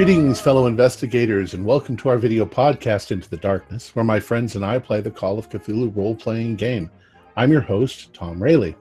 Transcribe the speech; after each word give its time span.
Greetings, 0.00 0.40
fellow 0.40 0.64
investigators, 0.64 1.52
and 1.52 1.62
welcome 1.62 1.94
to 1.98 2.08
our 2.08 2.16
video 2.16 2.46
podcast, 2.46 3.10
Into 3.10 3.28
the 3.28 3.36
Darkness, 3.36 3.94
where 3.94 4.02
my 4.02 4.18
friends 4.18 4.56
and 4.56 4.64
I 4.64 4.78
play 4.78 5.02
the 5.02 5.10
Call 5.10 5.38
of 5.38 5.50
Cthulhu 5.50 5.94
role 5.94 6.14
playing 6.14 6.56
game. 6.56 6.90
I'm 7.36 7.52
your 7.52 7.60
host, 7.60 8.14
Tom 8.14 8.42
Rayleigh. 8.42 8.76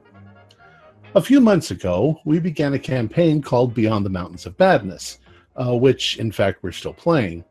A 1.15 1.21
few 1.21 1.41
months 1.41 1.71
ago, 1.71 2.21
we 2.23 2.39
began 2.39 2.73
a 2.73 2.79
campaign 2.79 3.41
called 3.41 3.73
Beyond 3.73 4.05
the 4.05 4.09
Mountains 4.09 4.45
of 4.45 4.57
Madness, 4.57 5.19
uh, 5.57 5.75
which, 5.75 6.17
in 6.19 6.31
fact, 6.31 6.63
we're 6.63 6.71
still 6.71 6.93
playing. 6.93 7.43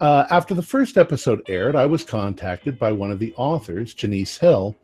Uh, 0.00 0.24
after 0.30 0.52
the 0.52 0.60
first 0.60 0.98
episode 0.98 1.42
aired, 1.48 1.76
I 1.76 1.86
was 1.86 2.02
contacted 2.02 2.80
by 2.80 2.90
one 2.90 3.12
of 3.12 3.20
the 3.20 3.32
authors, 3.36 3.94
Janice 3.94 4.36
Hill, 4.36 4.74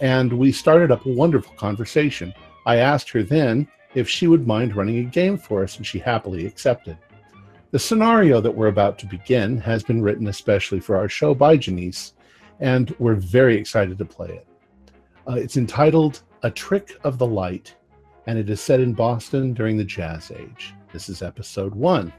and 0.00 0.32
we 0.32 0.52
started 0.52 0.90
up 0.90 1.04
a 1.04 1.12
wonderful 1.12 1.54
conversation. 1.56 2.32
I 2.64 2.76
asked 2.76 3.10
her 3.10 3.22
then 3.22 3.68
if 3.94 4.08
she 4.08 4.26
would 4.26 4.46
mind 4.46 4.74
running 4.74 5.00
a 5.00 5.10
game 5.10 5.36
for 5.36 5.62
us, 5.62 5.76
and 5.76 5.86
she 5.86 5.98
happily 5.98 6.46
accepted. 6.46 6.96
The 7.70 7.78
scenario 7.78 8.40
that 8.40 8.54
we're 8.54 8.68
about 8.68 8.98
to 9.00 9.06
begin 9.06 9.58
has 9.58 9.82
been 9.82 10.00
written 10.00 10.28
especially 10.28 10.80
for 10.80 10.96
our 10.96 11.08
show 11.08 11.34
by 11.34 11.58
Janice, 11.58 12.14
and 12.60 12.94
we're 12.98 13.14
very 13.14 13.58
excited 13.58 13.98
to 13.98 14.06
play 14.06 14.28
it. 14.28 14.46
Uh, 15.28 15.34
it's 15.34 15.58
entitled 15.58 16.22
A 16.44 16.50
Trick 16.50 16.98
of 17.04 17.18
the 17.18 17.26
Light, 17.26 17.76
and 18.26 18.38
it 18.38 18.48
is 18.48 18.62
set 18.62 18.80
in 18.80 18.94
Boston 18.94 19.52
during 19.52 19.76
the 19.76 19.84
Jazz 19.84 20.30
Age. 20.30 20.72
This 20.94 21.10
is 21.10 21.20
episode 21.20 21.74
one. 21.74 22.10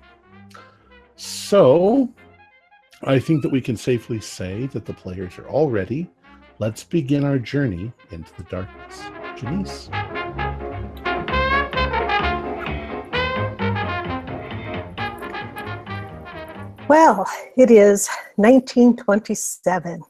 So, 1.15 2.13
I 3.02 3.17
think 3.17 3.41
that 3.41 3.52
we 3.52 3.59
can 3.59 3.75
safely 3.75 4.21
say 4.21 4.67
that 4.67 4.85
the 4.85 4.93
players 4.93 5.39
are 5.39 5.47
all 5.47 5.71
ready. 5.71 6.11
Let's 6.59 6.83
begin 6.83 7.23
our 7.23 7.39
journey 7.39 7.91
into 8.11 8.31
the 8.37 8.43
darkness. 8.43 9.02
Janice. 9.35 9.89
Well, 16.89 17.23
it 17.55 17.69
is 17.69 18.09
1927, 18.37 20.01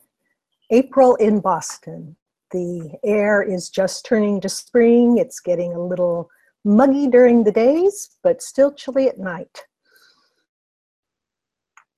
April 0.69 1.15
in 1.15 1.41
Boston. 1.41 2.15
The 2.51 2.97
air 3.03 3.43
is 3.43 3.69
just 3.69 4.05
turning 4.05 4.39
to 4.39 4.47
spring. 4.47 5.17
It's 5.17 5.41
getting 5.41 5.73
a 5.73 5.85
little 5.85 6.29
muggy 6.63 7.07
during 7.07 7.43
the 7.43 7.51
days, 7.51 8.11
but 8.23 8.41
still 8.41 8.71
chilly 8.71 9.09
at 9.09 9.19
night. 9.19 9.65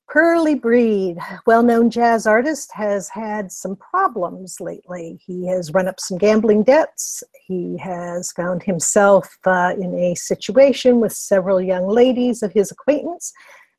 Pearlie 0.10 0.56
Breed, 0.56 1.20
well 1.46 1.62
known 1.62 1.92
jazz 1.92 2.26
artist, 2.26 2.72
has 2.74 3.08
had 3.08 3.52
some 3.52 3.76
problems 3.76 4.60
lately. 4.60 5.22
He 5.24 5.46
has 5.46 5.76
run 5.76 5.88
up 5.88 6.00
some 6.00 6.18
gambling 6.18 6.64
debts. 6.64 7.24
He 7.46 7.78
has 7.78 8.32
found 8.32 8.64
himself 8.64 9.38
uh, 9.46 9.76
in 9.80 9.94
a 9.94 10.16
situation 10.16 11.00
with 11.00 11.14
several 11.14 11.62
young 11.62 11.88
ladies 11.88 12.42
of 12.42 12.52
his 12.52 12.72
acquaintance 12.72 13.32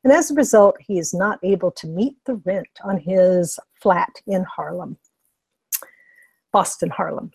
and 0.03 0.11
as 0.11 0.29
a 0.29 0.35
result, 0.35 0.75
he 0.79 0.97
is 0.99 1.13
not 1.13 1.39
able 1.43 1.71
to 1.71 1.87
meet 1.87 2.15
the 2.25 2.35
rent 2.45 2.67
on 2.83 2.97
his 2.97 3.57
flat 3.81 4.11
in 4.27 4.43
Harlem, 4.43 4.97
Boston, 6.51 6.89
Harlem. 6.89 7.31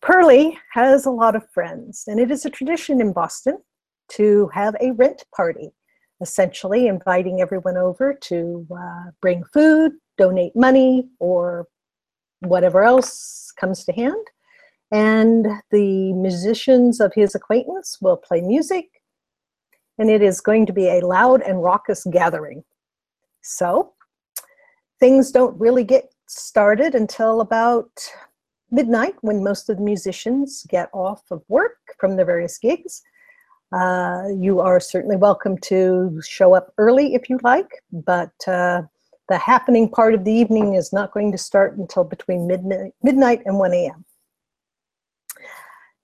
Pearlie 0.00 0.58
has 0.72 1.06
a 1.06 1.10
lot 1.10 1.36
of 1.36 1.48
friends, 1.50 2.04
and 2.06 2.18
it 2.18 2.30
is 2.30 2.44
a 2.44 2.50
tradition 2.50 3.00
in 3.00 3.12
Boston 3.12 3.58
to 4.10 4.48
have 4.52 4.76
a 4.80 4.92
rent 4.92 5.24
party, 5.34 5.72
essentially 6.20 6.86
inviting 6.86 7.40
everyone 7.40 7.76
over 7.76 8.14
to 8.22 8.66
uh, 8.70 9.10
bring 9.20 9.44
food, 9.52 9.92
donate 10.18 10.54
money, 10.56 11.08
or 11.20 11.66
whatever 12.40 12.82
else 12.82 13.52
comes 13.58 13.84
to 13.84 13.92
hand. 13.92 14.26
And 14.90 15.46
the 15.70 16.12
musicians 16.12 17.00
of 17.00 17.12
his 17.14 17.34
acquaintance 17.34 17.98
will 18.00 18.16
play 18.16 18.40
music 18.40 18.88
and 19.98 20.10
it 20.10 20.22
is 20.22 20.40
going 20.40 20.66
to 20.66 20.72
be 20.72 20.88
a 20.88 21.06
loud 21.06 21.42
and 21.42 21.62
raucous 21.62 22.04
gathering. 22.10 22.64
So 23.42 23.92
things 25.00 25.30
don't 25.30 25.58
really 25.58 25.84
get 25.84 26.12
started 26.28 26.94
until 26.94 27.40
about 27.40 27.90
midnight 28.70 29.14
when 29.20 29.44
most 29.44 29.68
of 29.68 29.76
the 29.76 29.82
musicians 29.82 30.66
get 30.68 30.88
off 30.92 31.22
of 31.30 31.42
work 31.48 31.76
from 31.98 32.16
their 32.16 32.24
various 32.24 32.58
gigs. 32.58 33.02
Uh, 33.72 34.24
you 34.36 34.60
are 34.60 34.80
certainly 34.80 35.16
welcome 35.16 35.58
to 35.58 36.20
show 36.26 36.54
up 36.54 36.72
early 36.78 37.14
if 37.14 37.28
you 37.28 37.38
like, 37.42 37.68
but 37.92 38.32
uh, 38.46 38.82
the 39.28 39.38
happening 39.38 39.88
part 39.88 40.14
of 40.14 40.24
the 40.24 40.32
evening 40.32 40.74
is 40.74 40.92
not 40.92 41.12
going 41.12 41.32
to 41.32 41.38
start 41.38 41.76
until 41.76 42.04
between 42.04 42.46
midnight, 42.46 42.92
midnight 43.02 43.42
and 43.46 43.58
1 43.58 43.72
a.m. 43.72 44.04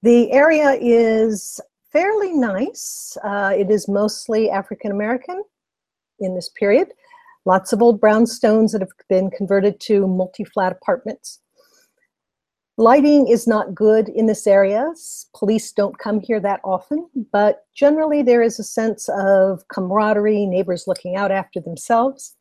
The 0.02 0.32
area 0.32 0.78
is 0.80 1.60
fairly 1.92 2.32
nice. 2.32 3.16
Uh, 3.24 3.52
it 3.56 3.70
is 3.70 3.88
mostly 3.88 4.50
African 4.50 4.90
American 4.90 5.42
in 6.18 6.34
this 6.34 6.48
period. 6.48 6.88
Lots 7.46 7.72
of 7.72 7.82
old 7.82 8.00
brownstones 8.00 8.72
that 8.72 8.80
have 8.80 8.90
been 9.08 9.30
converted 9.30 9.80
to 9.80 10.06
multi-flat 10.06 10.72
apartments. 10.72 11.40
Lighting 12.76 13.28
is 13.28 13.46
not 13.46 13.74
good 13.74 14.08
in 14.08 14.26
this 14.26 14.46
area. 14.46 14.92
Police 15.36 15.72
don't 15.72 15.98
come 15.98 16.20
here 16.20 16.40
that 16.40 16.60
often, 16.64 17.08
but 17.30 17.64
generally 17.74 18.22
there 18.22 18.42
is 18.42 18.58
a 18.58 18.64
sense 18.64 19.08
of 19.10 19.66
camaraderie, 19.68 20.46
neighbors 20.46 20.84
looking 20.86 21.16
out 21.16 21.30
after 21.30 21.60
themselves. 21.60 22.36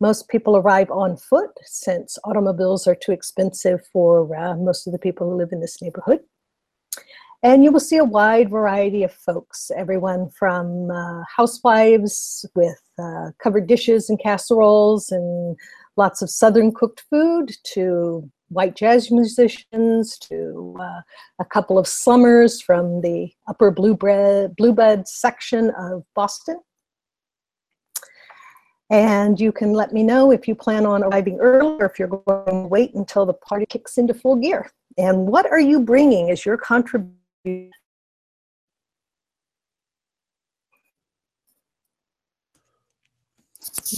Most 0.00 0.28
people 0.28 0.56
arrive 0.56 0.90
on 0.90 1.16
foot 1.16 1.50
since 1.64 2.18
automobiles 2.24 2.86
are 2.86 2.94
too 2.94 3.12
expensive 3.12 3.80
for 3.92 4.34
uh, 4.36 4.56
most 4.56 4.86
of 4.86 4.92
the 4.92 4.98
people 4.98 5.28
who 5.28 5.36
live 5.36 5.52
in 5.52 5.60
this 5.60 5.80
neighborhood. 5.82 6.20
And 7.44 7.62
you 7.62 7.70
will 7.70 7.78
see 7.78 7.98
a 7.98 8.04
wide 8.04 8.48
variety 8.48 9.02
of 9.02 9.12
folks, 9.12 9.70
everyone 9.76 10.30
from 10.30 10.90
uh, 10.90 11.24
housewives 11.36 12.46
with 12.54 12.80
uh, 12.98 13.32
covered 13.38 13.66
dishes 13.66 14.08
and 14.08 14.18
casseroles 14.18 15.10
and 15.10 15.54
lots 15.98 16.22
of 16.22 16.30
Southern 16.30 16.72
cooked 16.72 17.04
food 17.10 17.52
to 17.74 18.30
white 18.48 18.76
jazz 18.76 19.10
musicians 19.10 20.16
to 20.20 20.74
uh, 20.80 21.02
a 21.38 21.44
couple 21.44 21.76
of 21.76 21.86
slummers 21.86 22.62
from 22.62 23.02
the 23.02 23.30
upper 23.46 23.70
Blue 23.70 23.94
Bluebud 23.94 25.06
section 25.06 25.70
of 25.78 26.02
Boston. 26.14 26.58
And 28.88 29.38
you 29.38 29.52
can 29.52 29.74
let 29.74 29.92
me 29.92 30.02
know 30.02 30.30
if 30.30 30.48
you 30.48 30.54
plan 30.54 30.86
on 30.86 31.04
arriving 31.04 31.38
early 31.40 31.76
or 31.78 31.84
if 31.84 31.98
you're 31.98 32.08
going 32.08 32.62
to 32.62 32.68
wait 32.68 32.94
until 32.94 33.26
the 33.26 33.34
party 33.34 33.66
kicks 33.66 33.98
into 33.98 34.14
full 34.14 34.36
gear. 34.36 34.70
And 34.96 35.26
what 35.26 35.44
are 35.50 35.60
you 35.60 35.80
bringing 35.80 36.30
as 36.30 36.46
your 36.46 36.56
contribution 36.56 37.18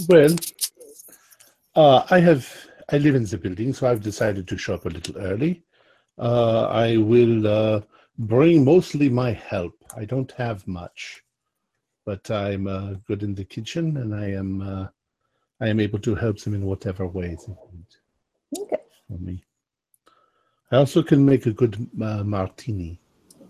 well, 0.08 0.34
uh, 1.76 2.06
I 2.10 2.20
have 2.20 2.52
I 2.90 2.98
live 2.98 3.14
in 3.14 3.24
the 3.24 3.38
building, 3.38 3.72
so 3.72 3.88
I've 3.88 4.02
decided 4.02 4.48
to 4.48 4.58
show 4.58 4.74
up 4.74 4.86
a 4.86 4.88
little 4.88 5.16
early. 5.18 5.62
Uh, 6.18 6.66
I 6.66 6.96
will 6.96 7.46
uh, 7.46 7.80
bring 8.18 8.64
mostly 8.64 9.08
my 9.08 9.32
help. 9.32 9.74
I 9.96 10.04
don't 10.04 10.32
have 10.32 10.66
much, 10.66 11.22
but 12.04 12.28
I'm 12.30 12.66
uh, 12.66 12.94
good 13.06 13.22
in 13.22 13.34
the 13.34 13.44
kitchen, 13.44 13.98
and 13.98 14.12
I 14.14 14.30
am 14.30 14.62
uh, 14.62 14.88
I 15.60 15.68
am 15.68 15.78
able 15.78 16.00
to 16.00 16.16
help 16.16 16.40
them 16.40 16.54
in 16.54 16.64
whatever 16.64 17.06
way 17.06 17.36
they 17.46 17.52
need 17.72 18.62
okay. 18.62 18.82
for 19.06 19.18
me. 19.18 19.44
I 20.72 20.76
also 20.78 21.02
can 21.02 21.25
make 21.25 21.46
a 21.46 21.52
good 21.52 21.88
uh, 22.02 22.25
martini. 22.25 22.99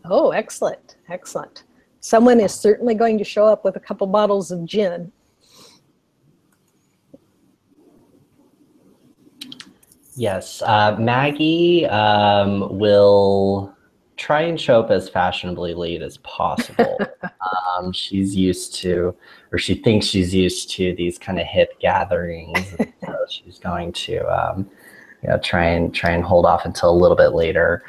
Oh, 0.09 0.31
excellent, 0.31 0.97
excellent. 1.09 1.65
Someone 2.01 2.41
is 2.41 2.55
certainly 2.55 2.95
going 2.95 3.19
to 3.19 3.25
show 3.25 3.47
up 3.47 3.65
with 3.65 3.77
a 3.77 3.81
couple 3.81 4.07
bottles 4.07 4.51
of 4.51 4.65
gin. 4.65 5.11
Yes, 10.15 10.63
uh, 10.63 10.97
Maggie 10.99 11.85
um, 11.87 12.79
will 12.79 13.75
try 14.17 14.43
and 14.43 14.59
show 14.59 14.81
up 14.81 14.91
as 14.91 15.11
fashionably 15.11 15.75
late 15.75 16.01
as 16.01 16.17
possible. 16.19 16.99
um, 17.77 17.93
she's 17.93 18.35
used 18.35 18.75
to, 18.77 19.15
or 19.53 19.59
she 19.59 19.75
thinks 19.75 20.07
she's 20.07 20.35
used 20.35 20.71
to 20.71 20.95
these 20.95 21.19
kind 21.19 21.39
of 21.39 21.47
hip 21.47 21.79
gatherings. 21.81 22.77
so 23.05 23.17
she's 23.29 23.59
going 23.59 23.93
to, 23.93 24.21
um, 24.27 24.71
you 25.23 25.29
know, 25.29 25.39
try 25.39 25.67
and 25.67 25.95
try 25.95 26.11
and 26.13 26.25
hold 26.25 26.47
off 26.47 26.65
until 26.65 26.91
a 26.91 26.97
little 26.97 27.17
bit 27.17 27.35
later. 27.35 27.83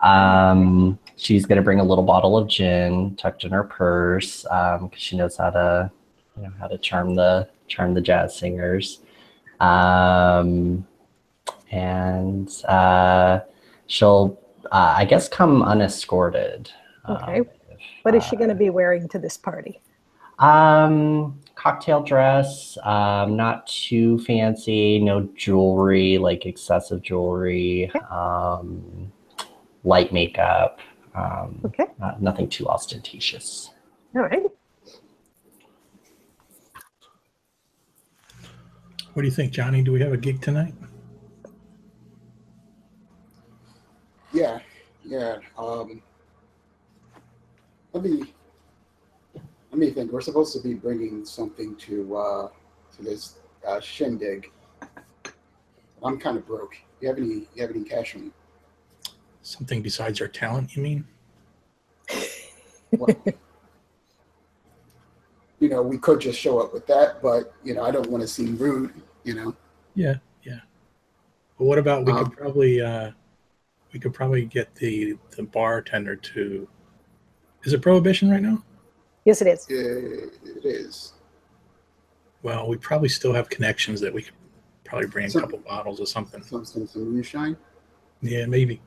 Um, 0.00 0.98
she's 1.24 1.46
going 1.46 1.56
to 1.56 1.62
bring 1.62 1.80
a 1.80 1.84
little 1.84 2.04
bottle 2.04 2.36
of 2.36 2.46
gin 2.48 3.16
tucked 3.16 3.44
in 3.44 3.52
her 3.52 3.64
purse 3.64 4.42
because 4.42 4.80
um, 4.82 4.90
she 4.94 5.16
knows 5.16 5.36
how 5.36 5.50
to, 5.50 5.90
you 6.36 6.42
know, 6.42 6.52
how 6.60 6.66
to 6.66 6.76
charm 6.78 7.14
the 7.14 7.48
charm 7.66 7.94
the 7.94 8.00
jazz 8.00 8.36
singers. 8.36 9.00
Um, 9.60 10.86
and 11.70 12.50
uh, 12.66 13.40
she'll, 13.86 14.38
uh, 14.70 14.94
I 14.98 15.04
guess, 15.06 15.28
come 15.28 15.62
unescorted. 15.62 16.70
Okay. 17.08 17.40
Um, 17.40 17.40
if, 17.40 17.46
what 18.02 18.14
is 18.14 18.24
she 18.24 18.36
going 18.36 18.50
to 18.50 18.54
be 18.54 18.70
wearing 18.70 19.08
to 19.08 19.18
this 19.18 19.36
party? 19.36 19.80
Um, 20.38 21.40
cocktail 21.54 22.02
dress, 22.02 22.76
um, 22.82 23.36
not 23.36 23.66
too 23.66 24.18
fancy, 24.20 24.98
no 24.98 25.28
jewelry, 25.36 26.18
like 26.18 26.44
excessive 26.44 27.02
jewelry, 27.02 27.90
okay. 27.94 28.04
um, 28.10 29.12
light 29.84 30.12
makeup, 30.12 30.80
um, 31.14 31.60
okay. 31.64 31.86
Not, 31.98 32.20
nothing 32.20 32.48
too 32.48 32.66
ostentatious. 32.66 33.70
All 34.16 34.22
right. 34.22 34.42
What 39.12 39.22
do 39.22 39.28
you 39.28 39.34
think, 39.34 39.52
Johnny? 39.52 39.82
Do 39.82 39.92
we 39.92 40.00
have 40.00 40.12
a 40.12 40.16
gig 40.16 40.42
tonight? 40.42 40.74
Yeah, 44.32 44.58
yeah. 45.04 45.36
Um, 45.56 46.02
let 47.92 48.02
me 48.02 48.24
let 49.70 49.78
me 49.78 49.90
think. 49.90 50.10
We're 50.10 50.20
supposed 50.20 50.52
to 50.54 50.60
be 50.60 50.74
bringing 50.74 51.24
something 51.24 51.76
to 51.76 52.16
uh, 52.16 52.48
to 52.96 53.02
this 53.02 53.38
uh, 53.64 53.78
shindig. 53.78 54.50
I'm 56.02 56.18
kind 56.18 56.36
of 56.36 56.44
broke. 56.44 56.76
You 57.00 57.06
have 57.06 57.18
any? 57.18 57.46
You 57.54 57.62
have 57.62 57.70
any 57.70 57.84
cash 57.84 58.16
on 58.16 58.24
you? 58.24 58.32
Something 59.44 59.82
besides 59.82 60.22
our 60.22 60.26
talent, 60.26 60.74
you 60.74 60.82
mean? 60.82 61.06
Well, 62.96 63.08
you 65.58 65.68
know, 65.68 65.82
we 65.82 65.98
could 65.98 66.20
just 66.20 66.38
show 66.38 66.60
up 66.60 66.72
with 66.72 66.86
that, 66.86 67.20
but 67.20 67.52
you 67.64 67.74
know, 67.74 67.82
I 67.82 67.90
don't 67.90 68.08
want 68.08 68.22
to 68.22 68.28
seem 68.28 68.56
rude. 68.56 68.92
You 69.24 69.34
know. 69.34 69.56
Yeah, 69.96 70.14
yeah. 70.44 70.60
But 71.58 71.64
what 71.64 71.78
about 71.78 72.06
we 72.06 72.12
Um, 72.12 72.24
could 72.26 72.36
probably 72.36 72.80
uh 72.80 73.10
we 73.92 73.98
could 73.98 74.14
probably 74.14 74.44
get 74.44 74.72
the 74.76 75.18
the 75.30 75.42
bartender 75.42 76.14
to 76.14 76.68
is 77.64 77.72
it 77.72 77.82
prohibition 77.82 78.30
right 78.30 78.42
now? 78.42 78.62
Yes, 79.24 79.42
it 79.42 79.48
is. 79.48 79.66
It, 79.68 80.34
it 80.44 80.64
is. 80.64 81.14
Well, 82.44 82.68
we 82.68 82.76
probably 82.76 83.08
still 83.08 83.32
have 83.32 83.48
connections 83.48 84.00
that 84.02 84.14
we 84.14 84.22
could 84.22 84.34
probably 84.84 85.08
bring 85.08 85.26
a 85.26 85.32
couple 85.32 85.58
bottles 85.58 85.98
or 85.98 86.06
something. 86.06 86.44
Some 86.44 86.64
some 86.64 86.86
some 86.86 87.12
moonshine. 87.12 87.56
Yeah, 88.22 88.46
maybe. 88.46 88.80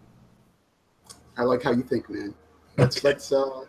I 1.38 1.44
like 1.44 1.64
how 1.64 1.72
you 1.72 1.84
think, 1.84 2.10
man. 2.10 2.34
Let's 2.78 2.98
Okay. 2.98 3.08
let's 3.08 3.32
uh, 3.32 3.66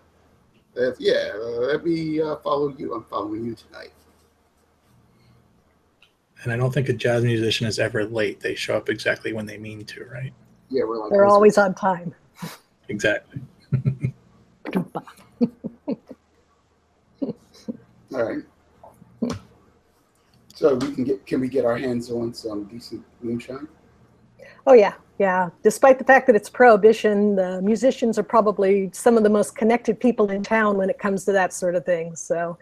let's, 0.74 1.00
yeah. 1.00 1.30
Uh, 1.34 1.60
let 1.60 1.84
me 1.84 2.20
uh, 2.20 2.36
follow 2.36 2.74
you. 2.76 2.94
I'm 2.94 3.04
following 3.04 3.44
you 3.44 3.54
tonight. 3.54 3.92
And 6.42 6.52
I 6.52 6.56
don't 6.56 6.72
think 6.72 6.88
a 6.88 6.92
jazz 6.92 7.24
musician 7.24 7.66
is 7.66 7.78
ever 7.78 8.04
late. 8.04 8.40
They 8.40 8.54
show 8.54 8.76
up 8.76 8.88
exactly 8.88 9.32
when 9.32 9.44
they 9.44 9.58
mean 9.58 9.84
to, 9.86 10.04
right? 10.04 10.32
Yeah, 10.70 10.84
we're 10.84 10.98
like 10.98 11.10
They're 11.10 11.26
always 11.26 11.58
on 11.58 11.74
time. 11.74 12.14
Exactly. 12.88 13.40
all 18.14 18.22
right. 18.22 18.44
So 20.54 20.74
we 20.74 20.92
can 20.92 21.04
get 21.04 21.26
can 21.26 21.40
we 21.40 21.48
get 21.48 21.64
our 21.64 21.76
hands 21.76 22.10
on 22.10 22.34
some 22.34 22.64
decent 22.64 23.04
moonshine? 23.22 23.68
Oh 24.66 24.72
yeah, 24.72 24.94
yeah. 25.18 25.50
Despite 25.62 25.98
the 25.98 26.04
fact 26.04 26.26
that 26.28 26.36
it's 26.36 26.48
prohibition, 26.48 27.34
the 27.34 27.60
musicians 27.60 28.18
are 28.18 28.22
probably 28.22 28.90
some 28.92 29.16
of 29.16 29.24
the 29.24 29.30
most 29.30 29.56
connected 29.56 29.98
people 29.98 30.30
in 30.30 30.42
town 30.42 30.76
when 30.76 30.88
it 30.88 30.98
comes 30.98 31.24
to 31.24 31.32
that 31.32 31.52
sort 31.52 31.74
of 31.74 31.84
thing. 31.84 32.14
So, 32.14 32.56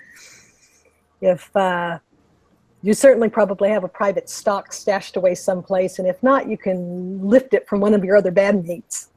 if 1.20 1.55
uh, 1.55 1.99
you 2.82 2.94
certainly 2.94 3.29
probably 3.29 3.69
have 3.69 3.85
a 3.85 3.88
private 3.88 4.31
stock 4.31 4.73
stashed 4.73 5.17
away 5.17 5.35
someplace, 5.35 5.99
and 5.99 6.08
if 6.08 6.23
not, 6.23 6.49
you 6.49 6.56
can 6.56 7.26
lift 7.26 7.53
it 7.53 7.69
from 7.69 7.81
one 7.81 7.93
of 7.94 8.05
your 8.05 8.17
other 8.17 8.32
bandmates. 8.32 9.09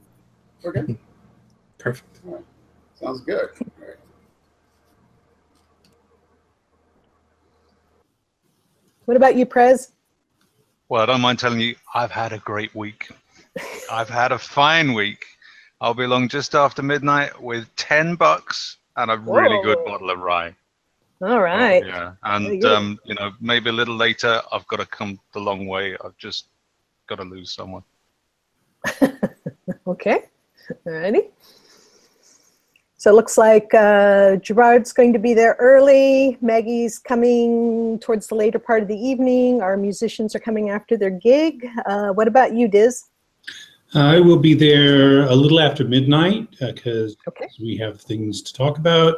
Okay, 0.65 0.97
Perfect. 1.77 2.19
sounds 2.95 3.21
good. 3.21 3.49
All 3.61 3.87
right. 3.87 3.95
What 9.05 9.15
about 9.17 9.35
you, 9.35 9.45
Prez? 9.45 9.93
Well, 10.89 11.01
I 11.01 11.05
don't 11.05 11.21
mind 11.21 11.39
telling 11.39 11.59
you, 11.59 11.75
I've 11.95 12.11
had 12.11 12.33
a 12.33 12.39
great 12.39 12.75
week. 12.75 13.09
I've 13.91 14.09
had 14.09 14.31
a 14.31 14.37
fine 14.37 14.93
week. 14.93 15.25
I'll 15.81 15.93
be 15.93 16.03
along 16.03 16.29
just 16.29 16.55
after 16.55 16.83
midnight 16.83 17.41
with 17.41 17.73
10 17.77 18.15
bucks 18.15 18.77
and 18.97 19.09
a 19.11 19.17
really 19.17 19.63
good 19.63 19.83
bottle 19.85 20.09
of 20.09 20.19
rye. 20.19 20.55
All 21.21 21.41
right. 21.41 21.85
Yeah. 21.85 22.13
And, 22.23 22.63
um, 22.65 22.99
you 23.05 23.15
know, 23.15 23.31
maybe 23.41 23.69
a 23.69 23.73
little 23.73 23.95
later, 23.95 24.41
I've 24.51 24.67
got 24.67 24.77
to 24.77 24.85
come 24.85 25.19
the 25.33 25.39
long 25.39 25.67
way. 25.67 25.97
I've 26.03 26.17
just 26.17 26.47
got 27.07 27.15
to 27.15 27.23
lose 27.23 27.53
someone. 27.53 27.83
Okay. 29.87 30.25
Alrighty. 30.85 31.29
So 32.97 33.11
it 33.11 33.13
looks 33.13 33.37
like 33.37 33.73
uh, 33.73 34.35
Gerard's 34.37 34.91
going 34.91 35.13
to 35.13 35.19
be 35.19 35.33
there 35.33 35.55
early. 35.57 36.37
Maggie's 36.41 36.99
coming 36.99 37.97
towards 37.99 38.27
the 38.27 38.35
later 38.35 38.59
part 38.59 38.81
of 38.81 38.87
the 38.87 38.97
evening. 38.97 39.61
Our 39.61 39.77
musicians 39.77 40.35
are 40.35 40.39
coming 40.39 40.69
after 40.69 40.97
their 40.97 41.09
gig. 41.09 41.65
Uh, 41.85 42.09
what 42.09 42.27
about 42.27 42.53
you, 42.53 42.67
Diz? 42.67 43.05
I 43.95 44.19
will 44.19 44.37
be 44.37 44.53
there 44.53 45.23
a 45.23 45.35
little 45.35 45.59
after 45.59 45.83
midnight 45.83 46.47
because 46.59 47.17
Okay. 47.27 47.47
we 47.59 47.75
have 47.77 48.01
things 48.01 48.41
to 48.43 48.53
talk 48.53 48.77
about. 48.77 49.15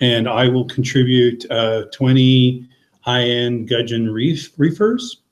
And 0.00 0.28
I 0.28 0.48
will 0.48 0.64
contribute 0.64 1.48
uh, 1.50 1.84
20 1.92 2.68
high 3.02 3.22
end 3.22 3.68
gudgeon 3.68 4.10
reef, 4.10 4.52
reefers. 4.58 5.22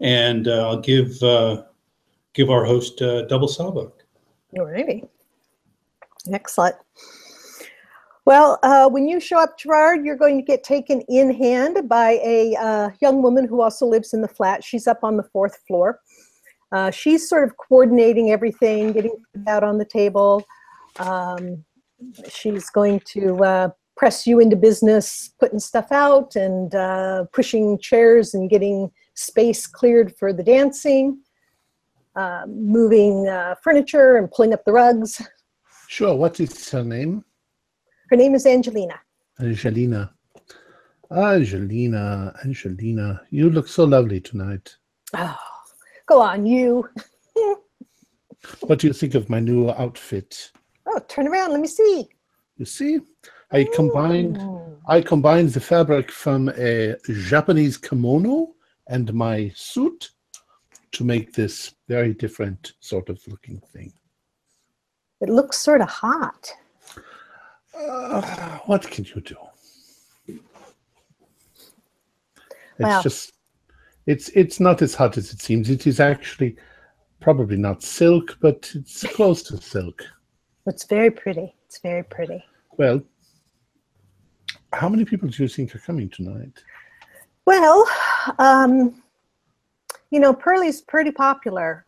And 0.00 0.48
uh, 0.48 0.68
I'll 0.68 0.80
give, 0.80 1.22
uh, 1.22 1.64
give 2.32 2.50
our 2.50 2.64
host 2.64 3.02
uh, 3.02 3.22
double 3.26 3.48
sawbuck. 3.48 4.02
Alrighty. 4.56 5.06
Excellent. 6.32 6.76
Well, 8.24 8.58
uh, 8.62 8.88
when 8.88 9.06
you 9.06 9.20
show 9.20 9.38
up, 9.38 9.58
Gerard, 9.58 10.06
you're 10.06 10.16
going 10.16 10.38
to 10.38 10.42
get 10.42 10.64
taken 10.64 11.02
in 11.02 11.34
hand 11.34 11.86
by 11.86 12.12
a 12.24 12.56
uh, 12.56 12.90
young 13.02 13.20
woman 13.20 13.46
who 13.46 13.60
also 13.60 13.84
lives 13.84 14.14
in 14.14 14.22
the 14.22 14.28
flat. 14.28 14.64
She's 14.64 14.86
up 14.86 15.04
on 15.04 15.18
the 15.18 15.22
fourth 15.24 15.58
floor. 15.66 16.00
Uh, 16.74 16.90
she's 16.90 17.28
sort 17.28 17.44
of 17.44 17.56
coordinating 17.56 18.32
everything, 18.32 18.92
getting 18.92 19.16
out 19.46 19.62
on 19.62 19.78
the 19.78 19.84
table. 19.84 20.44
Um, 20.98 21.64
she's 22.28 22.68
going 22.68 23.00
to 23.12 23.44
uh, 23.44 23.68
press 23.96 24.26
you 24.26 24.40
into 24.40 24.56
business, 24.56 25.32
putting 25.38 25.60
stuff 25.60 25.92
out 25.92 26.34
and 26.34 26.74
uh, 26.74 27.26
pushing 27.32 27.78
chairs 27.78 28.34
and 28.34 28.50
getting 28.50 28.90
space 29.14 29.68
cleared 29.68 30.16
for 30.16 30.32
the 30.32 30.42
dancing, 30.42 31.20
uh, 32.16 32.42
moving 32.48 33.28
uh, 33.28 33.54
furniture 33.62 34.16
and 34.16 34.28
pulling 34.32 34.52
up 34.52 34.64
the 34.64 34.72
rugs. 34.72 35.22
Sure. 35.86 36.16
What 36.16 36.40
is 36.40 36.70
her 36.70 36.82
name? 36.82 37.24
Her 38.10 38.16
name 38.16 38.34
is 38.34 38.46
Angelina. 38.46 38.98
Angelina. 39.38 40.12
Angelina, 41.12 42.34
Angelina, 42.44 43.22
you 43.30 43.48
look 43.48 43.68
so 43.68 43.84
lovely 43.84 44.20
tonight. 44.20 44.74
Oh, 45.14 45.38
go 46.06 46.20
on, 46.20 46.46
you. 46.46 46.88
What 48.60 48.78
do 48.78 48.86
you 48.86 48.92
think 48.92 49.14
of 49.14 49.30
my 49.30 49.40
new 49.40 49.70
outfit? 49.70 50.52
Oh, 50.86 50.98
turn 51.08 51.26
around. 51.26 51.52
Let 51.52 51.60
me 51.60 51.66
see. 51.66 52.06
You 52.58 52.66
see, 52.66 53.00
I 53.50 53.66
combined 53.74 54.36
Ooh. 54.36 54.76
I 54.86 55.00
combined 55.00 55.50
the 55.50 55.60
fabric 55.60 56.10
from 56.10 56.50
a 56.50 56.96
Japanese 57.08 57.78
kimono 57.78 58.54
and 58.88 59.14
my 59.14 59.50
suit 59.54 60.10
to 60.92 61.04
make 61.04 61.32
this 61.32 61.74
very 61.88 62.12
different 62.12 62.74
sort 62.80 63.08
of 63.08 63.18
looking 63.26 63.60
thing. 63.72 63.92
It 65.20 65.30
looks 65.30 65.56
sort 65.56 65.80
of 65.80 65.88
hot. 65.88 66.52
Uh, 67.76 68.58
what 68.66 68.82
can 68.82 69.04
you 69.04 69.20
do? 69.20 69.36
It's 72.78 73.02
just 73.02 73.33
it's 74.06 74.28
it's 74.30 74.60
not 74.60 74.82
as 74.82 74.94
hot 74.94 75.16
as 75.16 75.32
it 75.32 75.40
seems. 75.40 75.70
It 75.70 75.86
is 75.86 76.00
actually 76.00 76.56
probably 77.20 77.56
not 77.56 77.82
silk, 77.82 78.36
but 78.40 78.70
it's 78.74 79.02
close 79.14 79.42
to 79.44 79.56
silk. 79.56 80.02
It's 80.66 80.84
very 80.84 81.10
pretty. 81.10 81.54
It's 81.66 81.78
very 81.78 82.02
pretty. 82.02 82.44
Well, 82.76 83.02
how 84.72 84.88
many 84.88 85.04
people 85.04 85.28
do 85.28 85.42
you 85.42 85.48
think 85.48 85.74
are 85.74 85.78
coming 85.78 86.08
tonight? 86.08 86.62
Well, 87.46 87.88
um, 88.38 89.02
you 90.10 90.20
know, 90.20 90.32
Pearlie's 90.32 90.80
pretty 90.80 91.10
popular. 91.10 91.84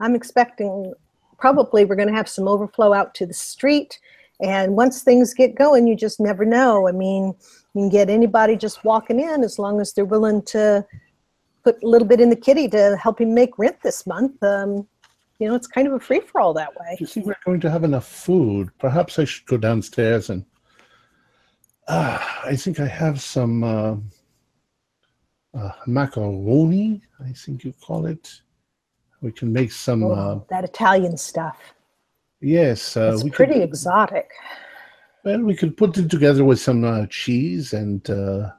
I'm 0.00 0.14
expecting 0.14 0.92
probably 1.38 1.84
we're 1.84 1.96
going 1.96 2.08
to 2.08 2.14
have 2.14 2.28
some 2.28 2.48
overflow 2.48 2.92
out 2.92 3.14
to 3.14 3.26
the 3.26 3.34
street. 3.34 3.98
And 4.40 4.76
once 4.76 5.02
things 5.02 5.32
get 5.32 5.54
going, 5.54 5.86
you 5.86 5.96
just 5.96 6.20
never 6.20 6.44
know. 6.44 6.88
I 6.88 6.92
mean, 6.92 7.34
you 7.74 7.82
can 7.82 7.88
get 7.88 8.10
anybody 8.10 8.56
just 8.56 8.84
walking 8.84 9.20
in 9.20 9.42
as 9.42 9.58
long 9.58 9.80
as 9.80 9.92
they're 9.92 10.04
willing 10.04 10.42
to 10.42 10.84
put 11.66 11.82
a 11.82 11.86
little 11.88 12.06
bit 12.06 12.20
in 12.20 12.30
the 12.30 12.36
kitty 12.46 12.68
to 12.68 12.96
help 12.96 13.20
him 13.20 13.34
make 13.34 13.58
rent 13.58 13.76
this 13.82 14.06
month. 14.06 14.40
Um, 14.42 14.86
you 15.40 15.48
know, 15.48 15.54
it's 15.56 15.66
kind 15.66 15.86
of 15.88 15.94
a 15.94 16.00
free 16.00 16.20
for 16.20 16.40
all 16.40 16.54
that 16.54 16.72
way. 16.78 16.96
You 17.00 17.06
think 17.06 17.26
we're 17.26 17.44
going 17.44 17.60
to 17.60 17.70
have 17.70 17.82
enough 17.84 18.06
food? 18.06 18.70
Perhaps 18.78 19.18
I 19.18 19.24
should 19.24 19.46
go 19.46 19.56
downstairs 19.56 20.30
and. 20.30 20.44
Ah, 21.88 22.42
I 22.44 22.56
think 22.56 22.80
I 22.80 22.86
have 22.88 23.20
some 23.20 23.62
uh, 23.62 23.94
uh, 25.58 25.70
macaroni. 25.86 27.00
I 27.28 27.30
think 27.32 27.62
you 27.64 27.72
call 27.86 28.06
it. 28.06 28.24
We 29.20 29.30
can 29.32 29.52
make 29.52 29.70
some. 29.72 30.02
Uh, 30.04 30.08
Oh, 30.08 30.46
that 30.50 30.64
Italian 30.64 31.16
stuff. 31.16 31.58
yes, 32.40 32.96
uh, 32.96 33.12
It's 33.14 33.24
we 33.24 33.30
pretty 33.30 33.54
could. 33.54 33.62
exotic. 33.70 34.28
Well, 35.24 35.42
we 35.42 35.54
could 35.56 35.76
put 35.76 35.96
it 35.98 36.08
together 36.10 36.44
with 36.44 36.60
some 36.60 36.82
uh, 36.84 37.06
cheese 37.06 37.72
and 37.72 38.08
uh, 38.10 38.50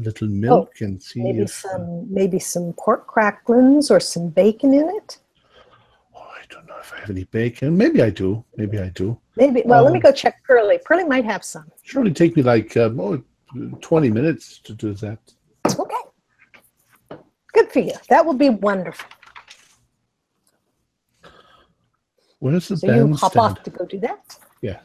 a 0.00 0.04
little 0.04 0.28
milk 0.28 0.80
and 0.80 1.00
see 1.02 1.20
Oh, 1.20 1.24
Maybe 1.24 1.38
if. 1.40 1.64
uh, 1.64 1.68
some 1.70 2.12
maybe 2.12 2.38
some 2.38 2.72
pork 2.74 3.06
cracklings 3.06 3.90
or 3.90 4.00
some 4.00 4.28
bacon 4.28 4.72
in 4.74 4.88
it. 4.88 5.18
oh, 6.16 6.20
I 6.20 6.42
don't 6.48 6.66
know 6.66 6.76
if 6.80 6.92
I 6.94 7.00
have 7.00 7.10
any 7.10 7.24
bacon. 7.24 7.76
Maybe 7.76 8.02
I 8.02 8.10
do. 8.10 8.44
Maybe 8.56 8.78
I 8.78 8.88
do. 8.88 9.18
Maybe. 9.36 9.62
Well, 9.64 9.82
let 9.84 9.92
me 9.92 9.98
Um, 9.98 10.02
go 10.02 10.12
check 10.12 10.42
Pearlie. 10.44 10.78
Pearlie 10.84 11.04
might 11.04 11.24
have 11.24 11.44
some. 11.44 11.70
Surely 11.82 12.12
take 12.12 12.36
me 12.36 12.42
like 12.42 12.76
um, 12.76 13.00
oh, 13.00 13.22
20 13.80 14.10
minutes 14.10 14.58
to 14.60 14.72
do 14.74 14.94
that. 14.94 15.18
Okay. 15.66 15.94
Good 17.52 17.72
for 17.72 17.80
you. 17.80 17.94
That 18.08 18.24
will 18.24 18.34
be 18.34 18.48
wonderful. 18.50 19.08
Where's 22.38 22.68
the 22.68 22.76
So 22.78 22.86
you 22.86 22.92
hop 23.14 23.34
bandstand? 23.34 23.58
off 23.58 23.62
to 23.64 23.70
go 23.70 23.84
do 23.84 23.98
that. 24.00 24.38
Yeah. 24.62 24.80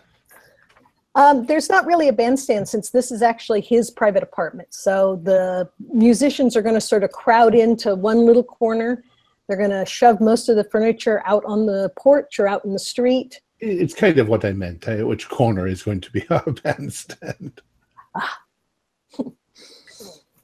Um, 1.15 1.45
there's 1.45 1.69
not 1.69 1.86
really 1.86 2.10
a 2.10 2.13
bandstand 2.13 2.67
since 2.67 2.89
this 2.89 3.10
is 3.10 3.22
actually 3.22 3.62
his 3.62 3.89
private 3.89 4.22
apartment. 4.22 4.74
So 4.74 5.22
the 5.24 5.69
musicians 5.79 6.57
are 6.57 6.62
going 6.62 6.75
to 6.75 6.81
sort 6.81 7.03
of 7.03 7.12
crowd 7.12 7.55
into 7.55 7.95
one 7.95 8.25
little 8.25 8.43
corner. 8.43 9.01
They're 9.48 9.57
going 9.57 9.69
to 9.69 9.86
shove 9.86 10.19
most 10.19 10.50
of 10.50 10.57
the 10.57 10.65
furniture 10.65 11.24
out 11.25 11.43
on 11.45 11.65
the 11.65 11.91
porch 11.98 12.39
or 12.39 12.48
out 12.48 12.65
in 12.65 12.74
the 12.74 12.79
street. 12.79 13.41
It's 13.60 13.93
kind 13.93 14.17
of 14.19 14.27
what 14.27 14.43
I 14.43 14.51
meant. 14.51 14.88
uh, 14.88 14.98
Which 15.07 15.29
corner 15.29 15.67
is 15.67 15.84
going 15.84 16.01
to 16.01 16.12
be 16.12 16.27
our 16.29 16.51
bandstand? 16.63 17.62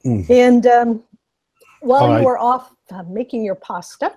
And 0.04 0.66
um, 0.66 1.02
while 1.80 2.08
right. 2.08 2.22
you 2.22 2.26
are 2.28 2.38
off 2.38 2.74
uh, 2.90 3.02
making 3.04 3.44
your 3.44 3.54
pasta, 3.54 4.12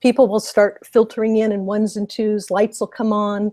people 0.00 0.28
will 0.28 0.40
start 0.40 0.84
filtering 0.86 1.36
in 1.36 1.52
in 1.52 1.66
ones 1.66 1.96
and 1.96 2.08
twos. 2.08 2.50
Lights 2.50 2.80
will 2.80 2.86
come 2.86 3.12
on. 3.12 3.52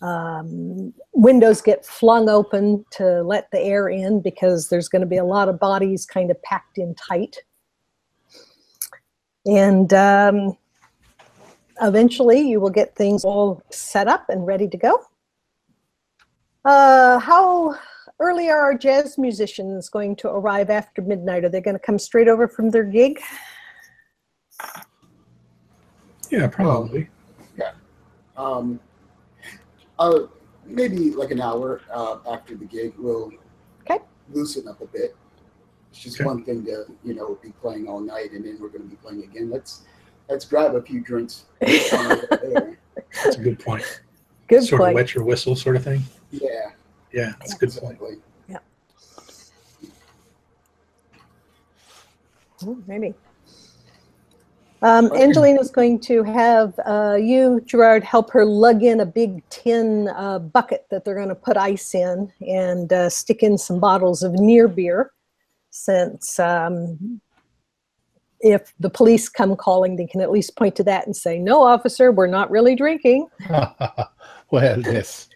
Um, 0.00 0.94
windows 1.12 1.60
get 1.60 1.84
flung 1.84 2.28
open 2.28 2.84
to 2.92 3.22
let 3.22 3.50
the 3.50 3.60
air 3.60 3.88
in 3.88 4.20
because 4.20 4.68
there's 4.68 4.88
going 4.88 5.00
to 5.00 5.08
be 5.08 5.16
a 5.16 5.24
lot 5.24 5.48
of 5.48 5.58
bodies 5.58 6.06
kind 6.06 6.30
of 6.30 6.40
packed 6.42 6.78
in 6.78 6.94
tight. 6.94 7.36
And 9.44 9.92
um, 9.92 10.56
eventually 11.80 12.40
you 12.40 12.60
will 12.60 12.70
get 12.70 12.94
things 12.94 13.24
all 13.24 13.62
set 13.70 14.06
up 14.06 14.28
and 14.28 14.46
ready 14.46 14.68
to 14.68 14.76
go. 14.76 15.00
Uh, 16.64 17.18
how 17.18 17.76
early 18.20 18.48
are 18.50 18.60
our 18.60 18.76
jazz 18.76 19.18
musicians 19.18 19.88
going 19.88 20.14
to 20.16 20.28
arrive 20.28 20.70
after 20.70 21.02
midnight? 21.02 21.44
Are 21.44 21.48
they 21.48 21.60
going 21.60 21.76
to 21.76 21.82
come 21.82 21.98
straight 21.98 22.28
over 22.28 22.46
from 22.46 22.70
their 22.70 22.84
gig? 22.84 23.20
Yeah, 26.30 26.46
probably. 26.46 27.08
Um, 28.36 28.78
uh, 29.98 30.20
maybe 30.64 31.10
like 31.12 31.30
an 31.30 31.40
hour 31.40 31.80
uh, 31.92 32.18
after 32.30 32.54
the 32.54 32.64
gig, 32.64 32.94
we'll 32.98 33.32
Okay. 33.82 34.02
loosen 34.32 34.68
up 34.68 34.80
a 34.80 34.86
bit. 34.86 35.16
It's 35.90 36.00
just 36.00 36.16
Okay. 36.20 36.24
one 36.26 36.44
thing 36.44 36.64
to 36.66 36.84
you 37.04 37.14
know 37.14 37.38
be 37.42 37.50
playing 37.60 37.88
all 37.88 38.00
night, 38.00 38.32
and 38.32 38.44
then 38.44 38.58
we're 38.60 38.68
going 38.68 38.82
to 38.84 38.88
be 38.88 38.96
playing 38.96 39.24
again. 39.24 39.50
Let's 39.50 39.82
let's 40.28 40.44
grab 40.44 40.74
a 40.74 40.82
few 40.82 41.00
drinks. 41.00 41.44
That's 41.60 43.36
a 43.36 43.40
good 43.40 43.58
point. 43.58 44.02
Good 44.48 44.64
sort 44.64 44.80
point. 44.80 44.90
of 44.90 44.94
wet 44.96 45.14
your 45.14 45.24
whistle 45.24 45.56
sort 45.56 45.76
of 45.76 45.84
thing. 45.84 46.02
Yeah, 46.30 46.48
Yeah, 47.12 47.32
that's 47.38 47.54
a 47.54 47.58
good 47.58 47.72
point. 47.72 48.22
Yeah. 48.48 48.58
Oh, 52.66 52.78
maybe. 52.86 53.14
Um. 54.82 55.12
Angelina's 55.12 55.70
going 55.70 56.00
to 56.00 56.22
have 56.22 56.78
uh, 56.86 57.16
you, 57.20 57.60
Gerard, 57.66 58.04
help 58.04 58.30
her 58.30 58.44
lug 58.44 58.82
in 58.82 59.00
a 59.00 59.06
big 59.06 59.42
tin 59.50 60.08
uh, 60.08 60.38
bucket 60.38 60.86
that 60.90 61.04
they're 61.04 61.16
going 61.16 61.28
to 61.28 61.34
put 61.34 61.56
ice 61.56 61.94
in 61.94 62.32
and 62.40 62.92
uh, 62.92 63.10
stick 63.10 63.42
in 63.42 63.58
some 63.58 63.80
bottles 63.80 64.22
of 64.22 64.32
near 64.34 64.68
beer. 64.68 65.12
Since 65.70 66.38
um, 66.38 67.20
if 68.40 68.72
the 68.78 68.90
police 68.90 69.28
come 69.28 69.56
calling, 69.56 69.96
they 69.96 70.06
can 70.06 70.20
at 70.20 70.30
least 70.30 70.56
point 70.56 70.76
to 70.76 70.84
that 70.84 71.06
and 71.06 71.16
say, 71.16 71.38
No, 71.38 71.62
officer, 71.62 72.12
we're 72.12 72.26
not 72.26 72.50
really 72.50 72.74
drinking. 72.74 73.26
well, 74.50 74.80
yes. 74.80 75.28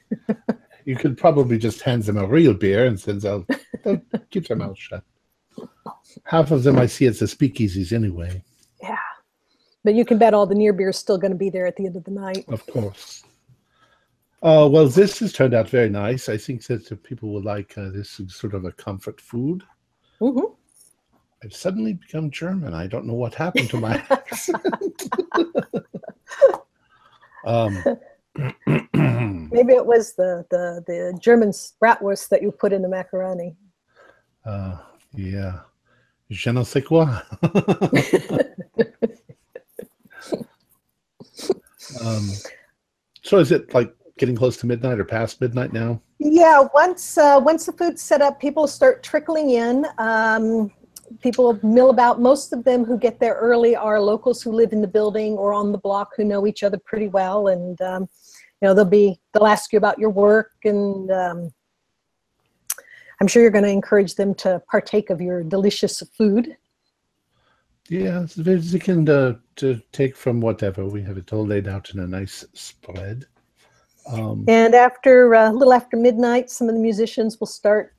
you 0.85 0.97
could 0.97 1.17
probably 1.17 1.59
just 1.59 1.83
hand 1.83 2.05
them 2.05 2.17
a 2.17 2.27
real 2.27 2.55
beer 2.55 2.87
and 2.87 2.99
then 2.99 3.19
they'll, 3.19 3.47
they'll 3.85 4.01
keep 4.31 4.47
their 4.47 4.57
mouth 4.57 4.79
shut. 4.79 5.05
Half 6.25 6.51
of 6.51 6.63
them 6.63 6.79
I 6.79 6.87
see 6.87 7.07
at 7.07 7.19
the 7.19 7.27
speakeasies 7.27 7.93
anyway. 7.93 8.43
But 9.85 9.95
you 9.95 10.05
can 10.05 10.19
bet 10.19 10.33
all 10.35 10.47
the 10.47 10.55
near 10.55 10.73
beer 10.73 10.91
is 10.91 10.97
still 10.97 11.19
going 11.19 11.33
to 11.33 11.37
be 11.39 11.51
there 11.51 11.67
at 11.67 11.77
the 11.77 11.87
end 11.87 11.97
of 11.97 12.05
the 12.05 12.11
night. 12.13 12.45
of 12.49 12.65
course. 12.67 13.25
Uh, 14.43 14.69
well, 14.71 14.89
this 14.89 15.21
has 15.21 15.33
turned 15.33 15.55
out 15.55 15.69
very 15.69 15.89
nice. 15.89 16.29
I 16.29 16.37
think 16.37 16.65
that 16.67 17.03
people 17.05 17.33
will 17.33 17.43
like 17.43 17.77
uh, 17.79 17.91
this 17.91 18.19
is 18.19 18.35
sort 18.35 18.55
of 18.55 18.65
a 18.65 18.73
comfort 18.73 19.21
food. 19.21 19.63
Mhm. 20.21 20.55
I've 21.45 21.55
suddenly 21.55 21.95
become 21.95 22.31
German. 22.31 22.73
I 22.75 22.87
don't 22.87 23.07
know 23.07 23.15
what 23.15 23.35
happened 23.35 23.69
to 23.71 23.81
my 23.81 23.97
accent. 24.11 25.09
um, 27.45 27.83
Maybe 29.53 29.73
it 29.75 29.85
was 29.85 30.15
the, 30.15 30.45
the, 30.51 30.83
the 30.87 31.19
German 31.21 31.51
bratwurst 31.83 32.29
that 32.29 32.43
you 32.43 32.53
put 32.53 32.73
in 32.73 32.83
the 32.83 32.89
macaroni. 32.89 33.57
uh, 34.45 34.77
yeah. 35.15 35.61
Je 36.31 36.51
ne 36.51 36.63
sais 36.65 36.81
quoi. 36.83 37.07
um, 42.05 42.29
so 43.23 43.39
is 43.39 43.53
it 43.53 43.73
like 43.75 43.95
getting 44.19 44.37
close 44.37 44.57
to 44.59 44.67
midnight 44.67 44.99
or 44.99 45.05
past 45.05 45.41
midnight 45.41 45.73
now? 45.73 46.01
Yeah, 46.19 46.67
once 46.75 47.19
uh, 47.19 47.41
once 47.43 47.67
the 47.67 47.73
food's 47.73 48.03
set 48.03 48.23
up, 48.23 48.41
people 48.41 48.67
start 48.67 49.03
trickling 49.03 49.51
in. 49.51 49.87
Um, 49.99 50.71
people 51.21 51.59
mill 51.63 51.91
about. 51.91 52.21
Most 52.21 52.53
of 52.53 52.65
them 52.65 52.85
who 52.85 52.99
get 52.99 53.19
there 53.19 53.35
early 53.35 53.75
are 53.75 54.01
locals 54.01 54.43
who 54.43 54.53
live 54.53 54.73
in 54.73 54.81
the 54.81 54.89
building 54.89 55.33
or 55.33 55.53
on 55.53 55.73
the 55.73 55.79
block 55.79 56.11
who 56.17 56.25
know 56.25 56.47
each 56.47 56.63
other 56.63 56.79
pretty 56.79 57.09
well, 57.09 57.49
and 57.49 57.81
um, 57.83 58.03
you 58.61 58.69
know 58.69 58.75
they'll 58.75 58.85
be 58.85 59.21
they'll 59.33 59.47
ask 59.47 59.73
you 59.73 59.79
about 59.79 59.99
your 59.99 60.11
work, 60.11 60.53
and 60.65 61.11
um, 61.11 61.51
I'm 63.21 63.27
sure 63.27 63.43
you're 63.43 63.51
going 63.51 63.65
to 63.65 63.71
encourage 63.71 64.15
them 64.15 64.35
to 64.37 64.63
partake 64.71 65.11
of 65.11 65.21
your 65.21 65.43
delicious 65.43 66.03
food. 66.17 66.57
Yeah, 67.89 68.23
it's 68.23 68.35
very- 68.35 68.59
they 68.61 68.79
can 68.79 69.09
uh, 69.09 69.37
to 69.57 69.81
take 69.93 70.17
from 70.17 70.41
whatever. 70.41 70.87
We 70.87 71.03
have 71.03 71.19
it 71.19 71.33
all 71.33 71.47
laid 71.47 71.69
out 71.69 71.91
in 71.91 72.01
a 72.01 72.07
nice 72.07 72.45
spread. 72.55 73.27
Um, 74.07 74.45
And 74.49 74.75
after 74.75 75.35
uh, 75.35 75.51
a 75.51 75.53
little 75.53 75.73
after 75.73 75.97
midnight, 75.97 76.51
some 76.51 76.69
of 76.69 76.75
the 76.75 76.81
musicians 76.81 77.39
will 77.39 77.47
start 77.47 77.95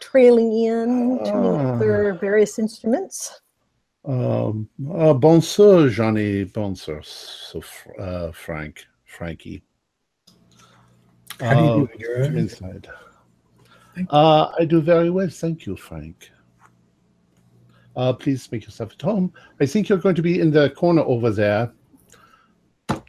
trailing 0.00 0.52
in, 0.64 1.18
tuning 1.24 1.54
up 1.54 1.78
their 1.78 2.14
various 2.14 2.58
instruments. 2.58 3.40
um, 4.04 4.68
uh, 4.92 5.12
bonsoir, 5.12 5.88
Johnny. 5.88 6.44
Bonsoir, 6.44 7.02
so 7.02 7.62
uh, 7.98 8.32
Frank, 8.32 8.86
Frankie. 9.04 9.62
How 11.40 11.54
do 11.54 11.62
you 11.62 11.68
Uh, 11.68 11.86
do 11.96 12.24
Come 12.24 12.36
uh, 12.36 12.38
inside. 12.38 12.88
Uh, 14.10 14.50
I 14.58 14.64
do 14.64 14.80
very 14.80 15.10
well, 15.10 15.28
thank 15.28 15.66
you, 15.66 15.76
Frank. 15.76 16.30
Uh, 17.98 18.12
please 18.12 18.50
make 18.52 18.64
yourself 18.64 18.92
at 18.92 19.02
home. 19.02 19.32
I 19.60 19.66
think 19.66 19.88
you're 19.88 19.98
going 19.98 20.14
to 20.14 20.22
be 20.22 20.38
in 20.38 20.52
the 20.52 20.70
corner 20.70 21.02
over 21.02 21.30
there. 21.30 21.72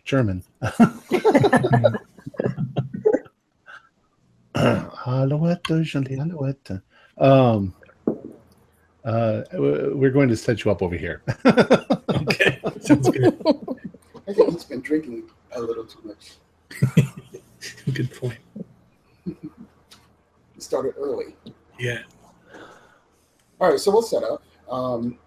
German. 0.03 0.43
Alouette, 4.55 5.83
gentille 5.83 6.21
alouette. 6.21 6.81
Um, 7.19 7.75
uh, 9.05 9.43
we're 9.53 10.09
going 10.09 10.27
to 10.29 10.35
set 10.35 10.65
you 10.65 10.71
up 10.71 10.81
over 10.81 10.95
here. 10.95 11.21
okay, 11.45 12.59
sounds 12.81 13.11
good. 13.11 13.39
I 14.27 14.33
think 14.33 14.53
he's 14.53 14.63
been 14.63 14.81
drinking 14.81 15.29
a 15.51 15.61
little 15.61 15.85
too 15.85 15.99
much. 16.03 16.31
Good 17.93 18.11
point. 18.15 18.39
He 19.25 19.35
started 20.57 20.95
early. 20.97 21.35
Yeah. 21.77 21.99
All 23.61 23.69
right, 23.69 23.79
so 23.79 23.91
we'll 23.91 24.01
set 24.01 24.23
up. 24.23 24.41
Um, 24.69 25.17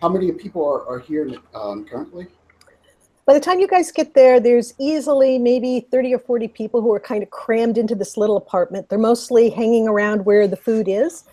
how 0.00 0.08
many 0.08 0.30
people 0.32 0.64
are, 0.64 0.86
are 0.88 0.98
here 1.00 1.30
um, 1.54 1.84
currently? 1.84 2.28
By 3.26 3.34
the 3.34 3.40
time 3.40 3.60
you 3.60 3.68
guys 3.68 3.92
get 3.92 4.14
there, 4.14 4.40
there's 4.40 4.72
easily 4.78 5.38
maybe 5.38 5.86
30 5.90 6.14
or 6.14 6.18
40 6.18 6.48
people 6.48 6.80
who 6.80 6.90
are 6.94 7.00
kind 7.00 7.22
of 7.22 7.28
crammed 7.28 7.76
into 7.76 7.94
this 7.94 8.16
little 8.16 8.38
apartment. 8.38 8.88
They're 8.88 8.98
mostly 8.98 9.50
hanging 9.50 9.86
around 9.86 10.24
where 10.24 10.48
the 10.48 10.56
food 10.56 10.88
is. 10.88 11.24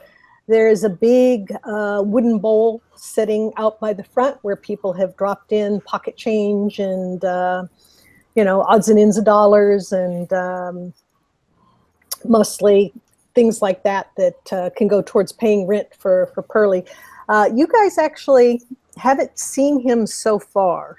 There's 0.47 0.83
a 0.83 0.89
big 0.89 1.53
uh, 1.63 2.03
wooden 2.05 2.39
bowl 2.39 2.81
sitting 2.95 3.53
out 3.55 3.79
by 3.79 3.93
the 3.93 4.03
front 4.03 4.37
where 4.41 4.57
people 4.57 4.91
have 4.93 5.15
dropped 5.15 5.53
in 5.53 5.79
pocket 5.81 6.17
change 6.17 6.79
and, 6.79 7.23
uh, 7.23 7.63
you 8.35 8.43
know, 8.43 8.63
odds 8.63 8.89
and 8.89 8.99
ends 8.99 9.17
of 9.17 9.23
dollars 9.23 9.93
and 9.93 10.31
um, 10.33 10.93
mostly 12.25 12.93
things 13.35 13.61
like 13.61 13.83
that 13.83 14.11
that 14.17 14.53
uh, 14.53 14.69
can 14.75 14.87
go 14.87 15.01
towards 15.01 15.31
paying 15.31 15.67
rent 15.67 15.89
for, 15.97 16.31
for 16.33 16.41
Pearlie. 16.41 16.85
Uh, 17.29 17.49
you 17.53 17.67
guys 17.67 17.97
actually 17.97 18.61
haven't 18.97 19.37
seen 19.37 19.79
him 19.79 20.07
so 20.07 20.39
far. 20.39 20.97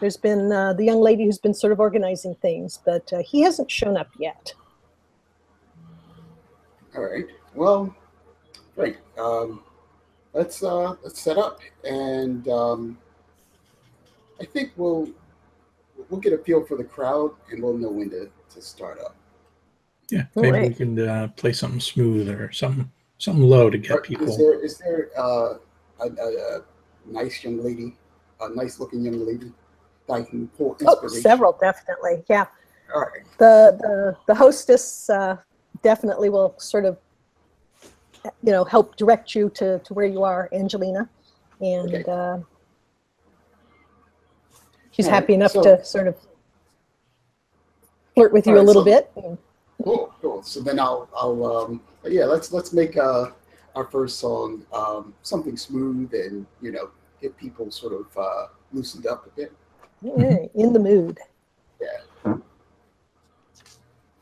There's 0.00 0.16
been 0.16 0.50
uh, 0.50 0.72
the 0.72 0.84
young 0.84 1.00
lady 1.00 1.24
who's 1.24 1.38
been 1.38 1.54
sort 1.54 1.72
of 1.72 1.80
organizing 1.80 2.34
things, 2.36 2.80
but 2.84 3.12
uh, 3.12 3.22
he 3.22 3.42
hasn't 3.42 3.70
shown 3.70 3.96
up 3.96 4.08
yet. 4.18 4.54
All 6.96 7.04
right. 7.04 7.26
Well, 7.54 7.94
great. 8.74 8.96
Um, 9.18 9.62
let's 10.32 10.62
uh, 10.62 10.96
let's 11.02 11.20
set 11.20 11.36
up, 11.36 11.60
and 11.84 12.48
um, 12.48 12.98
I 14.40 14.44
think 14.44 14.72
we'll 14.76 15.10
we'll 16.08 16.20
get 16.20 16.32
a 16.32 16.38
feel 16.38 16.64
for 16.64 16.76
the 16.76 16.84
crowd, 16.84 17.32
and 17.50 17.62
we'll 17.62 17.76
know 17.76 17.90
when 17.90 18.10
to, 18.10 18.30
to 18.54 18.62
start 18.62 19.00
up. 19.00 19.14
Yeah. 20.10 20.24
All 20.34 20.42
Maybe 20.42 20.68
we 20.68 20.74
can 20.74 20.98
uh, 21.08 21.28
play 21.36 21.52
something 21.52 21.80
smooth 21.80 22.28
or 22.28 22.50
something 22.52 22.90
Something 23.18 23.44
low 23.44 23.68
to 23.68 23.76
get 23.76 23.90
Or 23.90 24.00
people. 24.00 24.26
Is 24.28 24.38
there 24.38 24.64
is 24.64 24.78
there 24.78 25.10
uh, 25.18 25.58
a, 26.00 26.06
a, 26.08 26.56
a 26.56 26.62
nice 27.04 27.44
young 27.44 27.62
lady, 27.62 27.94
a 28.40 28.48
nice 28.54 28.80
looking 28.80 29.02
young 29.04 29.26
lady 29.26 29.52
that 30.06 30.12
I 30.14 30.22
can 30.22 30.48
pull 30.48 30.74
Oh, 30.86 31.06
several, 31.08 31.52
definitely. 31.60 32.24
Yeah. 32.30 32.46
All 32.94 33.02
right. 33.02 33.22
The, 33.36 33.76
the, 33.78 34.16
the 34.26 34.34
hostess 34.34 35.10
uh, 35.10 35.36
definitely 35.82 36.30
will 36.30 36.54
sort 36.56 36.86
of, 36.86 36.96
you 38.42 38.52
know, 38.52 38.64
help 38.64 38.96
direct 38.96 39.34
you 39.34 39.50
to, 39.50 39.78
to 39.80 39.92
where 39.94 40.06
you 40.06 40.24
are, 40.24 40.48
Angelina. 40.52 41.06
And 41.60 41.94
Okay. 41.94 42.04
uh, 42.10 42.38
she's 44.92 45.04
All 45.06 45.12
right, 45.12 45.20
happy 45.20 45.34
enough 45.34 45.52
so- 45.52 45.62
to 45.62 45.84
sort 45.84 46.08
of 46.08 46.16
flirt 48.14 48.32
with 48.32 48.46
you 48.46 48.56
All 48.56 48.62
a 48.62 48.66
little 48.66 48.82
so- 48.82 48.86
bit. 48.86 49.12
Cool, 49.82 50.14
cool. 50.20 50.42
So 50.42 50.60
then 50.60 50.78
I'll 50.78 51.08
I'll 51.14 51.44
um 51.44 51.80
yeah 52.04 52.24
let's 52.24 52.52
let's 52.52 52.72
make 52.72 52.96
uh 52.96 53.30
our 53.74 53.84
first 53.84 54.18
song 54.18 54.64
um 54.72 55.14
something 55.22 55.56
smooth 55.56 56.12
and 56.14 56.46
you 56.60 56.72
know 56.72 56.90
get 57.20 57.36
people 57.36 57.70
sort 57.70 57.92
of 57.92 58.06
uh 58.16 58.46
loosened 58.72 59.06
up 59.06 59.26
a 59.26 59.30
bit. 59.30 59.52
Alright, 60.04 60.50
in 60.54 60.72
the 60.72 60.78
mood. 60.78 61.18
Yeah. 61.80 62.34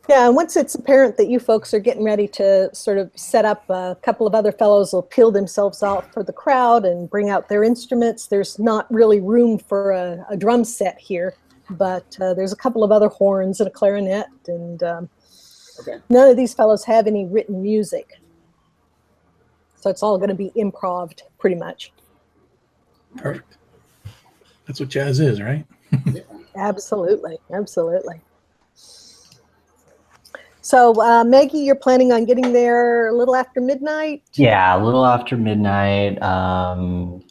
Yeah, 0.09 0.27
and 0.27 0.35
once 0.35 0.57
it's 0.57 0.75
apparent 0.75 1.19
that 1.19 1.29
you 1.29 1.39
folks 1.39 1.75
are 1.75 1.79
getting 1.79 2.03
ready 2.03 2.27
to 2.29 2.75
sort 2.75 2.97
of 2.97 3.11
set 3.15 3.45
up, 3.45 3.69
a 3.69 3.95
couple 4.01 4.27
of 4.27 4.35
other 4.35 4.53
fellows 4.53 4.95
will 4.95 5.03
peel 5.03 5.31
themselves 5.31 5.83
out 5.83 6.15
for 6.15 6.23
the 6.23 6.33
crowd 6.33 6.87
and 6.87 7.11
bring 7.11 7.29
out 7.29 7.51
their 7.51 7.63
instruments. 7.63 8.27
There's 8.27 8.59
not 8.59 8.91
really 8.91 9.21
room 9.21 9.59
for 9.59 9.91
a, 9.91 10.25
a 10.31 10.37
drum 10.37 10.65
set 10.65 10.99
here, 10.99 11.35
but 11.69 12.17
uh, 12.23 12.33
there's 12.33 12.55
a 12.55 12.57
couple 12.57 12.83
of 12.83 12.91
other 12.91 13.09
horns 13.09 13.61
and 13.61 13.69
a 13.69 13.71
clarinet, 13.71 14.29
and 14.47 14.83
um, 14.83 15.11
Okay. 15.81 15.99
none 16.09 16.29
of 16.29 16.37
these 16.37 16.55
fellows 16.55 16.85
have 16.85 17.07
any 17.07 17.27
written 17.27 17.63
music. 17.63 18.21
So 19.77 19.91
it's 19.91 20.03
all 20.03 20.19
going 20.19 20.29
to 20.31 20.35
be 20.35 20.51
improved, 20.57 21.23
pretty 21.39 21.57
much. 21.57 21.93
Perfect. 23.17 23.57
That's 24.67 24.81
what 24.81 24.89
jazz 24.89 25.21
is, 25.21 25.41
right? 25.41 25.65
Yeah. 26.13 26.23
Absolutely, 26.57 27.39
absolutely. 27.53 28.21
So, 30.61 31.01
uh, 31.01 31.23
Maggie, 31.25 31.61
you're 31.61 31.77
planning 31.77 32.11
on 32.13 32.25
getting 32.25 32.53
there 32.53 33.07
a 33.09 33.13
little 33.13 33.37
after 33.37 33.61
midnight? 33.61 34.23
Yeah, 34.35 34.77
a 34.77 34.81
little 34.85 35.07
after 35.07 35.37
midnight. 35.37 36.21
Um, 36.21 37.23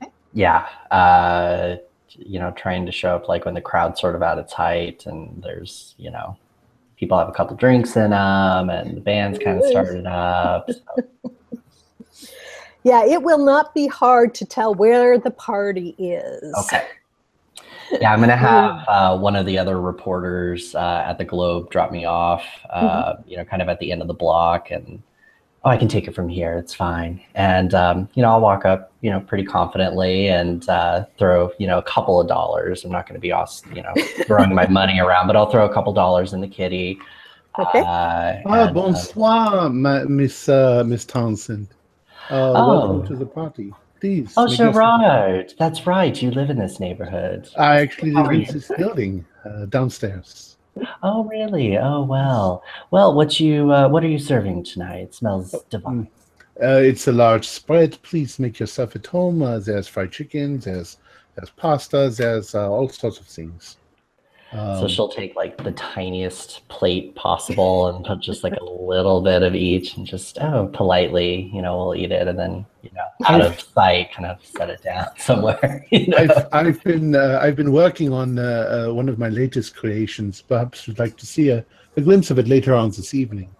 Okay. 0.00 0.10
yeah, 0.32 0.66
uh, 0.90 1.76
you 2.16 2.38
know, 2.40 2.50
trying 2.52 2.86
to 2.86 2.92
show 2.92 3.14
up 3.14 3.28
like 3.28 3.44
when 3.44 3.54
the 3.54 3.60
crowd's 3.60 4.00
sort 4.00 4.14
of 4.14 4.22
at 4.22 4.38
its 4.38 4.52
height, 4.54 5.04
and 5.06 5.42
there's 5.42 5.94
you 5.98 6.10
know, 6.10 6.36
people 6.98 7.16
have 7.18 7.28
a 7.28 7.32
couple 7.32 7.56
drinks 7.56 7.96
in 7.96 8.10
them, 8.10 8.70
and 8.70 8.96
the 8.96 9.00
band's 9.00 9.38
kind 9.38 9.58
of 9.58 9.64
started 9.64 10.06
up. 10.06 10.68
So, 10.70 10.80
Yeah, 12.84 13.04
it 13.04 13.22
will 13.22 13.44
not 13.44 13.74
be 13.74 13.86
hard 13.86 14.34
to 14.36 14.46
tell 14.46 14.74
where 14.74 15.18
the 15.18 15.30
party 15.32 15.94
is. 15.98 16.54
okay. 16.64 16.86
Yeah, 18.00 18.12
I'm 18.12 18.20
gonna 18.20 18.36
have 18.50 18.84
uh, 18.88 19.18
one 19.18 19.36
of 19.36 19.46
the 19.46 19.58
other 19.58 19.80
reporters 19.80 20.74
uh, 20.74 21.04
at 21.06 21.18
the 21.18 21.24
Globe 21.24 21.70
drop 21.70 21.90
me 21.92 22.04
off. 22.04 22.44
Uh, 22.70 23.16
You 23.26 23.36
know, 23.36 23.44
kind 23.44 23.62
of 23.62 23.68
at 23.68 23.78
the 23.80 23.92
end 23.92 24.00
of 24.02 24.08
the 24.08 24.14
block, 24.14 24.70
and 24.70 25.02
oh, 25.64 25.70
I 25.70 25.76
can 25.76 25.88
take 25.88 26.06
it 26.08 26.14
from 26.14 26.28
here. 26.28 26.56
It's 26.58 26.74
fine. 26.74 27.20
And 27.34 27.74
um, 27.74 28.08
you 28.14 28.22
know, 28.22 28.30
I'll 28.30 28.40
walk 28.40 28.64
up, 28.64 28.92
you 29.00 29.10
know, 29.10 29.20
pretty 29.20 29.44
confidently 29.44 30.28
and 30.28 30.68
uh, 30.68 31.04
throw, 31.18 31.50
you 31.58 31.66
know, 31.66 31.78
a 31.78 31.82
couple 31.82 32.20
of 32.20 32.28
dollars. 32.28 32.84
I'm 32.84 32.92
not 32.92 33.06
going 33.06 33.14
to 33.14 33.20
be, 33.20 33.28
aws- 33.30 33.64
you 33.74 33.82
know, 33.82 33.92
throwing 34.26 34.54
my 34.54 34.66
money 34.68 35.00
around, 35.00 35.26
but 35.26 35.36
I'll 35.36 35.50
throw 35.50 35.64
a 35.66 35.72
couple 35.72 35.92
dollars 35.92 36.32
in 36.32 36.40
the 36.40 36.48
kitty. 36.48 36.98
Okay. 37.58 37.80
Uh, 37.80 37.84
Ah, 37.86 38.30
and, 38.44 38.46
uh, 38.70 38.72
bonsoir, 38.72 39.68
ma- 39.70 40.04
Miss 40.04 40.48
uh, 40.48 40.84
Miss 40.86 41.04
Townsend. 41.04 41.68
Uh, 42.30 42.52
Oh. 42.54 42.68
Welcome 42.68 43.06
to 43.08 43.16
the 43.16 43.26
party. 43.26 43.72
Please. 44.00 44.32
oh, 44.36 44.44
make 44.44 44.50
yourself- 44.52 44.74
Gerard, 44.74 45.54
that's 45.58 45.84
right. 45.86 46.22
You 46.22 46.30
live 46.30 46.50
in 46.50 46.58
this 46.58 46.78
neighborhood. 46.78 47.48
I 47.58 47.80
actually 47.80 48.12
live 48.12 48.30
in 48.30 48.44
this 48.44 48.70
building 48.78 49.24
uh, 49.44 49.64
downstairs. 49.66 50.47
Oh, 51.02 51.24
really? 51.24 51.78
Oh, 51.78 52.02
well. 52.02 52.62
Well, 52.90 53.14
what 53.14 53.40
you 53.40 53.72
uh, 53.72 53.88
what 53.88 54.04
are 54.04 54.08
you 54.08 54.18
serving 54.18 54.64
tonight? 54.64 55.00
It 55.00 55.14
smells 55.14 55.54
divine. 55.70 56.08
Uh, 56.62 56.80
it's 56.82 57.08
a 57.08 57.12
large 57.12 57.46
spread. 57.46 57.98
Please 58.02 58.38
make 58.38 58.58
yourself 58.58 58.96
at 58.96 59.06
home. 59.06 59.42
Uh, 59.42 59.58
there's 59.58 59.88
fried 59.88 60.12
chicken. 60.12 60.58
There's 60.58 60.98
there's 61.36 61.50
pasta. 61.50 62.10
There's 62.14 62.54
uh, 62.54 62.70
all 62.70 62.88
sorts 62.88 63.18
of 63.20 63.26
things. 63.26 63.77
Um, 64.52 64.80
So 64.80 64.88
she'll 64.88 65.08
take 65.08 65.36
like 65.36 65.62
the 65.62 65.72
tiniest 65.72 66.66
plate 66.68 67.14
possible 67.14 67.88
and 67.88 68.04
put 68.04 68.20
just 68.20 68.42
like 68.44 68.54
a 68.54 68.64
little 68.64 69.20
bit 69.20 69.42
of 69.42 69.54
each 69.54 69.96
and 69.96 70.06
just 70.06 70.38
oh 70.40 70.70
politely, 70.72 71.50
you 71.52 71.60
know, 71.60 71.76
we'll 71.76 71.94
eat 71.94 72.12
it 72.12 72.26
and 72.26 72.38
then 72.38 72.64
you 72.82 72.90
know 72.94 73.04
out 73.28 73.40
of 73.42 73.60
sight, 73.60 74.12
kind 74.12 74.26
of 74.26 74.44
set 74.44 74.70
it 74.70 74.82
down 74.82 75.06
somewhere. 75.18 75.84
You 75.90 76.06
know? 76.08 76.16
I've, 76.16 76.48
I've 76.52 76.84
been 76.84 77.14
uh, 77.14 77.38
I've 77.42 77.56
been 77.56 77.72
working 77.72 78.12
on 78.12 78.38
uh, 78.38 78.86
uh, 78.88 78.94
one 78.94 79.08
of 79.08 79.18
my 79.18 79.28
latest 79.28 79.76
creations. 79.76 80.40
Perhaps 80.40 80.88
you'd 80.88 80.98
like 80.98 81.16
to 81.18 81.26
see 81.26 81.50
a, 81.50 81.64
a 81.96 82.00
glimpse 82.00 82.30
of 82.30 82.38
it 82.38 82.48
later 82.48 82.74
on 82.74 82.90
this 82.90 83.12
evening. 83.14 83.50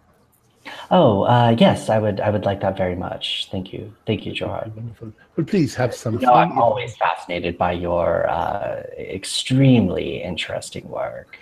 Oh 0.90 1.22
uh, 1.22 1.54
yes, 1.58 1.88
I 1.88 1.98
would 1.98 2.20
I 2.20 2.30
would 2.30 2.44
like 2.44 2.60
that 2.60 2.76
very 2.76 2.96
much. 2.96 3.48
Thank 3.50 3.72
you, 3.72 3.92
thank 4.06 4.24
you, 4.26 4.32
Gerard. 4.32 4.74
Wonderful. 4.74 5.12
But 5.36 5.46
please 5.46 5.74
have 5.74 5.94
some 5.94 6.14
You 6.14 6.26
know, 6.26 6.32
fun. 6.32 6.52
I'm 6.52 6.58
always 6.58 6.96
fascinated 6.96 7.58
by 7.58 7.72
your 7.72 8.28
uh, 8.28 8.82
extremely 8.98 10.22
interesting 10.22 10.88
work. 10.88 11.38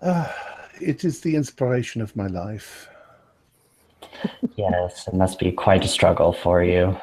Uh, 0.00 0.30
it 0.80 1.04
is 1.04 1.20
the 1.20 1.34
inspiration 1.36 2.02
of 2.02 2.14
my 2.16 2.26
life. 2.26 2.88
Yes, 4.56 5.08
it 5.08 5.14
must 5.14 5.38
be 5.38 5.52
quite 5.52 5.84
a 5.84 5.88
struggle 5.88 6.32
for 6.32 6.62
you. 6.62 6.96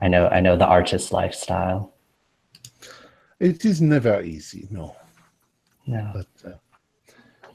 I 0.00 0.08
know 0.08 0.28
I 0.28 0.40
know 0.40 0.56
the 0.56 0.66
artist 0.66 1.12
lifestyle. 1.12 1.94
It 3.40 3.64
is 3.64 3.80
never 3.80 4.22
easy, 4.22 4.66
no. 4.70 4.96
No. 5.86 6.12
But 6.14 6.60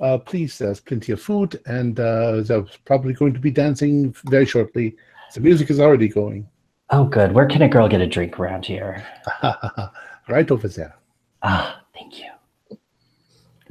uh, 0.04 0.18
please, 0.18 0.58
there's 0.58 0.82
plenty 0.82 1.14
of 1.14 1.22
food, 1.22 1.62
and 1.66 2.00
uh, 2.00 2.42
there's 2.42 2.78
probably 2.86 3.14
going 3.14 3.34
to 3.34 3.40
be 3.40 3.50
dancing 3.50 4.14
very 4.26 4.46
shortly. 4.46 4.96
The 5.34 5.40
music 5.40 5.70
is 5.70 5.80
already 5.80 6.10
going. 6.10 6.48
Oh, 6.90 7.06
good. 7.06 7.32
Where 7.32 7.48
can 7.48 7.62
a 7.62 7.70
girl 7.70 7.88
get 7.88 8.02
a 8.02 8.08
drink 8.08 8.38
around 8.38 8.66
here? 8.66 9.06
right 10.28 10.52
over 10.52 10.68
there. 10.68 10.96
Ah, 11.42 11.82
thank 11.94 12.20
you. 12.20 12.30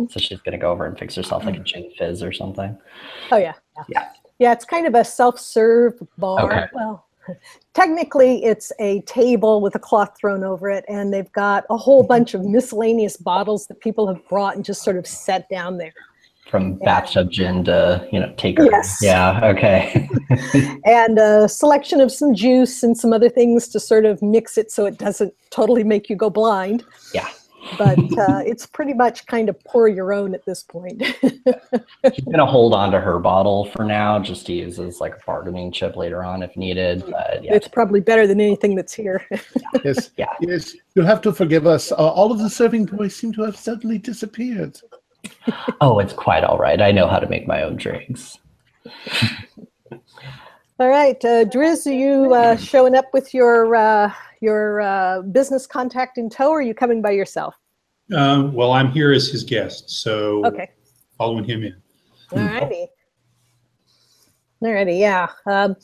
So 0.08 0.18
she's 0.18 0.40
gonna 0.40 0.58
go 0.58 0.72
over 0.72 0.86
and 0.86 0.98
fix 0.98 1.14
herself 1.14 1.44
like 1.44 1.56
a 1.56 1.60
gin 1.60 1.92
fizz 1.96 2.22
or 2.22 2.32
something. 2.32 2.76
Oh 3.30 3.36
yeah. 3.36 3.52
Yeah. 3.88 4.08
Yeah, 4.38 4.52
it's 4.52 4.64
kind 4.64 4.86
of 4.86 4.94
a 4.94 5.04
self-serve 5.04 6.02
bar. 6.18 6.40
Okay. 6.46 6.66
Well, 6.72 7.06
technically 7.74 8.42
it's 8.44 8.72
a 8.80 9.02
table 9.02 9.60
with 9.60 9.76
a 9.76 9.78
cloth 9.78 10.16
thrown 10.18 10.42
over 10.42 10.68
it 10.70 10.84
and 10.88 11.12
they've 11.12 11.30
got 11.32 11.64
a 11.70 11.76
whole 11.76 12.02
bunch 12.02 12.34
of 12.34 12.44
miscellaneous 12.44 13.16
bottles 13.16 13.66
that 13.68 13.78
people 13.80 14.08
have 14.08 14.26
brought 14.28 14.56
and 14.56 14.64
just 14.64 14.82
sort 14.82 14.96
of 14.96 15.06
set 15.06 15.48
down 15.48 15.78
there. 15.78 15.94
From 16.52 16.74
bathtub 16.74 17.30
gin 17.30 17.64
to 17.64 18.06
you 18.12 18.20
know 18.20 18.30
taker. 18.36 18.64
Yes. 18.70 18.98
Yeah. 19.00 19.40
Okay. 19.42 20.06
And 20.84 21.18
a 21.18 21.48
selection 21.48 22.00
of 22.02 22.12
some 22.12 22.34
juice 22.34 22.82
and 22.82 22.96
some 22.96 23.12
other 23.14 23.30
things 23.30 23.68
to 23.68 23.80
sort 23.80 24.04
of 24.04 24.20
mix 24.20 24.58
it 24.58 24.70
so 24.70 24.84
it 24.84 24.98
doesn't 24.98 25.32
totally 25.50 25.82
make 25.82 26.10
you 26.10 26.16
go 26.16 26.28
blind. 26.28 26.84
Yeah. 27.14 27.28
But 27.78 27.98
uh, 28.18 28.42
it's 28.44 28.66
pretty 28.66 28.92
much 28.92 29.26
kind 29.26 29.48
of 29.48 29.58
pour 29.64 29.88
your 29.88 30.12
own 30.12 30.34
at 30.34 30.44
this 30.44 30.62
point. 30.62 31.02
she's 31.22 32.24
gonna 32.30 32.44
hold 32.44 32.74
on 32.74 32.90
to 32.92 33.00
her 33.00 33.18
bottle 33.18 33.64
for 33.70 33.84
now, 33.84 34.18
just 34.18 34.44
to 34.46 34.52
use 34.52 34.78
as 34.78 35.00
like 35.00 35.14
a 35.14 35.20
bargaining 35.24 35.72
chip 35.72 35.96
later 35.96 36.22
on 36.22 36.42
if 36.42 36.54
needed. 36.56 37.02
But 37.10 37.42
yeah. 37.44 37.54
It's 37.54 37.68
probably 37.68 38.00
better 38.00 38.26
than 38.26 38.40
anything 38.42 38.74
that's 38.74 38.92
here. 38.92 39.26
Yes, 39.82 40.10
Yeah. 40.18 40.26
yes. 40.40 40.74
You'll 40.94 41.06
have 41.06 41.22
to 41.22 41.32
forgive 41.32 41.66
us. 41.66 41.92
Uh, 41.92 41.96
all 41.96 42.30
of 42.30 42.38
the 42.38 42.50
serving 42.50 42.84
boys 42.86 43.16
seem 43.16 43.32
to 43.34 43.42
have 43.42 43.56
suddenly 43.56 43.96
disappeared. 43.96 44.78
Oh, 45.80 45.98
it's 45.98 46.12
quite 46.12 46.44
all 46.44 46.58
right. 46.58 46.80
I 46.80 46.92
know 46.92 47.06
how 47.08 47.18
to 47.18 47.28
make 47.28 47.46
my 47.46 47.62
own 47.62 47.76
drinks. 47.76 48.38
All 50.78 50.88
right, 50.88 51.22
uh, 51.24 51.44
Diz, 51.44 51.86
are 51.86 51.92
you 51.92 52.34
uh, 52.34 52.56
showing 52.56 52.94
up 52.96 53.06
with 53.12 53.32
your 53.32 53.76
uh, 53.76 54.12
your 54.40 54.80
uh, 54.80 55.22
business 55.22 55.66
contact 55.66 56.18
in 56.18 56.28
tow, 56.28 56.50
or 56.50 56.58
are 56.58 56.62
you 56.62 56.74
coming 56.74 57.00
by 57.00 57.12
yourself? 57.12 57.54
Uh, 58.12 58.50
well, 58.52 58.72
I'm 58.72 58.90
here 58.90 59.12
as 59.12 59.28
his 59.28 59.44
guest, 59.44 59.88
so 59.90 60.44
Okay, 60.46 60.68
following 61.18 61.44
him 61.44 61.62
in. 61.62 61.76
all 62.32 62.38
righty. 62.38 62.86
All 64.60 64.72
righty, 64.72 64.96
yeah. 64.96 65.28
Um, 65.46 65.76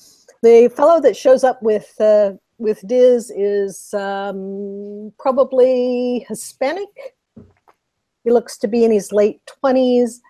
the 0.42 0.72
fellow 0.74 1.00
that 1.00 1.16
shows 1.16 1.44
up 1.44 1.62
with 1.62 1.94
uh, 2.00 2.32
with 2.58 2.84
Diz 2.88 3.30
is 3.30 3.94
um, 3.94 5.12
probably 5.18 6.26
Hispanic. 6.28 7.14
He 8.28 8.32
looks 8.34 8.58
to 8.58 8.68
be 8.68 8.84
in 8.84 8.90
his 8.92 9.10
late 9.10 9.40
twenties, 9.46 10.20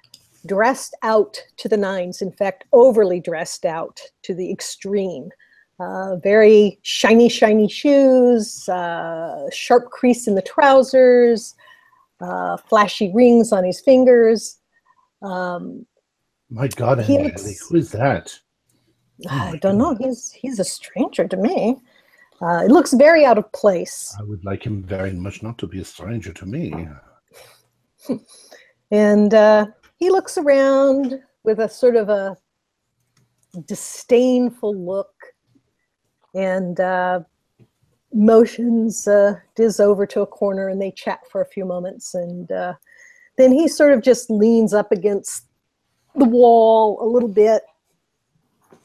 dressed 0.47 0.95
out 1.03 1.37
to 1.57 1.69
the 1.69 1.77
nines. 1.77 2.23
In 2.23 2.31
fact, 2.31 2.63
overly 2.73 3.19
dressed 3.19 3.65
out 3.65 4.01
to 4.23 4.35
the 4.35 4.53
extreme. 4.53 5.31
Uh, 5.81 6.15
very 6.23 6.79
shiny, 6.83 7.29
shiny 7.29 7.69
shoes, 7.69 8.69
uh, 8.69 9.51
sharp 9.51 9.91
crease 9.91 10.29
in 10.29 10.37
the 10.37 10.43
trousers, 10.43 11.57
uh, 12.21 12.57
flashy 12.69 13.11
rings 13.13 13.51
on 13.53 13.65
his 13.65 13.81
fingers. 13.81 14.59
Um, 15.21 15.85
My 16.51 16.69
God, 16.69 17.01
He 17.01 17.19
looks- 17.19 17.69
who 17.69 17.79
is 17.79 17.91
that? 17.91 18.33
I 19.29 19.57
don't 19.61 19.77
know. 19.77 19.97
He's 19.97 20.31
he's 20.31 20.61
a 20.61 20.65
stranger 20.65 21.27
to 21.27 21.37
me. 21.37 21.77
Uh, 22.41 22.63
it 22.65 22.71
looks 22.71 22.93
very 22.93 23.25
out 23.25 23.39
of 23.39 23.51
place. 23.51 24.15
I 24.21 24.23
would 24.23 24.45
like 24.45 24.65
him 24.65 24.85
very 24.85 25.13
much 25.15 25.43
not 25.43 25.59
to 25.59 25.67
be 25.67 25.81
a 25.81 25.85
stranger 25.85 26.33
to 26.33 26.47
me. 26.47 26.73
And 28.91 29.35
uh, 29.35 29.67
he 29.97 30.11
looks 30.11 30.39
around 30.39 31.21
with 31.45 31.59
a 31.61 31.69
sort 31.69 31.97
of 31.97 32.09
a 32.09 32.37
disdainful 33.67 34.75
look 34.75 35.13
and 36.35 36.81
uh, 36.81 37.21
motions 38.13 39.07
uh, 39.07 39.35
Diz 39.57 39.81
over 39.81 40.07
to 40.07 40.23
a 40.23 40.27
corner 40.27 40.69
and 40.69 40.81
they 40.81 40.91
chat 40.91 41.21
for 41.31 41.43
a 41.43 41.47
few 41.47 41.65
moments. 41.65 42.15
And 42.15 42.51
uh, 42.51 42.75
then 43.37 43.53
he 43.53 43.69
sort 43.69 43.93
of 43.93 44.03
just 44.03 44.31
leans 44.31 44.73
up 44.73 44.93
against 44.93 45.45
the 46.15 46.25
wall 46.25 46.99
a 47.03 47.07
little 47.07 47.29
bit 47.29 47.63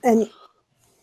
and 0.03 0.29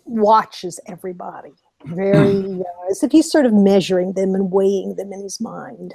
watches 0.05 0.79
everybody 0.89 1.53
very 1.87 2.61
uh, 2.61 2.91
as 2.91 3.03
if 3.03 3.13
he's 3.13 3.31
sort 3.31 3.47
of 3.47 3.55
measuring 3.55 4.13
them 4.13 4.35
and 4.35 4.51
weighing 4.51 4.97
them 4.97 5.13
in 5.13 5.23
his 5.23 5.41
mind. 5.41 5.95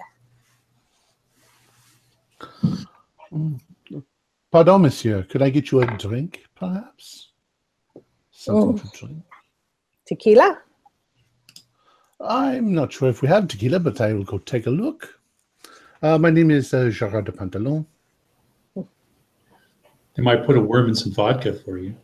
Pardon, 4.51 4.81
monsieur. 4.81 5.23
Could 5.23 5.41
I 5.41 5.49
get 5.49 5.71
you 5.71 5.81
a 5.81 5.85
drink, 5.97 6.45
perhaps? 6.55 7.31
Something 8.31 8.77
to 8.77 8.97
drink. 8.97 9.23
Tequila? 10.05 10.59
I'm 12.21 12.73
not 12.73 12.93
sure 12.93 13.09
if 13.09 13.21
we 13.21 13.27
have 13.27 13.47
tequila, 13.47 13.79
but 13.79 13.99
I 13.99 14.13
will 14.13 14.23
go 14.23 14.37
take 14.37 14.67
a 14.67 14.69
look. 14.69 15.19
Uh, 16.01 16.17
my 16.17 16.29
name 16.29 16.51
is 16.51 16.73
uh, 16.73 16.89
Gerard 16.89 17.25
de 17.25 17.31
Pantalon. 17.31 17.85
They 18.75 20.23
might 20.23 20.45
put 20.45 20.57
a 20.57 20.61
worm 20.61 20.87
in 20.87 20.95
some 20.95 21.11
vodka 21.11 21.53
for 21.53 21.77
you. 21.77 21.95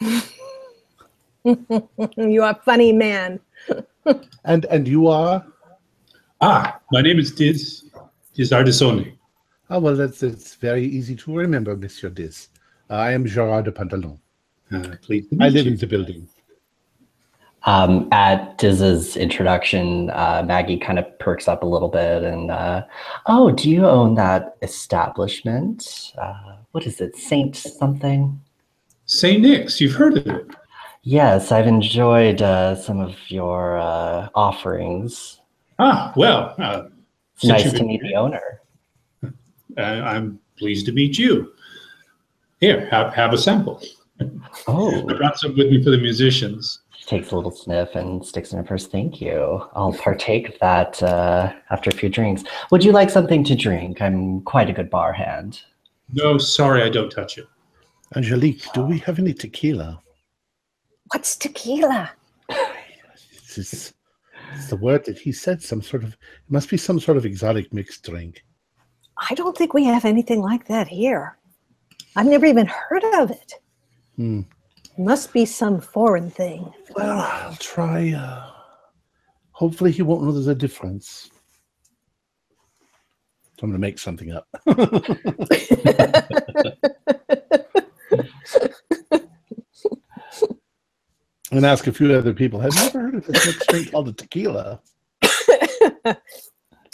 you 1.44 2.42
are 2.42 2.50
a 2.50 2.60
funny 2.64 2.92
man. 2.92 3.40
And 4.44 4.66
and 4.66 4.86
you 4.86 5.08
are? 5.08 5.46
Ah, 6.40 6.80
my 6.92 7.00
name 7.00 7.18
is 7.18 7.32
Diz 7.32 7.84
Diz 8.34 8.50
Ardisoni. 8.50 9.16
Oh, 9.70 9.78
well, 9.78 9.94
that's 9.94 10.22
it's 10.24 10.56
very 10.56 10.84
easy 10.84 11.14
to 11.14 11.32
remember, 11.32 11.76
Monsieur 11.76 12.10
Diz. 12.10 12.48
Uh, 12.90 12.94
I 12.94 13.12
am 13.12 13.24
Gerard 13.24 13.66
de 13.66 13.72
Pantalon. 13.72 14.18
Uh, 14.72 14.96
please. 15.00 15.26
I 15.40 15.48
live 15.48 15.68
in 15.68 15.76
the 15.76 15.86
building. 15.86 16.28
Um, 17.64 18.08
at 18.10 18.58
Diz's 18.58 19.16
introduction, 19.16 20.10
uh, 20.10 20.42
Maggie 20.44 20.78
kind 20.78 20.98
of 20.98 21.18
perks 21.18 21.46
up 21.46 21.62
a 21.62 21.66
little 21.66 21.88
bit 21.88 22.24
and, 22.24 22.50
uh, 22.50 22.84
oh, 23.26 23.50
do 23.50 23.70
you 23.70 23.86
own 23.86 24.14
that 24.14 24.56
establishment? 24.62 26.14
Uh, 26.18 26.56
what 26.72 26.86
is 26.86 27.00
it, 27.00 27.16
Saint 27.16 27.54
something? 27.54 28.40
St. 29.04 29.42
Nick's, 29.42 29.80
you've 29.80 29.94
heard 29.94 30.16
of 30.16 30.26
it. 30.26 30.46
Yes, 31.02 31.52
I've 31.52 31.66
enjoyed 31.66 32.42
uh, 32.42 32.76
some 32.76 32.98
of 32.98 33.14
your 33.28 33.78
uh, 33.78 34.28
offerings. 34.34 35.40
Ah, 35.78 36.12
well, 36.16 36.54
uh, 36.58 36.84
It's 37.34 37.44
nice 37.44 37.64
to 37.64 37.78
been 37.78 37.88
meet 37.88 38.02
the 38.02 38.14
owner. 38.14 38.59
Uh, 39.78 39.80
I'm 39.80 40.38
pleased 40.56 40.86
to 40.86 40.92
meet 40.92 41.18
you. 41.18 41.52
Here, 42.60 42.86
have, 42.90 43.14
have 43.14 43.32
a 43.32 43.38
sample. 43.38 43.82
Oh, 44.68 45.06
I 45.08 45.14
brought 45.14 45.38
some 45.38 45.56
with 45.56 45.68
me 45.70 45.82
for 45.82 45.90
the 45.90 45.98
musicians. 45.98 46.80
she 46.96 47.06
takes 47.06 47.30
a 47.30 47.36
little 47.36 47.50
sniff 47.50 47.94
and 47.94 48.24
sticks 48.24 48.52
in 48.52 48.58
her 48.58 48.64
purse. 48.64 48.86
Thank 48.86 49.20
you. 49.20 49.66
I'll 49.74 49.94
partake 49.94 50.48
of 50.50 50.58
that 50.60 51.02
uh, 51.02 51.52
after 51.70 51.88
a 51.90 51.94
few 51.94 52.08
drinks. 52.10 52.44
Would 52.70 52.84
you 52.84 52.92
like 52.92 53.08
something 53.10 53.42
to 53.44 53.54
drink? 53.56 54.02
I'm 54.02 54.42
quite 54.42 54.68
a 54.68 54.72
good 54.74 54.90
bar 54.90 55.12
hand. 55.12 55.62
No, 56.12 56.36
sorry, 56.38 56.82
I 56.82 56.88
don't 56.90 57.10
touch 57.10 57.38
it. 57.38 57.46
Angelique, 58.16 58.64
do 58.74 58.82
we 58.82 58.98
have 58.98 59.18
any 59.18 59.32
tequila? 59.32 60.02
What's 61.12 61.36
tequila? 61.36 62.10
It's, 62.48 63.54
just- 63.54 63.94
it's 64.54 64.68
the 64.68 64.76
word 64.76 65.04
that 65.04 65.16
he 65.18 65.30
said. 65.32 65.62
Some 65.62 65.80
sort 65.80 66.02
of. 66.02 66.10
It 66.14 66.18
must 66.50 66.68
be 66.68 66.76
some 66.76 66.98
sort 66.98 67.16
of 67.16 67.24
exotic 67.24 67.72
mixed 67.72 68.02
drink. 68.04 68.44
I 69.28 69.34
don't 69.34 69.56
think 69.56 69.74
we 69.74 69.84
have 69.84 70.04
anything 70.04 70.40
like 70.40 70.66
that 70.68 70.88
here. 70.88 71.36
I've 72.16 72.26
never 72.26 72.46
even 72.46 72.66
heard 72.66 73.04
of 73.04 73.30
it. 73.30 73.54
Hmm. 74.16 74.40
Must 74.98 75.32
be 75.32 75.44
some 75.44 75.80
foreign 75.80 76.30
thing. 76.30 76.72
Well, 76.94 77.20
I'll 77.20 77.56
try. 77.56 78.12
Uh, 78.12 78.50
hopefully, 79.52 79.92
he 79.92 80.02
won't 80.02 80.22
know 80.22 80.32
there's 80.32 80.46
a 80.46 80.54
difference. 80.54 81.30
So 83.58 83.64
I'm 83.66 83.70
going 83.70 83.72
to 83.72 83.78
make 83.78 83.98
something 83.98 84.32
up. 84.32 84.48
and 91.52 91.66
ask 91.66 91.86
a 91.86 91.92
few 91.92 92.12
other 92.14 92.32
people. 92.32 92.60
Have 92.60 92.74
you 92.74 92.82
ever 92.82 93.00
heard 93.00 93.14
of 93.16 93.26
this 93.26 93.66
drink 93.66 93.90
called 93.90 94.08
a 94.08 94.12
tequila? 94.12 94.80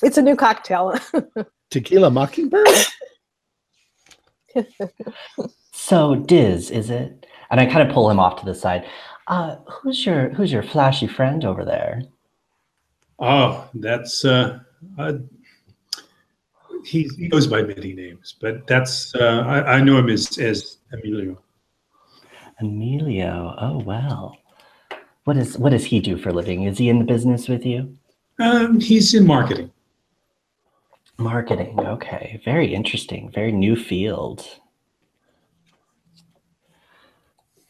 it's 0.03 0.19
a 0.19 0.23
new 0.23 0.37
cocktail. 0.37 0.99
Tequila 1.71 2.11
Mockingbird? 2.11 2.69
So 5.87 6.17
Diz, 6.17 6.71
is 6.73 6.91
it? 6.91 7.27
And 7.51 7.61
I 7.61 7.67
kind 7.67 7.87
of 7.87 7.95
pull 7.95 8.11
him 8.11 8.19
off 8.19 8.41
to 8.41 8.45
the 8.45 8.55
side. 8.57 8.87
Uh, 9.29 9.57
who's 9.69 10.05
your 10.05 10.31
who's 10.31 10.51
your 10.51 10.65
flashy 10.65 11.07
friend 11.07 11.45
over 11.45 11.65
there? 11.65 12.03
Oh, 13.21 13.69
that's 13.75 14.25
uh, 14.25 14.59
uh 14.99 15.13
he, 16.85 17.09
he 17.17 17.29
goes 17.29 17.47
by 17.47 17.63
many 17.63 17.93
names, 17.93 18.35
but 18.41 18.67
that's 18.67 19.15
uh, 19.15 19.45
I, 19.47 19.75
I 19.77 19.81
know 19.81 19.99
him 19.99 20.09
as 20.09 20.39
as 20.39 20.79
Emilio. 20.93 21.39
Emilio. 22.61 23.55
Oh 23.59 23.79
well. 23.79 24.37
What 25.23 25.37
is 25.37 25.57
what 25.59 25.71
does 25.71 25.85
he 25.85 26.01
do 26.01 26.17
for 26.17 26.31
a 26.31 26.33
living? 26.33 26.65
Is 26.65 26.79
he 26.79 26.89
in 26.89 26.99
the 26.99 27.05
business 27.05 27.49
with 27.49 27.65
you? 27.65 27.97
Um, 28.41 28.81
he's 28.81 29.15
in 29.15 29.25
marketing. 29.25 29.71
Marketing. 31.19 31.79
Okay. 31.81 32.41
Very 32.45 32.75
interesting. 32.75 33.31
Very 33.33 33.53
new 33.53 33.75
field. 33.77 34.47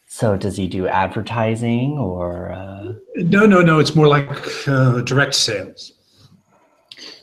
So 0.05 0.35
does 0.35 0.57
he 0.57 0.67
do 0.67 0.87
advertising 0.87 1.97
or 1.97 2.51
uh, 2.51 2.93
No, 3.15 3.45
no, 3.45 3.61
no. 3.61 3.79
It's 3.79 3.95
more 3.95 4.07
like 4.07 4.29
uh, 4.67 5.01
direct 5.01 5.35
sales. 5.35 5.93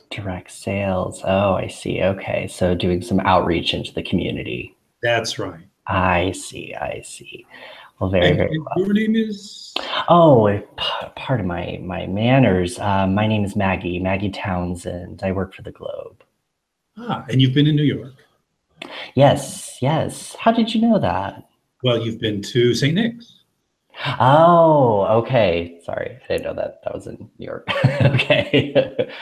direct 0.09 0.49
sales? 0.51 1.21
Oh, 1.25 1.53
I 1.53 1.67
see. 1.67 2.01
Okay. 2.01 2.47
So 2.47 2.73
doing 2.73 3.01
some 3.01 3.19
outreach 3.21 3.73
into 3.73 3.93
the 3.93 4.03
community. 4.03 4.75
That's 5.03 5.37
right. 5.37 5.65
I 5.87 6.31
see. 6.31 6.73
I 6.73 7.01
see. 7.05 7.45
Well, 7.99 8.09
very, 8.09 8.27
And, 8.27 8.37
very 8.37 8.55
and 8.55 8.65
well. 8.65 8.85
your 8.85 8.93
name 8.93 9.15
is 9.15 9.73
Oh, 10.09 10.61
p- 10.77 11.07
part 11.15 11.39
of 11.39 11.45
my 11.45 11.79
my 11.81 12.07
manners. 12.07 12.77
Uh, 12.79 13.07
my 13.07 13.25
name 13.27 13.43
is 13.45 13.55
Maggie. 13.55 13.99
Maggie 13.99 14.29
Townsend. 14.31 15.21
I 15.23 15.31
work 15.31 15.53
for 15.53 15.61
the 15.61 15.71
Globe. 15.71 16.23
ah, 16.97 17.25
and 17.29 17.41
you've 17.41 17.53
been 17.53 17.67
in 17.67 17.75
New 17.75 17.83
York. 17.83 18.13
Yes, 19.15 19.77
yes. 19.81 20.35
How 20.39 20.51
did 20.51 20.73
you 20.75 20.81
know 20.81 20.99
that? 20.99 21.47
Well, 21.83 21.99
you've 22.05 22.19
been 22.19 22.41
to 22.43 22.73
St. 22.73 22.93
Nick's. 22.93 23.31
Oh, 24.19 25.05
okay. 25.21 25.79
Sorry, 25.85 26.19
I 26.23 26.27
didn't 26.27 26.43
know 26.43 26.53
that 26.53 26.81
that 26.83 26.93
was 26.93 27.07
in 27.07 27.29
New 27.39 27.45
York. 27.45 27.65
okay. 28.01 28.73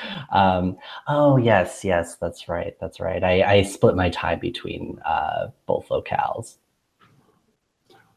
um, 0.31 0.77
oh, 1.07 1.38
yes, 1.38 1.83
yes, 1.86 2.15
that's 2.15 2.49
right. 2.49 2.75
That's 2.81 2.99
right. 2.99 3.23
I, 3.23 3.43
I 3.57 3.62
split 3.62 3.95
my 3.95 4.09
time 4.09 4.39
between 4.39 4.99
uh, 5.05 5.49
both 5.67 5.88
locales. 5.89 6.57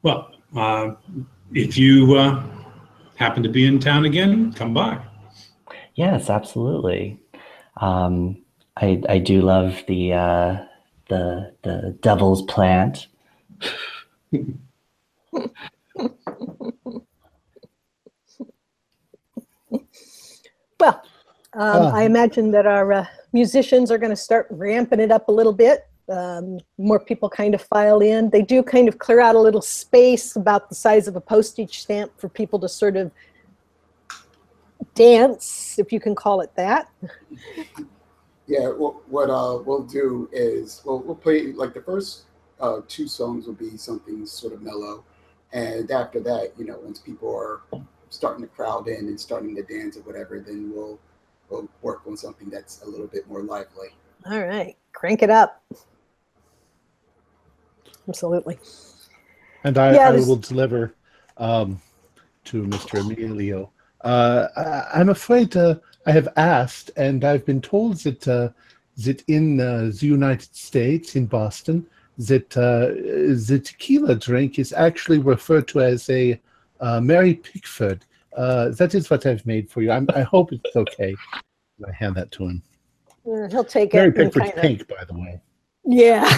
Well, 0.02 0.30
uh, 0.54 0.92
if 1.52 1.76
you 1.76 2.14
uh, 2.16 2.44
happen 3.16 3.42
to 3.42 3.48
be 3.48 3.66
in 3.66 3.78
town 3.78 4.04
again, 4.04 4.52
come 4.52 4.74
by. 4.74 5.00
Yes, 5.94 6.28
absolutely. 6.30 7.18
Um, 7.80 8.42
I 8.76 9.02
I 9.08 9.18
do 9.18 9.40
love 9.42 9.82
the 9.88 10.12
uh, 10.12 10.64
the 11.08 11.52
the 11.62 11.96
devil's 12.00 12.42
plant. 12.42 13.06
Well, 20.78 21.02
um, 21.54 21.86
Ah. 21.86 21.92
I 21.94 22.02
imagine 22.02 22.50
that 22.52 22.66
our 22.66 22.92
uh, 22.92 23.06
musicians 23.32 23.90
are 23.90 23.98
going 23.98 24.10
to 24.10 24.16
start 24.16 24.46
ramping 24.50 25.00
it 25.00 25.10
up 25.10 25.28
a 25.28 25.32
little 25.32 25.52
bit. 25.52 25.86
Um, 26.08 26.60
more 26.78 27.00
people 27.00 27.28
kind 27.28 27.54
of 27.54 27.62
file 27.62 28.00
in. 28.00 28.30
They 28.30 28.42
do 28.42 28.62
kind 28.62 28.88
of 28.88 28.98
clear 28.98 29.20
out 29.20 29.34
a 29.34 29.40
little 29.40 29.62
space 29.62 30.36
about 30.36 30.68
the 30.68 30.74
size 30.74 31.08
of 31.08 31.16
a 31.16 31.20
postage 31.20 31.80
stamp 31.80 32.12
for 32.18 32.28
people 32.28 32.60
to 32.60 32.68
sort 32.68 32.96
of 32.96 33.10
dance, 34.94 35.78
if 35.78 35.92
you 35.92 36.00
can 36.00 36.14
call 36.14 36.40
it 36.40 36.50
that. 36.56 36.88
Yeah, 38.46 38.68
what, 38.68 39.08
what 39.08 39.30
uh, 39.30 39.58
we'll 39.64 39.82
do 39.82 40.28
is 40.32 40.82
we'll, 40.84 41.00
we'll 41.00 41.16
play 41.16 41.52
like 41.52 41.74
the 41.74 41.82
first 41.82 42.24
uh, 42.60 42.80
two 42.86 43.08
songs 43.08 43.46
will 43.46 43.54
be 43.54 43.76
something 43.76 44.24
sort 44.24 44.52
of 44.52 44.62
mellow, 44.62 45.04
and 45.52 45.90
after 45.90 46.20
that, 46.20 46.52
you 46.56 46.64
know, 46.64 46.78
once 46.78 46.98
people 46.98 47.34
are 47.36 47.60
starting 48.08 48.42
to 48.42 48.48
crowd 48.48 48.88
in 48.88 49.08
and 49.08 49.20
starting 49.20 49.54
to 49.56 49.62
dance 49.62 49.96
or 49.96 50.00
whatever, 50.00 50.38
then 50.38 50.72
we'll 50.72 50.98
we'll 51.50 51.68
work 51.82 52.02
on 52.06 52.16
something 52.16 52.48
that's 52.48 52.82
a 52.82 52.86
little 52.86 53.08
bit 53.08 53.28
more 53.28 53.42
lively. 53.42 53.88
All 54.30 54.44
right, 54.44 54.76
crank 54.92 55.22
it 55.22 55.30
up. 55.30 55.62
Absolutely. 58.08 58.58
And 59.64 59.78
I, 59.78 59.94
Yeah, 59.94 60.10
I 60.10 60.12
will 60.12 60.36
deliver 60.36 60.94
um, 61.36 61.80
to 62.44 62.64
Mr. 62.64 63.00
Emilio. 63.00 63.70
Uh, 64.02 64.48
I, 64.56 65.00
I'm 65.00 65.08
afraid 65.08 65.56
uh, 65.56 65.76
I 66.06 66.12
have 66.12 66.28
asked, 66.36 66.90
and 66.96 67.24
I've 67.24 67.44
been 67.44 67.60
told 67.60 67.96
that 67.98 68.26
uh, 68.28 68.50
that 68.98 69.22
in 69.28 69.60
uh, 69.60 69.90
the 69.98 70.06
United 70.06 70.54
States, 70.54 71.16
in 71.16 71.26
Boston, 71.26 71.86
that 72.18 72.56
uh, 72.56 72.94
the 73.46 73.60
tequila 73.62 74.14
drink 74.14 74.58
is 74.58 74.72
actually 74.72 75.18
referred 75.18 75.68
to 75.68 75.80
as 75.80 76.08
a 76.08 76.40
uh, 76.80 77.00
Mary 77.00 77.34
Pickford. 77.34 78.04
Uh, 78.36 78.70
that 78.70 78.94
is 78.94 79.10
what 79.10 79.26
I've 79.26 79.44
made 79.46 79.68
for 79.70 79.82
you. 79.82 79.90
I'm, 79.90 80.06
I 80.14 80.22
hope 80.22 80.52
it's 80.52 80.76
okay. 80.76 81.14
I 81.86 81.92
hand 81.92 82.14
that 82.16 82.30
to 82.32 82.44
him. 82.44 82.62
Uh, 83.26 83.48
he'll 83.48 83.64
take 83.64 83.92
Mary 83.92 84.08
it. 84.08 84.16
and 84.18 84.32
Pickford's 84.32 84.52
kinda- 84.52 84.62
pink, 84.62 84.88
by 84.88 85.04
the 85.04 85.14
way. 85.18 85.40
Yeah. 85.84 86.28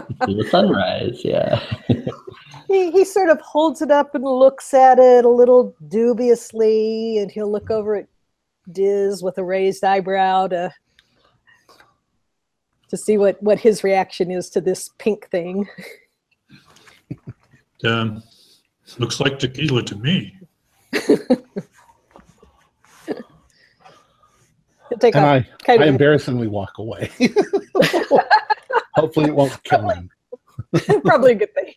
See 0.26 0.34
the 0.34 0.48
sunrise, 0.50 1.24
yeah. 1.24 1.62
he, 2.68 2.90
he 2.90 3.04
sort 3.04 3.28
of 3.28 3.40
holds 3.40 3.82
it 3.82 3.90
up 3.90 4.14
and 4.14 4.24
looks 4.24 4.72
at 4.74 4.98
it 4.98 5.24
a 5.24 5.28
little 5.28 5.74
dubiously, 5.88 7.18
and 7.18 7.30
he'll 7.30 7.50
look 7.50 7.70
over 7.70 7.96
at 7.96 8.06
Diz 8.70 9.22
with 9.22 9.38
a 9.38 9.44
raised 9.44 9.82
eyebrow 9.84 10.46
to 10.48 10.72
to 12.88 12.96
see 12.96 13.18
what 13.18 13.42
what 13.42 13.58
his 13.58 13.82
reaction 13.82 14.30
is 14.30 14.50
to 14.50 14.60
this 14.60 14.90
pink 14.98 15.28
thing. 15.30 15.68
Um, 17.84 18.22
looks 18.98 19.18
like 19.18 19.40
tequila 19.40 19.82
to 19.82 19.96
me. 19.96 20.38
Take 25.00 25.16
And 25.16 25.24
a 25.24 25.28
I, 25.28 25.48
kind 25.64 25.82
I 25.82 25.86
embarrassingly 25.86 26.46
walk 26.46 26.78
away. 26.78 27.10
Hopefully, 28.94 29.28
it 29.28 29.34
won't 29.34 29.62
kill 29.64 29.88
him. 29.88 30.10
probably 31.04 31.32
a 31.32 31.36
good 31.36 31.54
thing. 31.54 31.74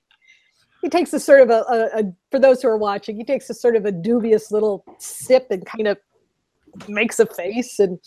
He 0.82 0.90
takes 0.90 1.14
a 1.14 1.20
sort 1.20 1.42
of 1.42 1.50
a, 1.50 1.66
a, 1.68 2.00
a 2.00 2.14
for 2.30 2.40
those 2.40 2.62
who 2.62 2.68
are 2.68 2.78
watching, 2.78 3.16
he 3.18 3.24
takes 3.24 3.50
a 3.50 3.54
sort 3.54 3.76
of 3.76 3.86
a 3.86 3.92
dubious 3.92 4.52
little 4.52 4.86
sip 5.00 5.48
and 5.50 5.66
kind 5.66 5.88
of 5.88 5.98
makes 6.88 7.20
a 7.20 7.26
face 7.26 7.80
and 7.80 8.00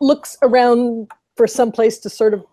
looks 0.00 0.36
around 0.42 1.10
for 1.36 1.46
some 1.46 1.72
place 1.72 1.98
to 1.98 2.10
sort 2.10 2.34
of 2.34 2.44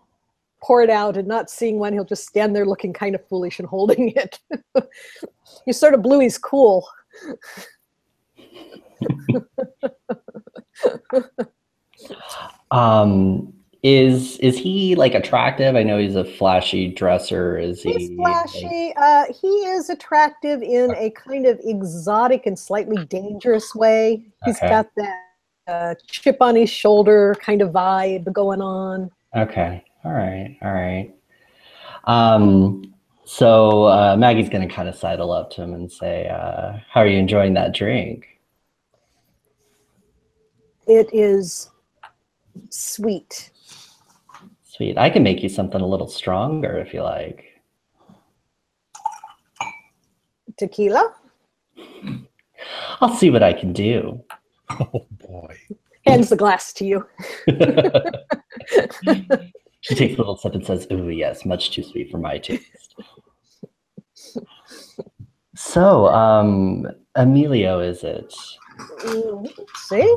pour 0.62 0.82
it 0.82 0.90
out 0.90 1.16
and 1.16 1.26
not 1.26 1.50
seeing 1.50 1.78
one, 1.78 1.92
he'll 1.92 2.04
just 2.04 2.26
stand 2.26 2.54
there 2.54 2.64
looking 2.64 2.92
kind 2.92 3.14
of 3.14 3.26
foolish 3.28 3.58
and 3.58 3.68
holding 3.68 4.10
it. 4.16 4.38
you 5.66 5.72
sort 5.72 5.94
of 5.94 6.02
blew 6.02 6.20
his 6.20 6.38
cool. 6.38 6.86
Um, 12.70 13.52
is 13.82 14.38
is 14.38 14.56
he 14.56 14.94
like 14.94 15.14
attractive? 15.14 15.74
I 15.74 15.82
know 15.82 15.98
he's 15.98 16.14
a 16.14 16.24
flashy 16.24 16.88
dresser. 16.88 17.58
Is 17.58 17.82
he? 17.82 17.92
He's 17.92 18.16
flashy. 18.16 18.94
Uh, 18.96 19.24
he 19.32 19.48
is 19.48 19.90
attractive 19.90 20.62
in 20.62 20.94
a 20.94 21.10
kind 21.10 21.46
of 21.46 21.58
exotic 21.64 22.46
and 22.46 22.56
slightly 22.56 23.04
dangerous 23.06 23.74
way. 23.74 24.24
He's 24.44 24.58
Okay. 24.58 24.68
got 24.68 24.86
that 24.96 25.24
uh, 25.66 25.94
chip 26.06 26.36
on 26.40 26.54
his 26.54 26.70
shoulder 26.70 27.34
kind 27.40 27.60
of 27.60 27.70
vibe 27.70 28.32
going 28.32 28.60
on. 28.60 29.10
Okay. 29.36 29.84
All 30.04 30.12
right. 30.12 30.56
All 30.62 30.72
right. 30.72 31.12
Um, 32.04 32.94
so 33.24 33.84
uh, 33.84 34.16
Maggie's 34.16 34.48
going 34.48 34.66
to 34.66 34.72
kind 34.72 34.88
of 34.88 34.94
sidle 34.94 35.32
up 35.32 35.50
to 35.52 35.62
him 35.62 35.74
and 35.74 35.90
say, 35.90 36.28
uh, 36.28 36.78
"How 36.88 37.00
are 37.00 37.06
you 37.06 37.18
enjoying 37.18 37.54
that 37.54 37.74
drink?" 37.74 38.28
It 40.86 41.08
is 41.12 41.70
sweet. 42.70 43.50
Sweet. 44.72 44.96
I 44.96 45.10
can 45.10 45.22
make 45.22 45.42
you 45.42 45.50
something 45.50 45.82
a 45.82 45.86
little 45.86 46.08
stronger 46.08 46.78
if 46.78 46.94
you 46.94 47.02
like. 47.02 47.44
Tequila. 50.56 51.14
I'll 53.02 53.14
see 53.14 53.28
what 53.28 53.42
I 53.42 53.52
can 53.52 53.74
do. 53.74 54.24
Oh 54.70 55.06
boy. 55.28 55.54
Hands 56.06 56.26
the 56.26 56.36
glass 56.36 56.72
to 56.74 56.86
you. 56.86 57.06
she 59.82 59.94
takes 59.94 60.14
a 60.14 60.16
little 60.16 60.38
sip 60.38 60.54
and 60.54 60.64
says, 60.64 60.86
"Ooh, 60.90 61.10
yes, 61.10 61.44
much 61.44 61.72
too 61.72 61.82
sweet 61.82 62.10
for 62.10 62.16
my 62.16 62.38
taste." 62.38 62.94
so, 65.54 66.06
um, 66.06 66.86
Emilio, 67.14 67.80
is 67.80 68.02
it? 68.04 68.34
Mm, 69.00 69.52
See? 69.88 70.16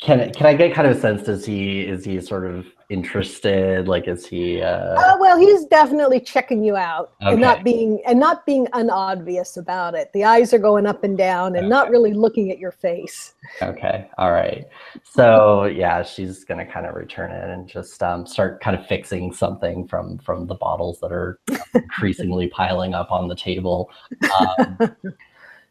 Can 0.00 0.32
can 0.32 0.46
I 0.46 0.54
get 0.54 0.72
kind 0.72 0.86
of 0.86 0.96
a 0.96 1.00
sense? 1.00 1.24
Does 1.24 1.44
he 1.44 1.80
is 1.80 2.04
he 2.04 2.20
sort 2.20 2.46
of 2.46 2.64
interested? 2.90 3.88
Like, 3.88 4.06
is 4.08 4.26
he? 4.26 4.60
Uh, 4.62 4.94
Uh, 5.00 5.16
well, 5.20 5.38
he's 5.38 5.64
definitely 5.66 6.20
checking 6.20 6.62
you 6.64 6.76
out 6.76 7.12
and 7.20 7.40
not 7.40 7.64
being 7.64 8.00
and 8.06 8.18
not 8.20 8.44
being 8.46 8.66
unobvious 8.72 9.56
about 9.56 9.94
it. 9.94 10.10
The 10.12 10.24
eyes 10.24 10.52
are 10.54 10.58
going 10.58 10.86
up 10.86 11.04
and 11.04 11.16
down 11.16 11.56
and 11.56 11.68
not 11.68 11.90
really 11.90 12.12
looking 12.12 12.50
at 12.50 12.58
your 12.58 12.72
face. 12.72 13.34
Okay. 13.62 14.08
All 14.18 14.32
right. 14.32 14.66
So 15.04 15.64
yeah, 15.64 16.02
she's 16.02 16.44
gonna 16.44 16.66
kind 16.66 16.86
of 16.86 16.94
return 16.94 17.30
it 17.30 17.50
and 17.50 17.68
just 17.68 18.02
um, 18.02 18.26
start 18.26 18.60
kind 18.60 18.76
of 18.78 18.86
fixing 18.86 19.32
something 19.32 19.86
from 19.88 20.18
from 20.18 20.46
the 20.46 20.54
bottles 20.54 21.00
that 21.00 21.12
are 21.12 21.38
increasingly 21.74 22.48
piling 22.56 22.94
up 22.94 23.10
on 23.12 23.28
the 23.28 23.36
table. 23.36 23.90
Um, 24.38 24.78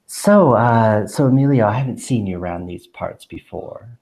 so 0.06 0.54
uh, 0.54 1.08
so 1.08 1.26
Emilio, 1.28 1.66
I 1.68 1.74
haven't 1.74 1.98
seen 1.98 2.28
you 2.28 2.38
around 2.38 2.66
these 2.68 2.88
parts 2.88 3.26
before. 3.26 3.98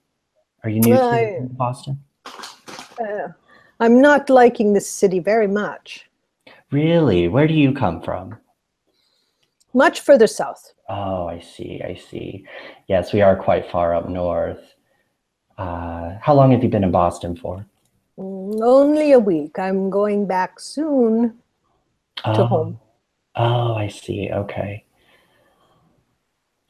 Are 0.64 0.70
you 0.70 0.80
new 0.82 0.94
Well, 0.94 1.12
to 1.12 1.18
I- 1.18 1.40
Boston? 1.50 2.04
Uh, 2.26 3.30
I'm 3.80 4.02
not 4.02 4.30
liking 4.30 4.74
this 4.74 4.90
city 4.90 5.20
very 5.20 5.48
much. 5.48 6.08
Really? 6.72 7.28
Where 7.28 7.48
do 7.48 7.54
you 7.54 7.74
come 7.74 8.02
from? 8.02 8.38
Much 9.74 10.02
further 10.02 10.28
south. 10.28 10.74
Oh, 10.90 11.28
I 11.28 11.40
see. 11.40 11.82
I 11.84 11.96
see. 11.96 12.46
Yes, 12.88 13.14
we 13.14 13.22
are 13.22 13.36
quite 13.36 13.72
far 13.72 13.96
up 13.96 14.10
north. 14.10 14.60
Uh, 15.58 16.16
how 16.22 16.34
long 16.34 16.52
have 16.52 16.64
you 16.64 16.70
been 16.70 16.84
in 16.84 16.92
Boston 16.92 17.36
for? 17.36 17.66
Mm, 18.18 18.62
Only 18.62 19.14
a 19.14 19.20
week. 19.20 19.58
I'm 19.58 19.90
going 19.90 20.26
back 20.28 20.60
soon 20.60 21.38
to 22.24 22.42
Oh. 22.42 22.46
home. 22.46 22.80
Oh, 23.36 23.76
I 23.76 23.88
see. 23.88 24.30
Okay. 24.32 24.84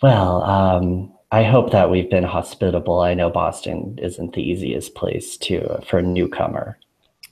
Well, 0.01 0.43
um, 0.43 1.13
I 1.33 1.43
hope 1.43 1.71
that 1.71 1.89
we've 1.89 2.09
been 2.09 2.25
hospitable. 2.25 2.99
I 2.99 3.13
know 3.13 3.29
Boston 3.29 3.97
isn't 4.01 4.33
the 4.33 4.41
easiest 4.41 4.95
place 4.95 5.37
to 5.37 5.81
for 5.87 5.99
a 5.99 6.03
newcomer. 6.03 6.77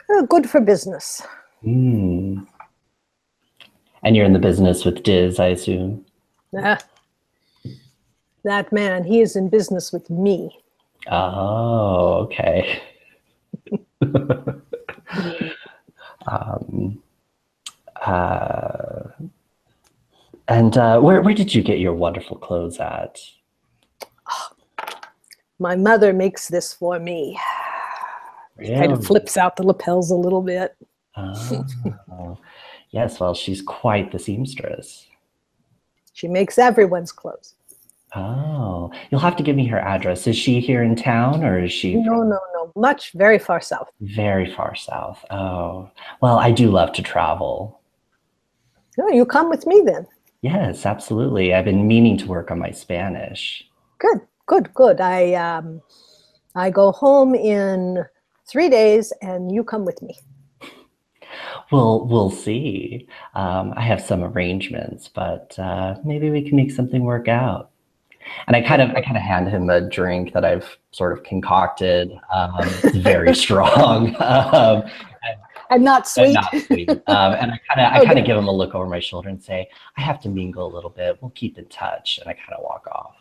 Uh, 0.10 0.22
good 0.22 0.50
for 0.50 0.62
business. 0.62 1.22
Hmm. 1.62 2.44
And 4.02 4.16
you're 4.16 4.26
in 4.26 4.32
the 4.32 4.40
business 4.40 4.86
with 4.86 5.04
Diz, 5.04 5.38
I 5.38 5.48
assume. 5.48 6.06
Ah. 6.58 6.78
that 8.44 8.72
man, 8.72 9.04
he 9.04 9.20
is 9.20 9.36
in 9.36 9.50
business 9.50 9.92
with 9.92 10.10
me. 10.10 10.58
Oh, 11.12 12.22
okay. 12.24 12.82
um, 16.26 17.04
uh, 18.02 19.02
and 20.48 20.78
uh, 20.78 21.02
where 21.02 21.22
where 21.22 21.34
did 21.34 21.54
you 21.54 21.62
get 21.62 21.80
your 21.80 21.94
wonderful 21.94 22.38
clothes 22.38 22.80
at? 22.80 23.20
My 25.60 25.76
mother 25.76 26.14
makes 26.14 26.48
this 26.48 26.74
for 26.74 27.00
me. 27.00 27.38
Kind 28.66 28.92
of 28.92 29.06
flips 29.06 29.38
out 29.38 29.56
the 29.56 29.64
lapels 29.64 30.12
a 30.12 30.16
little 30.16 30.42
bit. 30.42 30.76
Oh, 31.16 32.38
yes. 32.92 33.20
Well, 33.20 33.34
she's 33.34 33.62
quite 33.62 34.12
the 34.12 34.20
seamstress. 34.20 35.08
She 36.14 36.28
makes 36.28 36.58
everyone's 36.58 37.12
clothes. 37.12 37.56
Oh, 38.16 38.92
you'll 39.12 39.20
have 39.22 39.36
to 39.36 39.44
give 39.44 39.56
me 39.56 39.68
her 39.68 39.80
address. 39.80 40.26
Is 40.28 40.36
she 40.36 40.60
here 40.60 40.82
in 40.82 40.96
town 40.96 41.44
or 41.44 41.64
is 41.64 41.72
she 41.72 41.96
No, 41.96 42.24
no, 42.24 42.40
no. 42.54 42.72
Much, 42.76 43.12
very 43.14 43.38
far 43.40 43.62
south. 43.62 43.90
very 44.02 44.52
far 44.52 44.76
south? 44.76 45.24
Oh, 45.30 45.90
well, 46.22 46.38
I 46.40 46.52
do 46.52 46.72
love 46.72 46.92
to 46.94 47.02
travel. 47.02 47.80
No, 48.98 49.10
you 49.10 49.26
come 49.26 49.50
with 49.50 49.68
me 49.68 49.82
then. 49.86 50.08
Yes, 50.42 50.86
absolutely. 50.86 51.54
I've 51.54 51.66
been 51.66 51.88
meaning 51.88 52.18
to 52.18 52.28
work 52.28 52.50
on 52.52 52.60
my 52.60 52.72
Spanish. 52.72 53.69
Good, 54.00 54.22
good, 54.48 54.74
good. 54.74 55.00
I 55.00 55.34
um, 55.36 55.82
I 56.56 56.70
go 56.72 56.92
home 56.92 57.36
in 57.36 58.06
three 58.48 58.70
days, 58.70 59.14
and 59.22 59.52
you 59.52 59.64
come 59.64 59.86
with 59.86 60.02
me. 60.02 60.20
We'll 61.72 62.06
we'll 62.08 62.32
see. 62.32 63.08
Um, 63.36 63.74
I 63.76 63.82
have 63.82 64.02
some 64.02 64.24
arrangements, 64.24 65.08
but 65.08 65.58
uh, 65.60 65.96
maybe 66.04 66.30
we 66.30 66.42
can 66.42 66.56
make 66.56 66.72
something 66.72 67.04
work 67.04 67.28
out. 67.28 67.72
And 68.48 68.56
I 68.56 68.62
kind 68.62 68.82
of 68.82 68.92
I 68.92 69.02
kind 69.02 69.18
of 69.18 69.24
hand 69.24 69.50
him 69.50 69.70
a 69.70 69.82
drink 69.90 70.34
that 70.34 70.46
I've 70.46 70.78
sort 70.92 71.18
of 71.18 71.24
concocted. 71.24 72.12
Um, 72.34 72.84
very 72.94 73.34
strong. 73.46 74.16
um, 74.22 74.84
And 75.70 75.84
not 75.84 76.08
but 76.16 76.30
sweet. 76.30 76.34
not 76.34 76.60
sweet. 76.60 77.02
Um, 77.08 77.34
and 77.34 77.52
I 77.52 77.60
kind 77.70 77.82
of 77.88 77.94
I 77.94 78.00
Okay. 78.02 78.06
kind 78.06 78.20
of 78.20 78.26
give 78.26 78.38
him 78.38 78.48
a 78.48 78.52
look 78.52 78.76
over 78.76 78.86
my 78.88 79.00
shoulder 79.00 79.30
and 79.30 79.42
say, 79.42 79.70
"I 79.98 80.02
have 80.02 80.20
to 80.22 80.30
mingle 80.30 80.68
a 80.68 80.74
little 80.74 80.90
bit. 80.90 81.18
We'll 81.22 81.32
keep 81.32 81.58
in 81.58 81.66
touch." 81.68 82.20
And 82.20 82.30
I 82.30 82.34
kind 82.34 82.54
of 82.58 82.64
walk 82.64 82.88
off. 82.92 83.16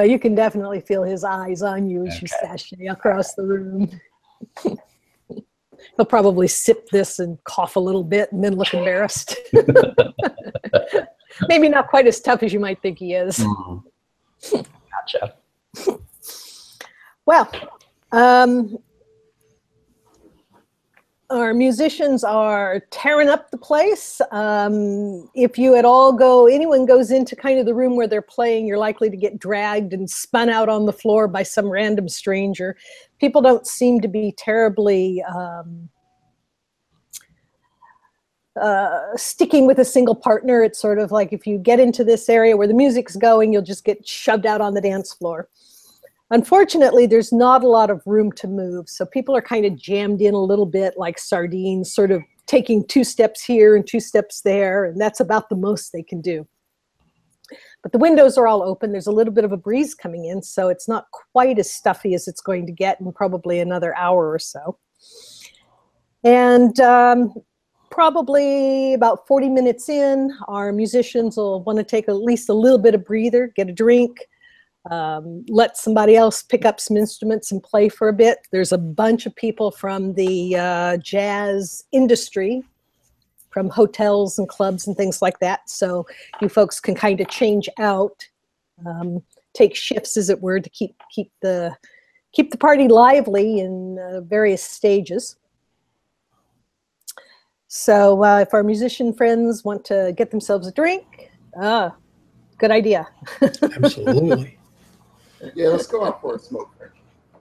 But 0.00 0.08
you 0.08 0.18
can 0.18 0.34
definitely 0.34 0.80
feel 0.80 1.02
his 1.02 1.24
eyes 1.24 1.60
on 1.60 1.86
you 1.86 2.06
as 2.06 2.22
you 2.22 2.26
sashay 2.26 2.86
across 2.86 3.34
the 3.34 3.42
room. 3.42 4.00
He'll 5.28 6.06
probably 6.06 6.48
sip 6.48 6.88
this 6.88 7.18
and 7.18 7.36
cough 7.44 7.76
a 7.76 7.80
little 7.80 8.02
bit 8.02 8.32
and 8.32 8.42
then 8.42 8.54
look 8.54 8.72
embarrassed. 8.72 9.36
Maybe 11.50 11.68
not 11.68 11.88
quite 11.88 12.06
as 12.06 12.18
tough 12.18 12.42
as 12.42 12.50
you 12.50 12.60
might 12.60 12.80
think 12.80 12.98
he 12.98 13.12
is. 13.12 13.40
Mm. 13.40 13.82
Gotcha. 14.90 15.34
Well, 17.26 17.52
um, 18.10 18.78
our 21.30 21.54
musicians 21.54 22.24
are 22.24 22.80
tearing 22.90 23.28
up 23.28 23.50
the 23.50 23.58
place. 23.58 24.20
Um, 24.32 25.28
if 25.34 25.56
you 25.56 25.76
at 25.76 25.84
all 25.84 26.12
go, 26.12 26.46
anyone 26.46 26.86
goes 26.86 27.10
into 27.10 27.36
kind 27.36 27.58
of 27.58 27.66
the 27.66 27.74
room 27.74 27.96
where 27.96 28.08
they're 28.08 28.20
playing, 28.20 28.66
you're 28.66 28.78
likely 28.78 29.08
to 29.10 29.16
get 29.16 29.38
dragged 29.38 29.92
and 29.92 30.10
spun 30.10 30.48
out 30.48 30.68
on 30.68 30.86
the 30.86 30.92
floor 30.92 31.28
by 31.28 31.44
some 31.44 31.68
random 31.68 32.08
stranger. 32.08 32.76
People 33.20 33.40
don't 33.40 33.66
seem 33.66 34.00
to 34.00 34.08
be 34.08 34.34
terribly 34.36 35.22
um, 35.22 35.88
uh, 38.60 39.16
sticking 39.16 39.66
with 39.66 39.78
a 39.78 39.84
single 39.84 40.16
partner. 40.16 40.64
It's 40.64 40.80
sort 40.80 40.98
of 40.98 41.12
like 41.12 41.32
if 41.32 41.46
you 41.46 41.58
get 41.58 41.78
into 41.78 42.02
this 42.02 42.28
area 42.28 42.56
where 42.56 42.66
the 42.66 42.74
music's 42.74 43.14
going, 43.14 43.52
you'll 43.52 43.62
just 43.62 43.84
get 43.84 44.06
shoved 44.06 44.46
out 44.46 44.60
on 44.60 44.74
the 44.74 44.80
dance 44.80 45.12
floor. 45.12 45.48
Unfortunately, 46.32 47.06
there's 47.06 47.32
not 47.32 47.64
a 47.64 47.68
lot 47.68 47.90
of 47.90 48.02
room 48.06 48.30
to 48.32 48.46
move, 48.46 48.88
so 48.88 49.04
people 49.04 49.36
are 49.36 49.42
kind 49.42 49.64
of 49.64 49.76
jammed 49.76 50.20
in 50.20 50.32
a 50.32 50.42
little 50.42 50.66
bit 50.66 50.94
like 50.96 51.18
sardines, 51.18 51.92
sort 51.92 52.12
of 52.12 52.22
taking 52.46 52.86
two 52.86 53.02
steps 53.02 53.44
here 53.44 53.74
and 53.74 53.86
two 53.86 54.00
steps 54.00 54.42
there, 54.42 54.84
and 54.84 55.00
that's 55.00 55.18
about 55.18 55.48
the 55.48 55.56
most 55.56 55.92
they 55.92 56.02
can 56.02 56.20
do. 56.20 56.46
But 57.82 57.90
the 57.90 57.98
windows 57.98 58.38
are 58.38 58.46
all 58.46 58.62
open. 58.62 58.92
There's 58.92 59.08
a 59.08 59.12
little 59.12 59.32
bit 59.32 59.44
of 59.44 59.50
a 59.50 59.56
breeze 59.56 59.92
coming 59.94 60.26
in, 60.26 60.42
so 60.42 60.68
it's 60.68 60.88
not 60.88 61.06
quite 61.32 61.58
as 61.58 61.72
stuffy 61.72 62.14
as 62.14 62.28
it's 62.28 62.40
going 62.40 62.64
to 62.66 62.72
get 62.72 63.00
in 63.00 63.12
probably 63.12 63.58
another 63.58 63.96
hour 63.96 64.30
or 64.30 64.38
so. 64.38 64.78
And 66.22 66.78
um, 66.78 67.34
probably 67.90 68.94
about 68.94 69.26
40 69.26 69.48
minutes 69.48 69.88
in, 69.88 70.36
our 70.46 70.70
musicians 70.70 71.36
will 71.36 71.64
want 71.64 71.78
to 71.78 71.84
take 71.84 72.08
at 72.08 72.16
least 72.16 72.48
a 72.48 72.54
little 72.54 72.78
bit 72.78 72.94
of 72.94 73.04
breather, 73.04 73.52
get 73.56 73.68
a 73.68 73.72
drink, 73.72 74.28
um, 74.88 75.44
let 75.48 75.76
somebody 75.76 76.16
else 76.16 76.42
pick 76.42 76.64
up 76.64 76.80
some 76.80 76.96
instruments 76.96 77.52
and 77.52 77.62
play 77.62 77.88
for 77.88 78.08
a 78.08 78.12
bit. 78.12 78.38
There's 78.50 78.72
a 78.72 78.78
bunch 78.78 79.26
of 79.26 79.34
people 79.36 79.70
from 79.70 80.14
the 80.14 80.56
uh, 80.56 80.96
jazz 80.98 81.84
industry, 81.92 82.62
from 83.50 83.68
hotels 83.68 84.38
and 84.38 84.48
clubs 84.48 84.86
and 84.86 84.96
things 84.96 85.20
like 85.20 85.38
that. 85.40 85.68
So 85.68 86.06
you 86.40 86.48
folks 86.48 86.80
can 86.80 86.94
kind 86.94 87.20
of 87.20 87.28
change 87.28 87.68
out, 87.78 88.26
um, 88.86 89.22
take 89.52 89.74
shifts, 89.74 90.16
as 90.16 90.30
it 90.30 90.40
were, 90.40 90.60
to 90.60 90.70
keep 90.70 90.94
keep 91.10 91.30
the 91.42 91.76
keep 92.32 92.50
the 92.50 92.58
party 92.58 92.88
lively 92.88 93.60
in 93.60 93.98
uh, 93.98 94.20
various 94.22 94.62
stages. 94.62 95.36
So 97.68 98.24
uh, 98.24 98.40
if 98.40 98.54
our 98.54 98.64
musician 98.64 99.12
friends 99.12 99.62
want 99.62 99.84
to 99.86 100.12
get 100.16 100.30
themselves 100.30 100.66
a 100.66 100.72
drink, 100.72 101.30
ah, 101.60 101.94
good 102.58 102.70
idea. 102.70 103.06
Absolutely. 103.42 104.58
Yeah, 105.54 105.68
let's 105.68 105.86
go 105.86 106.04
out 106.04 106.20
for 106.20 106.34
a 106.34 106.38
smoke 106.38 106.70
break. 106.78 106.90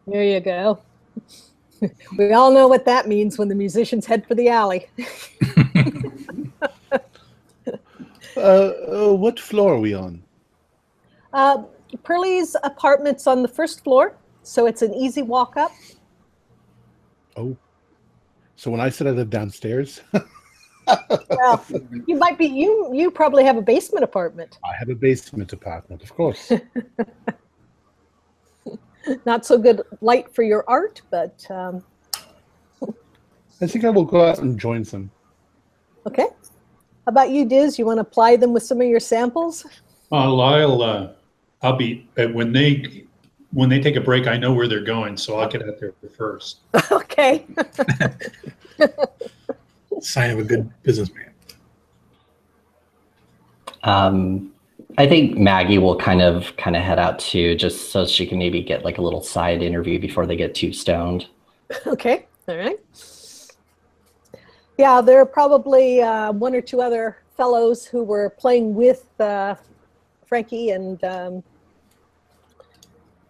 There 0.08 0.24
you 0.24 0.40
go. 0.40 0.80
we 2.18 2.34
all 2.34 2.52
know 2.52 2.68
what 2.68 2.86
that 2.86 3.08
means 3.08 3.38
when 3.38 3.48
the 3.48 3.56
musicians 3.56 4.06
head 4.06 4.26
for 4.28 4.36
the 4.36 4.50
alley. 4.50 4.88
Uh, 8.38 9.10
uh, 9.10 9.14
what 9.14 9.38
floor 9.38 9.74
are 9.74 9.80
we 9.80 9.94
on? 9.94 10.24
Uh, 11.34 11.64
Pearlie's 12.04 12.56
apartment's 12.64 13.28
on 13.28 13.42
the 13.42 13.50
first 13.50 13.84
floor, 13.84 14.16
so 14.44 14.66
it's 14.66 14.82
an 14.82 14.94
easy 14.94 15.22
walk 15.22 15.58
up. 15.58 15.72
Oh, 17.36 17.58
so 18.56 18.72
when 18.72 18.80
I 18.80 18.88
said 18.88 19.08
I 19.08 19.10
live 19.10 19.30
downstairs, 19.30 20.00
Well, 21.30 21.66
you 22.08 22.16
might 22.16 22.38
be 22.38 22.48
you. 22.48 22.90
You 22.94 23.12
probably 23.12 23.44
have 23.44 23.58
a 23.58 23.62
basement 23.62 24.04
apartment. 24.04 24.58
I 24.64 24.76
have 24.78 24.90
a 24.90 24.96
basement 24.96 25.54
apartment, 25.54 26.04
of 26.04 26.14
course. 26.14 26.52
Not 29.26 29.46
so 29.46 29.58
good 29.58 29.82
light 30.02 30.34
for 30.34 30.44
your 30.44 30.64
art, 30.68 31.02
but 31.10 31.46
um, 31.50 31.84
I 33.62 33.68
think 33.68 33.84
I 33.86 33.90
will 33.90 34.06
go 34.06 34.26
out 34.26 34.40
and 34.40 34.60
join 34.60 34.86
some. 34.86 35.12
okay. 36.06 36.28
How 37.06 37.12
about 37.12 37.30
you, 37.30 37.46
Diz? 37.46 37.80
You 37.80 37.86
want 37.86 37.98
to 37.98 38.02
apply 38.02 38.36
them 38.36 38.54
with 38.54 38.64
some 38.64 38.80
of 38.80 38.88
your 38.88 39.00
samples? 39.00 39.66
I'll, 40.12 40.40
I'll, 40.40 40.82
uh, 40.82 41.12
I'll 41.62 41.76
be, 41.76 42.08
uh, 42.18 42.28
when 42.28 42.54
they, 42.54 43.06
when 43.52 43.68
they 43.68 43.80
take 43.82 43.96
a 43.96 44.02
break, 44.02 44.28
I 44.28 44.38
know 44.38 44.54
where 44.54 44.68
they're 44.68 44.84
going, 44.84 45.18
so 45.18 45.40
I'll 45.40 45.50
get 45.50 45.68
out 45.68 45.80
there 45.80 45.94
first. 46.16 46.60
okay. 46.92 47.46
Sign 50.02 50.30
of 50.32 50.40
a 50.40 50.44
good 50.44 50.72
businessman. 50.84 51.34
Um, 53.84 54.54
I 55.00 55.08
think 55.08 55.38
Maggie 55.38 55.78
will 55.78 55.96
kind 55.96 56.22
of 56.22 56.54
kind 56.58 56.76
of 56.76 56.84
head 56.84 57.00
out 57.00 57.20
too, 57.20 57.56
just 57.56 57.90
so 57.90 58.06
she 58.06 58.28
can 58.28 58.38
maybe 58.38 58.62
get 58.62 58.84
like 58.84 58.98
a 58.98 59.02
little 59.02 59.24
side 59.24 59.62
interview 59.62 59.98
before 59.98 60.26
they 60.26 60.36
get 60.36 60.54
too 60.54 60.74
stoned. 60.74 61.28
Okay, 61.88 62.26
all 62.48 62.58
right. 62.58 62.80
Yeah, 64.78 65.02
there 65.02 65.22
are 65.22 65.26
probably 65.26 66.02
uh, 66.02 66.34
one 66.34 66.54
or 66.54 66.62
two 66.62 66.82
other 66.82 67.20
fellows 67.38 67.86
who 67.86 68.04
were 68.04 68.32
playing 68.32 68.74
with 68.74 69.06
uh, 69.22 69.56
Frankie 70.26 70.72
and 70.72 71.02
um, 71.04 71.44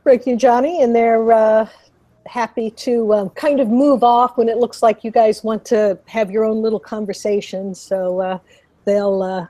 Frankie 0.01 0.31
and 0.31 0.39
Johnny, 0.39 0.81
and 0.81 0.95
they're 0.95 1.31
uh, 1.31 1.67
happy 2.25 2.71
to 2.71 3.13
um, 3.13 3.29
kind 3.31 3.59
of 3.59 3.67
move 3.67 4.03
off 4.03 4.37
when 4.37 4.49
it 4.49 4.57
looks 4.57 4.81
like 4.81 5.03
you 5.03 5.11
guys 5.11 5.43
want 5.43 5.65
to 5.65 5.99
have 6.07 6.31
your 6.31 6.45
own 6.45 6.63
little 6.63 6.79
conversation. 6.79 7.75
So 7.75 8.21
uh, 8.21 8.39
they'll 8.85 9.21
uh, 9.21 9.47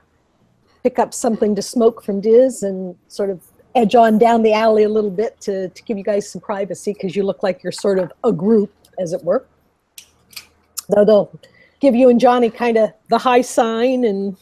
pick 0.82 0.98
up 0.98 1.12
something 1.12 1.54
to 1.54 1.62
smoke 1.62 2.02
from 2.02 2.20
Diz 2.20 2.62
and 2.62 2.96
sort 3.08 3.30
of 3.30 3.42
edge 3.74 3.94
on 3.94 4.18
down 4.18 4.42
the 4.42 4.52
alley 4.52 4.82
a 4.82 4.88
little 4.88 5.10
bit 5.10 5.40
to, 5.42 5.68
to 5.68 5.82
give 5.84 5.96
you 5.96 6.04
guys 6.04 6.30
some 6.30 6.40
privacy 6.40 6.92
because 6.92 7.14
you 7.14 7.22
look 7.22 7.42
like 7.42 7.62
you're 7.62 7.72
sort 7.72 7.98
of 7.98 8.12
a 8.24 8.32
group, 8.32 8.72
as 8.98 9.12
it 9.12 9.22
were. 9.22 9.46
Though 10.88 11.04
they'll 11.04 11.40
give 11.80 11.94
you 11.94 12.08
and 12.08 12.18
Johnny 12.18 12.50
kind 12.50 12.76
of 12.76 12.92
the 13.08 13.18
high 13.18 13.42
sign 13.42 14.04
and 14.04 14.36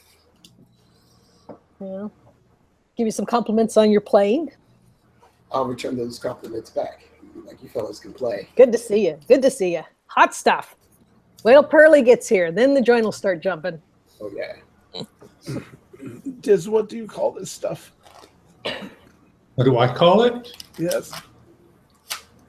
you 1.80 1.86
know, 1.86 2.12
give 2.96 3.06
you 3.06 3.10
some 3.10 3.26
compliments 3.26 3.76
on 3.76 3.90
your 3.90 4.00
playing. 4.00 4.50
I'll 5.52 5.66
return 5.66 5.96
those 5.96 6.18
compliments 6.18 6.70
back. 6.70 7.04
Like 7.44 7.62
you 7.62 7.68
fellas 7.68 8.00
can 8.00 8.12
play. 8.12 8.48
Good 8.56 8.72
to 8.72 8.78
see 8.78 9.06
you. 9.06 9.18
Good 9.28 9.42
to 9.42 9.50
see 9.50 9.74
you. 9.74 9.82
Hot 10.06 10.34
stuff. 10.34 10.74
Wait 11.44 11.52
till 11.52 11.62
Pearlie 11.62 12.02
gets 12.02 12.28
here, 12.28 12.50
then 12.50 12.74
the 12.74 12.80
joint 12.80 13.04
will 13.04 13.12
start 13.12 13.40
jumping. 13.40 13.80
Oh 14.20 14.30
yeah. 14.34 15.02
Diz, 16.40 16.68
what 16.68 16.88
do 16.88 16.96
you 16.96 17.06
call 17.06 17.32
this 17.32 17.50
stuff? 17.50 17.92
What 19.54 19.64
do 19.64 19.78
I 19.78 19.92
call 19.92 20.22
it? 20.22 20.52
Yes, 20.78 21.12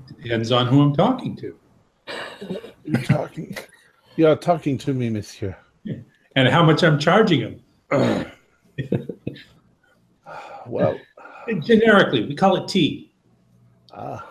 It 0.10 0.22
Depends 0.24 0.52
on 0.52 0.68
who 0.68 0.82
I'm 0.82 0.96
talking 0.96 1.36
to. 1.38 1.56
you're 2.86 3.02
talking. 3.04 3.58
You 4.16 4.28
are 4.28 4.36
talking 4.36 4.78
to 4.80 4.94
me, 4.94 5.10
monsieur. 5.10 5.56
And 6.36 6.48
how 6.48 6.64
much 6.64 6.84
I'm 6.84 7.00
charging 7.00 7.60
them. 7.92 8.26
Well, 10.68 11.00
Generically, 11.64 12.26
we 12.28 12.36
call 12.36 12.58
it 12.58 12.68
tea. 12.68 13.12
ah, 13.92 14.24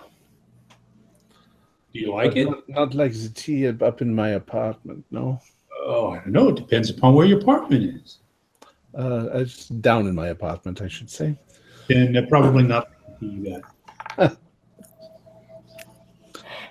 Do 1.92 1.98
you 1.98 2.12
like 2.14 2.36
it? 2.36 2.44
Not, 2.44 2.68
not 2.68 2.94
like 2.94 3.12
the 3.12 3.28
tea 3.34 3.66
up 3.66 4.00
in 4.02 4.14
my 4.14 4.28
apartment. 4.30 5.04
No, 5.10 5.40
Oh, 5.80 6.10
I 6.10 6.18
don't 6.18 6.32
know. 6.32 6.48
It 6.50 6.56
depends 6.56 6.90
upon 6.90 7.14
where 7.14 7.26
your 7.26 7.40
apartment 7.40 7.82
is. 8.04 8.18
Uh, 8.98 9.28
it's 9.34 9.68
down 9.68 10.06
in 10.06 10.14
my 10.14 10.28
apartment, 10.28 10.82
I 10.82 10.88
should 10.88 11.08
say. 11.08 11.38
Then 11.88 12.16
uh, 12.16 12.22
probably 12.28 12.64
not 12.64 12.90
the 13.20 13.26
you 13.26 13.62
got. 14.18 14.36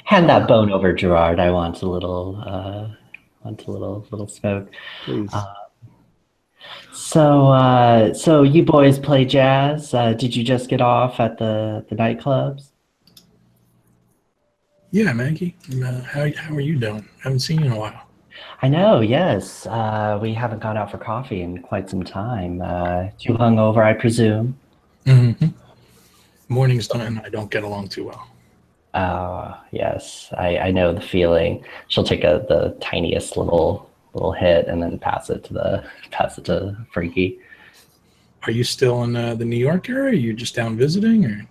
Hand 0.03 0.29
that 0.29 0.47
bone 0.47 0.71
over, 0.71 0.93
Gerard. 0.93 1.39
I 1.39 1.51
want 1.51 1.81
a 1.81 1.85
little, 1.85 2.41
uh, 2.45 2.89
want 3.43 3.65
a 3.65 3.71
little, 3.71 4.05
little 4.11 4.27
smoke. 4.27 4.69
Please. 5.03 5.31
So, 6.93 7.47
uh, 7.47 8.13
so 8.13 8.43
you 8.43 8.63
boys 8.63 8.99
play 8.99 9.25
jazz? 9.25 9.93
Uh, 9.93 10.13
did 10.13 10.35
you 10.35 10.43
just 10.43 10.69
get 10.69 10.81
off 10.81 11.19
at 11.19 11.37
the 11.37 11.85
the 11.89 11.95
nightclubs? 11.95 12.71
Yeah, 14.91 15.13
Maggie. 15.13 15.55
Uh, 15.83 16.01
how, 16.01 16.29
how 16.35 16.55
are 16.55 16.61
you 16.61 16.79
doing? 16.79 17.07
I 17.19 17.23
haven't 17.23 17.39
seen 17.39 17.59
you 17.59 17.65
in 17.67 17.71
a 17.73 17.79
while. 17.79 18.06
I 18.61 18.67
know. 18.67 19.01
Yes, 19.01 19.65
uh, 19.67 20.17
we 20.21 20.33
haven't 20.33 20.59
gone 20.59 20.77
out 20.77 20.91
for 20.91 20.97
coffee 20.97 21.41
in 21.41 21.61
quite 21.61 21.89
some 21.89 22.03
time. 22.03 22.61
Uh, 22.61 23.09
too 23.19 23.33
hungover, 23.33 23.83
I 23.83 23.93
presume. 23.93 24.57
Mm-hmm. 25.05 25.47
Mornings 26.49 26.89
and 26.89 27.19
I 27.19 27.29
don't 27.29 27.51
get 27.51 27.63
along 27.63 27.89
too 27.89 28.05
well. 28.05 28.27
Uh, 28.93 29.55
yes, 29.71 30.33
I, 30.37 30.57
I 30.57 30.71
know 30.71 30.93
the 30.93 31.01
feeling. 31.01 31.63
She'll 31.87 32.03
take 32.03 32.23
a 32.23 32.45
the 32.49 32.75
tiniest 32.81 33.37
little 33.37 33.89
little 34.13 34.31
hit 34.31 34.67
and 34.67 34.81
then 34.81 34.97
pass 34.97 35.29
it 35.29 35.43
to 35.45 35.53
the 35.53 35.83
pass 36.11 36.37
it 36.37 36.45
to 36.45 36.75
Frankie. 36.91 37.39
Are 38.43 38.51
you 38.51 38.63
still 38.63 39.03
in 39.03 39.15
uh, 39.15 39.35
the 39.35 39.45
New 39.45 39.57
York 39.57 39.89
area? 39.89 40.13
Are 40.13 40.15
you 40.15 40.33
just 40.33 40.55
down 40.55 40.77
visiting, 40.77 41.25
or 41.25 41.45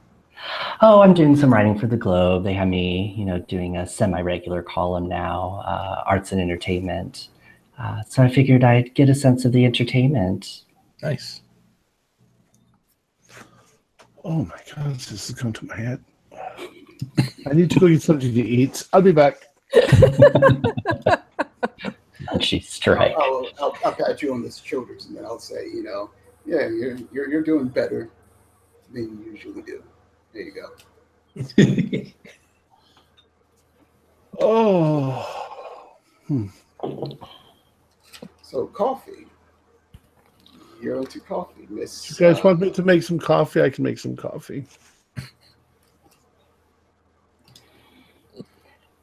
Oh, 0.83 1.01
I'm 1.01 1.15
doing 1.15 1.37
some 1.37 1.53
writing 1.53 1.79
for 1.79 1.87
the 1.87 1.97
Globe. 1.97 2.45
They 2.45 2.55
have 2.55 2.69
me, 2.69 3.15
you 3.17 3.25
know, 3.25 3.39
doing 3.39 3.77
a 3.77 3.87
semi-regular 3.87 4.63
column 4.63 5.09
now, 5.09 5.63
uh, 5.65 6.03
arts 6.07 6.33
and 6.33 6.41
entertainment. 6.41 7.29
Uh, 7.79 8.03
so 8.03 8.23
I 8.23 8.29
figured 8.29 8.65
I'd 8.65 8.95
get 8.95 9.09
a 9.09 9.15
sense 9.15 9.45
of 9.45 9.53
the 9.53 9.65
entertainment. 9.65 10.63
Nice. 11.03 11.43
Oh 14.25 14.45
my 14.45 14.59
god, 14.75 14.95
this 14.95 15.31
is 15.31 15.31
going 15.31 15.53
to 15.55 15.67
my 15.67 15.77
head. 15.77 16.03
I 17.49 17.53
need 17.53 17.71
to 17.71 17.81
go 17.81 17.89
get 17.89 18.03
something 18.03 18.33
to 18.33 18.41
eat. 18.41 18.87
I'll 18.93 19.03
be 19.03 19.13
back. 19.13 19.37
Punchy 22.27 22.61
strike. 22.61 23.15
I'll, 23.17 23.49
I'll, 23.61 23.77
I'll 23.85 23.93
pat 23.93 24.21
you 24.23 24.33
on 24.33 24.43
the 24.43 24.51
shoulders 24.51 25.07
and 25.07 25.17
then 25.17 25.25
I'll 25.25 25.39
say, 25.39 25.67
you 25.67 25.83
know, 25.83 26.11
yeah, 26.45 26.67
you're 26.67 26.97
you're, 27.13 27.31
you're 27.31 27.43
doing 27.43 27.69
better 27.69 28.11
than 28.93 29.19
you 29.25 29.33
usually 29.33 29.63
do. 29.63 29.83
There 30.37 30.45
you 30.45 30.53
go. 30.53 32.13
Oh. 34.39 35.97
Hmm. 36.27 36.49
So 38.43 38.67
coffee. 38.67 39.27
You're 40.79 40.99
into 40.99 41.21
coffee, 41.21 41.67
Miss. 41.71 42.11
You 42.11 42.17
guys 42.27 42.41
uh, 42.41 42.43
want 42.45 42.61
me 42.61 42.71
to 42.71 42.83
make 42.83 43.03
some 43.03 43.19
coffee? 43.19 43.63
I 43.63 43.71
can 43.71 43.83
make 43.83 43.99
some 43.99 44.15
coffee. 44.15 44.67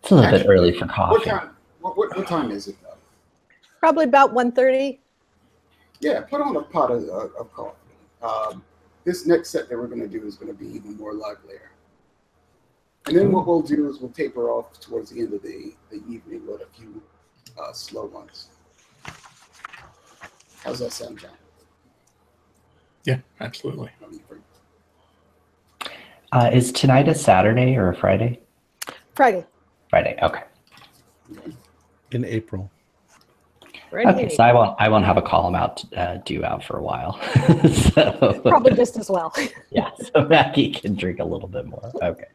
It's 0.03 0.11
a 0.11 0.15
little 0.15 0.31
bit 0.37 0.45
early 0.47 0.71
for 0.71 0.85
What 0.85 0.93
coffee. 0.95 1.29
time? 1.31 1.49
What, 1.81 1.97
what, 1.97 2.15
what 2.15 2.27
time 2.27 2.51
is 2.51 2.67
it 2.67 2.75
though? 2.83 2.93
Probably 3.79 4.03
about 4.03 4.35
1.30. 4.35 4.99
Yeah, 5.99 6.21
put 6.21 6.41
on 6.41 6.55
a 6.57 6.61
pot 6.61 6.91
of, 6.91 7.05
of 7.09 7.31
of 7.39 7.53
coffee. 7.53 7.75
Um, 8.21 8.63
this 9.05 9.25
next 9.25 9.49
set 9.49 9.69
that 9.69 9.77
we're 9.77 9.87
going 9.87 10.01
to 10.01 10.07
do 10.07 10.25
is 10.25 10.35
going 10.35 10.51
to 10.51 10.57
be 10.57 10.67
even 10.73 10.97
more 10.97 11.13
livelier. 11.13 11.71
And 13.05 13.17
then 13.17 13.31
what 13.31 13.45
we'll 13.45 13.61
do 13.61 13.89
is 13.89 13.99
we'll 13.99 14.11
taper 14.11 14.49
off 14.49 14.79
towards 14.79 15.09
the 15.09 15.19
end 15.19 15.33
of 15.33 15.41
the, 15.41 15.73
the 15.91 15.97
evening 16.09 16.47
with 16.47 16.61
a 16.61 16.67
few 16.77 17.01
uh, 17.61 17.73
slow 17.73 18.05
ones. 18.05 18.47
How's 20.63 20.79
that 20.79 20.93
sound, 20.93 21.19
John? 21.19 21.31
Yeah, 23.03 23.17
absolutely. 23.41 23.89
I 24.01 24.09
mean, 24.09 24.21
for- 24.27 24.39
Uh, 26.31 26.49
is 26.53 26.71
tonight 26.71 27.09
a 27.09 27.13
Saturday 27.15 27.75
or 27.75 27.89
a 27.89 27.95
Friday? 27.95 28.39
Friday. 29.15 29.45
Friday. 29.89 30.17
Okay. 30.23 30.43
In 32.11 32.23
April. 32.23 32.71
Right 33.93 34.07
Okay. 34.07 34.29
So 34.29 34.43
I 34.43 34.51
won't. 34.51 34.75
I 34.79 34.89
won't 34.89 35.05
have 35.05 35.17
a 35.17 35.21
column 35.21 35.53
out 35.53 35.85
uh, 35.95 36.17
due 36.25 36.43
out 36.43 36.63
for 36.63 36.77
a 36.77 36.83
while. 36.83 37.19
so 37.93 38.41
Probably 38.43 38.73
just 38.73 38.97
as 38.97 39.07
well. 39.07 39.31
yeah. 39.69 39.91
So 40.13 40.25
Maggie 40.25 40.71
can 40.71 40.95
drink 40.95 41.19
a 41.19 41.23
little 41.23 41.47
bit 41.47 41.67
more. 41.67 41.91
Okay. 42.01 42.25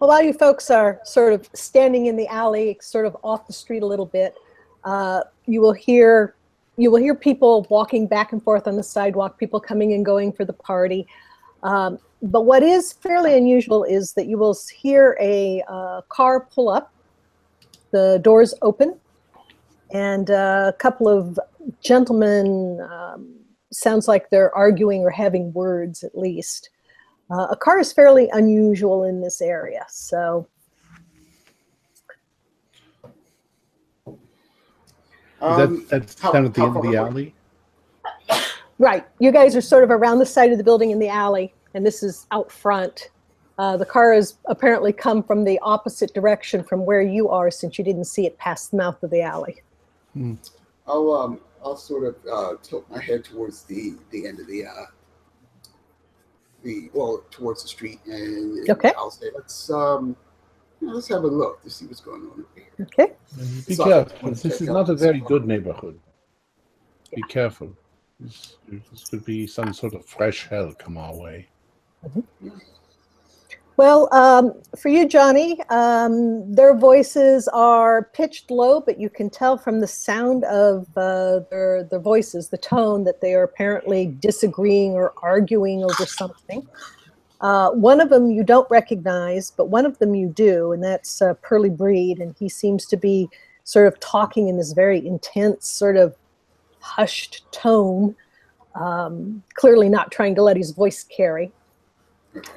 Well, 0.00 0.08
while 0.08 0.22
you 0.22 0.32
folks 0.32 0.70
are 0.70 1.00
sort 1.04 1.32
of 1.32 1.48
standing 1.52 2.06
in 2.06 2.16
the 2.16 2.26
alley, 2.26 2.78
sort 2.80 3.06
of 3.06 3.16
off 3.22 3.46
the 3.46 3.52
street 3.52 3.82
a 3.84 3.86
little 3.86 4.06
bit, 4.06 4.34
uh, 4.84 5.22
you 5.46 5.60
will 5.60 5.72
hear 5.72 6.34
you 6.76 6.90
will 6.90 6.98
hear 7.00 7.14
people 7.14 7.66
walking 7.70 8.06
back 8.06 8.32
and 8.32 8.42
forth 8.42 8.66
on 8.66 8.76
the 8.76 8.82
sidewalk, 8.82 9.38
people 9.38 9.60
coming 9.60 9.92
and 9.92 10.04
going 10.04 10.32
for 10.32 10.44
the 10.44 10.52
party. 10.52 11.06
Um, 11.62 11.98
but 12.22 12.42
what 12.42 12.64
is 12.64 12.92
fairly 12.92 13.36
unusual 13.36 13.84
is 13.84 14.12
that 14.14 14.26
you 14.26 14.36
will 14.38 14.56
hear 14.74 15.16
a 15.20 15.62
uh, 15.68 16.02
car 16.08 16.40
pull 16.40 16.68
up, 16.68 16.92
the 17.92 18.20
doors 18.22 18.54
open, 18.62 18.98
and 19.92 20.30
uh, 20.30 20.72
a 20.74 20.76
couple 20.78 21.08
of 21.08 21.38
gentlemen. 21.82 22.80
Um, 22.90 23.34
sounds 23.70 24.08
like 24.08 24.30
they're 24.30 24.54
arguing 24.54 25.02
or 25.02 25.10
having 25.10 25.52
words 25.52 26.02
at 26.02 26.16
least. 26.16 26.70
Uh, 27.30 27.48
a 27.50 27.56
car 27.56 27.78
is 27.78 27.92
fairly 27.92 28.30
unusual 28.32 29.04
in 29.04 29.20
this 29.20 29.42
area, 29.42 29.84
so 29.88 30.46
Um, 35.40 35.58
that, 35.58 35.88
that's 35.88 36.20
how- 36.20 36.32
down 36.32 36.46
at 36.46 36.54
the 36.54 36.62
end 36.62 36.76
of 36.76 36.82
the 36.82 36.96
alley. 36.96 37.34
right. 38.78 39.06
You 39.20 39.30
guys 39.30 39.54
are 39.54 39.60
sort 39.60 39.84
of 39.84 39.90
around 39.90 40.18
the 40.18 40.26
side 40.26 40.50
of 40.50 40.58
the 40.58 40.64
building 40.64 40.90
in 40.90 40.98
the 40.98 41.08
alley, 41.08 41.54
and 41.74 41.86
this 41.86 42.02
is 42.02 42.26
out 42.32 42.50
front. 42.50 43.10
Uh, 43.58 43.76
the 43.76 43.86
car 43.86 44.12
has 44.14 44.36
apparently 44.46 44.92
come 44.92 45.22
from 45.22 45.44
the 45.44 45.58
opposite 45.60 46.12
direction 46.14 46.64
from 46.64 46.84
where 46.86 47.02
you 47.02 47.28
are, 47.28 47.50
since 47.50 47.78
you 47.78 47.84
didn't 47.84 48.04
see 48.06 48.26
it 48.26 48.36
past 48.38 48.70
the 48.70 48.76
mouth 48.76 49.00
of 49.02 49.10
the 49.10 49.20
alley. 49.20 49.62
I'll 50.86 51.12
um 51.12 51.40
I'll 51.64 51.76
sort 51.76 52.04
of 52.04 52.16
uh, 52.30 52.54
tilt 52.62 52.88
my 52.90 53.00
head 53.00 53.24
towards 53.24 53.64
the 53.64 53.94
the 54.10 54.26
end 54.26 54.40
of 54.40 54.46
the 54.46 54.64
uh 54.66 54.86
the 56.62 56.90
well 56.92 57.24
towards 57.30 57.62
the 57.62 57.68
street 57.68 58.00
and 58.06 58.68
Okay. 58.68 58.92
I'll 58.96 59.10
say 59.10 59.26
let's 59.34 59.70
um 59.70 60.16
yeah, 60.80 60.92
let's 60.92 61.08
have 61.08 61.24
a 61.24 61.26
look 61.26 61.62
to 61.62 61.70
see 61.70 61.86
what's 61.86 62.00
going 62.00 62.22
on 62.22 62.30
over 62.30 62.46
here. 62.54 62.86
Okay. 62.86 63.12
Be 63.66 63.74
Sorry, 63.74 63.90
careful. 64.04 64.30
This 64.30 64.60
is 64.60 64.68
not 64.68 64.88
a 64.88 64.94
very 64.94 65.20
good 65.20 65.44
neighborhood. 65.46 65.98
Be 67.14 67.22
careful. 67.22 67.72
This, 68.20 68.56
this 68.68 69.08
could 69.08 69.24
be 69.24 69.46
some 69.46 69.72
sort 69.72 69.94
of 69.94 70.04
fresh 70.04 70.46
hell 70.48 70.72
come 70.78 70.96
our 70.96 71.16
way. 71.16 71.48
Well, 73.78 74.12
um, 74.12 74.60
for 74.76 74.88
you, 74.88 75.06
Johnny, 75.06 75.62
um, 75.70 76.52
their 76.52 76.76
voices 76.76 77.46
are 77.46 78.10
pitched 78.12 78.50
low, 78.50 78.80
but 78.80 78.98
you 78.98 79.08
can 79.08 79.30
tell 79.30 79.56
from 79.56 79.78
the 79.78 79.86
sound 79.86 80.42
of 80.46 80.88
uh, 80.96 81.42
their 81.48 81.84
their 81.84 82.00
voices, 82.00 82.48
the 82.48 82.58
tone, 82.58 83.04
that 83.04 83.20
they 83.20 83.34
are 83.34 83.44
apparently 83.44 84.06
disagreeing 84.06 84.94
or 84.94 85.14
arguing 85.22 85.84
over 85.84 86.06
something. 86.06 86.66
Uh, 87.40 87.70
one 87.70 88.00
of 88.00 88.08
them 88.08 88.32
you 88.32 88.42
don't 88.42 88.68
recognize, 88.68 89.52
but 89.52 89.68
one 89.68 89.86
of 89.86 89.96
them 89.98 90.12
you 90.12 90.26
do, 90.28 90.72
and 90.72 90.82
that's 90.82 91.22
uh, 91.22 91.34
Pearlie 91.34 91.70
Breed, 91.70 92.18
and 92.18 92.34
he 92.36 92.48
seems 92.48 92.84
to 92.86 92.96
be 92.96 93.28
sort 93.62 93.86
of 93.86 94.00
talking 94.00 94.48
in 94.48 94.56
this 94.56 94.72
very 94.72 95.06
intense, 95.06 95.68
sort 95.68 95.96
of 95.96 96.16
hushed 96.80 97.44
tone, 97.52 98.16
um, 98.74 99.40
clearly 99.54 99.88
not 99.88 100.10
trying 100.10 100.34
to 100.34 100.42
let 100.42 100.56
his 100.56 100.72
voice 100.72 101.04
carry. 101.04 101.52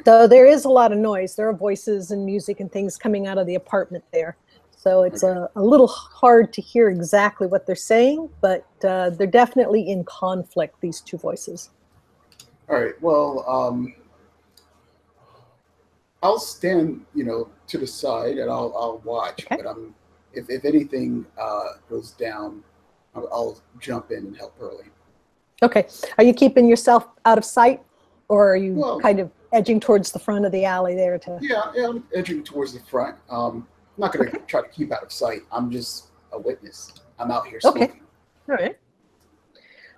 Though 0.05 0.27
there 0.27 0.45
is 0.45 0.65
a 0.65 0.69
lot 0.69 0.91
of 0.91 0.97
noise, 0.97 1.35
there 1.35 1.47
are 1.47 1.53
voices 1.53 2.11
and 2.11 2.25
music 2.25 2.59
and 2.59 2.71
things 2.71 2.97
coming 2.97 3.27
out 3.27 3.37
of 3.37 3.47
the 3.47 3.55
apartment 3.55 4.03
there. 4.11 4.37
So 4.75 5.03
it's 5.03 5.21
a, 5.21 5.47
a 5.55 5.61
little 5.61 5.87
hard 5.87 6.51
to 6.53 6.61
hear 6.61 6.89
exactly 6.89 7.45
what 7.45 7.67
they're 7.67 7.75
saying, 7.75 8.29
but 8.41 8.65
uh, 8.83 9.11
they're 9.11 9.27
definitely 9.27 9.89
in 9.89 10.03
conflict, 10.05 10.81
these 10.81 11.01
two 11.01 11.17
voices. 11.17 11.69
All 12.67 12.81
right. 12.81 12.99
Well, 12.99 13.45
um, 13.47 13.93
I'll 16.23 16.39
stand, 16.39 17.05
you 17.13 17.23
know, 17.23 17.49
to 17.67 17.77
the 17.77 17.87
side 17.87 18.37
and 18.37 18.49
I'll 18.49 18.73
I'll 18.75 19.01
watch. 19.03 19.45
Okay. 19.45 19.57
But 19.57 19.69
I'm 19.69 19.93
if 20.33 20.49
if 20.49 20.65
anything 20.65 21.25
uh, 21.39 21.73
goes 21.89 22.11
down, 22.11 22.63
I'll, 23.15 23.27
I'll 23.31 23.61
jump 23.79 24.11
in 24.11 24.17
and 24.27 24.37
help 24.37 24.57
Pearlie. 24.57 24.85
Okay. 25.61 25.87
Are 26.17 26.23
you 26.23 26.33
keeping 26.33 26.67
yourself 26.67 27.07
out 27.25 27.37
of 27.37 27.45
sight 27.45 27.81
or 28.29 28.51
are 28.51 28.55
you 28.55 28.73
Well- 28.73 28.99
kind 28.99 29.19
of 29.19 29.29
edging 29.53 29.79
towards 29.79 30.11
the 30.11 30.19
front 30.19 30.45
of 30.45 30.51
the 30.51 30.65
alley 30.65 30.95
there 30.95 31.17
to? 31.19 31.37
Yeah, 31.41 31.71
yeah. 31.75 31.89
I'm 31.89 32.03
edging 32.15 32.43
towards 32.43 32.73
the 32.73 32.79
front. 32.81 33.17
Um, 33.29 33.67
I'm 33.97 34.01
not 34.01 34.13
going 34.13 34.31
to 34.31 34.37
try 34.47 34.61
to 34.61 34.69
keep 34.69 34.91
out 34.91 35.03
of 35.03 35.11
sight. 35.11 35.41
I'm 35.51 35.69
just 35.69 36.07
a 36.31 36.39
witness. 36.39 36.93
I'm 37.19 37.31
out 37.31 37.47
here 37.47 37.59
Okay. 37.65 37.91
All 38.49 38.55
right. 38.55 38.77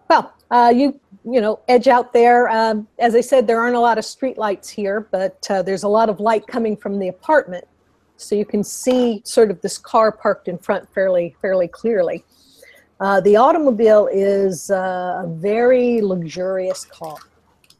Well, 0.10 0.34
uh, 0.51 0.72
you 0.76 0.99
you 1.24 1.39
know 1.39 1.60
edge 1.68 1.88
out 1.88 2.14
there. 2.14 2.49
Um, 2.49 2.88
as 2.99 3.16
I 3.16 3.22
said, 3.22 3.47
there 3.47 3.60
aren't 3.60 3.76
a 3.76 3.80
lot 3.80 3.97
of 3.97 4.06
street 4.06 4.38
lights 4.38 4.70
here, 4.70 5.08
but 5.12 5.47
uh, 5.49 5.62
there's 5.62 5.84
a 5.84 5.88
lot 5.88 6.10
of 6.10 6.20
light 6.20 6.45
coming 6.45 6.76
from 6.76 6.99
the 6.99 7.08
apartment, 7.08 7.66
so 8.18 8.36
you 8.36 8.45
can 8.45 8.64
see 8.64 9.22
sort 9.26 9.49
of 9.49 9.62
this 9.62 9.78
car 9.78 10.12
parked 10.12 10.47
in 10.47 10.58
front 10.58 10.93
fairly 10.93 11.36
fairly 11.41 11.68
clearly. 11.68 12.26
Uh, 12.99 13.22
the 13.22 13.36
automobile 13.36 14.08
is 14.12 14.70
uh, 14.70 15.24
a 15.24 15.28
very 15.28 16.01
luxurious 16.01 16.86
car. 16.86 17.18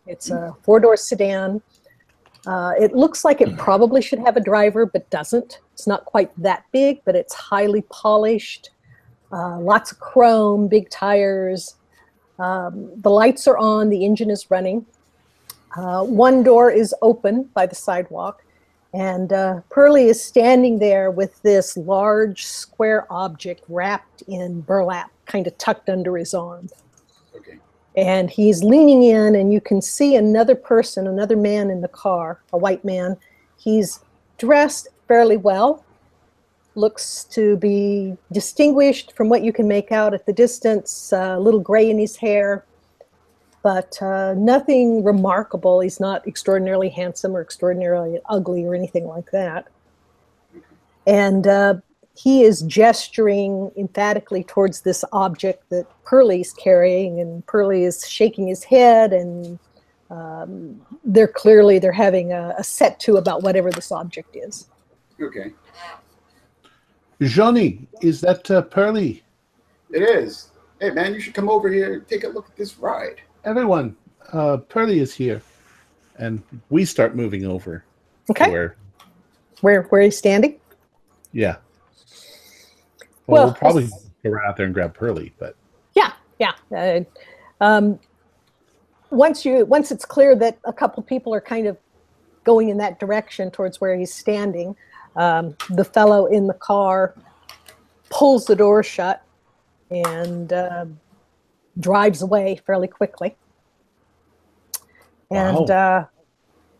It's 0.06 0.30
a 0.30 0.56
four-door 0.64 0.98
sedan. 0.98 1.62
Uh, 2.46 2.74
it 2.80 2.94
looks 2.94 3.24
like 3.24 3.40
it 3.40 3.58
probably 3.58 4.02
should 4.02 4.20
have 4.20 4.36
a 4.36 4.42
driver, 4.42 4.86
but 4.86 5.10
doesn't. 5.10 5.60
It's 5.74 5.88
not 5.88 6.06
quite 6.06 6.30
that 6.42 6.66
big, 6.72 7.02
but 7.06 7.16
it's 7.16 7.34
highly 7.34 7.84
polished. 7.84 8.72
Uh, 9.32 9.60
lots 9.60 9.92
of 9.92 10.00
chrome, 10.00 10.68
big 10.68 10.90
tires. 10.90 11.76
Um, 12.40 12.92
the 13.02 13.10
lights 13.10 13.48
are 13.48 13.58
on, 13.58 13.90
the 13.90 14.04
engine 14.04 14.30
is 14.30 14.52
running. 14.52 14.86
Uh, 15.76 16.04
one 16.04 16.44
door 16.44 16.70
is 16.70 16.94
open 17.02 17.50
by 17.54 17.66
the 17.66 17.76
sidewalk, 17.76 18.44
and 18.94 19.34
uh, 19.34 19.62
Pearlie 19.70 20.08
is 20.08 20.24
standing 20.24 20.78
there 20.78 21.10
with 21.10 21.42
this 21.42 21.78
large 21.78 22.46
square 22.46 23.08
object 23.12 23.64
wrapped 23.68 24.22
in 24.28 24.62
burlap, 24.62 25.12
kind 25.26 25.48
of 25.48 25.58
tucked 25.58 25.90
under 25.90 26.16
his 26.18 26.34
arm. 26.34 26.70
And 27.96 28.30
he's 28.30 28.64
leaning 28.64 29.04
in, 29.04 29.36
and 29.36 29.54
you 29.54 29.62
can 29.62 29.82
see 29.82 30.16
another 30.16 30.56
person, 30.56 31.06
another 31.08 31.38
man 31.38 31.70
in 31.70 31.82
the 31.82 31.88
car, 31.88 32.42
a 32.52 32.58
white 32.58 32.84
man. 32.84 33.18
He's 33.58 34.00
dressed 34.40 34.88
fairly 35.08 35.38
well, 35.38 35.86
looks 36.76 37.26
to 37.26 37.56
be 37.58 38.18
distinguished 38.32 39.16
from 39.16 39.30
what 39.30 39.44
you 39.44 39.54
can 39.54 39.68
make 39.68 39.92
out 39.92 40.14
at 40.16 40.26
the 40.26 40.34
distance, 40.34 41.12
a 41.14 41.38
little 41.38 41.60
gray 41.60 41.90
in 41.90 42.00
his 42.00 42.16
hair. 42.16 42.66
but 43.64 44.00
uh, 44.02 44.34
nothing 44.36 45.04
remarkable. 45.04 45.80
He's 45.80 46.00
not 46.00 46.28
extraordinarily 46.28 46.90
handsome 46.90 47.36
or 47.36 47.42
extraordinarily 47.42 48.20
ugly 48.30 48.66
or 48.66 48.76
anything 48.76 49.08
like 49.08 49.32
that. 49.32 49.68
And 51.08 51.48
uh, 51.48 51.76
he 52.16 52.44
is 52.44 52.62
gesturing 52.62 53.72
emphatically 53.76 54.44
towards 54.44 54.82
this 54.82 55.04
object 55.12 55.70
that 55.70 55.88
Pearlie's 56.04 56.54
carrying, 56.54 57.20
and 57.20 57.46
Pearlie 57.48 57.84
is 57.84 58.08
shaking 58.08 58.48
his 58.48 58.64
head, 58.64 59.14
and 59.14 59.58
um, 60.10 60.80
they're 61.04 61.28
clearly 61.28 61.80
they're 61.80 61.92
having 61.92 62.32
a, 62.32 62.54
a 62.58 62.64
set 62.64 63.00
to 63.02 63.18
about 63.18 63.42
whatever 63.42 63.72
this 63.72 63.92
object 63.92 64.36
is. 64.36 64.68
Okay. 65.20 65.54
Johnny, 67.22 67.88
is 68.02 68.22
that 68.22 68.50
uh, 68.52 68.62
Pearlie? 68.62 69.24
It 69.92 70.02
is. 70.02 70.50
Hey, 70.80 70.92
man, 70.92 71.14
you 71.14 71.20
should 71.20 71.34
come 71.34 71.50
over 71.50 71.70
here 71.72 71.94
and 71.94 72.08
take 72.08 72.26
a 72.26 72.28
look 72.28 72.48
at 72.50 72.56
this 72.56 72.78
ride. 72.78 73.22
Everyone, 73.46 73.96
uh, 74.34 74.58
Pearlie 74.58 75.00
is 75.00 75.14
here. 75.14 75.42
And 76.20 76.44
we 76.70 76.86
start 76.86 77.16
moving 77.16 77.46
over. 77.46 77.84
to 78.28 78.32
Okay, 78.32 78.52
Where, 78.52 78.76
where 79.62 79.84
where 79.84 80.02
he's 80.02 80.18
standing? 80.18 80.60
yeah. 81.32 81.56
Well, 83.28 83.44
Well, 83.44 83.46
we'll 83.46 83.56
probably 83.56 83.90
go 84.24 84.30
right 84.30 84.48
out 84.48 84.58
there 84.58 84.66
and 84.66 84.74
grab 84.74 84.94
Pearlie, 84.94 85.34
but 85.40 85.56
Yeah, 85.96 86.14
yeah. 86.40 86.54
Uh, 86.76 87.02
um, 87.62 88.00
once 89.12 89.46
you 89.46 89.66
once 89.66 89.92
it's 89.92 90.06
clear 90.06 90.36
that 90.36 90.58
a 90.66 90.74
couple 90.74 91.04
people 91.04 91.34
are 91.34 91.42
kind 91.42 91.68
of 91.68 91.78
going 92.44 92.70
in 92.70 92.78
that 92.78 93.00
direction 93.00 93.52
towards 93.52 93.80
where 93.80 93.96
he's 93.96 94.14
standing, 94.14 94.76
um, 95.16 95.56
the 95.70 95.86
fellow 95.86 96.26
in 96.26 96.48
the 96.48 96.54
car 96.56 97.16
pulls 98.10 98.46
the 98.46 98.56
door 98.56 98.84
shut 98.84 99.24
and 99.90 100.52
uh, 100.52 100.86
drives 101.80 102.22
away 102.22 102.60
fairly 102.66 102.88
quickly. 102.88 103.36
And 105.32 105.70
Wow. 105.70 105.76
uh, 105.76 106.06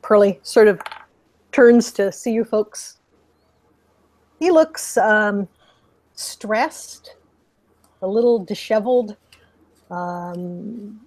Pearlie 0.02 0.40
sort 0.44 0.68
of 0.68 0.82
turns 1.52 1.92
to 1.94 2.12
see 2.12 2.34
you 2.34 2.44
folks. 2.44 3.00
He 4.40 4.52
looks 4.52 4.98
um, 4.98 5.48
stressed 6.16 7.16
a 8.02 8.08
little 8.08 8.44
disheveled, 8.44 9.16
um, 9.90 11.00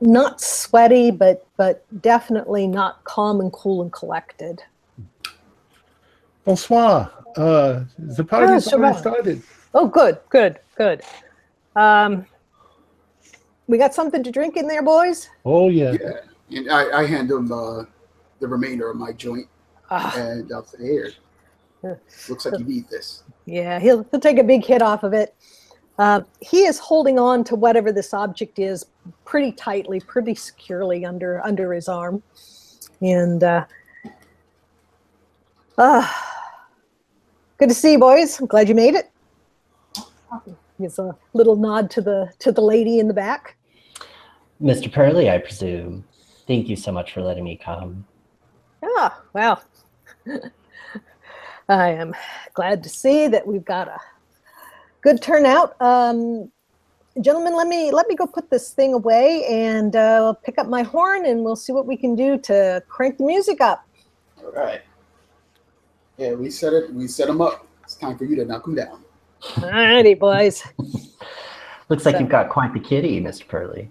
not 0.00 0.40
sweaty, 0.40 1.10
but 1.10 1.46
but 1.56 1.84
definitely 2.02 2.66
not 2.66 3.02
calm 3.04 3.40
and 3.40 3.52
cool 3.52 3.82
and 3.82 3.92
collected. 3.92 4.62
bonsoir. 6.44 7.10
Uh, 7.36 7.84
the 7.98 8.24
party's 8.24 8.66
Ah, 8.68 8.76
already 8.76 8.98
started. 8.98 9.42
Oh, 9.74 9.86
good, 9.88 10.18
good, 10.30 10.58
good. 10.76 11.02
Um, 11.74 12.26
we 13.66 13.76
got 13.78 13.94
something 13.94 14.22
to 14.22 14.30
drink 14.30 14.56
in 14.56 14.66
there, 14.66 14.82
boys. 14.82 15.28
Oh, 15.44 15.68
yeah. 15.68 15.92
Yeah. 15.92 16.20
And 16.58 16.70
I, 16.70 17.00
I 17.00 17.06
hand 17.06 17.28
them 17.28 17.50
uh, 17.52 17.84
the 18.38 18.46
remainder 18.46 18.88
of 18.90 18.96
my 18.96 19.12
joint, 19.12 19.48
Ah, 19.90 20.14
and 20.16 20.50
I'll 20.52 20.64
say, 20.64 20.78
here. 20.82 21.06
Yeah. 21.08 21.12
Looks 22.28 22.46
like 22.46 22.58
you 22.58 22.64
need 22.64 22.88
this. 22.88 23.22
yeah, 23.44 23.78
he'll 23.78 24.06
he'll 24.10 24.20
take 24.20 24.38
a 24.38 24.44
big 24.44 24.64
hit 24.64 24.82
off 24.82 25.02
of 25.02 25.12
it. 25.12 25.34
Uh, 25.98 26.20
he 26.40 26.64
is 26.64 26.78
holding 26.78 27.18
on 27.18 27.42
to 27.44 27.56
whatever 27.56 27.90
this 27.90 28.12
object 28.12 28.58
is 28.58 28.84
pretty 29.24 29.52
tightly, 29.52 30.00
pretty 30.00 30.34
securely 30.34 31.04
under 31.04 31.44
under 31.44 31.72
his 31.72 31.88
arm, 31.88 32.22
and 33.00 33.42
uh, 33.42 33.64
ah, 35.78 36.54
good 37.58 37.68
to 37.68 37.74
see 37.74 37.92
you, 37.92 37.98
boys. 37.98 38.38
I'm 38.40 38.46
glad 38.46 38.68
you 38.68 38.74
made 38.74 38.94
it. 38.94 39.10
Gives 40.78 40.98
a 40.98 41.16
little 41.32 41.56
nod 41.56 41.90
to 41.92 42.02
the 42.02 42.30
to 42.40 42.52
the 42.52 42.60
lady 42.60 42.98
in 42.98 43.08
the 43.08 43.14
back. 43.14 43.56
Mr. 44.60 44.92
Pearlie, 44.92 45.30
I 45.30 45.38
presume. 45.38 46.04
Thank 46.46 46.68
you 46.68 46.76
so 46.76 46.92
much 46.92 47.12
for 47.12 47.22
letting 47.22 47.44
me 47.44 47.56
come. 47.56 48.06
Ah, 48.82 49.22
well, 49.32 49.62
I 51.68 51.90
am 51.90 52.14
glad 52.54 52.82
to 52.84 52.88
see 52.88 53.26
that 53.28 53.46
we've 53.46 53.64
got 53.64 53.88
a 53.88 53.98
good 55.00 55.20
turnout. 55.20 55.80
Um, 55.80 56.50
gentlemen, 57.20 57.56
let 57.56 57.66
me 57.66 57.90
let 57.90 58.06
me 58.08 58.14
go 58.14 58.26
put 58.26 58.50
this 58.50 58.72
thing 58.72 58.94
away 58.94 59.44
and 59.48 59.96
uh, 59.96 60.32
pick 60.44 60.58
up 60.58 60.68
my 60.68 60.82
horn, 60.82 61.26
and 61.26 61.42
we'll 61.42 61.56
see 61.56 61.72
what 61.72 61.86
we 61.86 61.96
can 61.96 62.14
do 62.14 62.38
to 62.38 62.82
crank 62.88 63.18
the 63.18 63.24
music 63.24 63.60
up. 63.60 63.84
All 64.44 64.52
right. 64.52 64.82
Yeah, 66.18 66.34
we 66.34 66.50
set 66.50 66.72
it. 66.72 66.92
We 66.92 67.08
set 67.08 67.26
them 67.26 67.40
up. 67.40 67.66
It's 67.82 67.94
time 67.94 68.16
for 68.16 68.24
you 68.24 68.36
to 68.36 68.44
knock 68.44 68.66
him 68.66 68.74
down. 68.76 69.02
All 69.62 69.70
righty, 69.70 70.14
boys. 70.14 70.62
Looks 71.88 72.06
like 72.06 72.18
you've 72.18 72.28
got 72.28 72.48
quite 72.48 72.72
the 72.72 72.80
kitty, 72.80 73.20
Mr. 73.20 73.46
Pearlie. 73.46 73.90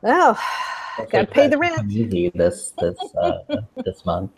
Well, 0.00 0.38
Looks 0.98 1.12
Gotta 1.12 1.24
like 1.24 1.30
pay 1.30 1.48
the 1.48 1.58
rent. 1.58 1.90
Easy 1.90 2.30
this 2.34 2.72
this 2.78 2.98
uh, 3.20 3.38
this 3.84 4.04
month. 4.06 4.30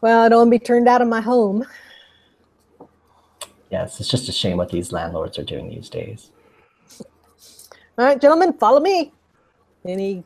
Well, 0.00 0.20
I 0.22 0.28
don't 0.28 0.38
want 0.38 0.48
to 0.48 0.58
be 0.58 0.64
turned 0.64 0.88
out 0.88 1.02
of 1.02 1.08
my 1.08 1.20
home. 1.20 1.64
Yes, 3.70 4.00
it's 4.00 4.08
just 4.08 4.28
a 4.28 4.32
shame 4.32 4.56
what 4.56 4.70
these 4.70 4.92
landlords 4.92 5.38
are 5.38 5.44
doing 5.44 5.68
these 5.68 5.88
days. 5.88 6.30
All 7.98 8.04
right, 8.04 8.20
gentlemen, 8.20 8.52
follow 8.54 8.80
me. 8.80 9.12
And 9.84 10.00
he 10.00 10.24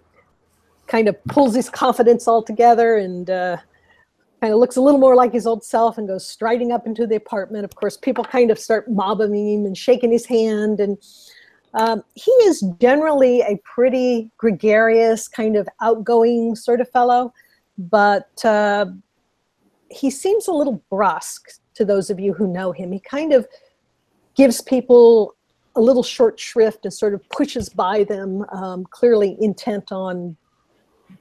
kind 0.87 1.09
of 1.09 1.23
pulls 1.25 1.55
his 1.55 1.70
confidence 1.70 2.29
all 2.29 2.43
together 2.43 2.97
and 2.97 3.31
uh, 3.31 3.57
kind 4.41 4.53
of 4.53 4.61
looks 4.61 4.77
a 4.77 4.81
little 4.81 5.01
more 5.01 5.16
like 5.16 5.33
his 5.33 5.47
old 5.47 5.64
self 5.64 5.99
and 5.99 6.07
goes 6.07 6.27
striding 6.27 6.70
up 6.70 6.87
into 6.87 7.07
the 7.07 7.16
apartment. 7.16 7.64
Of 7.64 7.75
course, 7.75 7.97
people 7.97 8.25
kind 8.25 8.51
of 8.51 8.59
start 8.59 8.91
mobbing 8.91 9.35
him 9.35 9.64
and 9.64 9.77
shaking 9.77 10.12
his 10.12 10.27
hand. 10.27 10.81
And 10.81 10.99
um, 11.75 12.05
he 12.14 12.31
is 12.43 12.62
generally 12.81 13.41
a 13.41 13.59
pretty 13.64 14.31
gregarious, 14.37 15.27
kind 15.29 15.57
of 15.57 15.68
outgoing 15.81 16.55
sort 16.55 16.81
of 16.81 16.91
fellow, 16.91 17.33
but 17.79 18.45
uh, 18.45 18.87
he 19.93 20.11
seems 20.11 20.49
a 20.49 20.53
little 20.53 20.82
brusque 20.90 21.51
to 21.74 21.84
those 21.84 22.11
of 22.11 22.18
you 22.18 22.32
who 22.32 22.47
know 22.47 22.72
him. 22.72 22.93
He 22.93 23.01
kind 23.01 23.32
of 23.32 23.47
gives 24.34 24.61
people 24.61 25.34
a 25.76 25.80
little 25.80 26.03
short 26.03 26.38
shrift 26.38 26.84
and 26.84 26.93
sort 26.93 27.14
of 27.14 27.26
pushes 27.30 27.68
by 27.68 28.05
them, 28.05 28.45
um, 28.53 28.84
clearly 28.84 29.36
intent 29.40 29.93
on 29.93 30.36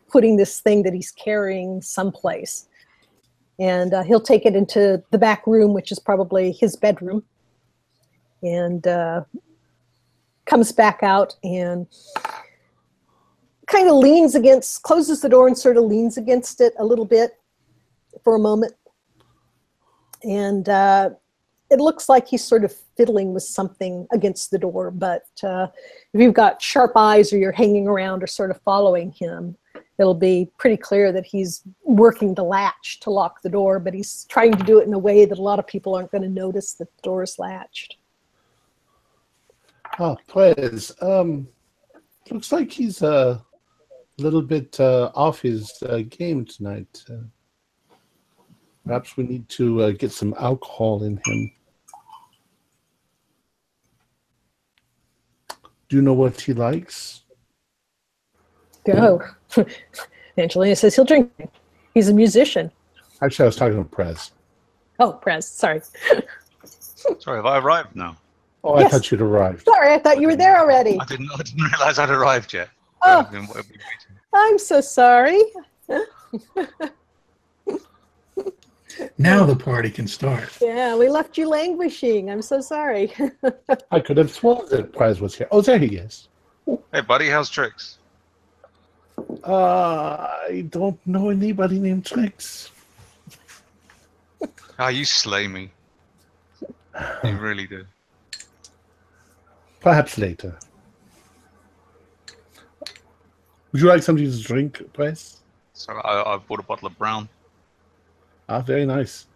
putting 0.10 0.38
this 0.38 0.60
thing 0.60 0.84
that 0.84 0.94
he's 0.94 1.12
carrying 1.12 1.82
someplace. 1.82 2.68
And 3.60 3.94
uh, 3.94 4.04
he'll 4.04 4.22
take 4.22 4.46
it 4.46 4.56
into 4.56 5.02
the 5.12 5.18
back 5.18 5.46
room, 5.46 5.74
which 5.74 5.92
is 5.92 6.00
probably 6.00 6.52
his 6.52 6.76
bedroom, 6.76 7.24
and 8.42 8.86
uh, 8.88 9.24
comes 10.46 10.72
back 10.72 11.00
out 11.04 11.36
and 11.44 11.88
kind 13.68 13.88
of 13.88 13.96
leans 13.96 14.36
against, 14.36 14.84
closes 14.84 15.22
the 15.22 15.30
door 15.30 15.48
and 15.48 15.58
sort 15.58 15.78
of 15.78 15.86
leans 15.86 16.18
against 16.18 16.60
it 16.60 16.74
a 16.80 16.84
little 16.84 17.06
bit 17.06 17.41
for 18.24 18.36
a 18.36 18.40
moment. 18.40 18.74
And 20.24 20.68
uh, 20.70 21.12
it 21.70 21.80
looks 21.80 22.10
like 22.10 22.28
he's 22.28 22.44
sort 22.44 22.64
of 22.64 22.74
fiddling 22.98 23.34
with 23.34 23.44
something 23.44 24.08
against 24.12 24.52
the 24.52 24.60
door, 24.60 24.92
but 24.92 25.26
uh, 25.44 25.68
if 26.14 26.22
you've 26.22 26.34
got 26.34 26.62
sharp 26.62 26.92
eyes 26.96 27.32
or 27.32 27.38
you're 27.38 27.52
hanging 27.52 27.88
around 27.88 28.22
or 28.22 28.28
sort 28.28 28.52
of 28.52 28.62
following 28.62 29.12
him, 29.12 29.56
it'll 29.98 30.14
be 30.14 30.50
pretty 30.58 30.78
clear 30.78 31.12
that 31.12 31.26
he's 31.26 31.62
working 31.84 32.34
the 32.36 32.44
latch 32.44 33.00
to 33.00 33.10
lock 33.10 33.42
the 33.42 33.50
door, 33.50 33.80
but 33.80 33.94
he's 33.94 34.26
trying 34.30 34.52
to 34.52 34.64
do 34.64 34.80
it 34.80 34.88
in 34.88 34.94
a 34.94 35.00
way 35.00 35.26
that 35.26 35.38
a 35.38 35.42
lot 35.42 35.60
of 35.60 35.68
people 35.68 35.96
aren't 35.96 36.12
going 36.12 36.24
to 36.24 36.30
notice 36.30 36.74
that 36.74 36.94
the 36.98 37.02
door 37.04 37.24
is 37.24 37.40
latched. 37.40 37.98
Oh, 40.00 40.18
Prez. 40.28 40.92
Um, 41.02 41.48
looks 42.30 42.52
like 42.52 42.72
he's 42.72 43.02
uh, 43.02 43.40
a 44.20 44.22
little 44.22 44.42
bit 44.42 44.80
uh, 44.80 45.12
off 45.16 45.42
his 45.42 45.72
uh, 45.84 46.02
game 46.10 46.46
tonight. 46.46 47.04
Uh, 47.10 47.24
perhaps 48.86 49.18
we 49.18 49.24
need 49.24 49.48
to 49.50 49.84
uh, 49.84 49.92
get 49.92 50.12
some 50.12 50.34
alcohol 50.40 51.04
in 51.04 51.20
him. 51.26 51.52
Do 55.90 55.98
you 55.98 56.02
know 56.02 56.14
what 56.14 56.40
he 56.40 56.54
likes? 56.54 57.24
Go. 58.86 59.22
Angelina 60.38 60.76
says 60.76 60.96
he'll 60.96 61.06
drink. 61.06 61.32
He's 61.94 62.08
a 62.10 62.14
musician. 62.14 62.72
Actually, 63.22 63.44
I 63.44 63.48
was 63.48 63.56
talking 63.58 63.78
to 63.78 63.84
Prez. 63.90 64.32
Oh, 65.00 65.14
Prez, 65.14 65.46
sorry. 65.48 65.82
Sorry, 67.20 67.38
have 67.38 67.48
I 67.48 67.58
arrived 67.58 67.96
now? 67.96 68.16
Oh, 68.64 68.76
I 68.76 68.88
thought 68.88 69.10
you'd 69.10 69.22
arrived. 69.22 69.66
Sorry, 69.66 69.92
I 69.92 69.98
thought 69.98 70.22
you 70.22 70.28
were 70.28 70.36
there 70.36 70.60
already. 70.60 71.00
I 71.00 71.06
didn't. 71.06 71.32
I 71.34 71.38
didn't 71.42 71.64
realize 71.64 71.98
I'd 71.98 72.12
arrived 72.12 72.54
yet. 72.54 72.70
Oh. 73.02 73.22
I've 73.22 73.32
been- 73.32 73.42
I've 73.42 73.48
been 73.48 73.56
waiting. 73.58 73.80
I'm 74.34 74.60
so 74.60 74.82
sorry. 74.82 75.42
Now 79.18 79.46
the 79.46 79.56
party 79.56 79.90
can 79.90 80.08
start. 80.08 80.50
Yeah, 80.62 80.96
we 80.96 81.10
left 81.10 81.38
you 81.38 81.48
languishing. 81.48 82.30
I'm 82.30 82.42
so 82.42 82.62
sorry. 82.62 83.14
I 83.92 84.00
could 84.00 84.18
have 84.18 84.32
sworn 84.32 84.68
that 84.70 84.94
Prez 84.94 85.22
was 85.22 85.36
here. 85.36 85.48
Oh, 85.52 85.62
there 85.62 85.78
he 85.78 85.98
is. 85.98 86.28
Hey, 86.92 87.02
buddy, 87.02 87.30
how's 87.30 87.50
tricks? 87.50 87.98
Uh, 89.44 90.28
I 90.50 90.66
don't 90.70 91.00
know 91.06 91.30
anybody 91.30 91.80
named 91.80 92.06
Trix. 92.06 92.72
Ah, 94.80 94.90
you 94.90 95.06
slay 95.06 95.48
me. 95.48 95.72
You 97.24 97.38
really 97.40 97.68
do. 97.68 97.86
Perhaps 99.80 100.18
later. 100.18 100.58
Would 103.72 103.82
you 103.82 103.88
like 103.88 104.04
something 104.04 104.30
to 104.30 104.42
drink, 104.42 104.92
Bryce? 104.94 105.42
So 105.74 105.94
I, 105.94 106.34
I've 106.34 106.46
bought 106.48 106.60
a 106.60 106.64
bottle 106.64 106.88
of 106.88 106.98
brown. 106.98 107.30
Ah, 108.52 108.60
very 108.60 108.86
nice. 108.86 109.28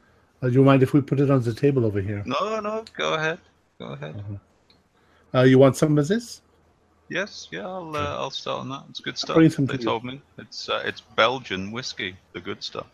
Uh, 0.42 0.48
do 0.48 0.54
you 0.56 0.64
mind 0.64 0.84
if 0.84 0.92
we 0.92 1.00
put 1.00 1.22
it 1.22 1.32
on 1.32 1.42
the 1.42 1.54
table 1.54 1.86
over 1.86 2.02
here? 2.02 2.22
No, 2.26 2.60
no, 2.60 2.84
go 2.98 3.14
ahead. 3.14 3.40
Go 3.80 3.86
ahead. 3.94 4.22
Uh, 5.34 5.44
you 5.44 5.58
want 5.58 5.78
some 5.78 5.98
of 5.98 6.06
this? 6.10 6.42
Yes, 7.08 7.48
yeah, 7.50 7.66
I'll 7.66 7.96
uh, 7.96 8.18
I'll 8.20 8.30
start 8.32 8.60
on 8.62 8.70
that. 8.70 8.84
It's 8.90 9.00
good 9.00 9.18
stuff. 9.18 9.36
bring 9.38 9.50
some 9.50 9.68
They 9.68 9.76
to 9.78 9.80
you. 9.80 9.86
told 9.86 10.04
me 10.04 10.22
it's 10.38 10.68
uh, 10.68 10.82
it's 10.86 11.00
Belgian 11.00 11.72
whiskey, 11.72 12.18
the 12.34 12.42
good 12.42 12.62
stuff. 12.62 12.88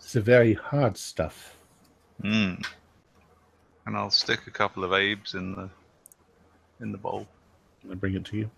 It's 0.00 0.14
a 0.16 0.20
very 0.20 0.54
hard 0.54 0.96
stuff. 0.96 1.56
Mm. 2.22 2.66
And 3.86 3.96
I'll 3.96 4.10
stick 4.10 4.40
a 4.48 4.50
couple 4.50 4.82
of 4.82 4.92
Abes 4.92 5.34
in 5.34 5.54
the 5.54 5.68
in 6.80 6.90
the 6.90 6.98
bowl. 6.98 7.28
I 7.88 7.94
bring 7.94 8.14
it 8.14 8.24
to 8.24 8.36
you. 8.36 8.50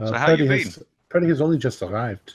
Uh, 0.00 0.06
So 0.06 0.14
how 0.14 0.32
you 0.32 0.48
has, 0.48 0.82
Freddie 1.10 1.28
has 1.28 1.40
only 1.40 1.58
just 1.58 1.82
arrived. 1.82 2.34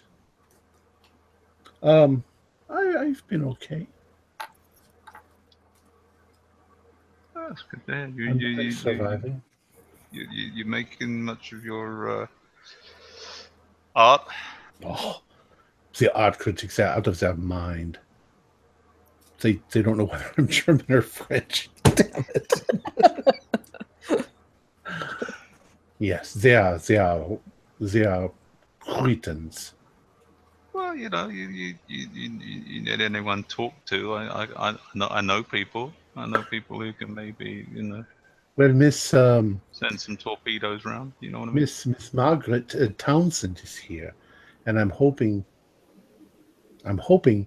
Um, 1.81 2.23
I, 2.69 2.95
I've 2.99 3.27
been 3.27 3.43
okay. 3.45 3.87
Oh, 7.35 7.47
that's 7.49 7.63
good. 7.63 7.85
to 7.87 7.93
hear. 7.93 8.07
You 8.07 8.29
I'm, 8.31 8.39
you 8.39 8.47
you, 8.47 8.71
surviving. 8.71 9.41
you, 10.11 10.27
you 10.31 10.51
you 10.53 10.65
making 10.65 11.23
much 11.23 11.51
of 11.53 11.65
your 11.65 12.23
uh, 12.23 12.27
art? 13.95 14.27
Oh, 14.83 15.21
the 15.97 16.15
art 16.15 16.37
critics 16.39 16.79
are 16.79 16.87
out 16.87 17.07
of 17.07 17.19
their 17.19 17.35
mind. 17.35 17.97
They 19.41 19.59
they 19.71 19.81
don't 19.81 19.97
know 19.97 20.05
whether 20.05 20.31
I'm 20.37 20.47
German 20.47 20.85
or 20.89 21.01
French. 21.01 21.69
Damn 21.83 22.25
it. 22.35 22.53
yes, 25.99 26.33
they 26.33 26.55
are. 26.55 26.77
They 26.77 26.97
are. 26.97 27.37
They 27.91 28.03
are 28.03 28.31
cretins. 28.79 29.73
Well, 30.73 30.95
you 30.95 31.09
know, 31.09 31.27
you 31.27 31.47
you, 31.49 31.75
you, 31.87 32.07
you, 32.13 32.29
you 32.39 32.81
need 32.81 32.99
anyone 32.99 33.43
to 33.43 33.49
talk 33.49 33.73
to. 33.85 34.13
I, 34.15 34.23
I 34.25 34.69
I 34.69 34.75
know 34.95 35.07
I 35.11 35.21
know 35.21 35.43
people. 35.43 35.93
I 36.15 36.25
know 36.25 36.41
people 36.43 36.79
who 36.79 36.93
can 36.93 37.13
maybe 37.13 37.67
you 37.71 37.83
know 37.83 38.03
Well, 38.55 38.73
Miss 38.73 39.13
um, 39.13 39.61
send 39.71 40.01
some 40.01 40.17
torpedoes 40.17 40.83
around. 40.83 41.13
You 41.19 41.29
know 41.29 41.41
what 41.41 41.49
I 41.49 41.51
mean? 41.51 41.61
Miss 41.61 41.85
Miss 41.85 42.11
Margaret 42.11 42.73
uh, 42.73 42.87
Townsend 42.97 43.61
is 43.63 43.75
here, 43.75 44.15
and 44.65 44.79
I'm 44.79 44.89
hoping. 44.89 45.45
I'm 46.85 46.97
hoping 46.97 47.45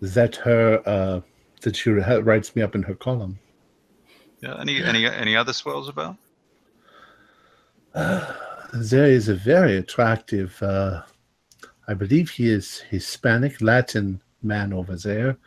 that 0.00 0.36
her 0.36 0.82
uh, 0.86 1.20
that 1.60 1.76
she 1.76 1.90
writes 1.90 2.56
me 2.56 2.62
up 2.62 2.74
in 2.74 2.82
her 2.84 2.94
column. 2.94 3.38
Yeah. 4.40 4.58
Any 4.58 4.82
any 4.82 5.04
any 5.04 5.36
other 5.36 5.52
swells 5.52 5.90
about? 5.90 6.16
There 8.72 9.06
is 9.06 9.28
a 9.28 9.34
very 9.34 9.78
attractive, 9.78 10.62
uh, 10.62 11.02
I 11.86 11.94
believe 11.94 12.30
he 12.30 12.50
is 12.50 12.80
Hispanic 12.90 13.60
Latin 13.62 14.20
man 14.42 14.72
over 14.72 14.96
there. 14.96 15.38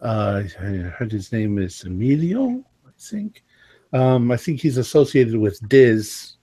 Uh, 0.00 0.42
I 0.58 0.62
heard 0.62 1.12
his 1.12 1.32
name 1.32 1.58
is 1.58 1.84
Emilio, 1.84 2.64
I 2.86 2.90
think. 2.98 3.44
Um, 3.92 4.30
I 4.30 4.36
think 4.36 4.60
he's 4.60 4.78
associated 4.78 5.36
with 5.36 5.66
Diz, 5.68 6.34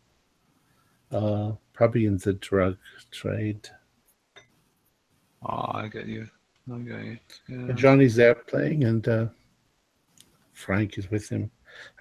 uh, 1.12 1.54
probably 1.74 2.06
in 2.06 2.18
the 2.18 2.34
drug 2.34 2.78
trade. 3.12 3.68
Oh, 5.44 5.72
I 5.74 5.88
get 5.88 6.06
you. 6.06 6.30
I 6.72 6.78
get 6.80 7.00
you. 7.00 7.18
Yeah. 7.48 7.74
Johnny's 7.74 8.16
there 8.16 8.36
playing, 8.36 8.84
and 8.84 9.08
uh, 9.08 9.28
Frank 10.54 10.98
is 10.98 11.10
with 11.10 11.30
him. 11.30 11.50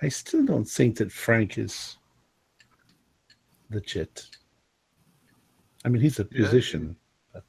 I 0.02 0.08
still 0.08 0.44
don't 0.44 0.68
think 0.68 0.98
that 0.98 1.12
Frank 1.12 1.56
is 1.56 1.97
legit. 3.70 4.26
I 5.84 5.88
mean, 5.88 6.02
he's 6.02 6.18
a 6.18 6.26
Yeah. 6.30 6.40
musician, 6.40 6.96
but 7.32 7.44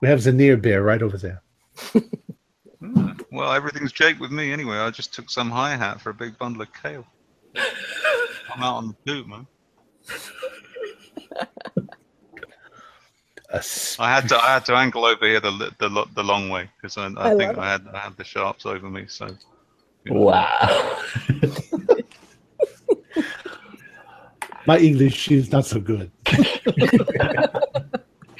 we 0.00 0.08
have 0.08 0.20
Zanir 0.20 0.60
Bear 0.60 0.82
right 0.82 1.02
over 1.02 1.16
there. 1.16 1.42
Hmm. 2.80 3.12
Well, 3.32 3.52
everything's 3.52 3.92
Jake 3.92 4.20
with 4.20 4.30
me 4.30 4.52
anyway. 4.52 4.76
I 4.76 4.90
just 4.90 5.12
took 5.12 5.30
some 5.30 5.50
hi 5.50 5.76
hat 5.76 6.00
for 6.00 6.10
a 6.10 6.14
big 6.14 6.38
bundle 6.38 6.62
of 6.62 6.72
kale. 6.72 7.06
I'm 7.56 8.62
out 8.62 8.76
on 8.76 8.88
the 8.88 8.94
boot, 9.04 9.28
man. 9.28 9.46
Sp- 13.64 14.00
I 14.00 14.14
had 14.14 14.28
to 14.28 14.36
I 14.36 14.54
had 14.54 14.64
to 14.66 14.74
angle 14.76 15.04
over 15.06 15.26
here 15.26 15.40
the 15.40 15.72
the, 15.78 16.06
the 16.14 16.22
long 16.22 16.50
way 16.50 16.68
because 16.76 16.96
I, 16.98 17.06
I, 17.08 17.32
I 17.32 17.36
think 17.36 17.56
I 17.56 17.72
had 17.72 17.86
I 17.92 17.98
had 17.98 18.16
the 18.16 18.24
sharps 18.24 18.66
over 18.66 18.88
me. 18.90 19.06
So 19.08 19.26
you 20.04 20.12
know. 20.14 20.20
Wow. 20.20 21.02
My 24.68 24.78
English 24.78 25.30
is 25.30 25.50
not 25.50 25.64
so 25.64 25.80
good. 25.80 26.10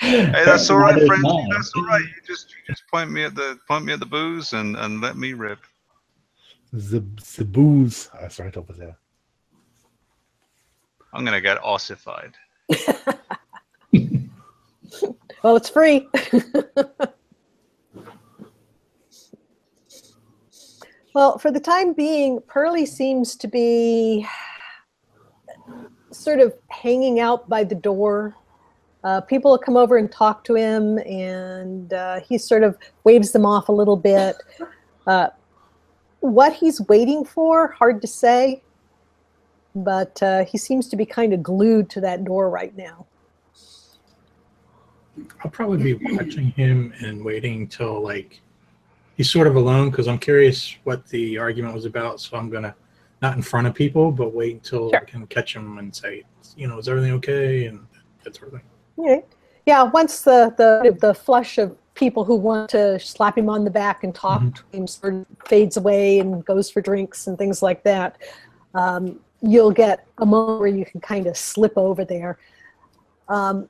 Hey, 0.01 0.45
that's 0.45 0.70
all 0.70 0.79
right, 0.79 0.95
That 0.95 1.03
is 1.03 1.09
friend. 1.09 1.24
That's 1.51 1.72
all 1.76 1.85
right. 1.85 2.01
You 2.01 2.22
just 2.24 2.51
you 2.51 2.57
just 2.68 2.87
point 2.87 3.11
me 3.11 3.24
at 3.24 3.35
the 3.35 3.59
point 3.66 3.85
me 3.85 3.93
at 3.93 3.99
the 3.99 4.07
booze 4.07 4.53
and 4.53 4.76
and 4.76 5.01
let 5.01 5.16
me 5.16 5.33
rip. 5.33 5.59
The, 6.72 7.01
the 7.37 7.45
booze. 7.45 8.09
Oh, 8.14 8.24
it's 8.24 8.39
right 8.39 8.57
over 8.57 8.72
there. 8.72 8.97
I'm 11.12 11.24
gonna 11.24 11.41
get 11.41 11.62
ossified. 11.64 12.35
Well, 15.45 15.55
it's 15.57 15.70
free. 15.70 16.09
well, 21.14 21.39
for 21.39 21.53
the 21.53 21.61
time 21.61 21.93
being, 21.93 22.41
Pearlie 22.49 22.87
seems 22.87 23.37
to 23.37 23.47
be 23.47 24.26
sort 26.11 26.40
of 26.40 26.54
hanging 26.68 27.20
out 27.20 27.48
by 27.48 27.64
the 27.64 27.74
door. 27.74 28.34
Uh, 29.04 29.20
people 29.20 29.56
come 29.59 29.76
over 29.76 29.96
and 29.96 30.11
talk 30.11 30.44
to 30.44 30.54
him, 30.54 30.98
and 30.98 31.92
uh, 31.92 32.20
he 32.20 32.36
sort 32.36 32.62
of 32.62 32.76
waves 33.04 33.32
them 33.32 33.46
off 33.46 33.68
a 33.68 33.72
little 33.72 33.96
bit. 33.96 34.36
Uh, 35.06 35.28
what 36.20 36.52
he's 36.52 36.80
waiting 36.82 37.24
for, 37.24 37.68
hard 37.68 38.02
to 38.02 38.09
say, 38.09 38.62
but 39.74 40.20
uh, 40.22 40.44
he 40.44 40.59
seems 40.59 40.88
to 40.88 40.96
be 40.96 41.06
kind 41.06 41.32
of 41.32 41.42
glued 41.42 41.88
to 41.90 42.00
that 42.00 42.24
door 42.24 42.50
right 42.50 42.76
now. 42.76 43.06
I'll 45.44 45.50
probably 45.50 45.94
be 45.94 46.14
watching 46.16 46.50
him 46.52 46.92
and 47.00 47.24
waiting 47.24 47.66
till 47.66 48.02
like 48.02 48.40
he's 49.16 49.30
sort 49.30 49.46
of 49.46 49.56
alone 49.56 49.90
because 49.90 50.09
I'm 50.09 50.18
curious 50.18 50.76
what 50.84 51.06
the 51.09 51.38
argument 51.38 51.74
was 51.74 51.84
about. 51.84 52.20
So 52.20 52.36
I'm 52.36 52.50
gonna 52.50 52.74
not 53.22 53.36
in 53.36 53.42
front 53.42 53.66
of 53.66 53.74
people, 53.74 54.12
but 54.12 54.32
wait 54.34 54.54
until 54.54 54.90
Sure. 54.90 55.00
I 55.00 55.04
can 55.04 55.26
catch 55.26 55.54
him 55.54 55.78
and 55.78 55.94
say, 55.94 56.24
you 56.56 56.68
know, 56.68 56.78
is 56.78 56.88
everything 56.88 57.12
okay 57.14 57.66
and 57.66 57.80
that 58.24 58.36
sort 58.36 58.48
of 58.54 58.60
thing. 58.60 58.68
Okay. 59.04 59.24
Yeah, 59.66 59.82
once 59.84 60.22
the, 60.22 60.54
the 60.56 60.96
the 61.00 61.12
flush 61.14 61.58
of 61.58 61.76
people 61.94 62.24
who 62.24 62.36
want 62.36 62.70
to 62.70 62.98
slap 62.98 63.36
him 63.36 63.48
on 63.50 63.64
the 63.64 63.70
back 63.70 64.04
and 64.04 64.14
talk 64.14 64.40
Mhm. 64.40 64.54
to 64.54 64.62
him 64.76 64.86
sort 64.86 65.14
of 65.14 65.26
fades 65.46 65.76
away 65.76 66.20
and 66.20 66.44
goes 66.44 66.70
for 66.70 66.80
drinks 66.80 67.26
and 67.26 67.36
things 67.36 67.60
like 67.60 67.82
that, 67.82 68.16
um, 68.74 69.18
you'll 69.42 69.72
get 69.72 70.06
a 70.18 70.26
moment 70.26 70.60
where 70.60 70.68
you 70.68 70.84
can 70.84 71.00
kind 71.00 71.26
of 71.26 71.36
slip 71.36 71.72
over 71.76 72.04
there. 72.04 72.38
Um, 73.28 73.68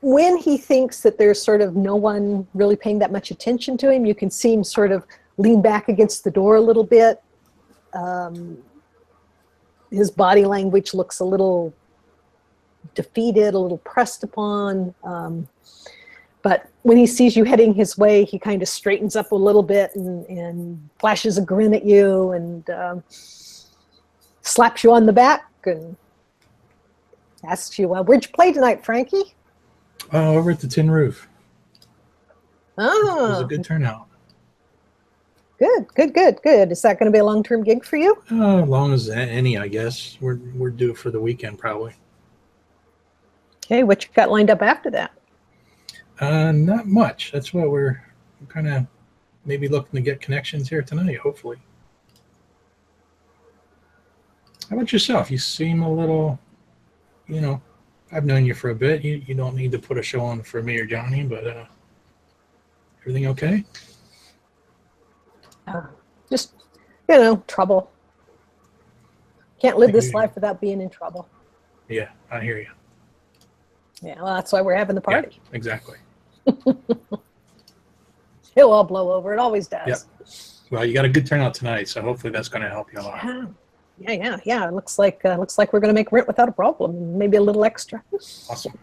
when 0.00 0.36
he 0.36 0.56
thinks 0.56 1.00
that 1.02 1.18
there's 1.18 1.40
sort 1.42 1.60
of 1.60 1.76
no 1.76 1.96
one 1.96 2.46
really 2.54 2.76
paying 2.76 2.98
that 3.00 3.12
much 3.12 3.30
attention 3.30 3.76
to 3.78 3.90
him, 3.90 4.04
you 4.06 4.14
can 4.14 4.30
see 4.30 4.52
him 4.54 4.64
sort 4.64 4.90
of 4.92 5.04
lean 5.38 5.60
back 5.60 5.88
against 5.88 6.24
the 6.24 6.30
door 6.30 6.56
a 6.56 6.60
little 6.60 6.84
bit. 6.84 7.20
Um, 7.94 8.58
his 9.90 10.10
body 10.10 10.44
language 10.44 10.94
looks 10.94 11.20
a 11.20 11.24
little 11.24 11.74
defeated, 12.94 13.54
a 13.54 13.58
little 13.58 13.78
pressed 13.78 14.22
upon. 14.22 14.94
Um, 15.02 15.48
but 16.42 16.68
when 16.82 16.96
he 16.96 17.06
sees 17.06 17.36
you 17.36 17.44
heading 17.44 17.74
his 17.74 17.98
way, 17.98 18.24
he 18.24 18.38
kind 18.38 18.62
of 18.62 18.68
straightens 18.68 19.16
up 19.16 19.32
a 19.32 19.36
little 19.36 19.62
bit 19.62 19.90
and, 19.94 20.24
and 20.26 20.88
flashes 20.98 21.38
a 21.38 21.42
grin 21.42 21.74
at 21.74 21.84
you 21.84 22.32
and 22.32 22.68
um, 22.70 23.04
slaps 24.42 24.84
you 24.84 24.92
on 24.92 25.06
the 25.06 25.12
back 25.12 25.50
and 25.64 25.96
asks 27.44 27.78
you, 27.78 27.88
well, 27.88 28.04
Where'd 28.04 28.24
you 28.24 28.32
play 28.32 28.52
tonight, 28.52 28.84
Frankie? 28.84 29.34
Oh, 30.12 30.36
over 30.36 30.50
at 30.52 30.60
the 30.60 30.68
Tin 30.68 30.90
Roof. 30.90 31.28
Oh. 32.78 33.26
It 33.26 33.28
was 33.28 33.40
a 33.42 33.44
good 33.44 33.64
turnout. 33.64 34.07
Good, 35.58 35.94
good, 35.94 36.14
good, 36.14 36.40
good. 36.42 36.72
Is 36.72 36.82
that 36.82 36.98
going 36.98 37.10
to 37.10 37.12
be 37.14 37.18
a 37.18 37.24
long 37.24 37.42
term 37.42 37.62
gig 37.64 37.84
for 37.84 37.96
you? 37.96 38.22
Uh, 38.30 38.62
as 38.62 38.68
long 38.68 38.92
as 38.92 39.08
any, 39.08 39.58
I 39.58 39.68
guess. 39.68 40.16
We're 40.20 40.38
we're 40.54 40.70
due 40.70 40.94
for 40.94 41.10
the 41.10 41.20
weekend 41.20 41.58
probably. 41.58 41.94
Okay, 43.64 43.82
what 43.82 44.02
you 44.02 44.10
got 44.14 44.30
lined 44.30 44.50
up 44.50 44.62
after 44.62 44.90
that? 44.90 45.12
Uh, 46.20 46.52
not 46.52 46.86
much. 46.86 47.30
That's 47.32 47.52
what 47.52 47.70
we're, 47.70 48.02
we're 48.40 48.46
kind 48.48 48.66
of 48.66 48.86
maybe 49.44 49.68
looking 49.68 49.92
to 49.92 50.00
get 50.00 50.20
connections 50.20 50.68
here 50.68 50.82
tonight. 50.82 51.18
Hopefully. 51.18 51.58
How 54.68 54.76
about 54.76 54.92
yourself? 54.92 55.30
You 55.30 55.38
seem 55.38 55.82
a 55.82 55.92
little, 55.92 56.38
you 57.26 57.40
know, 57.40 57.60
I've 58.12 58.24
known 58.24 58.44
you 58.44 58.54
for 58.54 58.70
a 58.70 58.74
bit. 58.74 59.02
You 59.02 59.22
you 59.26 59.34
don't 59.34 59.54
need 59.54 59.72
to 59.72 59.78
put 59.78 59.98
a 59.98 60.02
show 60.02 60.20
on 60.20 60.42
for 60.42 60.62
me 60.62 60.78
or 60.78 60.86
Johnny, 60.86 61.24
but 61.24 61.46
uh, 61.46 61.64
everything 63.02 63.26
okay? 63.28 63.64
Just 66.30 66.52
you 67.08 67.16
know, 67.16 67.42
trouble. 67.46 67.90
Can't 69.60 69.78
live 69.78 69.92
this 69.92 70.12
life 70.14 70.34
without 70.34 70.60
being 70.60 70.80
in 70.80 70.90
trouble. 70.90 71.28
Yeah, 71.88 72.10
I 72.30 72.40
hear 72.40 72.58
you. 72.58 72.68
Yeah, 74.02 74.22
well, 74.22 74.34
that's 74.34 74.52
why 74.52 74.60
we're 74.60 74.74
having 74.74 74.94
the 74.94 75.02
Yeah, 75.08 75.20
party. 75.22 75.40
exactly. 75.52 75.96
It'll 78.54 78.72
all 78.72 78.84
blow 78.84 79.12
over. 79.12 79.32
It 79.32 79.38
always 79.38 79.66
does. 79.66 79.88
Yep. 79.88 79.98
Well, 80.70 80.84
you 80.84 80.94
got 80.94 81.04
a 81.04 81.08
good 81.08 81.26
turnout 81.26 81.54
tonight, 81.54 81.88
so 81.88 82.02
hopefully 82.02 82.32
that's 82.32 82.48
going 82.48 82.62
to 82.62 82.68
help 82.68 82.92
you 82.92 83.00
a 83.00 83.02
lot. 83.02 83.24
Yeah, 83.24 83.46
yeah, 83.98 84.12
yeah. 84.12 84.36
yeah. 84.44 84.68
It 84.68 84.74
looks 84.74 84.98
like 84.98 85.24
uh, 85.24 85.36
looks 85.36 85.58
like 85.58 85.72
we're 85.72 85.80
going 85.80 85.88
to 85.88 85.94
make 85.94 86.12
rent 86.12 86.26
without 86.26 86.48
a 86.48 86.52
problem. 86.52 87.16
Maybe 87.18 87.36
a 87.36 87.42
little 87.42 87.64
extra. 87.64 88.02
Awesome. 88.48 88.78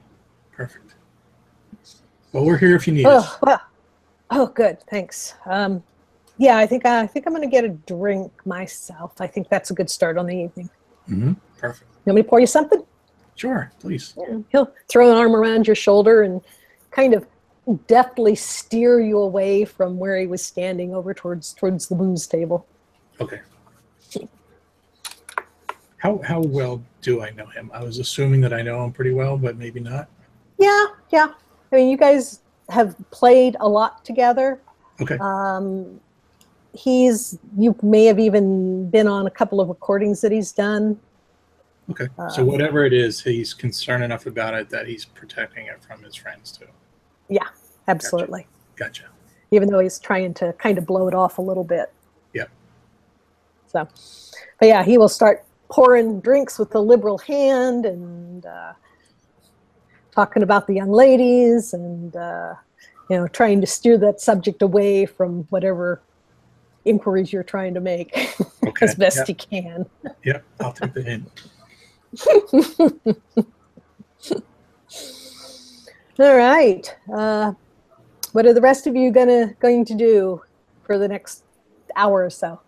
Perfect. 0.52 0.96
Well, 2.32 2.44
we're 2.44 2.58
here 2.58 2.76
if 2.76 2.88
you 2.88 2.94
need 2.94 3.06
us. 3.06 3.26
Oh, 3.26 3.38
well. 3.44 3.62
oh, 4.32 4.48
good. 4.48 4.82
Thanks. 4.90 5.36
Um, 5.46 5.84
yeah, 6.38 6.58
I 6.58 6.66
think 6.66 6.86
I 6.86 7.08
think 7.08 7.26
I'm 7.26 7.34
going 7.34 7.48
to 7.48 7.52
get 7.52 7.64
a 7.64 7.70
drink 7.70 8.32
myself. 8.46 9.20
I 9.20 9.28
think 9.28 9.50
that's 9.50 9.72
a 9.72 9.74
good 9.74 9.90
start 9.90 10.18
on 10.18 10.26
the 10.26 10.36
evening. 10.36 10.70
hmm 11.08 11.34
Perfect. 11.58 11.90
You 12.06 12.12
want 12.12 12.16
me 12.18 12.24
to 12.24 12.30
pour 12.30 12.40
you 12.40 12.48
something? 12.48 12.84
Sure, 13.36 13.72
please. 13.80 14.14
Yeah. 14.18 14.40
He'll 14.50 14.72
throw 14.88 15.12
an 15.12 15.18
arm 15.18 15.36
around 15.36 15.68
your 15.68 15.76
shoulder 15.76 16.24
and 16.24 16.42
kind 16.92 17.14
of 17.14 17.26
deftly 17.88 18.36
steer 18.36 19.00
you 19.00 19.18
away 19.20 19.66
from 19.66 19.98
where 19.98 20.20
he 20.20 20.28
was 20.28 20.44
standing 20.44 20.94
over 20.94 21.14
towards 21.14 21.54
towards 21.54 21.88
the 21.88 21.96
booze 21.96 22.28
table. 22.28 22.66
Okay. 23.20 23.42
How 25.98 26.22
how 26.24 26.40
well 26.40 26.84
do 27.02 27.24
I 27.24 27.32
know 27.32 27.48
him? 27.48 27.72
I 27.74 27.84
was 27.84 27.98
assuming 27.98 28.40
that 28.42 28.54
I 28.54 28.62
know 28.62 28.84
him 28.84 28.92
pretty 28.92 29.12
well, 29.12 29.38
but 29.38 29.58
maybe 29.58 29.80
not. 29.80 30.08
Yeah, 30.60 30.86
yeah. 31.12 31.34
I 31.72 31.76
mean, 31.76 31.90
you 31.90 31.98
guys 31.98 32.42
have 32.70 32.96
played 33.10 33.58
a 33.60 33.68
lot 33.68 34.06
together. 34.06 34.60
Okay. 35.02 35.18
Um, 35.20 36.00
he's 36.76 37.38
you 37.58 37.76
may 37.82 38.06
have 38.06 38.20
even 38.20 38.90
been 38.90 39.08
on 39.08 39.28
a 39.28 39.32
couple 39.32 39.62
of 39.62 39.70
recordings 39.70 40.22
that 40.22 40.32
he's 40.32 40.52
done. 40.52 41.00
Okay. 41.90 42.08
So 42.30 42.42
um, 42.42 42.48
whatever 42.48 42.86
it 42.86 42.94
is, 42.94 43.22
he's 43.22 43.54
concerned 43.54 44.04
enough 44.04 44.26
about 44.26 44.54
it 44.54 44.70
that 44.70 44.88
he's 44.88 45.06
protecting 45.06 45.68
it 45.68 45.84
from 45.84 46.04
his 46.04 46.16
friends 46.16 46.52
too. 46.52 46.66
Yeah, 47.30 47.48
absolutely. 47.88 48.48
Gotcha. 48.76 49.06
Even 49.52 49.70
though 49.70 49.80
he's 49.80 50.00
trying 50.00 50.34
to 50.36 50.54
kind 50.54 50.78
of 50.78 50.86
blow 50.86 51.08
it 51.08 51.14
off 51.14 51.38
a 51.38 51.42
little 51.42 51.64
bit. 51.64 51.94
Yep. 52.34 52.50
So, 53.68 53.88
but 54.60 54.68
yeah, 54.68 54.84
he 54.84 54.98
will 54.98 55.10
start 55.10 55.46
pouring 55.70 56.20
drinks 56.20 56.58
with 56.58 56.74
a 56.76 56.80
liberal 56.80 57.18
hand 57.20 57.86
and 57.86 58.46
uh, 58.46 58.74
talking 60.12 60.44
about 60.44 60.68
the 60.68 60.74
young 60.74 60.92
ladies 60.92 61.74
and 61.74 62.16
uh, 62.16 62.56
you 63.10 63.18
know 63.18 63.28
trying 63.28 63.62
to 63.62 63.68
steer 63.68 63.98
that 63.98 64.22
subject 64.22 64.62
away 64.62 65.06
from 65.06 65.44
whatever 65.50 66.02
inquiries 66.86 67.34
you're 67.34 67.44
trying 67.44 67.74
to 67.74 67.82
make 67.82 68.16
Okay. 68.66 68.86
as 68.86 68.96
best 68.96 69.18
Yep. 69.18 69.30
you 69.30 69.36
can. 69.36 69.86
Yep. 70.24 70.44
I'll 70.62 70.74
take 70.74 70.94
the 70.94 71.02
hint. 71.02 71.30
All 76.20 76.36
right. 76.36 76.96
Uh, 77.14 77.54
what 78.32 78.46
are 78.46 78.54
the 78.54 78.62
rest 78.62 78.88
of 78.88 78.96
you 78.96 79.12
gonna 79.12 79.54
going 79.60 79.86
to 79.86 79.94
do 79.96 80.42
for 80.84 80.98
the 80.98 81.08
next 81.08 81.44
hour 81.96 82.24
or 82.24 82.30
so? 82.30 82.60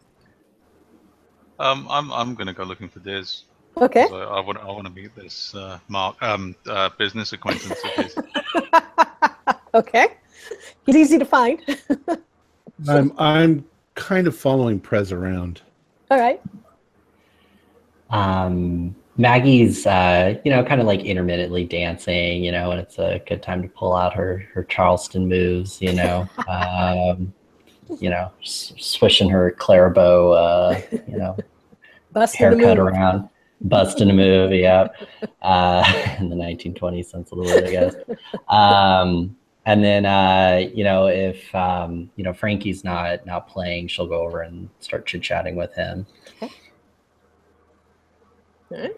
Um, 1.59 1.87
I'm 1.89 2.11
I'm 2.11 2.35
gonna 2.35 2.53
go 2.53 2.63
looking 2.63 2.89
for 2.89 2.99
Diz. 2.99 3.43
Okay. 3.77 4.07
I, 4.11 4.15
I 4.15 4.39
want 4.41 4.57
I 4.59 4.65
want 4.65 4.85
to 4.85 4.93
meet 4.93 5.15
this 5.15 5.53
uh, 5.55 5.79
Mark 5.87 6.21
um 6.21 6.55
uh, 6.67 6.89
business 6.97 7.33
acquaintance 7.33 7.83
of 7.83 7.91
his. 8.03 8.15
okay. 9.73 10.07
He's 10.85 10.95
easy 10.95 11.17
to 11.17 11.25
find. 11.25 11.61
I'm 12.87 13.11
I'm 13.17 13.65
kind 13.97 14.27
of 14.27 14.35
following 14.37 14.79
Prez 14.79 15.11
around. 15.11 15.61
All 16.09 16.17
right. 16.17 16.39
Um, 18.09 18.95
Maggie's, 19.17 19.85
uh, 19.85 20.35
you 20.45 20.51
know, 20.51 20.63
kind 20.63 20.79
of 20.79 20.87
like 20.87 21.01
intermittently 21.01 21.65
dancing, 21.65 22.43
you 22.43 22.51
know, 22.51 22.71
and 22.71 22.79
it's 22.79 22.99
a 22.99 23.21
good 23.27 23.41
time 23.43 23.61
to 23.63 23.67
pull 23.67 23.95
out 23.95 24.13
her 24.13 24.47
her 24.53 24.63
Charleston 24.63 25.27
moves, 25.27 25.81
you 25.81 25.91
know, 25.93 26.29
um, 26.47 27.33
you 27.99 28.09
know, 28.09 28.31
s- 28.41 28.73
swishing 28.77 29.29
her 29.29 29.51
Clara 29.51 29.91
Bow, 29.91 30.31
uh, 30.31 30.81
you 31.07 31.17
know, 31.17 31.35
Busting 32.13 32.39
haircut 32.39 32.77
move. 32.77 32.87
around, 32.87 33.29
busting 33.61 34.09
a 34.09 34.13
move, 34.13 34.51
yeah, 34.53 34.87
uh, 35.41 36.15
in 36.19 36.29
the 36.29 36.35
1920s 36.35 37.05
sensibility, 37.07 37.67
I 37.67 37.71
guess. 37.71 37.95
Um, 38.47 39.35
and 39.67 39.83
then, 39.83 40.05
uh, 40.05 40.65
you 40.73 40.85
know, 40.85 41.07
if 41.07 41.53
um, 41.53 42.09
you 42.15 42.23
know 42.23 42.31
Frankie's 42.31 42.85
not 42.85 43.25
not 43.25 43.49
playing, 43.49 43.89
she'll 43.89 44.07
go 44.07 44.21
over 44.21 44.41
and 44.41 44.69
start 44.79 45.05
chit 45.05 45.21
chatting 45.21 45.57
with 45.57 45.75
him. 45.75 46.07
Okay. 48.71 48.91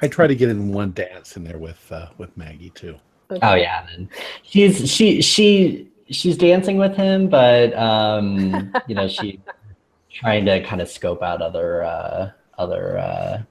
I 0.00 0.06
try 0.06 0.28
to 0.28 0.36
get 0.36 0.50
in 0.50 0.72
one 0.72 0.92
dance 0.92 1.36
in 1.36 1.42
there 1.42 1.58
with 1.58 1.90
uh, 1.90 2.10
with 2.16 2.34
Maggie 2.36 2.70
too. 2.70 2.96
Okay. 3.28 3.40
Oh 3.44 3.56
yeah, 3.56 3.80
and 3.80 4.08
then 4.08 4.08
she's 4.44 4.88
she 4.88 5.20
she 5.20 5.88
she's 6.10 6.38
dancing 6.38 6.76
with 6.76 6.94
him, 6.94 7.28
but 7.28 7.76
um, 7.76 8.72
you 8.86 8.94
know 8.94 9.08
she 9.08 9.40
trying 10.12 10.44
to 10.44 10.62
kind 10.62 10.80
of 10.80 10.88
scope 10.88 11.24
out 11.24 11.42
other 11.42 11.82
uh, 11.82 12.30
other 12.56 12.98
uh, 12.98 13.42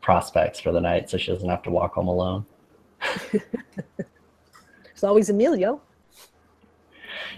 prospects 0.00 0.58
for 0.58 0.72
the 0.72 0.80
night, 0.80 1.10
so 1.10 1.18
she 1.18 1.30
doesn't 1.30 1.50
have 1.50 1.62
to 1.64 1.70
walk 1.70 1.92
home 1.92 2.08
alone. 2.08 2.46
There's 5.00 5.08
always 5.08 5.30
Emilio. 5.30 5.80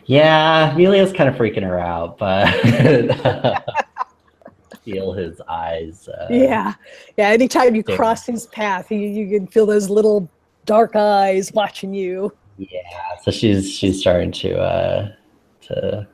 Yeah, 0.07 0.73
Emilio's 0.73 1.13
kind 1.13 1.29
of 1.29 1.37
freaking 1.37 1.63
her 1.63 1.79
out, 1.79 2.19
but 2.19 2.53
feel 4.85 5.13
his 5.13 5.41
eyes. 5.49 6.09
Uh, 6.09 6.27
yeah. 6.29 6.75
Yeah. 7.17 7.29
Anytime 7.29 7.77
you 7.77 7.85
cross 7.85 8.27
his 8.27 8.47
path, 8.47 8.91
you, 8.91 8.99
you 8.99 9.29
can 9.29 9.47
feel 9.47 9.65
those 9.65 9.89
little 9.89 10.29
dark 10.67 10.97
eyes 10.97 11.53
watching 11.53 11.95
you. 11.95 12.37
yeah. 12.57 12.81
So 13.23 13.31
she's 13.31 13.71
she's 13.71 14.01
starting 14.01 14.33
to 14.33 14.59
uh, 14.59 15.13
to 15.69 16.09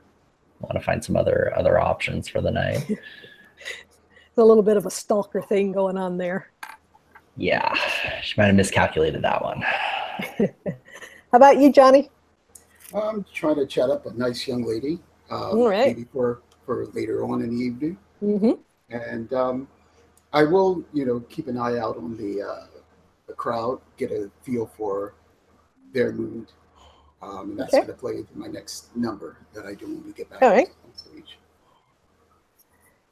want 0.60 0.74
to 0.74 0.80
find 0.80 1.02
some 1.02 1.16
other 1.16 1.54
other 1.56 1.78
options 1.78 2.28
for 2.28 2.42
the 2.42 2.50
night. 2.50 2.84
There's 2.88 2.98
a 4.36 4.44
little 4.44 4.62
bit 4.62 4.76
of 4.76 4.84
a 4.84 4.90
stalker 4.90 5.40
thing 5.40 5.72
going 5.72 5.96
on 5.96 6.18
there. 6.18 6.50
Yeah, 7.38 7.74
she 8.20 8.34
might 8.36 8.48
have 8.48 8.54
miscalculated 8.54 9.22
that 9.22 9.42
one. 9.42 9.64
How 11.32 11.36
about 11.36 11.58
you, 11.58 11.70
Johnny? 11.72 12.10
I'm 12.94 13.24
trying 13.34 13.56
to 13.56 13.66
chat 13.66 13.90
up 13.90 14.06
a 14.06 14.12
nice 14.14 14.46
young 14.48 14.62
lady. 14.64 14.98
Um, 15.30 15.58
All 15.58 15.68
right. 15.68 15.88
Maybe 15.88 16.04
for, 16.10 16.40
for 16.64 16.86
later 16.94 17.24
on 17.24 17.42
in 17.42 17.50
the 17.50 17.62
evening. 17.62 17.98
Mm-hmm. 18.22 18.52
And 18.90 19.32
um, 19.34 19.68
I 20.32 20.44
will, 20.44 20.82
you 20.94 21.04
know, 21.04 21.20
keep 21.28 21.48
an 21.48 21.58
eye 21.58 21.78
out 21.78 21.98
on 21.98 22.16
the 22.16 22.42
uh, 22.42 22.66
the 23.26 23.34
crowd, 23.34 23.80
get 23.98 24.10
a 24.10 24.30
feel 24.42 24.66
for 24.66 25.12
their 25.92 26.12
mood. 26.12 26.50
Um, 27.20 27.50
and 27.50 27.58
that's 27.58 27.74
Okay. 27.74 27.84
going 27.84 27.94
to 27.94 28.00
play 28.00 28.16
into 28.16 28.38
my 28.38 28.46
next 28.46 28.96
number 28.96 29.36
that 29.52 29.66
I 29.66 29.74
do 29.74 29.86
when 29.86 30.04
we 30.06 30.12
get 30.12 30.30
back 30.30 30.40
All 30.40 30.50
right. 30.50 30.68
on 30.86 30.94
stage. 30.94 31.38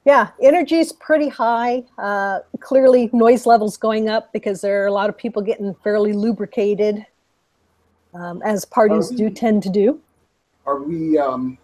Yeah, 0.07 0.31
energy's 0.41 0.93
pretty 0.93 1.29
high. 1.29 1.83
Uh, 1.99 2.39
clearly, 2.61 3.11
noise 3.13 3.45
levels 3.45 3.77
going 3.77 4.09
up 4.09 4.33
because 4.33 4.61
there 4.63 4.83
are 4.85 4.87
a 4.87 4.93
lot 4.93 5.11
of 5.11 5.19
people 5.19 5.43
getting 5.43 5.75
fairly 5.83 6.13
lubricated, 6.13 7.05
um, 8.17 8.43
as 8.43 8.65
parties 8.65 9.11
do 9.11 9.31
tend 9.31 9.63
to 9.63 9.71
do. 9.71 10.01
Are 10.65 10.83
we 10.83 11.19
um, 11.19 11.59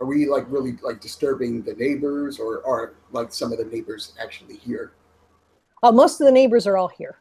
are 0.00 0.06
we 0.06 0.26
like 0.28 0.44
really 0.48 0.76
like 0.82 1.00
disturbing 1.00 1.62
the 1.62 1.74
neighbors, 1.74 2.38
or 2.38 2.66
are 2.66 2.94
like 3.12 3.32
some 3.32 3.52
of 3.52 3.58
the 3.58 3.64
neighbors 3.64 4.14
actually 4.20 4.56
here? 4.56 4.92
Uh, 5.82 5.92
most 5.92 6.20
of 6.20 6.26
the 6.26 6.32
neighbors 6.32 6.66
are 6.66 6.76
all 6.76 6.88
here. 6.88 7.18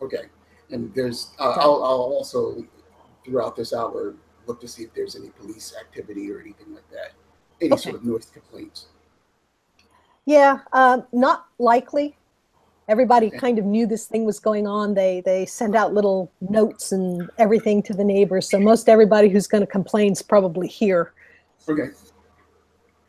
Okay, 0.00 0.24
and 0.70 0.92
there's 0.94 1.30
uh, 1.38 1.50
I'll, 1.56 1.82
I'll 1.82 2.12
also 2.12 2.64
throughout 3.24 3.56
this 3.56 3.72
hour 3.72 4.14
look 4.46 4.60
to 4.60 4.68
see 4.68 4.82
if 4.82 4.92
there's 4.94 5.16
any 5.16 5.30
police 5.30 5.74
activity 5.80 6.30
or 6.30 6.40
anything 6.40 6.74
like 6.74 6.88
that, 6.90 7.12
any 7.60 7.72
Okay. 7.72 7.82
sort 7.82 7.94
of 7.94 8.04
noise 8.04 8.26
complaints. 8.26 8.86
Yeah, 10.24 10.60
um, 10.72 11.06
not 11.12 11.46
likely. 11.58 12.16
Everybody 12.92 13.30
kind 13.30 13.58
of 13.58 13.64
knew 13.64 13.86
this 13.86 14.04
thing 14.04 14.26
was 14.26 14.38
going 14.38 14.66
on. 14.66 14.92
They 14.92 15.22
they 15.24 15.46
send 15.46 15.74
out 15.74 15.94
little 15.94 16.30
notes 16.42 16.92
and 16.92 17.30
everything 17.38 17.82
to 17.84 17.94
the 17.94 18.04
neighbors. 18.04 18.50
So 18.50 18.60
most 18.60 18.86
everybody 18.86 19.30
who's 19.30 19.46
going 19.46 19.62
to 19.62 19.66
complain 19.66 20.12
is 20.12 20.20
probably 20.20 20.68
here, 20.68 21.14
Okay. 21.66 21.88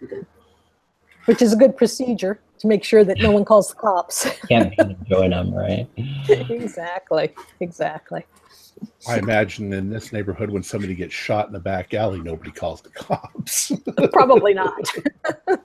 Okay. 0.02 0.22
which 1.26 1.42
is 1.42 1.52
a 1.52 1.58
good 1.58 1.76
procedure 1.76 2.40
to 2.60 2.68
make 2.68 2.86
sure 2.86 3.04
that 3.04 3.18
no 3.20 3.32
one 3.34 3.44
calls 3.44 3.68
the 3.72 3.76
cops. 3.76 4.26
Can't 4.48 4.74
join 5.10 5.32
them, 5.32 5.54
right? 5.54 5.86
exactly, 6.30 7.34
exactly. 7.60 8.26
I 9.10 9.18
imagine 9.18 9.74
in 9.74 9.90
this 9.90 10.14
neighborhood, 10.14 10.50
when 10.50 10.64
somebody 10.64 10.96
gets 10.96 11.14
shot 11.14 11.48
in 11.48 11.52
the 11.54 11.60
back 11.60 11.94
alley, 11.94 12.22
nobody 12.22 12.52
calls 12.52 12.82
the 12.82 12.90
cops. 12.92 13.74
Probably 14.14 14.54
not. 14.64 14.88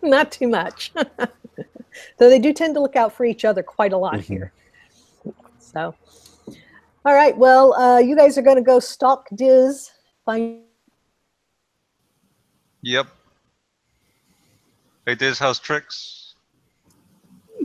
not 0.02 0.32
too 0.32 0.48
much. 0.48 0.92
Though 2.18 2.28
they 2.28 2.38
do 2.38 2.52
tend 2.52 2.74
to 2.74 2.80
look 2.80 2.96
out 2.96 3.12
for 3.12 3.24
each 3.24 3.44
other 3.44 3.62
quite 3.62 3.92
a 3.92 3.96
lot 3.98 4.14
Mhm. 4.14 4.22
here. 4.24 4.52
So, 5.60 5.94
all 7.04 7.14
right. 7.14 7.36
Well, 7.36 7.74
uh, 7.74 7.98
you 7.98 8.16
guys 8.16 8.36
are 8.38 8.42
going 8.42 8.56
to 8.56 8.62
go 8.62 8.80
stalk 8.80 9.28
Diz. 9.34 9.90
Find. 10.24 10.62
Yep. 12.82 13.06
Hey, 15.06 15.14
Diz, 15.14 15.38
how's 15.38 15.58
tricks? 15.58 16.34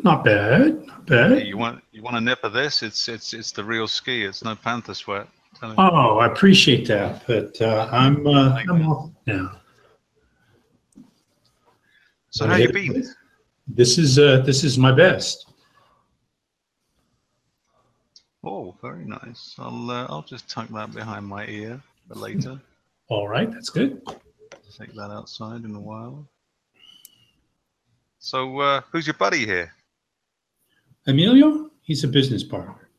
Not 0.03 0.23
bad. 0.25 0.85
Not 0.85 1.07
Hey, 1.07 1.15
bad. 1.39 1.47
you 1.47 1.57
want 1.57 1.83
you 1.91 2.01
want 2.01 2.17
a 2.17 2.21
nip 2.21 2.43
of 2.43 2.53
this? 2.53 2.83
It's 2.83 3.07
it's 3.07 3.33
it's 3.33 3.51
the 3.51 3.63
real 3.63 3.87
ski. 3.87 4.23
It's 4.25 4.43
no 4.43 4.55
panther 4.55 4.93
sweat. 4.93 5.27
Tell 5.59 5.69
you. 5.69 5.75
Oh, 5.77 6.17
I 6.17 6.25
appreciate 6.27 6.87
that, 6.87 7.23
but 7.27 7.61
uh, 7.61 7.87
I'm 7.91 8.25
uh, 8.25 8.57
I'm 8.67 8.87
off 8.89 9.11
now. 9.27 9.59
so 12.31 12.47
how 12.47 12.55
you 12.57 12.71
been? 12.73 13.05
This 13.67 13.97
is 13.97 14.19
uh, 14.19 14.41
this 14.45 14.63
is 14.63 14.77
my 14.77 14.91
best. 14.91 15.47
Oh, 18.43 18.75
very 18.81 19.05
nice. 19.05 19.55
I'll 19.57 19.89
uh, 19.89 20.05
I'll 20.09 20.21
just 20.23 20.49
tuck 20.49 20.67
that 20.69 20.93
behind 20.93 21.25
my 21.25 21.45
ear 21.47 21.81
for 22.07 22.15
later. 22.15 22.59
All 23.09 23.27
right, 23.27 23.49
that's 23.51 23.69
good. 23.69 24.01
Take 24.77 24.93
that 24.95 25.11
outside 25.11 25.63
in 25.63 25.75
a 25.75 25.79
while. 25.79 26.27
So 28.19 28.59
uh, 28.59 28.81
who's 28.91 29.05
your 29.05 29.13
buddy 29.13 29.45
here? 29.45 29.71
Emilio, 31.05 31.69
he's 31.83 32.03
a 32.03 32.07
business 32.07 32.43
partner. 32.43 32.89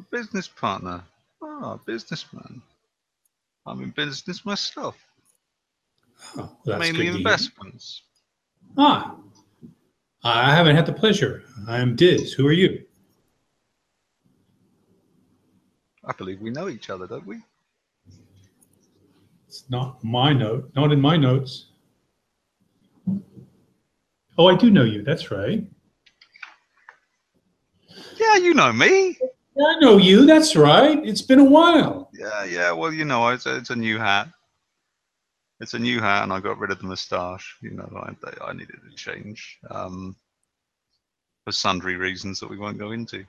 A 0.00 0.02
Business 0.16 0.48
partner. 0.48 1.02
Ah, 1.42 1.74
a 1.74 1.78
businessman. 1.86 2.60
I'm 3.66 3.82
in 3.82 3.90
business 3.90 4.44
myself, 4.44 4.96
Oh, 6.36 6.36
well, 6.36 6.58
that's 6.64 6.80
mainly 6.80 7.04
good 7.04 7.04
to 7.04 7.10
hear. 7.10 7.16
investments. 7.18 8.02
Ah, 8.76 9.14
I 10.24 10.54
haven't 10.54 10.76
had 10.76 10.86
the 10.86 10.92
pleasure. 10.92 11.44
I'm 11.68 11.94
Diz. 11.94 12.32
Who 12.32 12.46
are 12.46 12.52
you? 12.52 12.82
I 16.04 16.12
believe 16.12 16.40
we 16.40 16.50
know 16.50 16.68
each 16.68 16.90
other, 16.90 17.06
don't 17.06 17.26
we? 17.26 17.38
It's 19.46 19.64
not 19.68 20.02
my 20.02 20.32
note. 20.32 20.70
Not 20.74 20.92
in 20.92 21.00
my 21.00 21.16
notes. 21.16 21.66
Oh, 24.36 24.46
I 24.46 24.56
do 24.56 24.70
know 24.70 24.84
you. 24.84 25.02
That's 25.02 25.30
right. 25.30 25.64
Yeah, 28.18 28.36
you 28.36 28.54
know 28.54 28.72
me. 28.72 29.18
Yeah, 29.56 29.66
I 29.66 29.78
know 29.80 29.96
you. 29.96 30.26
That's 30.26 30.56
right. 30.56 31.04
It's 31.04 31.22
been 31.22 31.40
a 31.40 31.44
while. 31.44 32.10
Yeah, 32.12 32.44
yeah. 32.44 32.72
Well, 32.72 32.92
you 32.92 33.04
know, 33.04 33.28
it's 33.28 33.46
a, 33.46 33.56
it's 33.56 33.70
a 33.70 33.76
new 33.76 33.98
hat. 33.98 34.28
It's 35.60 35.74
a 35.74 35.78
new 35.78 36.00
hat, 36.00 36.22
and 36.22 36.32
I 36.32 36.40
got 36.40 36.58
rid 36.58 36.70
of 36.70 36.78
the 36.78 36.86
moustache. 36.86 37.56
You 37.60 37.72
know, 37.72 37.88
I, 37.94 38.44
I 38.44 38.52
needed 38.52 38.78
a 38.86 38.94
change 38.94 39.58
um, 39.70 40.14
for 41.44 41.52
sundry 41.52 41.96
reasons 41.96 42.38
that 42.40 42.50
we 42.50 42.58
won't 42.58 42.78
go 42.78 42.92
into. 42.92 43.24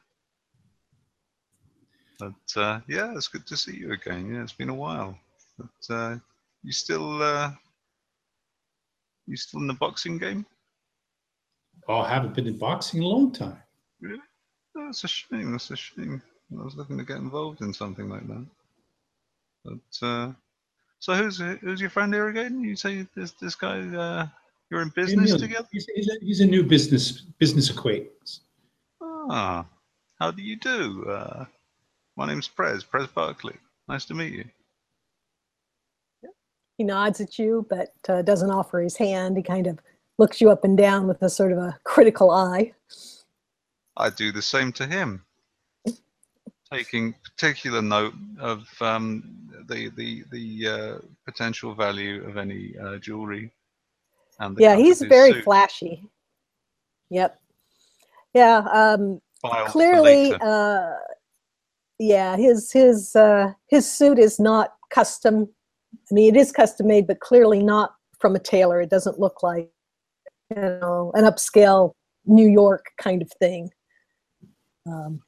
But 2.19 2.61
uh, 2.61 2.81
yeah, 2.87 3.13
it's 3.15 3.29
good 3.29 3.47
to 3.47 3.57
see 3.57 3.75
you 3.77 3.93
again. 3.93 4.33
Yeah, 4.33 4.43
it's 4.43 4.53
been 4.53 4.69
a 4.69 4.73
while. 4.75 5.17
But 5.57 5.93
uh, 5.93 6.17
you 6.63 6.71
still 6.71 7.23
uh, 7.23 7.51
you 9.25 9.37
still 9.37 9.61
in 9.61 9.67
the 9.67 9.73
boxing 9.73 10.17
game? 10.17 10.45
Oh, 11.87 12.01
I 12.01 12.09
haven't 12.09 12.35
been 12.35 12.47
in 12.47 12.57
boxing 12.57 12.99
in 12.99 13.05
a 13.05 13.07
long 13.07 13.31
time. 13.31 13.57
Really? 14.01 14.19
Oh, 14.77 14.85
that's 14.85 15.03
a 15.03 15.07
shame. 15.07 15.53
That's 15.53 15.71
a 15.71 15.75
shame. 15.75 16.21
I 16.51 16.63
was 16.63 16.75
looking 16.75 16.97
to 16.97 17.03
get 17.03 17.17
involved 17.17 17.61
in 17.61 17.73
something 17.73 18.09
like 18.09 18.27
that. 18.27 18.45
But 19.63 20.05
uh, 20.07 20.31
so 20.99 21.13
who's 21.13 21.37
who's 21.61 21.81
your 21.81 21.89
friend 21.89 22.13
here 22.13 22.27
again? 22.27 22.61
You 22.61 22.75
say 22.75 23.07
this 23.15 23.31
this 23.31 23.55
guy 23.55 23.79
uh, 23.95 24.27
you're 24.69 24.81
in 24.81 24.89
business 24.89 25.31
Emilio, 25.31 25.37
together? 25.37 25.67
He's, 25.71 25.87
he's, 25.95 26.09
a, 26.09 26.13
he's 26.21 26.39
a 26.41 26.45
new 26.45 26.63
business 26.63 27.21
business 27.39 27.69
acquaintance. 27.69 28.41
Ah, 29.01 29.65
how 30.19 30.31
do 30.31 30.41
you 30.41 30.55
do? 30.57 31.05
Uh, 31.05 31.45
my 32.17 32.27
name's 32.27 32.47
Prez, 32.47 32.83
Prez 32.83 33.07
Barkley. 33.07 33.55
Nice 33.87 34.05
to 34.05 34.13
meet 34.13 34.33
you. 34.33 34.45
He 36.77 36.83
nods 36.83 37.19
at 37.21 37.37
you, 37.37 37.65
but 37.69 37.93
uh, 38.07 38.21
doesn't 38.21 38.51
offer 38.51 38.79
his 38.79 38.95
hand. 38.95 39.37
He 39.37 39.43
kind 39.43 39.67
of 39.67 39.79
looks 40.17 40.39
you 40.41 40.49
up 40.49 40.63
and 40.63 40.77
down 40.77 41.07
with 41.07 41.21
a 41.21 41.29
sort 41.29 41.51
of 41.51 41.57
a 41.57 41.77
critical 41.83 42.31
eye. 42.31 42.73
I 43.97 44.09
do 44.09 44.31
the 44.31 44.41
same 44.41 44.71
to 44.73 44.85
him. 44.85 45.23
Taking 46.71 47.15
particular 47.23 47.81
note 47.81 48.13
of 48.39 48.67
um, 48.81 49.49
the 49.67 49.89
the 49.95 50.23
the 50.31 50.67
uh, 50.67 50.97
potential 51.25 51.73
value 51.73 52.23
of 52.27 52.37
any 52.37 52.75
uh, 52.77 52.97
jewelry. 52.97 53.51
And 54.39 54.55
the 54.55 54.61
yeah, 54.61 54.75
he's 54.75 55.01
very 55.01 55.33
suit. 55.33 55.43
flashy. 55.43 56.03
Yep. 57.09 57.39
Yeah. 58.33 58.57
Um, 58.71 59.21
Files 59.41 59.71
clearly, 59.71 60.33
uh, 60.33 60.91
yeah, 61.97 62.37
his 62.37 62.71
his 62.71 63.15
uh, 63.15 63.53
his 63.67 63.91
suit 63.91 64.19
is 64.19 64.39
not 64.39 64.73
custom. 64.89 65.49
I 66.11 66.13
mean, 66.13 66.35
it 66.35 66.39
is 66.39 66.51
custom 66.51 66.87
made, 66.87 67.07
but 67.07 67.19
clearly 67.19 67.63
not 67.63 67.95
from 68.19 68.35
a 68.35 68.39
tailor. 68.39 68.81
It 68.81 68.89
doesn't 68.89 69.19
look 69.19 69.41
like 69.41 69.69
you 70.49 70.61
know 70.61 71.11
an 71.15 71.23
upscale 71.23 71.93
New 72.25 72.47
York 72.47 72.85
kind 73.01 73.21
of 73.21 73.31
thing. 73.39 73.71
Um, 74.85 75.21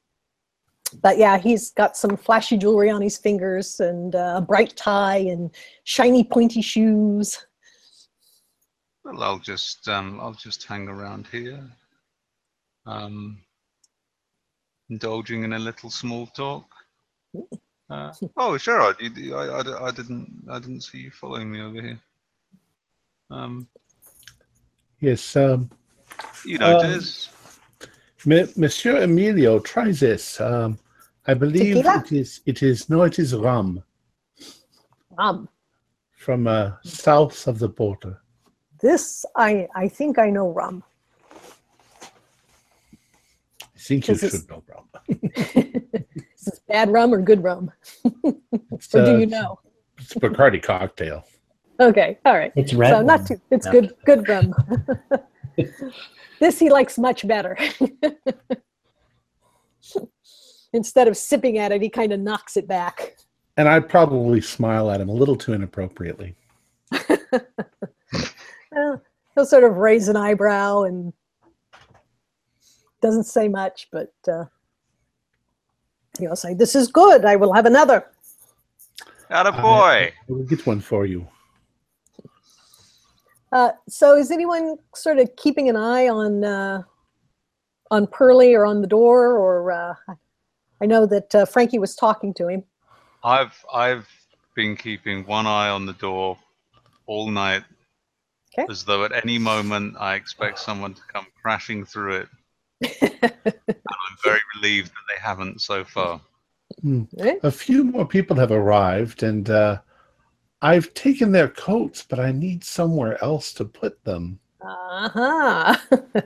but 1.01 1.17
yeah, 1.17 1.37
he's 1.37 1.71
got 1.71 1.95
some 1.97 2.17
flashy 2.17 2.57
jewelry 2.57 2.89
on 2.89 3.01
his 3.01 3.17
fingers 3.17 3.79
and 3.79 4.15
uh, 4.15 4.35
a 4.37 4.41
bright 4.41 4.75
tie 4.75 5.17
and 5.17 5.51
shiny 5.83 6.23
pointy 6.23 6.61
shoes. 6.61 7.45
Well, 9.03 9.21
I'll 9.23 9.39
just 9.39 9.87
um, 9.87 10.19
I'll 10.21 10.33
just 10.33 10.63
hang 10.65 10.87
around 10.87 11.27
here, 11.31 11.63
um, 12.85 13.41
indulging 14.89 15.43
in 15.43 15.53
a 15.53 15.59
little 15.59 15.89
small 15.89 16.27
talk. 16.27 16.65
Uh, 17.89 18.11
oh, 18.37 18.57
Gerard, 18.57 18.97
you, 18.99 19.09
you- 19.15 19.35
I, 19.35 19.61
I, 19.61 19.87
I 19.87 19.91
didn't 19.91 20.43
I 20.49 20.59
didn't 20.59 20.81
see 20.81 20.99
you 20.99 21.11
following 21.11 21.51
me 21.51 21.61
over 21.61 21.81
here. 21.81 21.99
Um, 23.29 23.67
Yes, 24.99 25.35
um, 25.35 25.67
you 26.45 26.59
know, 26.59 26.77
Um, 26.79 27.01
Monsieur 28.55 29.01
Emilio, 29.01 29.57
try 29.57 29.91
this. 29.91 30.39
Um, 30.39 30.77
I 31.27 31.33
believe 31.33 31.75
Tequila? 31.75 32.03
it 32.05 32.11
is. 32.11 32.41
It 32.45 32.63
is 32.63 32.89
no, 32.89 33.03
it 33.03 33.19
is 33.19 33.35
rum 33.35 33.83
Rum. 35.17 35.47
from 36.17 36.47
uh, 36.47 36.71
south 36.83 37.47
of 37.47 37.59
the 37.59 37.69
border. 37.69 38.21
this 38.81 39.25
I 39.35 39.67
I 39.75 39.87
think 39.87 40.17
I 40.17 40.29
know 40.31 40.49
rum. 40.51 40.83
I 43.61 43.77
think 43.77 44.07
you 44.07 44.13
is- 44.15 44.21
should 44.31 44.49
know 44.49 44.63
rum. 44.67 44.87
Is 46.41 46.45
this 46.45 46.59
bad 46.67 46.89
rum 46.91 47.13
or 47.13 47.21
good 47.21 47.43
rum? 47.43 47.71
It's, 48.71 48.95
Or 48.95 49.05
do 49.05 49.13
uh, 49.15 49.17
you 49.19 49.25
know? 49.27 49.59
It's 49.99 50.15
a 50.15 50.19
Bacardi 50.19 50.59
cocktail. 50.61 51.23
Okay, 51.79 52.17
all 52.25 52.33
right. 52.35 52.51
It's 52.55 52.73
red. 52.73 52.89
so 52.91 53.01
not 53.03 53.27
too. 53.27 53.39
It's 53.51 53.67
No. 53.67 53.71
good. 53.73 53.93
Good 54.05 54.27
rum. 54.27 54.55
this 56.39 56.57
he 56.57 56.71
likes 56.71 56.97
much 56.97 57.27
better. 57.27 57.55
Instead 60.73 61.07
of 61.07 61.17
sipping 61.17 61.57
at 61.57 61.71
it, 61.71 61.81
he 61.81 61.89
kind 61.89 62.13
of 62.13 62.19
knocks 62.19 62.57
it 62.57 62.67
back. 62.67 63.17
And 63.57 63.67
I 63.67 63.79
probably 63.79 64.41
smile 64.41 64.89
at 64.89 65.01
him 65.01 65.09
a 65.09 65.13
little 65.13 65.35
too 65.35 65.53
inappropriately. 65.53 66.35
Well, 68.71 69.01
he'll 69.35 69.45
sort 69.45 69.63
of 69.63 69.77
raise 69.77 70.07
an 70.07 70.15
eyebrow 70.15 70.83
and 70.83 71.13
doesn't 73.01 73.25
say 73.25 73.47
much, 73.47 73.89
but 73.91 74.13
uh, 74.31 74.45
he'll 76.17 76.35
say, 76.35 76.53
"This 76.53 76.75
is 76.75 76.87
good. 76.87 77.25
I 77.25 77.35
will 77.35 77.53
have 77.53 77.65
another." 77.65 78.07
Atta 79.29 79.51
boy. 79.51 79.61
I 79.61 80.13
will 80.27 80.43
get 80.43 80.65
one 80.65 80.79
for 80.79 81.05
you. 81.05 81.27
Uh, 83.51 83.71
so, 83.89 84.15
is 84.15 84.31
anyone 84.31 84.77
sort 84.95 85.19
of 85.19 85.35
keeping 85.35 85.67
an 85.67 85.75
eye 85.75 86.07
on 86.07 86.43
uh, 86.43 86.83
on 87.89 88.07
Pearlie 88.07 88.53
or 88.53 88.65
on 88.65 88.79
the 88.81 88.87
door? 88.87 89.37
Or 89.37 89.71
uh, 89.71 89.95
I 90.81 90.85
know 90.85 91.05
that 91.05 91.35
uh, 91.35 91.45
Frankie 91.45 91.79
was 91.79 91.95
talking 91.95 92.33
to 92.35 92.47
him. 92.47 92.63
I've 93.23 93.53
I've 93.73 94.07
been 94.55 94.75
keeping 94.75 95.25
one 95.25 95.45
eye 95.45 95.69
on 95.69 95.85
the 95.85 95.93
door 95.93 96.37
all 97.05 97.29
night, 97.29 97.63
Okay. 98.57 98.65
as 98.69 98.83
though 98.83 99.05
at 99.05 99.11
any 99.13 99.37
moment 99.37 99.95
I 99.99 100.15
expect 100.15 100.59
someone 100.59 100.93
to 100.95 101.01
come 101.13 101.27
crashing 101.41 101.85
through 101.85 102.21
it. 102.21 102.29
and 103.01 103.23
I'm 103.23 104.17
very 104.23 104.41
relieved 104.55 104.89
that 104.89 105.05
they 105.07 105.21
haven't 105.21 105.61
so 105.61 105.83
far. 105.85 106.19
Eh? 107.19 107.35
A 107.43 107.51
few 107.51 107.83
more 107.83 108.05
people 108.05 108.35
have 108.37 108.51
arrived, 108.51 109.23
and 109.23 109.49
uh, 109.49 109.79
I've 110.61 110.93
taken 110.95 111.31
their 111.31 111.49
coats, 111.49 112.03
but 112.07 112.19
I 112.19 112.31
need 112.31 112.63
somewhere 112.63 113.23
else 113.23 113.53
to 113.53 113.65
put 113.65 114.03
them. 114.03 114.39
Uh-huh. 114.61 115.75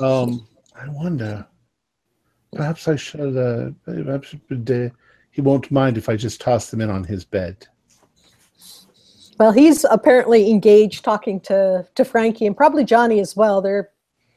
Um, 0.00 0.46
I 0.80 0.86
wonder. 0.90 1.44
Perhaps 2.52 2.88
I 2.88 2.96
should. 2.96 3.36
Uh, 3.36 3.70
perhaps 3.84 4.34
uh, 4.34 4.88
he 5.30 5.40
won't 5.40 5.70
mind 5.70 5.98
if 5.98 6.08
I 6.08 6.16
just 6.16 6.40
toss 6.40 6.70
them 6.70 6.80
in 6.80 6.90
on 6.90 7.04
his 7.04 7.24
bed. 7.24 7.66
well, 9.38 9.52
he's 9.52 9.84
apparently 9.84 10.50
engaged 10.50 11.04
talking 11.04 11.40
to, 11.40 11.86
to 11.94 12.04
Frankie 12.04 12.46
and 12.46 12.56
probably 12.56 12.84
Johnny 12.84 13.20
as 13.20 13.36
well. 13.36 13.60
They're 13.60 13.90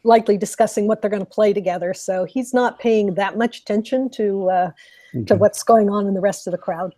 likely 0.04 0.38
discussing 0.38 0.88
what 0.88 1.02
they're 1.02 1.10
going 1.10 1.26
to 1.26 1.30
play 1.30 1.54
together. 1.54 1.94
So 1.94 2.26
he's 2.26 2.54
not 2.54 2.80
paying 2.80 3.16
that 3.16 3.38
much 3.38 3.60
attention 3.60 4.10
to 4.12 4.50
uh, 4.50 4.72
to 5.28 5.36
what's 5.36 5.64
going 5.64 5.90
on 5.90 6.08
in 6.08 6.14
the 6.14 6.22
rest 6.22 6.48
of 6.48 6.52
the 6.52 6.58
crowd. 6.58 6.96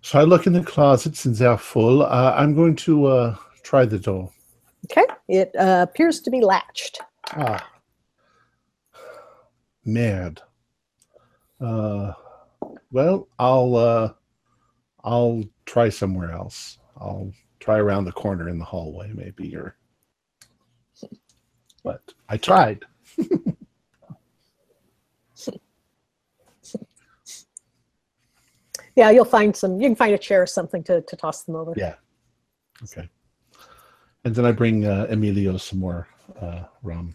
So 0.00 0.18
I 0.18 0.24
look 0.24 0.46
in 0.46 0.52
the 0.52 0.62
closet 0.62 1.16
since 1.16 1.38
they're 1.38 1.58
full. 1.58 2.02
Uh, 2.02 2.34
I'm 2.36 2.54
going 2.54 2.76
to 2.76 3.06
uh, 3.06 3.36
try 3.62 3.84
the 3.84 3.98
door. 3.98 4.30
Okay, 4.86 5.06
it 5.28 5.50
uh, 5.58 5.86
appears 5.88 6.20
to 6.20 6.30
be 6.30 6.40
latched. 6.40 7.00
Ah. 7.32 7.66
Mad. 9.84 10.40
Uh, 11.60 12.12
well, 12.90 13.28
I'll 13.38 13.76
uh, 13.76 14.12
I'll 15.02 15.44
try 15.66 15.88
somewhere 15.88 16.32
else. 16.32 16.78
I'll 16.96 17.32
try 17.60 17.78
around 17.78 18.04
the 18.04 18.12
corner 18.12 18.48
in 18.48 18.58
the 18.58 18.64
hallway, 18.64 19.12
maybe, 19.14 19.54
or. 19.56 19.76
But 21.82 22.00
I 22.30 22.38
tried. 22.38 22.86
Yeah, 28.96 29.10
you'll 29.10 29.24
find 29.24 29.54
some. 29.56 29.80
You 29.80 29.88
can 29.88 29.96
find 29.96 30.14
a 30.14 30.18
chair 30.18 30.42
or 30.42 30.46
something 30.46 30.82
to, 30.84 31.00
to 31.02 31.16
toss 31.16 31.42
them 31.42 31.56
over. 31.56 31.72
Yeah. 31.76 31.94
Okay. 32.84 33.08
And 34.24 34.34
then 34.34 34.44
I 34.46 34.52
bring 34.52 34.86
uh, 34.86 35.06
Emilio 35.10 35.56
some 35.56 35.80
more 35.80 36.08
uh, 36.40 36.64
rum. 36.82 37.14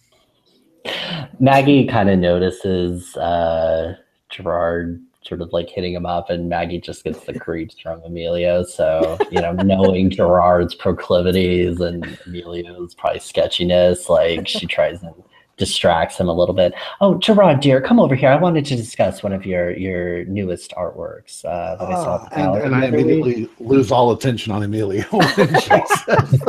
Maggie 1.39 1.87
kind 1.87 2.09
of 2.09 2.19
notices 2.19 3.15
uh, 3.17 3.95
Gerard 4.29 5.01
sort 5.21 5.41
of 5.41 5.51
like 5.51 5.69
hitting 5.69 5.93
him 5.93 6.05
up, 6.05 6.29
and 6.29 6.49
Maggie 6.49 6.79
just 6.79 7.03
gets 7.03 7.19
the 7.25 7.37
creeps 7.37 7.79
from 7.79 8.01
Emilio. 8.03 8.63
So, 8.63 9.17
you 9.31 9.41
know, 9.41 9.51
knowing 9.51 10.09
Gerard's 10.09 10.73
proclivities 10.75 11.79
and 11.81 12.17
Emilio's 12.25 12.95
probably 12.95 13.19
sketchiness, 13.19 14.09
like 14.09 14.47
she 14.47 14.65
tries 14.65 15.03
and 15.03 15.13
distracts 15.57 16.17
him 16.17 16.29
a 16.29 16.33
little 16.33 16.55
bit. 16.55 16.73
Oh, 17.01 17.17
Gerard, 17.19 17.59
dear, 17.59 17.81
come 17.81 17.99
over 17.99 18.15
here. 18.15 18.29
I 18.29 18.37
wanted 18.37 18.65
to 18.65 18.75
discuss 18.75 19.21
one 19.21 19.33
of 19.33 19.45
your 19.45 19.71
your 19.77 20.25
newest 20.25 20.71
artworks 20.71 21.45
uh, 21.45 21.75
that 21.75 21.87
I 21.87 21.93
saw 21.95 22.25
at 22.25 22.31
the 22.31 22.39
Ah, 22.39 22.53
and, 22.53 22.63
and 22.63 22.75
I 22.75 22.85
immediately 22.85 23.49
lose 23.59 23.91
all 23.91 24.11
attention 24.11 24.51
on 24.51 24.63
Emilio. 24.63 25.03
when 25.11 25.27
she 25.27 25.69
says 25.69 26.39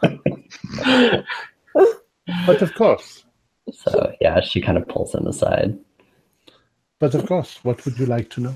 that. 0.00 1.24
but 2.46 2.62
of 2.62 2.74
course, 2.74 3.24
So, 3.72 4.12
yeah, 4.20 4.40
she 4.40 4.60
kind 4.60 4.78
of 4.78 4.86
pulls 4.88 5.14
him 5.14 5.26
aside. 5.26 5.78
but 6.98 7.14
of 7.14 7.26
course, 7.26 7.58
what 7.62 7.84
would 7.84 7.98
you 7.98 8.06
like 8.06 8.28
to 8.30 8.40
know? 8.40 8.54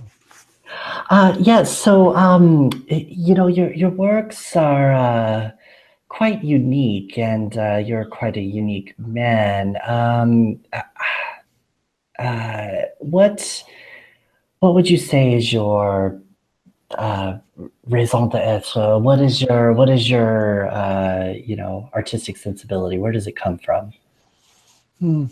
Uh, 1.11 1.37
yes. 1.39 1.77
So, 1.77 2.15
um, 2.17 2.71
you 2.89 3.35
know, 3.35 3.47
your 3.47 3.73
your 3.73 3.91
works 3.91 4.57
are 4.57 4.93
uh, 4.93 5.51
quite 6.09 6.43
unique, 6.43 7.19
and 7.19 7.57
uh, 7.57 7.77
you're 7.77 8.05
quite 8.05 8.37
a 8.37 8.41
unique 8.41 8.95
man. 8.99 9.77
Um, 9.87 10.61
uh, 10.73 10.83
uh, 12.19 12.83
what 12.99 13.65
what 14.61 14.75
would 14.75 14.89
you 14.89 14.99
say 14.99 15.35
is 15.35 15.53
your 15.53 16.21
uh, 16.99 17.39
raison 17.89 18.29
d'être? 18.29 19.01
What 19.01 19.21
is 19.21 19.43
your 19.43 19.73
what 19.73 19.89
is 19.89 20.09
your 20.09 20.69
uh, 20.71 21.33
you 21.33 21.57
know 21.57 21.91
artistic 21.95 22.37
sensibility? 22.37 22.99
Where 22.99 23.13
does 23.13 23.27
it 23.27 23.37
come 23.37 23.59
from? 23.59 23.93
Hmm. 25.03 25.27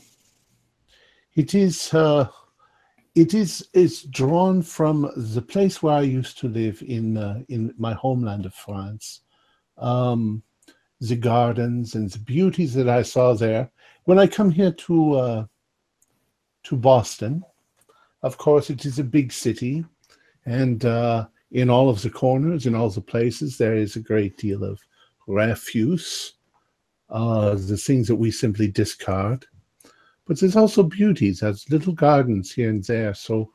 It 1.36 1.54
is. 1.54 1.94
Uh, 1.94 2.26
it 3.14 3.34
is. 3.34 3.68
It's 3.72 4.02
drawn 4.02 4.62
from 4.62 5.12
the 5.14 5.42
place 5.42 5.80
where 5.80 5.94
I 5.94 6.00
used 6.00 6.38
to 6.38 6.48
live 6.48 6.82
in 6.84 7.16
uh, 7.16 7.42
in 7.48 7.72
my 7.78 7.92
homeland 7.92 8.46
of 8.46 8.54
France. 8.54 9.20
Um, 9.78 10.42
the 11.00 11.14
gardens 11.14 11.94
and 11.94 12.10
the 12.10 12.18
beauties 12.18 12.74
that 12.74 12.88
I 12.88 13.02
saw 13.02 13.32
there. 13.34 13.70
When 14.06 14.18
I 14.18 14.26
come 14.26 14.50
here 14.50 14.72
to 14.72 15.14
uh, 15.14 15.44
to 16.64 16.76
Boston, 16.76 17.44
of 18.24 18.38
course, 18.38 18.70
it 18.70 18.84
is 18.84 18.98
a 18.98 19.04
big 19.04 19.30
city, 19.30 19.84
and 20.46 20.84
uh, 20.84 21.28
in 21.52 21.70
all 21.70 21.88
of 21.88 22.02
the 22.02 22.10
corners, 22.10 22.66
in 22.66 22.74
all 22.74 22.90
the 22.90 23.00
places, 23.00 23.56
there 23.56 23.76
is 23.76 23.94
a 23.94 24.00
great 24.00 24.36
deal 24.36 24.64
of 24.64 24.80
refuse, 25.28 26.32
uh, 27.08 27.50
the 27.54 27.76
things 27.76 28.08
that 28.08 28.16
we 28.16 28.32
simply 28.32 28.66
discard 28.66 29.46
but 30.30 30.38
there's 30.38 30.54
also 30.54 30.84
beauties. 30.84 31.40
There's 31.40 31.68
little 31.70 31.92
gardens 31.92 32.52
here 32.52 32.70
and 32.70 32.84
there. 32.84 33.14
So 33.14 33.50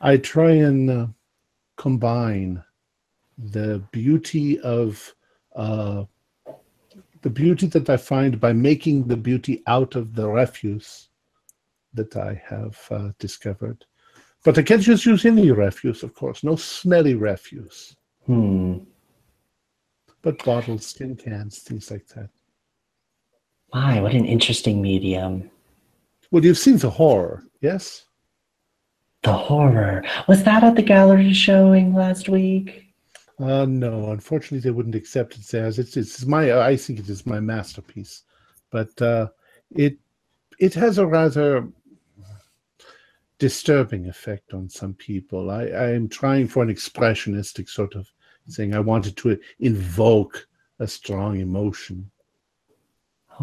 I 0.00 0.16
try 0.16 0.50
and 0.50 0.90
uh, 0.90 1.06
combine 1.76 2.64
the 3.38 3.80
beauty 3.92 4.58
of 4.62 5.14
uh, 5.54 6.02
the 7.22 7.30
beauty 7.30 7.68
that 7.68 7.88
I 7.88 7.96
find 7.96 8.40
by 8.40 8.52
making 8.52 9.06
the 9.06 9.16
beauty 9.16 9.62
out 9.68 9.94
of 9.94 10.16
the 10.16 10.28
refuse 10.28 11.10
that 11.94 12.16
I 12.16 12.42
have 12.44 12.76
uh, 12.90 13.10
discovered. 13.20 13.84
But 14.44 14.58
I 14.58 14.62
can't 14.62 14.82
just 14.82 15.06
use 15.06 15.24
any 15.24 15.52
refuse, 15.52 16.02
of 16.02 16.12
course. 16.14 16.42
No 16.42 16.56
smelly 16.56 17.14
refuse, 17.14 17.94
Hmm. 18.26 18.78
but 20.22 20.44
bottles, 20.44 20.92
tin 20.92 21.14
cans, 21.14 21.60
things 21.60 21.88
like 21.88 22.08
that. 22.08 22.30
My, 23.72 24.00
what 24.00 24.14
an 24.14 24.24
interesting 24.24 24.82
medium. 24.82 25.52
Well, 26.30 26.44
you've 26.44 26.58
seen 26.58 26.78
the 26.78 26.90
horror, 26.90 27.44
yes? 27.60 28.04
The 29.22 29.32
horror. 29.32 30.04
Was 30.28 30.44
that 30.44 30.64
at 30.64 30.76
the 30.76 30.82
gallery 30.82 31.32
showing 31.32 31.94
last 31.94 32.28
week? 32.28 32.86
Uh, 33.38 33.64
no, 33.66 34.10
unfortunately, 34.12 34.60
they 34.60 34.70
wouldn't 34.70 34.94
accept 34.94 35.36
it 35.36 35.54
as 35.54 35.78
it's 35.78 35.96
it's 35.96 36.26
my 36.26 36.60
I 36.60 36.76
think 36.76 36.98
it 36.98 37.08
is 37.08 37.26
my 37.26 37.40
masterpiece, 37.40 38.22
but 38.70 39.00
uh, 39.00 39.28
it 39.70 39.96
it 40.58 40.74
has 40.74 40.98
a 40.98 41.06
rather 41.06 41.66
disturbing 43.38 44.08
effect 44.08 44.52
on 44.52 44.68
some 44.68 44.92
people. 44.94 45.50
I 45.50 45.64
I 45.64 45.90
am 45.90 46.08
trying 46.08 46.48
for 46.48 46.62
an 46.62 46.72
expressionistic 46.72 47.68
sort 47.68 47.94
of 47.94 48.06
thing. 48.50 48.74
I 48.74 48.80
wanted 48.80 49.16
to 49.18 49.38
invoke 49.58 50.46
a 50.78 50.86
strong 50.86 51.40
emotion. 51.40 52.10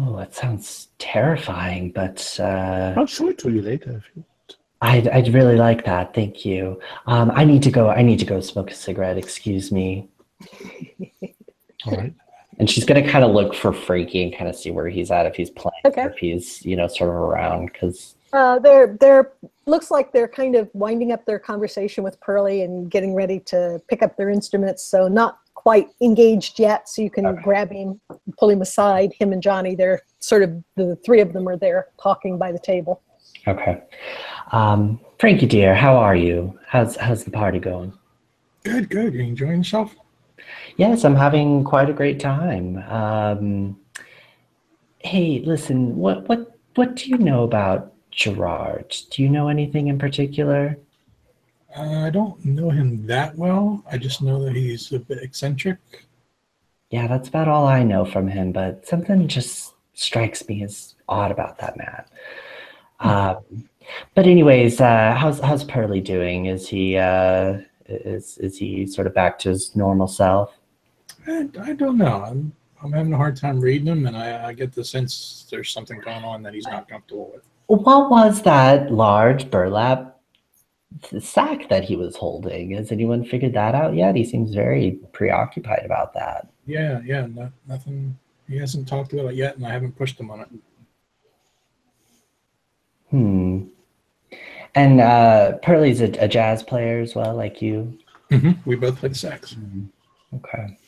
Oh, 0.00 0.16
that 0.16 0.34
sounds 0.34 0.88
terrifying, 0.98 1.90
but 1.90 2.36
uh, 2.40 2.94
I'll 2.96 3.06
show 3.06 3.28
it 3.28 3.38
to 3.38 3.50
you 3.50 3.62
later 3.62 3.90
if 3.96 4.04
you. 4.14 4.24
want. 4.24 4.56
I'd, 4.80 5.08
I'd 5.08 5.34
really 5.34 5.56
like 5.56 5.84
that. 5.86 6.14
Thank 6.14 6.44
you. 6.44 6.80
Um, 7.06 7.32
I 7.34 7.44
need 7.44 7.64
to 7.64 7.70
go. 7.72 7.88
I 7.90 8.02
need 8.02 8.20
to 8.20 8.24
go 8.24 8.40
smoke 8.40 8.70
a 8.70 8.74
cigarette. 8.74 9.18
Excuse 9.18 9.72
me. 9.72 10.08
All 11.86 11.96
right. 11.96 12.14
And 12.60 12.68
she's 12.68 12.84
gonna 12.84 13.08
kind 13.08 13.24
of 13.24 13.32
look 13.32 13.54
for 13.54 13.72
Frankie 13.72 14.22
and 14.22 14.36
kind 14.36 14.48
of 14.48 14.56
see 14.56 14.70
where 14.70 14.88
he's 14.88 15.10
at, 15.10 15.26
if 15.26 15.34
he's 15.36 15.50
playing, 15.50 15.72
Okay. 15.84 16.02
or 16.02 16.10
if 16.10 16.18
he's 16.18 16.64
you 16.64 16.76
know 16.76 16.86
sort 16.88 17.10
of 17.10 17.16
around. 17.16 17.66
Because 17.72 18.14
Uh, 18.32 18.58
they're 18.60 18.96
they're 19.00 19.32
looks 19.66 19.90
like 19.90 20.12
they're 20.12 20.28
kind 20.28 20.54
of 20.56 20.68
winding 20.74 21.10
up 21.12 21.24
their 21.24 21.38
conversation 21.40 22.02
with 22.04 22.18
Pearlie 22.20 22.62
and 22.62 22.90
getting 22.90 23.14
ready 23.14 23.38
to 23.40 23.80
pick 23.88 24.02
up 24.02 24.16
their 24.16 24.30
instruments. 24.30 24.84
So 24.84 25.08
not 25.08 25.38
quite 25.68 25.88
engaged 26.00 26.58
yet. 26.58 26.88
So 26.88 27.02
you 27.02 27.10
can 27.10 27.26
Okay. 27.26 27.42
grab 27.42 27.70
him, 27.70 28.00
pull 28.38 28.48
him 28.48 28.62
aside. 28.62 29.12
Him 29.20 29.34
and 29.34 29.42
Johnny, 29.42 29.74
they're 29.74 30.00
sort 30.18 30.42
of 30.42 30.50
the 30.76 30.96
three 31.04 31.20
of 31.20 31.34
them 31.34 31.46
are 31.46 31.58
there 31.58 31.88
talking 32.02 32.38
by 32.38 32.52
the 32.52 32.58
table. 32.58 33.02
okay, 33.46 33.76
um, 34.52 34.98
Frankie 35.18 35.46
dear, 35.46 35.74
how 35.74 35.94
are 35.96 36.16
you? 36.16 36.58
How's 36.66 36.96
how's 36.96 37.22
the 37.24 37.30
party 37.30 37.58
going? 37.58 37.92
Good, 38.64 38.88
good. 38.88 39.12
You 39.14 39.20
enjoying 39.20 39.58
yourself? 39.58 39.94
Yes, 40.76 41.04
I'm 41.04 41.14
having 41.26 41.64
quite 41.64 41.88
a 41.90 41.92
great 42.00 42.18
time. 42.18 42.66
Um, 43.00 43.76
hey, 45.00 45.42
listen, 45.52 45.96
what 45.96 46.28
what 46.28 46.40
what 46.76 46.96
do 46.96 47.10
you 47.10 47.18
know 47.18 47.42
about 47.44 47.92
Gerard? 48.10 48.88
Do 49.10 49.22
you 49.22 49.28
know 49.28 49.48
anything 49.48 49.88
in 49.88 49.98
particular? 49.98 50.78
Uh, 51.76 52.06
I 52.06 52.10
don't 52.10 52.42
know 52.44 52.70
him 52.70 53.06
that 53.06 53.36
well. 53.36 53.84
I 53.90 53.98
just 53.98 54.22
know 54.22 54.42
that 54.44 54.56
he's 54.56 54.92
a 54.92 54.98
bit 54.98 55.18
eccentric. 55.22 55.78
Yeah, 56.90 57.06
that's 57.06 57.28
about 57.28 57.48
all 57.48 57.66
I 57.66 57.82
know 57.82 58.04
from 58.04 58.28
him, 58.28 58.52
but 58.52 58.86
something 58.86 59.28
just 59.28 59.74
strikes 59.92 60.48
me 60.48 60.62
as 60.62 60.94
odd 61.08 61.30
about 61.30 61.58
that 61.58 61.76
man. 61.76 62.04
Um, 63.00 63.68
but 64.14 64.26
anyways, 64.26 64.80
uh, 64.80 65.14
how's 65.14 65.40
how's 65.40 65.64
Pearlie 65.64 66.00
doing? 66.00 66.46
Is 66.46 66.68
he 66.68 66.96
uh, 66.96 67.58
is 67.86 68.38
is 68.38 68.56
he 68.58 68.86
sort 68.86 69.06
of 69.06 69.14
back 69.14 69.38
to 69.40 69.50
his 69.50 69.76
normal 69.76 70.06
self? 70.06 70.54
I, 71.26 71.48
I 71.60 71.72
don't 71.74 71.98
know. 71.98 72.22
I'm 72.24 72.52
I'm 72.82 72.92
having 72.92 73.12
a 73.12 73.16
hard 73.16 73.36
time 73.36 73.60
reading 73.60 73.88
him, 73.88 74.06
and 74.06 74.16
I, 74.16 74.48
I 74.48 74.52
get 74.52 74.72
the 74.72 74.84
sense 74.84 75.46
there's 75.50 75.70
something 75.70 76.00
going 76.00 76.24
on 76.24 76.42
that 76.42 76.54
he's 76.54 76.66
not 76.66 76.88
comfortable 76.88 77.30
with. 77.34 77.44
What 77.66 78.10
was 78.10 78.42
that 78.42 78.90
large 78.90 79.50
burlap 79.50 80.17
sack 81.20 81.68
that 81.68 81.84
he 81.84 81.96
was 81.96 82.16
holding? 82.16 82.72
Has 82.72 82.92
anyone 82.92 83.24
figured 83.24 83.54
that 83.54 83.74
out 83.74 83.94
yet? 83.94 84.16
He 84.16 84.24
seems 84.24 84.54
very 84.54 84.98
preoccupied 85.12 85.82
about 85.84 86.14
that. 86.14 86.48
Yeah, 86.66 87.00
yeah. 87.04 87.26
No, 87.26 87.50
nothing. 87.66 88.18
He 88.48 88.56
hasn't 88.56 88.88
talked 88.88 89.12
about 89.12 89.26
it 89.26 89.34
yet, 89.34 89.56
and 89.56 89.66
I 89.66 89.70
haven't 89.70 89.96
pushed 89.96 90.18
him 90.18 90.30
on 90.30 90.40
it. 90.40 90.48
Hmm. 93.10 93.64
And 94.74 95.00
uh, 95.00 95.52
Pearlie's 95.62 96.00
a, 96.00 96.10
a 96.22 96.28
jazz 96.28 96.62
player 96.62 97.00
as 97.00 97.14
well, 97.14 97.34
like 97.34 97.60
you. 97.62 97.98
hmm 98.30 98.52
We 98.64 98.76
both 98.76 98.96
play 98.96 99.08
the 99.08 99.14
sax. 99.14 99.56
Okay. 100.34 100.78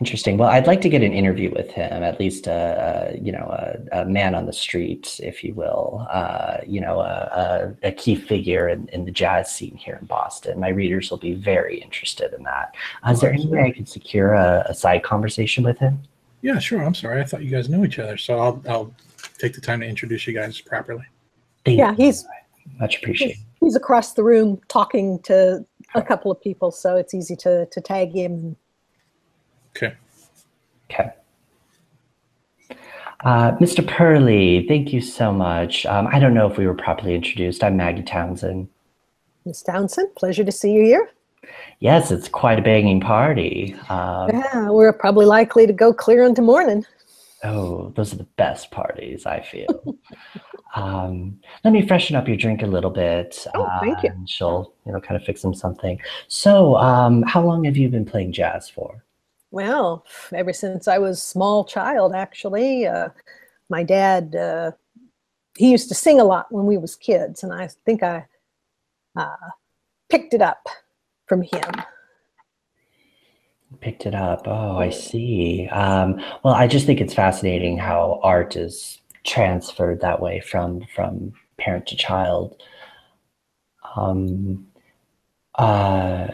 Interesting. 0.00 0.38
Well, 0.38 0.48
I'd 0.48 0.66
like 0.66 0.80
to 0.80 0.88
get 0.88 1.04
an 1.04 1.12
interview 1.12 1.52
with 1.54 1.70
him, 1.70 2.02
at 2.02 2.18
least 2.18 2.48
a, 2.48 3.12
a 3.12 3.16
you 3.16 3.30
know 3.30 3.46
a, 3.92 4.00
a, 4.00 4.04
man 4.04 4.34
on 4.34 4.46
the 4.46 4.52
street, 4.52 5.20
if 5.22 5.44
you 5.44 5.54
will. 5.54 6.04
Uh, 6.10 6.56
you 6.66 6.80
know, 6.80 6.98
a, 6.98 7.72
a, 7.84 7.92
key 7.92 8.16
figure 8.16 8.68
in, 8.68 8.88
in 8.88 9.04
the 9.04 9.12
jazz 9.12 9.54
scene 9.54 9.76
here 9.76 9.96
in 10.00 10.06
Boston. 10.06 10.58
My 10.58 10.70
readers 10.70 11.12
will 11.12 11.18
be 11.18 11.34
very 11.34 11.80
interested 11.80 12.32
in 12.32 12.42
that. 12.42 12.74
Uh, 13.06 13.12
is 13.12 13.20
there 13.20 13.32
any 13.32 13.46
way 13.46 13.62
I 13.62 13.70
could 13.70 13.88
secure 13.88 14.34
a, 14.34 14.64
a 14.68 14.74
side 14.74 15.04
conversation 15.04 15.62
with 15.62 15.78
him? 15.78 16.02
Yeah, 16.42 16.58
sure. 16.58 16.84
I'm 16.84 16.94
sorry. 16.94 17.20
I 17.20 17.24
thought 17.24 17.44
you 17.44 17.50
guys 17.50 17.68
knew 17.68 17.84
each 17.84 18.00
other, 18.00 18.16
so 18.16 18.40
I'll 18.40 18.62
I'll 18.68 18.94
take 19.38 19.54
the 19.54 19.60
time 19.60 19.78
to 19.78 19.86
introduce 19.86 20.26
you 20.26 20.34
guys 20.34 20.60
properly. 20.60 21.04
Thank 21.64 21.78
yeah, 21.78 21.92
you. 21.92 22.06
he's 22.06 22.26
much 22.80 22.98
appreciated. 22.98 23.36
He's, 23.36 23.44
he's 23.60 23.76
across 23.76 24.14
the 24.14 24.24
room 24.24 24.60
talking 24.66 25.20
to 25.22 25.64
a 25.94 26.02
couple 26.02 26.32
of 26.32 26.40
people, 26.40 26.72
so 26.72 26.96
it's 26.96 27.14
easy 27.14 27.36
to 27.36 27.66
to 27.66 27.80
tag 27.80 28.10
him. 28.10 28.56
Okay. 29.76 29.94
Okay. 30.90 31.10
Uh, 33.24 33.52
Mr. 33.56 33.86
Pearlie, 33.86 34.66
thank 34.68 34.92
you 34.92 35.00
so 35.00 35.32
much. 35.32 35.86
Um, 35.86 36.06
I 36.08 36.18
don't 36.18 36.34
know 36.34 36.48
if 36.48 36.58
we 36.58 36.66
were 36.66 36.74
properly 36.74 37.14
introduced. 37.14 37.64
I'm 37.64 37.76
Maggie 37.76 38.02
Townsend. 38.02 38.68
Miss 39.44 39.62
Townsend, 39.62 40.14
pleasure 40.14 40.44
to 40.44 40.52
see 40.52 40.72
you 40.72 40.84
here. 40.84 41.10
Yes, 41.80 42.10
it's 42.10 42.28
quite 42.28 42.58
a 42.58 42.62
banging 42.62 43.00
party. 43.00 43.74
Um, 43.88 44.30
yeah, 44.30 44.70
we're 44.70 44.92
probably 44.92 45.26
likely 45.26 45.66
to 45.66 45.72
go 45.72 45.92
clear 45.92 46.24
into 46.24 46.42
morning. 46.42 46.84
Oh, 47.42 47.92
those 47.96 48.12
are 48.12 48.16
the 48.16 48.24
best 48.36 48.70
parties, 48.70 49.26
I 49.26 49.40
feel. 49.40 49.96
um, 50.74 51.38
let 51.62 51.72
me 51.72 51.86
freshen 51.86 52.16
up 52.16 52.26
your 52.26 52.38
drink 52.38 52.62
a 52.62 52.66
little 52.66 52.90
bit. 52.90 53.46
Oh, 53.54 53.68
thank 53.80 54.02
you. 54.02 54.10
And 54.10 54.28
she'll, 54.28 54.72
you 54.86 54.92
know, 54.92 55.00
kind 55.00 55.20
of 55.20 55.26
fix 55.26 55.44
him 55.44 55.52
something. 55.52 56.00
So, 56.28 56.76
um, 56.76 57.22
how 57.22 57.44
long 57.44 57.64
have 57.64 57.76
you 57.76 57.88
been 57.88 58.06
playing 58.06 58.32
jazz 58.32 58.70
for? 58.70 59.03
Well, 59.54 60.04
ever 60.34 60.52
since 60.52 60.88
I 60.88 60.98
was 60.98 61.22
small 61.22 61.64
child, 61.64 62.12
actually. 62.12 62.88
Uh, 62.88 63.10
my 63.70 63.84
dad, 63.84 64.34
uh, 64.34 64.72
he 65.56 65.70
used 65.70 65.88
to 65.90 65.94
sing 65.94 66.18
a 66.18 66.24
lot 66.24 66.50
when 66.50 66.66
we 66.66 66.76
was 66.76 66.96
kids, 66.96 67.44
and 67.44 67.52
I 67.52 67.68
think 67.86 68.02
I 68.02 68.26
uh, 69.16 69.36
picked 70.10 70.34
it 70.34 70.42
up 70.42 70.66
from 71.28 71.42
him. 71.42 71.70
Picked 73.80 74.06
it 74.06 74.14
up. 74.16 74.48
Oh, 74.48 74.76
I 74.76 74.90
see. 74.90 75.68
Um, 75.68 76.20
well, 76.42 76.54
I 76.54 76.66
just 76.66 76.84
think 76.84 77.00
it's 77.00 77.14
fascinating 77.14 77.78
how 77.78 78.18
art 78.24 78.56
is 78.56 79.00
transferred 79.22 80.00
that 80.00 80.20
way 80.20 80.40
from 80.40 80.80
from 80.96 81.32
parent 81.58 81.86
to 81.86 81.96
child. 81.96 82.60
Um, 83.94 84.66
uh, 85.54 86.26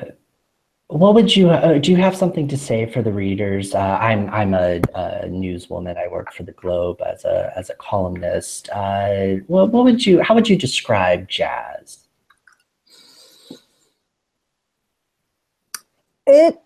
what 0.91 1.15
would 1.15 1.37
you 1.37 1.51
uh, 1.51 1.79
do? 1.79 1.93
You 1.93 1.99
have 1.99 2.17
something 2.17 2.49
to 2.49 2.57
say 2.57 2.85
for 2.85 3.01
the 3.01 3.13
readers? 3.13 3.75
Uh, 3.75 3.99
I'm 4.01 4.29
I'm 4.31 4.55
a, 4.55 4.81
a, 4.95 5.27
newswoman. 5.27 5.97
I 5.97 6.09
work 6.09 6.33
for 6.33 6.43
the 6.43 6.53
Globe 6.53 7.01
as 7.01 7.25
a 7.25 7.53
as 7.57 7.71
a 7.71 7.75
columnist. 7.75 8.69
Uh, 8.71 9.37
what, 9.47 9.71
what 9.71 9.85
would 9.85 10.05
you? 10.05 10.21
How 10.21 10.35
would 10.35 10.49
you 10.49 10.57
describe 10.57 11.29
jazz? 11.29 12.09
It 16.27 16.61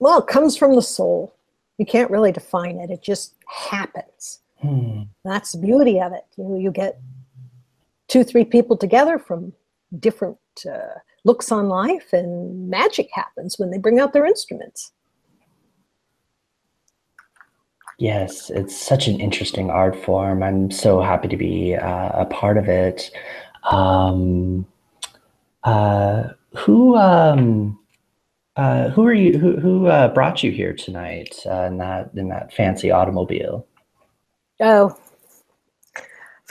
well, 0.00 0.18
it 0.18 0.26
comes 0.26 0.56
from 0.56 0.74
the 0.74 0.82
soul. 0.82 1.32
You 1.78 1.86
can't 1.86 2.10
really 2.10 2.32
define 2.32 2.78
it. 2.78 2.90
It 2.90 3.02
just 3.02 3.34
happens. 3.46 4.40
Hmm. 4.60 5.02
That's 5.24 5.52
the 5.52 5.58
beauty 5.58 6.00
of 6.00 6.12
it. 6.12 6.24
You 6.36 6.56
you 6.56 6.72
get 6.72 7.00
two, 8.08 8.24
three 8.24 8.44
people 8.44 8.76
together 8.76 9.16
from 9.16 9.52
different 10.00 10.38
uh, 10.68 10.98
looks 11.24 11.52
on 11.52 11.68
life, 11.68 12.12
and 12.12 12.68
magic 12.68 13.08
happens 13.12 13.58
when 13.58 13.70
they 13.70 13.78
bring 13.78 14.00
out 14.00 14.12
their 14.12 14.26
instruments. 14.26 14.92
Yes, 17.98 18.50
it's 18.50 18.76
such 18.76 19.06
an 19.06 19.20
interesting 19.20 19.70
art 19.70 19.94
form. 19.94 20.42
I'm 20.42 20.70
so 20.70 21.00
happy 21.00 21.28
to 21.28 21.36
be 21.36 21.76
uh, 21.76 22.22
a 22.22 22.26
part 22.26 22.58
of 22.58 22.68
it. 22.68 23.10
Um, 23.70 24.66
uh, 25.62 26.30
who 26.56 26.96
um, 26.96 27.78
uh, 28.56 28.90
who 28.90 29.06
are 29.06 29.14
you? 29.14 29.38
Who 29.38 29.56
who 29.58 29.86
uh, 29.86 30.08
brought 30.08 30.42
you 30.42 30.50
here 30.50 30.72
tonight 30.72 31.36
uh, 31.46 31.62
in 31.62 31.78
that 31.78 32.10
in 32.14 32.28
that 32.28 32.52
fancy 32.52 32.90
automobile? 32.90 33.66
Oh, 34.60 34.96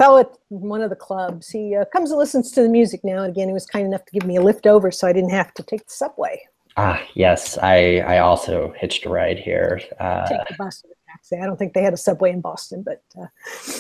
fellow 0.02 0.20
at 0.20 0.32
one 0.50 0.82
of 0.82 0.90
the 0.90 0.96
clubs. 0.96 1.50
He 1.50 1.76
uh, 1.76 1.86
comes 1.86 2.10
and 2.10 2.18
listens 2.18 2.52
to 2.52 2.64
the 2.64 2.70
music 2.70 3.02
now 3.04 3.22
and 3.24 3.32
again. 3.32 3.48
He 3.48 3.54
was 3.54 3.68
kind 3.68 3.86
enough 3.86 4.04
to 4.06 4.12
give 4.12 4.26
me 4.26 4.36
a 4.36 4.42
lift 4.42 4.66
over, 4.66 4.90
so 4.90 5.08
I 5.08 5.14
didn't 5.14 5.30
have 5.30 5.54
to 5.54 5.64
take 5.64 5.86
the 5.86 5.94
subway. 5.94 6.42
Ah, 6.78 7.02
yes. 7.14 7.58
I 7.62 7.98
I 8.00 8.20
also 8.20 8.74
hitched 8.78 9.06
a 9.06 9.10
ride 9.10 9.38
here. 9.38 9.80
Uh, 10.00 10.28
take 10.28 10.48
the 10.48 10.56
bus 10.58 10.84
or 10.84 10.88
the 10.88 10.96
taxi. 11.08 11.38
I 11.38 11.46
don't 11.46 11.58
think 11.58 11.74
they 11.74 11.84
had 11.84 11.94
a 11.94 11.98
subway 11.98 12.32
in 12.32 12.42
Boston, 12.42 12.84
but 12.84 13.04
uh, 13.20 13.28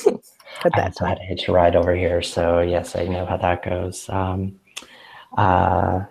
at 0.66 0.74
I 0.76 0.82
that 0.82 0.96
time. 0.96 1.10
had 1.10 1.18
to 1.18 1.24
hitch 1.24 1.48
a 1.48 1.54
ride 1.54 1.76
over 1.76 1.96
here, 1.96 2.22
so 2.22 2.60
yes, 2.60 2.96
I 2.96 3.06
know 3.06 3.26
how 3.26 3.38
that 3.38 3.64
goes. 3.64 4.08
Um, 4.10 4.60
uh, 5.38 6.02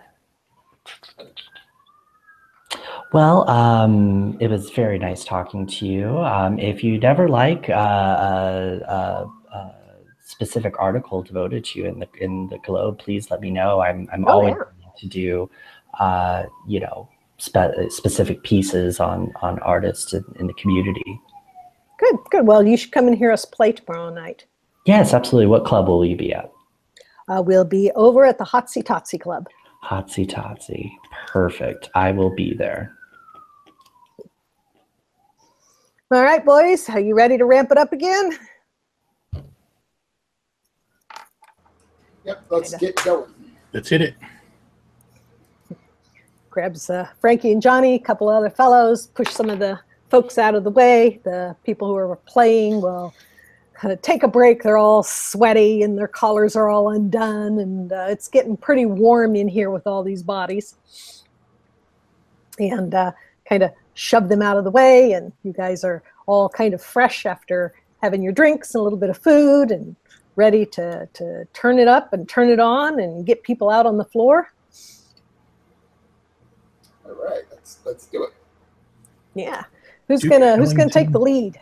well, 3.13 3.49
um, 3.49 4.37
it 4.41 4.49
was 4.49 4.71
very 4.71 4.97
nice 4.97 5.23
talking 5.23 5.67
to 5.67 5.85
you. 5.85 6.17
Um, 6.17 6.57
if 6.59 6.83
you'd 6.83 7.05
ever 7.05 7.29
like 7.29 7.69
uh, 7.69 7.73
a, 7.73 8.79
a, 8.87 9.57
a 9.57 9.80
specific 10.41 10.73
article 10.79 11.21
devoted 11.21 11.63
to 11.63 11.79
you 11.79 11.85
in 11.85 11.99
the 11.99 12.07
in 12.19 12.47
the 12.47 12.57
Globe, 12.65 12.97
please 12.97 13.29
let 13.29 13.41
me 13.41 13.51
know. 13.51 13.79
I'm 13.81 14.09
I'm 14.11 14.25
Oh, 14.25 14.31
always 14.31 14.55
yeah. 14.57 14.87
to 14.97 15.07
do, 15.07 15.49
uh, 15.99 16.45
you 16.67 16.79
know, 16.79 17.07
spe- 17.37 17.89
specific 17.89 18.41
pieces 18.41 18.99
on 18.99 19.31
on 19.43 19.59
artists 19.59 20.13
in, 20.13 20.23
in 20.39 20.47
the 20.47 20.53
community. 20.53 21.21
Good, 21.99 22.15
good. 22.31 22.47
Well, 22.47 22.65
you 22.65 22.75
should 22.75 22.91
come 22.91 23.07
and 23.07 23.15
hear 23.15 23.31
us 23.31 23.45
play 23.45 23.71
tomorrow 23.71 24.09
night. 24.09 24.45
Yes, 24.87 25.13
absolutely. 25.13 25.45
What 25.45 25.63
club 25.63 25.87
will 25.87 26.03
you 26.03 26.17
be 26.17 26.33
at? 26.33 26.51
Uh, 27.27 27.43
we'll 27.45 27.63
be 27.63 27.91
over 27.93 28.25
at 28.25 28.39
the 28.39 28.43
Hotsy 28.43 28.81
Totsy 28.83 29.21
Club. 29.21 29.47
Hotsy 29.83 30.27
Totsy. 30.27 30.89
Perfect. 31.27 31.91
I 31.93 32.11
will 32.11 32.33
be 32.33 32.55
there. 32.55 32.97
All 36.11 36.23
right, 36.23 36.43
boys, 36.43 36.89
are 36.89 36.99
you 36.99 37.13
ready 37.15 37.37
to 37.37 37.45
ramp 37.45 37.71
it 37.71 37.77
up 37.77 37.93
again? 37.93 38.31
Yep, 42.25 42.45
let's 42.49 42.75
get 42.75 42.95
going. 42.97 43.33
Let's 43.73 43.89
hit 43.89 44.01
it. 44.01 44.15
Grabs 46.49 46.89
uh, 46.89 47.07
Frankie 47.19 47.51
and 47.53 47.61
Johnny, 47.61 47.95
a 47.95 47.99
couple 47.99 48.27
other 48.27 48.49
fellows, 48.49 49.07
push 49.07 49.29
some 49.29 49.49
of 49.49 49.59
the 49.59 49.79
folks 50.09 50.37
out 50.37 50.53
of 50.53 50.65
the 50.65 50.69
way. 50.69 51.21
The 51.23 51.55
people 51.63 51.87
who 51.87 51.95
are 51.95 52.15
playing 52.17 52.81
will 52.81 53.13
kind 53.73 53.93
of 53.93 54.01
take 54.01 54.23
a 54.23 54.27
break. 54.27 54.61
They're 54.61 54.77
all 54.77 55.01
sweaty 55.01 55.81
and 55.81 55.97
their 55.97 56.09
collars 56.09 56.55
are 56.55 56.69
all 56.69 56.89
undone, 56.89 57.59
and 57.59 57.91
uh, 57.91 58.07
it's 58.09 58.27
getting 58.27 58.57
pretty 58.57 58.85
warm 58.85 59.35
in 59.35 59.47
here 59.47 59.71
with 59.71 59.87
all 59.87 60.03
these 60.03 60.21
bodies. 60.21 60.75
And 62.59 62.93
uh, 62.93 63.13
kind 63.47 63.63
of 63.63 63.71
shove 63.93 64.29
them 64.29 64.41
out 64.41 64.57
of 64.57 64.65
the 64.65 64.71
way, 64.71 65.13
and 65.13 65.31
you 65.43 65.53
guys 65.53 65.83
are 65.83 66.03
all 66.25 66.49
kind 66.49 66.73
of 66.73 66.81
fresh 66.81 67.25
after 67.25 67.73
having 68.01 68.21
your 68.21 68.33
drinks 68.33 68.75
and 68.75 68.81
a 68.81 68.83
little 68.83 68.99
bit 68.99 69.09
of 69.09 69.17
food 69.17 69.71
and 69.71 69.95
ready 70.35 70.65
to, 70.65 71.07
to 71.13 71.45
turn 71.53 71.79
it 71.79 71.87
up 71.87 72.13
and 72.13 72.27
turn 72.27 72.49
it 72.49 72.59
on 72.59 72.99
and 72.99 73.25
get 73.25 73.43
people 73.43 73.69
out 73.69 73.85
on 73.85 73.97
the 73.97 74.05
floor. 74.05 74.51
All 77.05 77.13
right, 77.13 77.43
let's 77.51 77.79
let's 77.85 78.05
do 78.07 78.23
it. 78.23 78.33
Yeah. 79.35 79.63
Who's 80.07 80.21
Duke 80.21 80.31
gonna 80.31 80.57
who's 80.57 80.73
gonna 80.73 80.89
take 80.89 81.11
the 81.11 81.19
lead? 81.19 81.59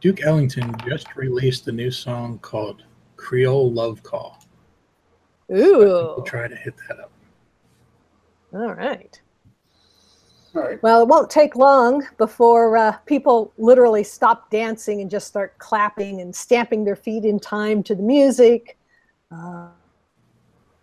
Duke 0.00 0.22
Ellington 0.22 0.74
just 0.86 1.14
released 1.16 1.66
a 1.68 1.72
new 1.72 1.90
song 1.90 2.38
called 2.40 2.84
Creole 3.16 3.72
Love 3.72 4.02
Call. 4.02 4.38
Ooh. 5.52 5.78
We'll 5.78 6.22
try 6.22 6.48
to 6.48 6.56
hit 6.56 6.74
that 6.88 7.00
up. 7.00 7.12
All 8.52 8.74
right. 8.74 9.20
Right. 10.56 10.82
Well, 10.82 11.02
it 11.02 11.08
won't 11.08 11.28
take 11.28 11.54
long 11.54 12.06
before 12.16 12.78
uh, 12.78 12.92
people 13.04 13.52
literally 13.58 14.02
stop 14.02 14.50
dancing 14.50 15.02
and 15.02 15.10
just 15.10 15.26
start 15.26 15.58
clapping 15.58 16.22
and 16.22 16.34
stamping 16.34 16.82
their 16.82 16.96
feet 16.96 17.26
in 17.26 17.38
time 17.38 17.82
to 17.82 17.94
the 17.94 18.02
music. 18.02 18.78
Uh, 19.30 19.68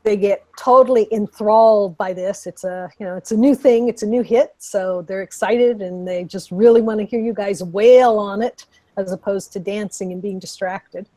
they 0.03 0.15
get 0.15 0.45
totally 0.59 1.07
enthralled 1.11 1.97
by 1.97 2.13
this. 2.13 2.45
It's 2.45 2.63
a 2.63 2.91
you 2.99 3.05
know 3.07 3.15
it's 3.15 3.31
a 3.31 3.37
new 3.37 3.55
thing. 3.55 3.89
It's 3.89 4.03
a 4.03 4.05
new 4.05 4.21
hit, 4.21 4.53
so 4.59 5.01
they're 5.07 5.23
excited 5.23 5.81
and 5.81 6.07
they 6.07 6.23
just 6.23 6.51
really 6.51 6.81
want 6.81 6.99
to 6.99 7.05
hear 7.07 7.19
you 7.19 7.33
guys 7.33 7.63
wail 7.63 8.19
on 8.19 8.43
it 8.43 8.67
as 8.95 9.11
opposed 9.11 9.53
to 9.53 9.59
dancing 9.59 10.11
and 10.11 10.21
being 10.21 10.37
distracted. 10.37 11.09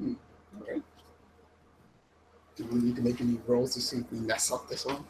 Okay. 0.00 0.80
Do 2.56 2.64
we 2.64 2.80
need 2.80 2.96
to 2.96 3.02
make 3.02 3.20
any 3.20 3.38
rolls 3.46 3.74
to 3.74 3.80
see 3.82 3.98
if 3.98 4.10
we 4.10 4.20
mess 4.20 4.50
up 4.50 4.70
this 4.70 4.86
one? 4.86 5.04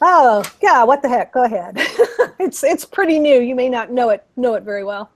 Oh 0.00 0.42
yeah, 0.62 0.82
what 0.84 1.02
the 1.02 1.08
heck? 1.08 1.32
Go 1.32 1.44
ahead. 1.44 1.74
it's 2.38 2.64
it's 2.64 2.84
pretty 2.84 3.18
new. 3.18 3.40
You 3.40 3.54
may 3.54 3.68
not 3.68 3.90
know 3.90 4.10
it 4.10 4.24
know 4.36 4.54
it 4.54 4.62
very 4.62 4.84
well. 4.84 5.10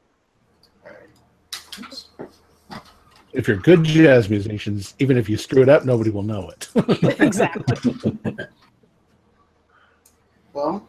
All 0.85 0.91
right. 0.91 1.79
Oops. 1.81 2.09
If 3.33 3.49
you're 3.49 3.57
good 3.57 3.83
jazz 3.83 4.31
musicians, 4.31 4.95
even 5.01 5.17
if 5.17 5.29
you 5.29 5.37
screw 5.37 5.63
it 5.63 5.69
up, 5.69 5.85
nobody 5.85 6.11
will 6.11 6.23
know 6.23 6.51
it. 6.51 6.69
exactly. 7.21 7.99
Well, 10.53 10.87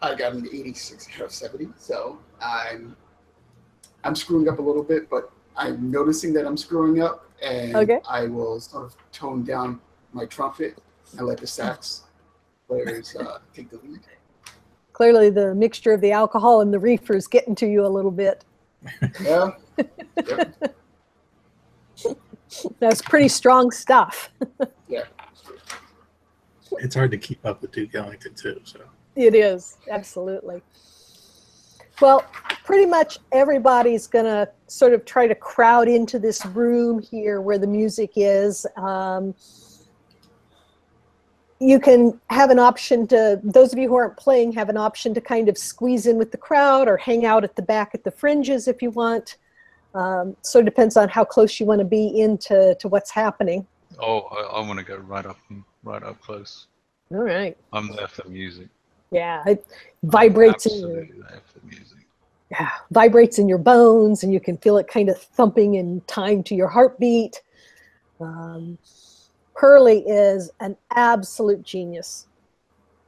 I 0.00 0.14
got 0.14 0.32
an 0.32 0.48
86 0.50 1.08
out 1.16 1.26
of 1.26 1.32
70, 1.32 1.68
so 1.76 2.18
I'm 2.40 2.96
I'm 4.04 4.14
screwing 4.14 4.48
up 4.48 4.58
a 4.58 4.62
little 4.62 4.82
bit, 4.82 5.10
but 5.10 5.30
I'm 5.56 5.90
noticing 5.90 6.32
that 6.34 6.46
I'm 6.46 6.56
screwing 6.56 7.02
up, 7.02 7.28
and 7.42 7.76
Okay. 7.76 8.00
I 8.08 8.26
will 8.26 8.58
sort 8.60 8.84
of 8.86 8.96
tone 9.12 9.44
down 9.44 9.80
my 10.12 10.24
trumpet 10.24 10.78
and 11.18 11.26
let 11.26 11.38
the 11.38 11.46
sax 11.46 12.04
players 12.66 13.16
uh, 13.16 13.38
take 13.54 13.70
the 13.70 13.78
lead. 13.78 14.00
Clearly, 14.92 15.30
the 15.30 15.54
mixture 15.54 15.92
of 15.92 16.00
the 16.00 16.12
alcohol 16.12 16.62
and 16.62 16.72
the 16.72 16.78
reefer 16.78 17.14
is 17.14 17.26
getting 17.26 17.54
to 17.56 17.66
you 17.66 17.84
a 17.84 17.88
little 17.88 18.10
bit. 18.10 18.44
Yeah. 19.20 19.50
Yep. 20.26 20.76
That's 22.78 23.02
pretty 23.02 23.28
strong 23.28 23.70
stuff. 23.70 24.30
Yeah. 24.88 25.02
It's 26.78 26.94
hard 26.94 27.10
to 27.10 27.18
keep 27.18 27.44
up 27.44 27.60
with 27.60 27.72
Duke 27.72 27.92
Ellington 27.96 28.34
too. 28.34 28.60
So 28.62 28.78
It 29.16 29.34
is, 29.34 29.78
absolutely. 29.90 30.62
Well, 32.00 32.24
pretty 32.64 32.86
much 32.86 33.18
everybody's 33.32 34.06
going 34.06 34.26
to 34.26 34.48
sort 34.68 34.92
of 34.92 35.04
try 35.04 35.26
to 35.26 35.34
crowd 35.34 35.88
into 35.88 36.20
this 36.20 36.46
room 36.46 37.00
here 37.00 37.40
where 37.40 37.58
the 37.58 37.66
music 37.66 38.12
is. 38.14 38.64
Um, 38.76 39.34
you 41.58 41.80
can 41.80 42.20
have 42.28 42.50
an 42.50 42.58
option 42.58 43.06
to, 43.08 43.40
those 43.42 43.72
of 43.72 43.78
you 43.78 43.88
who 43.88 43.94
aren't 43.94 44.16
playing, 44.16 44.52
have 44.52 44.68
an 44.68 44.76
option 44.76 45.14
to 45.14 45.20
kind 45.20 45.48
of 45.48 45.56
squeeze 45.56 46.06
in 46.06 46.18
with 46.18 46.30
the 46.30 46.36
crowd 46.36 46.86
or 46.86 46.96
hang 46.96 47.24
out 47.24 47.44
at 47.44 47.56
the 47.56 47.62
back 47.62 47.94
at 47.94 48.04
the 48.04 48.10
fringes 48.10 48.68
if 48.68 48.82
you 48.82 48.90
want. 48.90 49.36
Um, 49.94 50.36
so 50.42 50.58
it 50.58 50.66
depends 50.66 50.96
on 50.96 51.08
how 51.08 51.24
close 51.24 51.58
you 51.58 51.64
want 51.64 51.78
to 51.78 51.84
be 51.84 52.20
into 52.20 52.76
to 52.78 52.88
what's 52.88 53.10
happening. 53.10 53.66
Oh, 53.98 54.20
I, 54.20 54.58
I 54.58 54.66
want 54.66 54.78
to 54.78 54.84
go 54.84 54.96
right 54.96 55.24
up, 55.24 55.38
right 55.82 56.02
up 56.02 56.20
close. 56.20 56.66
All 57.10 57.18
right. 57.18 57.56
I'm 57.72 57.88
there 57.96 58.08
for 58.08 58.28
music. 58.28 58.68
Yeah, 59.10 59.42
it 59.46 59.64
vibrates 60.02 60.66
in 60.66 60.80
your 60.80 61.00
Absolutely 61.00 61.22
there 61.22 61.40
for 61.46 61.66
music. 61.66 61.98
yeah, 62.50 62.70
vibrates 62.90 63.38
in 63.38 63.48
your 63.48 63.58
bones 63.58 64.24
and 64.24 64.32
you 64.32 64.40
can 64.40 64.58
feel 64.58 64.76
it 64.76 64.88
kind 64.88 65.08
of 65.08 65.16
thumping 65.16 65.76
in 65.76 66.02
time 66.02 66.42
to 66.42 66.54
your 66.54 66.68
heartbeat. 66.68 67.40
Um, 68.20 68.76
Pearlie 69.56 70.04
is 70.06 70.50
an 70.60 70.76
absolute 70.94 71.62
genius. 71.62 72.26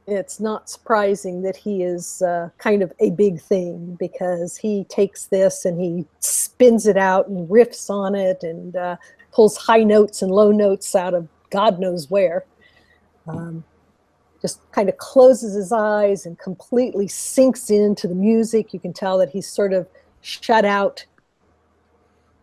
It's 0.07 0.39
not 0.39 0.69
surprising 0.69 1.43
that 1.43 1.55
he 1.55 1.83
is 1.83 2.23
uh, 2.23 2.49
kind 2.57 2.81
of 2.81 2.91
a 2.99 3.11
big 3.11 3.39
thing 3.39 3.95
because 3.99 4.57
he 4.57 4.85
takes 4.85 5.27
this 5.27 5.65
and 5.65 5.79
he 5.79 6.07
spins 6.19 6.87
it 6.87 6.97
out 6.97 7.27
and 7.27 7.47
riffs 7.47 7.91
on 7.91 8.15
it 8.15 8.41
and 8.41 8.75
uh, 8.75 8.95
pulls 9.31 9.55
high 9.55 9.83
notes 9.83 10.23
and 10.23 10.31
low 10.31 10.51
notes 10.51 10.95
out 10.95 11.13
of 11.13 11.27
God 11.51 11.79
knows 11.79 12.09
where. 12.09 12.45
Um, 13.27 13.63
just 14.41 14.59
kind 14.71 14.89
of 14.89 14.97
closes 14.97 15.53
his 15.53 15.71
eyes 15.71 16.25
and 16.25 16.39
completely 16.39 17.07
sinks 17.07 17.69
into 17.69 18.07
the 18.07 18.15
music. 18.15 18.73
You 18.73 18.79
can 18.79 18.93
tell 18.93 19.19
that 19.19 19.29
he's 19.29 19.47
sort 19.47 19.73
of 19.73 19.87
shut 20.21 20.65
out 20.65 21.05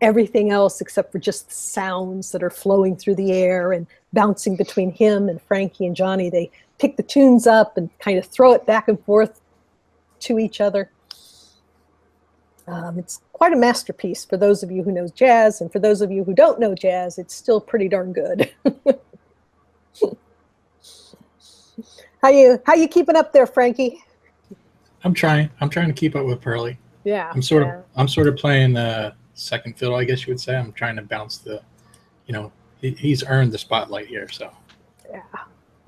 everything 0.00 0.50
else 0.50 0.80
except 0.80 1.12
for 1.12 1.18
just 1.18 1.48
the 1.48 1.54
sounds 1.54 2.32
that 2.32 2.42
are 2.42 2.50
flowing 2.50 2.96
through 2.96 3.14
the 3.14 3.32
air 3.32 3.72
and 3.72 3.86
bouncing 4.12 4.56
between 4.56 4.90
him 4.90 5.28
and 5.28 5.40
Frankie 5.42 5.86
and 5.86 5.96
Johnny. 5.96 6.28
They 6.30 6.50
pick 6.78 6.96
the 6.96 7.02
tunes 7.02 7.46
up 7.46 7.76
and 7.76 7.90
kind 7.98 8.18
of 8.18 8.26
throw 8.26 8.52
it 8.52 8.66
back 8.66 8.88
and 8.88 9.02
forth 9.04 9.40
to 10.20 10.38
each 10.38 10.60
other. 10.60 10.90
Um, 12.68 12.98
it's 12.98 13.20
quite 13.32 13.52
a 13.52 13.56
masterpiece 13.56 14.24
for 14.24 14.36
those 14.36 14.62
of 14.62 14.70
you 14.72 14.82
who 14.82 14.90
know 14.90 15.06
jazz, 15.08 15.60
and 15.60 15.70
for 15.70 15.78
those 15.78 16.00
of 16.02 16.10
you 16.10 16.24
who 16.24 16.34
don't 16.34 16.58
know 16.58 16.74
jazz, 16.74 17.16
it's 17.16 17.32
still 17.34 17.60
pretty 17.60 17.88
darn 17.88 18.12
good. 18.12 18.50
how 22.22 22.28
you 22.28 22.60
how 22.66 22.74
you 22.74 22.88
keeping 22.88 23.14
up 23.14 23.32
there, 23.32 23.46
Frankie? 23.46 24.02
I'm 25.04 25.14
trying. 25.14 25.48
I'm 25.60 25.70
trying 25.70 25.86
to 25.86 25.92
keep 25.92 26.16
up 26.16 26.26
with 26.26 26.40
Pearlie. 26.40 26.76
Yeah, 27.04 27.30
I'm 27.32 27.40
sort 27.40 27.62
yeah. 27.62 27.78
of 27.78 27.84
I'm 27.94 28.08
sort 28.08 28.26
of 28.26 28.34
playing 28.34 28.76
uh, 28.76 29.12
second 29.36 29.78
fiddle, 29.78 29.94
I 29.94 30.04
guess 30.04 30.26
you 30.26 30.32
would 30.32 30.40
say. 30.40 30.56
I'm 30.56 30.72
trying 30.72 30.96
to 30.96 31.02
bounce 31.02 31.38
the, 31.38 31.62
you 32.26 32.32
know, 32.32 32.50
he, 32.80 32.90
he's 32.92 33.24
earned 33.24 33.52
the 33.52 33.58
spotlight 33.58 34.06
here. 34.06 34.28
So 34.28 34.50
Yeah, 35.10 35.22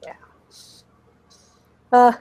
yeah. 0.04 0.14
Uh, 1.92 2.12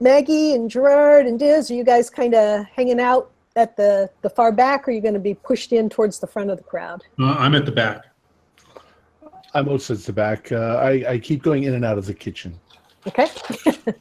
Maggie 0.00 0.54
and 0.54 0.70
Gerard 0.70 1.26
and 1.26 1.38
Diz, 1.38 1.70
are 1.70 1.74
you 1.74 1.84
guys 1.84 2.08
kind 2.08 2.34
of 2.34 2.64
hanging 2.66 3.00
out 3.00 3.30
at 3.56 3.76
the 3.76 4.10
the 4.22 4.30
far 4.30 4.52
back, 4.52 4.86
or 4.86 4.90
are 4.90 4.94
you 4.94 5.00
going 5.00 5.14
to 5.14 5.20
be 5.20 5.34
pushed 5.34 5.72
in 5.72 5.88
towards 5.88 6.18
the 6.18 6.26
front 6.26 6.50
of 6.50 6.58
the 6.58 6.64
crowd? 6.64 7.02
Uh, 7.18 7.34
I'm 7.38 7.54
at 7.54 7.64
the 7.64 7.72
back. 7.72 8.04
I'm 9.54 9.68
also 9.68 9.94
at 9.94 10.00
the 10.00 10.12
back. 10.12 10.52
Uh, 10.52 10.76
I, 10.76 11.12
I 11.12 11.18
keep 11.18 11.42
going 11.42 11.64
in 11.64 11.74
and 11.74 11.84
out 11.84 11.96
of 11.96 12.06
the 12.06 12.14
kitchen. 12.14 12.58
Okay. 13.06 13.28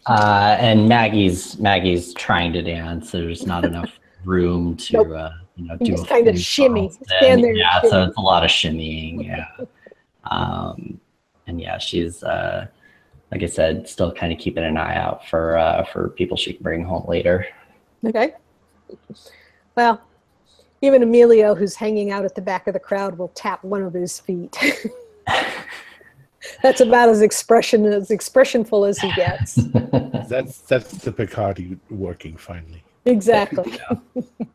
Uh, 0.07 0.57
and 0.59 0.89
Maggie's 0.89 1.59
Maggie's 1.59 2.13
trying 2.15 2.51
to 2.53 2.61
dance. 2.61 3.11
There's 3.11 3.45
not 3.45 3.65
enough 3.65 3.99
room 4.23 4.75
to 4.77 4.93
Nope. 4.93 5.31
You 5.55 5.67
know 5.67 5.77
do 5.77 5.85
just 5.85 6.07
kind 6.07 6.27
of 6.27 6.35
full 6.35 6.41
shimmy, 6.41 6.89
stand 6.89 7.43
there 7.43 7.51
and 7.51 7.57
Yeah, 7.57 7.81
so 7.81 8.03
it's 8.03 8.17
a 8.17 8.21
lot 8.21 8.43
of 8.43 8.49
shimmying. 8.49 9.25
Yeah. 9.25 9.47
um, 10.25 10.99
and 11.47 11.61
yeah, 11.61 11.77
she's 11.77 12.23
uh, 12.23 12.67
like 13.31 13.43
I 13.43 13.47
said, 13.47 13.87
still 13.87 14.11
kind 14.11 14.31
of 14.31 14.39
keeping 14.39 14.63
an 14.63 14.77
eye 14.77 14.95
out 14.95 15.27
for 15.27 15.57
uh, 15.57 15.83
for 15.85 16.09
people 16.09 16.37
she 16.37 16.53
can 16.53 16.63
bring 16.63 16.83
home 16.83 17.05
later. 17.07 17.45
Okay. 18.05 18.33
Well, 19.75 20.01
even 20.81 21.03
Emilio, 21.03 21.55
who's 21.55 21.75
hanging 21.75 22.11
out 22.11 22.25
at 22.25 22.35
the 22.35 22.41
back 22.41 22.67
of 22.67 22.73
the 22.73 22.79
crowd, 22.79 23.17
will 23.17 23.29
tap 23.29 23.63
one 23.63 23.81
of 23.81 23.93
his 23.93 24.19
feet. 24.19 24.55
That's 26.61 26.81
about 26.81 27.09
as 27.09 27.21
expression 27.21 27.85
as 27.85 28.09
expressionful 28.09 28.87
as 28.87 28.99
he 28.99 29.11
gets. 29.15 29.55
That's 30.29 30.59
that's 30.59 30.91
the 30.91 31.11
Bacardi 31.11 31.77
working 31.89 32.37
finally. 32.37 32.83
Exactly. 33.05 33.79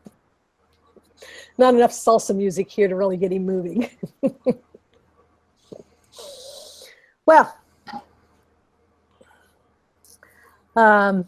Not 1.61 1.75
enough 1.75 1.91
salsa 1.91 2.35
music 2.35 2.71
here 2.71 2.87
to 2.87 2.95
really 2.95 3.17
get 3.17 3.31
him 3.31 3.45
moving. 3.45 3.87
well, 7.27 7.55
um, 10.75 11.27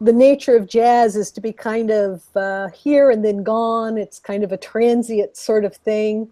the 0.00 0.14
nature 0.14 0.56
of 0.56 0.66
jazz 0.66 1.16
is 1.16 1.30
to 1.32 1.42
be 1.42 1.52
kind 1.52 1.90
of 1.90 2.22
uh, 2.34 2.70
here 2.70 3.10
and 3.10 3.22
then 3.22 3.42
gone. 3.42 3.98
It's 3.98 4.18
kind 4.18 4.42
of 4.42 4.52
a 4.52 4.56
transient 4.56 5.36
sort 5.36 5.66
of 5.66 5.76
thing. 5.76 6.30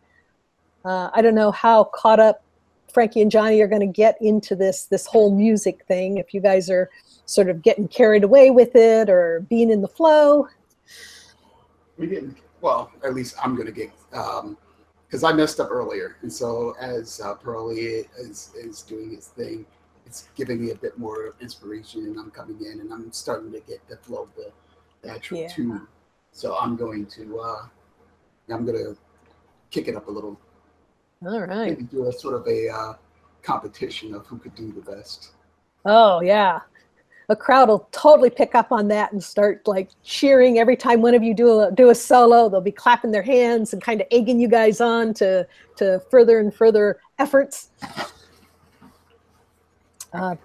Uh, 0.83 1.11
I 1.13 1.21
don't 1.21 1.35
know 1.35 1.51
how 1.51 1.85
caught 1.85 2.21
up 2.21 2.43
Frankie 2.91 3.21
and 3.21 3.31
Johnny 3.31 3.61
are 3.61 3.69
going 3.69 3.83
to 3.83 3.87
get 3.87 4.17
into 4.23 4.57
this 4.57 4.85
this 4.85 5.05
whole 5.05 5.37
music 5.37 5.85
thing. 5.85 6.17
If 6.17 6.33
you 6.33 6.41
guys 6.41 6.71
are 6.71 6.89
sort 7.27 7.51
of 7.51 7.61
getting 7.61 7.87
carried 7.87 8.25
away 8.25 8.51
with 8.51 8.75
it 8.75 9.11
or 9.11 9.41
being 9.41 9.69
in 9.69 9.83
the 9.83 9.89
flow. 9.89 10.49
We 11.99 12.07
didn't. 12.07 12.39
Well, 12.61 12.91
at 13.05 13.15
least 13.15 13.37
I'm 13.43 13.55
gonna 13.57 13.73
get 13.73 13.91
because 14.11 15.25
I 15.25 15.33
messed 15.33 15.61
up 15.61 15.71
earlier, 15.71 16.17
and 16.23 16.33
so 16.33 16.75
as 16.81 17.21
uh, 17.21 17.35
Pearlie 17.35 18.05
is 18.19 18.53
is 18.57 18.83
doing 18.83 19.11
his 19.11 19.29
thing, 19.29 19.65
it's 20.07 20.29
giving 20.35 20.65
me 20.65 20.73
a 20.73 20.75
bit 20.75 20.99
more 20.99 21.35
inspiration, 21.41 22.05
and 22.07 22.19
I'm 22.19 22.31
coming 22.31 22.59
in 22.65 22.81
and 22.81 22.93
I'm 22.93 23.13
starting 23.13 23.53
to 23.53 23.61
get 23.61 23.87
the 23.89 23.97
flow 23.99 24.23
of 24.25 24.35
the, 24.35 24.51
the 25.03 25.11
actual 25.11 25.39
Yeah. 25.39 25.49
tune. 25.49 25.87
So 26.33 26.57
I'm 26.59 26.77
going 26.77 27.07
to 27.07 27.39
uh, 27.41 27.67
I'm 28.51 28.67
gonna 28.67 28.97
kick 29.71 29.89
it 29.89 29.95
up 29.97 30.09
a 30.09 30.11
little, 30.11 30.39
All 31.25 31.41
right. 31.41 31.71
maybe 31.71 31.83
do 31.83 32.09
a 32.09 32.13
sort 32.13 32.35
of 32.35 32.47
a 32.47 32.69
uh, 32.69 32.95
competition 33.43 34.15
of 34.15 34.27
who 34.27 34.39
could 34.39 34.55
do 34.55 34.73
the 34.73 34.81
best. 34.81 35.33
Oh 35.85 36.21
yeah. 36.21 36.61
A 37.31 37.37
crowd 37.37 37.69
will 37.69 37.87
totally 37.93 38.31
pick 38.31 38.55
up 38.55 38.73
on 38.73 38.89
that 38.89 39.13
and 39.13 39.23
start 39.23 39.67
like 39.67 39.91
cheering 40.03 40.59
every 40.59 40.77
time 40.77 41.03
one 41.03 41.15
of 41.15 41.23
you 41.23 41.35
do 41.35 41.61
a 41.61 41.71
do 41.71 41.91
a 41.91 41.95
solo. 41.95 42.49
They'll 42.49 42.63
be 42.63 42.73
clapping 42.73 43.11
their 43.11 43.23
hands 43.23 43.75
and 43.75 43.83
kind 43.83 44.01
of 44.01 44.07
egging 44.11 44.41
you 44.41 44.49
guys 44.49 44.81
on 44.81 45.13
to 45.15 45.47
to 45.77 46.01
further 46.11 46.39
and 46.39 46.55
further 46.55 47.01
efforts. 47.19 47.69
Uh, 50.15 50.37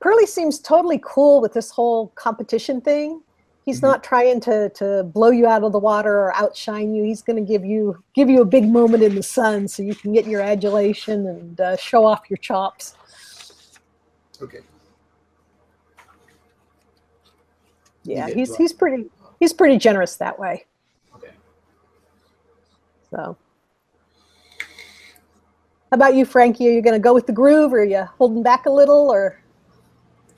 Pearlie 0.00 0.26
seems 0.26 0.60
totally 0.60 1.00
cool 1.04 1.40
with 1.40 1.52
this 1.52 1.70
whole 1.70 2.08
competition 2.14 2.80
thing. 2.80 3.22
He's 3.66 3.80
Mhm. 3.80 3.82
not 3.82 4.04
trying 4.04 4.38
to 4.40 4.68
to 4.70 5.02
blow 5.02 5.30
you 5.30 5.48
out 5.48 5.64
of 5.64 5.72
the 5.72 5.80
water 5.80 6.16
or 6.16 6.34
outshine 6.36 6.94
you. 6.94 7.02
He's 7.02 7.22
going 7.22 7.44
to 7.44 7.52
give 7.52 7.64
you 7.64 8.02
give 8.14 8.30
you 8.30 8.40
a 8.40 8.44
big 8.44 8.68
moment 8.68 9.02
in 9.02 9.16
the 9.16 9.22
sun 9.22 9.66
so 9.66 9.82
you 9.82 9.96
can 9.96 10.12
get 10.12 10.26
your 10.26 10.40
adulation 10.40 11.26
and 11.26 11.60
uh, 11.60 11.76
show 11.76 12.06
off 12.06 12.30
your 12.30 12.36
chops. 12.36 12.94
Okay. 14.40 14.60
Yeah, 18.10 18.28
he's 18.28 18.48
drunk. 18.48 18.60
he's 18.60 18.72
pretty 18.72 19.10
he's 19.38 19.52
pretty 19.52 19.78
generous 19.78 20.16
that 20.16 20.38
way. 20.38 20.66
Okay. 21.16 21.32
So, 23.10 23.36
how 25.90 25.94
about 25.94 26.14
you, 26.14 26.24
Frankie? 26.24 26.68
Are 26.68 26.72
you 26.72 26.82
going 26.82 26.94
to 26.94 27.02
go 27.02 27.14
with 27.14 27.26
the 27.26 27.32
groove, 27.32 27.72
or 27.72 27.80
are 27.80 27.84
you 27.84 28.04
holding 28.18 28.42
back 28.42 28.66
a 28.66 28.70
little, 28.70 29.10
or 29.10 29.40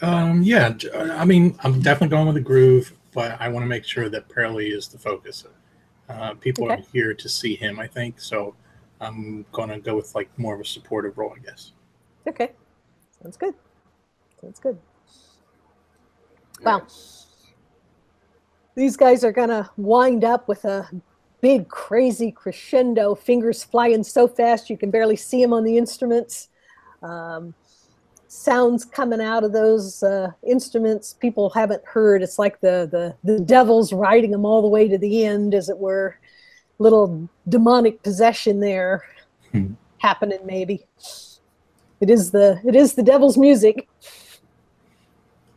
um, 0.03 0.43
yeah, 0.43 0.74
I 0.94 1.24
mean, 1.24 1.57
I'm 1.62 1.81
definitely 1.81 2.09
going 2.09 2.27
with 2.27 2.35
the 2.35 2.40
groove, 2.40 2.93
but 3.12 3.40
I 3.40 3.49
want 3.49 3.62
to 3.62 3.69
make 3.69 3.85
sure 3.85 4.09
that 4.09 4.28
Pearlie 4.28 4.70
is 4.73 4.89
the 4.89 4.99
focus. 4.99 5.44
Uh, 6.09 6.35
people 6.35 6.65
Okay. 6.65 6.74
are 6.74 6.85
here 6.93 7.15
to 7.15 7.28
see 7.28 7.55
him, 7.55 7.78
I 7.78 7.86
think, 7.86 8.20
so 8.20 8.55
I'm 9.01 9.47
going 9.53 9.69
to 9.69 9.78
go 9.78 9.94
with 9.97 10.15
like 10.15 10.36
more 10.39 10.55
of 10.55 10.61
a 10.61 10.65
supportive 10.65 11.16
role, 11.19 11.32
I 11.36 11.39
guess. 11.39 11.73
okay? 12.27 12.51
Sounds 13.23 13.36
good. 13.36 13.55
Sounds 14.40 14.59
good. 14.59 14.78
Well, 16.65 16.86
these 18.74 18.97
guys 18.97 19.24
are 19.24 19.32
gonna 19.32 19.70
wind 19.77 20.24
up 20.24 20.49
with 20.49 20.65
a 20.65 20.89
big 21.40 21.69
crazy 21.69 22.31
crescendo. 22.31 23.15
Fingers 23.15 23.65
flying 23.65 24.03
so 24.03 24.27
fast 24.28 24.70
you 24.70 24.77
can 24.78 24.90
barely 24.90 25.16
see 25.16 25.43
them 25.43 25.53
on 25.53 25.65
the 25.65 25.77
instruments. 25.77 26.49
Um, 27.03 27.55
sounds 28.28 28.85
coming 28.85 29.20
out 29.20 29.44
of 29.44 29.53
those 29.53 30.03
uh, 30.03 30.31
instruments 30.47 31.15
people 31.15 31.51
haven't 31.51 31.85
heard. 31.85 32.23
It's 32.23 32.39
like 32.39 32.61
the, 32.61 32.89
the 32.90 33.15
the 33.24 33.40
devil's 33.40 33.93
riding 33.93 34.31
them 34.31 34.44
all 34.47 34.62
the 34.62 34.69
way 34.69 34.89
to 34.89 34.97
the 34.99 35.24
end 35.27 35.55
as 35.55 35.69
it 35.69 35.77
were. 35.78 36.16
Little 36.78 37.28
demonic 37.49 38.03
possession 38.03 38.61
there 38.61 39.05
Hmm. 39.53 39.74
happening 39.99 40.39
maybe. 40.47 40.86
It 42.01 42.09
is 42.09 42.31
the 42.31 42.59
it 42.65 42.74
is 42.74 42.94
the 42.94 43.03
devil's 43.03 43.36
music. 43.36 43.86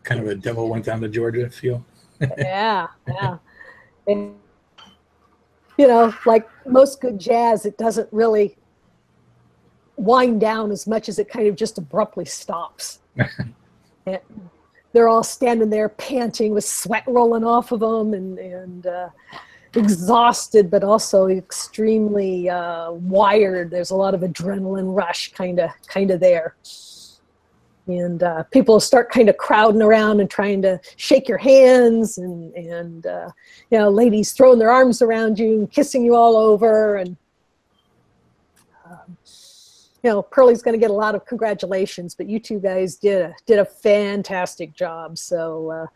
Kind 0.03 0.19
of 0.19 0.27
a 0.27 0.35
devil 0.35 0.67
went 0.69 0.83
down 0.85 0.99
to 1.01 1.07
Georgia 1.07 1.49
feel. 1.49 1.83
Yeah, 2.37 2.87
yeah. 3.07 3.37
And, 4.07 4.35
you 5.77 5.87
know, 5.87 6.13
like 6.25 6.47
most 6.65 7.01
good 7.01 7.19
jazz, 7.19 7.65
it 7.65 7.77
doesn't 7.77 8.07
really 8.11 8.57
wind 9.97 10.39
down 10.39 10.71
as 10.71 10.87
much 10.87 11.09
as 11.09 11.19
it 11.19 11.29
kind 11.29 11.47
of 11.47 11.55
just 11.55 11.77
abruptly 11.77 12.25
stops. 12.25 12.99
And 14.07 14.19
they're 14.93 15.07
all 15.07 15.23
standing 15.23 15.71
there 15.71 15.89
panting 15.89 16.53
with 16.53 16.63
sweat 16.63 17.03
rolling 17.07 17.43
off 17.43 17.71
of 17.71 17.79
them 17.79 18.13
and, 18.13 18.37
and 18.37 18.85
uh, 18.85 19.09
exhausted, 19.73 20.69
but 20.69 20.83
also 20.83 21.27
extremely 21.27 22.47
uh, 22.47 22.91
wired. 22.91 23.71
There's 23.71 23.89
a 23.89 23.95
lot 23.95 24.13
of 24.13 24.21
adrenaline 24.21 24.95
rush 24.95 25.33
kind 25.33 25.59
of 25.59 25.71
kind 25.87 26.11
of 26.11 26.19
there 26.19 26.55
and 27.87 28.23
uh, 28.23 28.43
people 28.43 28.79
start 28.79 29.11
kind 29.11 29.29
of 29.29 29.37
crowding 29.37 29.81
around 29.81 30.19
and 30.19 30.29
trying 30.29 30.61
to 30.61 30.79
shake 30.95 31.27
your 31.27 31.37
hands 31.37 32.17
and 32.17 32.53
and 32.55 33.05
uh, 33.05 33.29
you 33.69 33.77
know 33.77 33.89
ladies 33.89 34.33
throwing 34.33 34.59
their 34.59 34.71
arms 34.71 35.01
around 35.01 35.37
you 35.37 35.59
and 35.59 35.71
kissing 35.71 36.03
you 36.03 36.15
all 36.15 36.35
over 36.35 36.95
and 36.97 37.15
um, 38.89 39.17
you 40.03 40.09
know 40.09 40.21
Pearlie's 40.21 40.61
going 40.61 40.73
to 40.73 40.79
get 40.79 40.89
a 40.89 40.93
lot 40.93 41.15
of 41.15 41.25
congratulations 41.25 42.15
but 42.15 42.27
you 42.27 42.39
two 42.39 42.59
guys 42.59 42.95
did 42.95 43.21
a 43.21 43.33
did 43.45 43.59
a 43.59 43.65
fantastic 43.65 44.73
job. 44.73 45.17
So 45.17 45.69
uh, 45.71 45.87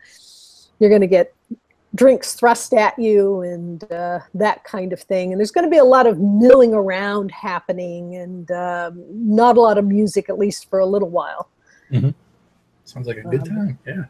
you're 0.78 0.90
going 0.90 1.00
to 1.02 1.06
get 1.06 1.34
drinks 1.96 2.34
thrust 2.34 2.72
at 2.72 2.96
you 2.98 3.40
and 3.40 3.90
uh, 3.92 4.20
that 4.34 4.62
kind 4.62 4.92
of 4.92 5.00
thing. 5.00 5.32
And 5.32 5.40
there's 5.40 5.50
going 5.50 5.66
to 5.66 5.70
be 5.70 5.78
a 5.78 5.84
lot 5.84 6.06
of 6.06 6.20
milling 6.20 6.72
around 6.72 7.32
happening 7.32 8.14
and 8.14 8.48
um, 8.52 9.04
not 9.08 9.56
a 9.56 9.60
lot 9.60 9.76
of 9.76 9.84
music 9.84 10.28
at 10.28 10.38
least 10.38 10.70
for 10.70 10.78
a 10.78 10.86
little 10.86 11.10
while 11.10 11.48
Sounds 12.84 13.06
like 13.06 13.18
a 13.18 13.22
good 13.22 13.42
Um, 13.42 13.48
time. 13.48 13.78
Yeah. 13.86 14.04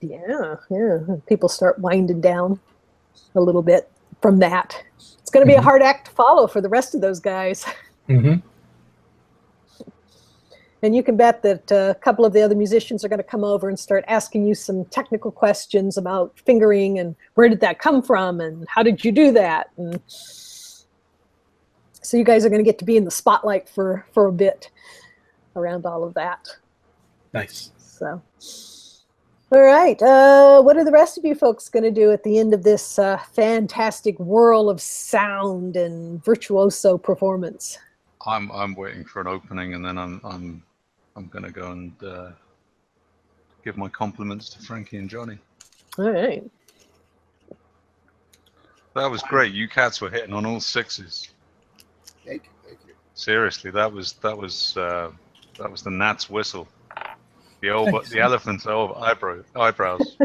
Yeah, 0.00 0.56
yeah. 0.70 0.98
People 1.28 1.48
start 1.48 1.78
winding 1.78 2.20
down 2.20 2.60
a 3.34 3.40
little 3.40 3.62
bit 3.62 3.90
from 4.20 4.38
that. 4.40 4.82
It's 5.20 5.30
going 5.30 5.46
to 5.46 5.50
be 5.50 5.56
a 5.56 5.60
Mhm. 5.60 5.64
hard 5.64 5.82
act 5.82 6.06
to 6.06 6.12
follow 6.12 6.46
for 6.46 6.60
the 6.60 6.68
rest 6.68 6.94
of 6.94 7.00
those 7.00 7.20
guys. 7.20 7.64
hmm 8.06 8.34
And 10.82 10.94
you 10.94 11.02
can 11.02 11.16
bet 11.16 11.42
that 11.42 11.72
uh, 11.72 11.94
a 11.96 12.00
couple 12.00 12.24
of 12.24 12.32
the 12.32 12.42
other 12.42 12.54
musicians 12.54 13.04
are 13.04 13.08
going 13.08 13.18
to 13.18 13.24
come 13.24 13.42
over 13.42 13.68
and 13.68 13.78
start 13.78 14.04
asking 14.06 14.46
you 14.46 14.54
some 14.54 14.84
technical 14.86 15.30
questions 15.32 15.96
about 15.96 16.38
fingering 16.44 16.98
and 16.98 17.16
where 17.34 17.48
did 17.48 17.60
that 17.60 17.78
come 17.78 18.02
from 18.02 18.40
and 18.40 18.66
how 18.68 18.82
did 18.82 19.04
you 19.04 19.10
do 19.10 19.32
that? 19.32 19.70
And 19.78 20.00
so 20.06 20.86
you 22.16 22.24
guys 22.24 22.44
are 22.44 22.50
going 22.50 22.62
to 22.62 22.70
get 22.70 22.78
to 22.78 22.84
be 22.84 22.96
in 22.96 23.04
the 23.04 23.10
spotlight 23.10 23.68
for 23.68 24.06
for 24.12 24.26
a 24.26 24.32
bit 24.32 24.70
around 25.56 25.86
all 25.86 26.04
of 26.04 26.14
that. 26.14 26.46
Nice. 27.36 27.70
So, 27.76 28.22
all 29.52 29.62
right. 29.62 30.00
Uh, 30.00 30.62
what 30.62 30.78
are 30.78 30.84
the 30.84 30.90
rest 30.90 31.18
of 31.18 31.24
you 31.26 31.34
folks 31.34 31.68
going 31.68 31.82
to 31.82 31.90
do 31.90 32.10
at 32.10 32.22
the 32.22 32.38
end 32.38 32.54
of 32.54 32.62
this 32.62 32.98
uh, 32.98 33.18
fantastic 33.32 34.18
whirl 34.18 34.70
of 34.70 34.80
sound 34.80 35.76
and 35.76 36.24
virtuoso 36.24 36.96
performance? 36.96 37.78
I'm 38.26 38.50
I'm 38.52 38.74
waiting 38.74 39.04
for 39.04 39.20
an 39.20 39.26
opening, 39.26 39.74
and 39.74 39.84
then 39.84 39.98
I'm 39.98 40.18
I'm 40.24 40.62
I'm 41.14 41.26
gonna 41.26 41.50
go 41.50 41.72
and 41.72 41.92
uh, 42.02 42.30
give 43.62 43.76
my 43.76 43.88
compliments 43.88 44.48
to 44.50 44.62
Frankie 44.62 44.96
and 44.96 45.10
Johnny. 45.10 45.38
All 45.98 46.10
right. 46.10 46.42
That 48.94 49.10
was 49.10 49.22
great. 49.22 49.52
You 49.52 49.68
cats 49.68 50.00
were 50.00 50.08
hitting 50.08 50.32
on 50.32 50.46
all 50.46 50.58
sixes. 50.58 51.28
Thank 52.24 52.44
you, 52.44 52.50
thank 52.66 52.78
you. 52.86 52.94
Seriously, 53.12 53.70
that 53.72 53.92
was 53.92 54.14
that 54.14 54.36
was 54.36 54.74
uh, 54.78 55.10
that 55.58 55.70
was 55.70 55.82
the 55.82 55.90
gnat's 55.90 56.30
whistle. 56.30 56.66
The 57.66 57.72
old 57.72 57.90
Thanks. 57.90 58.10
the 58.10 58.20
elephant's 58.20 58.64
old 58.64 58.96
eyebrow 58.96 59.42
eyebrows. 59.56 60.16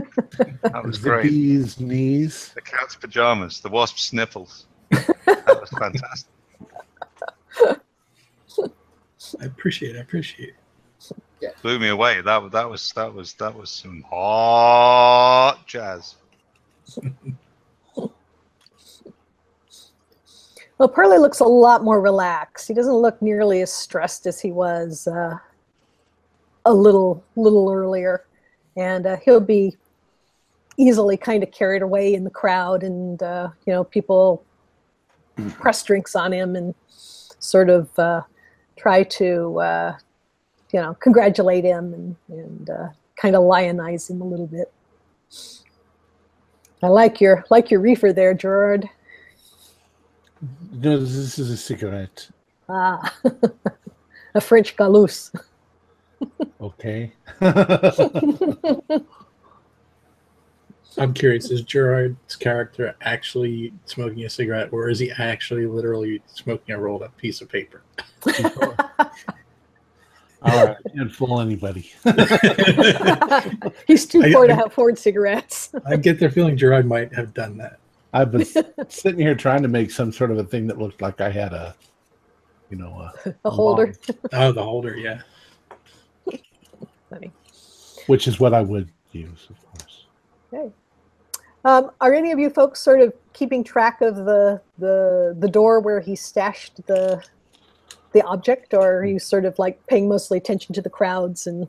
That 0.62 0.84
was 0.86 1.02
the 1.02 1.10
great. 1.10 1.24
bee's 1.24 1.80
knees. 1.80 2.52
The 2.54 2.62
cat's 2.62 2.96
pajamas, 2.96 3.62
the 3.62 3.70
wasp's 3.70 4.14
nipples. 4.14 4.68
That 4.92 5.58
was 5.60 5.70
fantastic. 5.72 6.30
I 9.42 9.46
appreciate 9.46 9.96
it. 9.96 9.98
I 9.98 10.02
appreciate 10.02 10.54
it. 11.42 11.56
Blew 11.64 11.80
me 11.80 11.88
away. 11.88 12.22
That 12.22 12.44
was 12.44 12.52
that 12.52 12.70
was 12.70 12.94
that 12.94 13.12
was 13.12 13.34
that 13.34 13.56
was 13.56 13.72
some 13.72 14.06
hot 14.08 15.66
jazz. 15.66 16.18
Well, 20.78 20.90
Pearlie 20.90 21.20
looks 21.20 21.40
a 21.42 21.46
lot 21.46 21.84
more 21.84 22.02
relaxed. 22.02 22.68
He 22.68 22.74
doesn't 22.74 22.92
look 22.92 23.22
nearly 23.22 23.62
as 23.62 23.72
stressed 23.72 24.26
as 24.26 24.42
he 24.42 24.52
was 24.52 25.06
uh, 25.06 25.38
a 26.66 26.74
little 26.74 27.24
little 27.36 27.72
earlier, 27.72 28.26
and 28.76 29.06
uh, 29.06 29.18
he'll 29.18 29.40
be 29.40 29.78
easily 30.78 31.18
kind 31.18 31.44
of 31.44 31.52
carried 31.52 31.82
away 31.82 32.14
in 32.14 32.24
the 32.24 32.30
crowd, 32.30 32.84
and 32.84 33.22
uh, 33.22 33.50
you 33.66 33.74
know 33.74 33.84
people 33.84 34.44
press 35.60 35.84
drinks 35.84 36.16
on 36.16 36.32
him 36.32 36.56
and 36.56 36.74
sort 36.88 37.70
of 37.70 37.98
uh, 37.98 38.22
try 38.78 39.04
to 39.04 39.60
uh, 39.60 39.98
you 40.72 40.80
know 40.80 40.94
congratulate 40.96 41.64
him 41.64 41.94
and 41.94 42.16
and 42.30 42.70
uh, 42.70 42.88
kind 43.16 43.36
of 43.36 43.44
lionize 43.44 44.10
him 44.10 44.22
a 44.22 44.26
little 44.26 44.48
bit. 44.48 44.72
I 46.84 46.88
like 46.88 47.22
your 47.22 47.46
like 47.50 47.70
your 47.72 47.80
reefer 47.80 48.14
there, 48.14 48.34
Gerard. 48.34 48.90
No, 50.72 50.98
this 50.98 51.38
is 51.38 51.52
a 51.52 51.58
cigarette. 51.58 52.30
Ah, 52.68 53.14
a 54.34 54.42
French 54.42 54.76
Gauloise. 54.76 55.32
Okay. 56.62 57.12
I'm 60.98 61.14
curious, 61.14 61.50
is 61.50 61.62
Gerard's 61.62 62.36
character 62.36 62.96
actually 63.02 63.72
smoking 63.86 64.26
a 64.26 64.30
cigarette 64.30 64.70
or 64.74 64.90
is 64.90 65.00
he 65.00 65.10
actually 65.12 65.66
literally 65.66 66.22
smoking 66.28 66.76
a 66.76 66.80
rolled 66.80 67.02
up 67.02 67.16
piece 67.18 67.40
of 67.42 67.50
paper? 67.50 67.82
All 70.44 70.66
right. 70.66 70.76
Can't 70.96 71.12
fool 71.12 71.40
anybody. 71.40 71.92
He's 73.88 74.06
too 74.06 74.24
I- 74.24 74.34
poor 74.34 74.48
to 74.48 74.54
I- 74.54 74.56
have 74.56 74.74
Ford 74.74 74.98
cigarettes. 74.98 75.72
I 75.86 75.96
get 75.96 76.20
the 76.20 76.30
feeling 76.30 76.58
Gerard 76.58 76.86
might 76.86 77.14
have 77.14 77.34
done 77.34 77.58
that. 77.58 77.80
I've 78.14 78.32
been 78.32 78.46
sitting 78.90 79.20
here 79.20 79.36
trying 79.36 79.62
to 79.62 79.70
make 79.70 79.90
some 79.90 80.12
sort 80.12 80.32
of 80.32 80.38
a 80.38 80.44
thing 80.44 80.68
that 80.68 80.78
looked 80.78 81.02
like 81.02 81.22
I 81.22 81.30
had 81.30 81.54
a, 81.54 81.74
you 82.70 82.76
know, 82.78 82.90
a, 83.26 83.34
A 83.46 83.50
holder. 83.50 83.94
Oh, 84.34 84.52
the 84.52 84.62
holder, 84.64 84.98
yeah. 84.98 85.22
Funny. 88.02 88.14
which 88.14 88.28
is 88.28 88.40
what 88.40 88.54
I 88.54 88.62
would 88.62 88.90
use, 89.12 89.48
of 89.50 89.58
course. 89.66 90.06
Okay. 90.54 90.72
Um, 91.64 91.92
are 92.02 92.14
any 92.14 92.32
of 92.32 92.40
you 92.40 92.50
folks 92.50 92.80
sort 92.82 93.02
of 93.02 93.14
keeping 93.34 93.64
track 93.64 94.02
of 94.02 94.16
the 94.16 94.62
the 94.80 95.36
the 95.40 95.48
door 95.48 95.80
where 95.80 96.00
he 96.00 96.16
stashed 96.16 96.86
the 96.88 97.24
the 98.14 98.22
object, 98.26 98.74
or 98.74 98.98
are 98.98 99.06
you 99.06 99.20
sort 99.20 99.46
of 99.46 99.58
like 99.60 99.86
paying 99.88 100.10
mostly 100.10 100.38
attention 100.38 100.74
to 100.76 100.82
the 100.82 100.90
crowds 100.90 101.48
and 101.48 101.68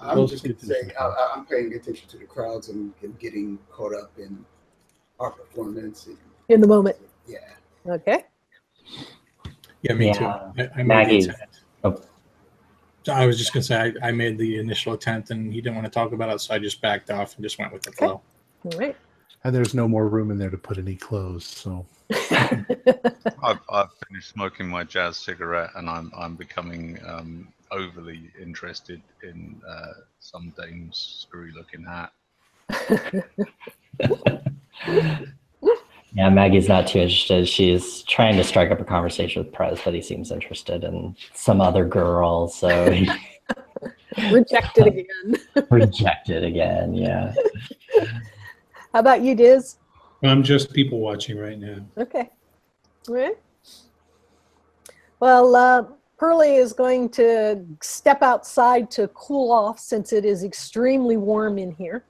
I'm 0.00 0.14
Close 0.14 0.30
just 0.30 0.44
going 0.44 0.54
to 0.54 0.66
say 0.66 0.92
I, 1.00 1.04
I- 1.06 1.32
I'm 1.34 1.44
paying 1.46 1.72
attention 1.74 2.08
to 2.10 2.18
the 2.18 2.24
crowds 2.24 2.68
and, 2.68 2.92
and 3.02 3.18
getting 3.18 3.58
caught 3.72 3.92
up 3.94 4.12
in 4.18 4.44
our 5.18 5.30
performance. 5.32 6.06
And, 6.06 6.16
in 6.48 6.60
the 6.60 6.68
moment? 6.68 6.96
yeah. 7.26 7.38
Okay. 7.88 8.24
Yeah, 9.82 9.94
me 9.94 10.06
Yeah. 10.06 10.12
too. 10.12 10.24
I, 10.26 10.68
I 10.76 10.82
Maggie's- 10.84 11.28
oh. 11.82 12.00
So 13.08 13.14
I 13.14 13.24
was 13.24 13.38
just 13.38 13.54
gonna 13.54 13.62
say 13.62 13.94
I, 14.02 14.08
I 14.08 14.12
made 14.12 14.36
the 14.36 14.58
initial 14.58 14.92
attempt 14.92 15.30
and 15.30 15.50
he 15.50 15.62
didn't 15.62 15.76
want 15.76 15.86
to 15.86 15.90
talk 15.90 16.12
about 16.12 16.28
it, 16.28 16.42
so 16.42 16.52
I 16.52 16.58
just 16.58 16.82
backed 16.82 17.10
off 17.10 17.36
and 17.36 17.42
just 17.42 17.58
went 17.58 17.72
with 17.72 17.80
the 17.80 17.88
Okay. 17.88 17.96
flow. 18.00 18.20
All 18.66 18.78
right. 18.78 18.94
And 19.44 19.54
there's 19.56 19.72
no 19.72 19.88
more 19.88 20.08
room 20.08 20.30
in 20.30 20.36
there 20.36 20.50
to 20.50 20.58
put 20.58 20.76
any 20.76 20.94
clothes. 20.94 21.46
So 21.46 21.86
I've, 22.12 23.60
I've 23.72 23.88
finished 24.06 24.28
smoking 24.28 24.68
my 24.68 24.84
jazz 24.84 25.16
cigarette, 25.16 25.70
and 25.76 25.88
I'm 25.88 26.12
I'm 26.14 26.36
becoming 26.36 26.98
um, 27.06 27.48
overly 27.70 28.30
interested 28.38 29.00
in 29.22 29.58
uh, 29.66 29.92
some 30.20 30.52
dame's 30.60 31.22
screwy-looking 31.22 31.86
hat. 31.86 32.12
Yeah, 36.18 36.30
Maggie's 36.30 36.66
not 36.66 36.88
too 36.88 36.98
interested. 36.98 37.48
She's 37.48 38.02
trying 38.02 38.36
to 38.38 38.42
strike 38.42 38.72
up 38.72 38.80
a 38.80 38.84
conversation 38.84 39.40
with 39.40 39.52
Prez, 39.52 39.78
but 39.84 39.94
he 39.94 40.02
seems 40.02 40.32
interested 40.32 40.82
in 40.82 41.14
some 41.32 41.60
other 41.60 41.84
girl. 41.84 42.48
So 42.48 42.92
Rejected 44.32 44.88
again. 44.88 45.36
Rejected 45.70 46.42
again. 46.42 46.92
Yeah. 46.92 47.32
How 48.92 48.98
about 48.98 49.22
you, 49.22 49.36
Diz? 49.36 49.76
I'm 50.24 50.42
just 50.42 50.72
people 50.72 50.98
watching 50.98 51.38
right 51.38 51.56
now. 51.56 51.86
Okay. 51.96 52.28
All 53.08 53.14
right. 53.14 53.38
Well, 55.20 55.54
uh, 55.54 55.84
Pearlie 56.18 56.56
is 56.56 56.72
going 56.72 57.10
to 57.10 57.64
step 57.80 58.22
outside 58.22 58.90
to 58.90 59.06
cool 59.14 59.52
off 59.52 59.78
since 59.78 60.12
it 60.12 60.24
is 60.24 60.42
extremely 60.42 61.16
warm 61.16 61.58
in 61.58 61.70
here. 61.70 62.04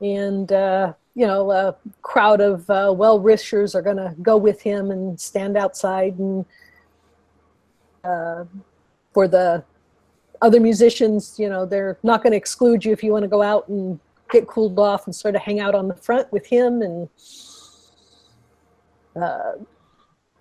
And, 0.00 0.52
uh, 0.52 0.92
you 1.14 1.26
know, 1.26 1.50
a 1.50 1.76
crowd 2.02 2.40
of 2.40 2.68
uh, 2.68 2.92
well 2.94 3.18
wishers 3.18 3.74
are 3.74 3.82
going 3.82 3.96
to 3.96 4.14
go 4.20 4.36
with 4.36 4.60
him 4.60 4.90
and 4.90 5.18
stand 5.20 5.56
outside. 5.56 6.18
And 6.18 6.44
uh, 8.02 8.44
for 9.12 9.28
the 9.28 9.64
other 10.42 10.60
musicians, 10.60 11.38
you 11.38 11.48
know, 11.48 11.64
they're 11.64 11.98
not 12.02 12.22
going 12.22 12.32
to 12.32 12.36
exclude 12.36 12.84
you 12.84 12.92
if 12.92 13.02
you 13.02 13.12
want 13.12 13.22
to 13.22 13.28
go 13.28 13.42
out 13.42 13.68
and 13.68 14.00
get 14.30 14.46
cooled 14.48 14.78
off 14.78 15.06
and 15.06 15.14
sort 15.14 15.36
of 15.36 15.42
hang 15.42 15.60
out 15.60 15.74
on 15.74 15.88
the 15.88 15.94
front 15.94 16.30
with 16.32 16.46
him 16.46 16.82
and 16.82 17.08
uh, 19.14 19.52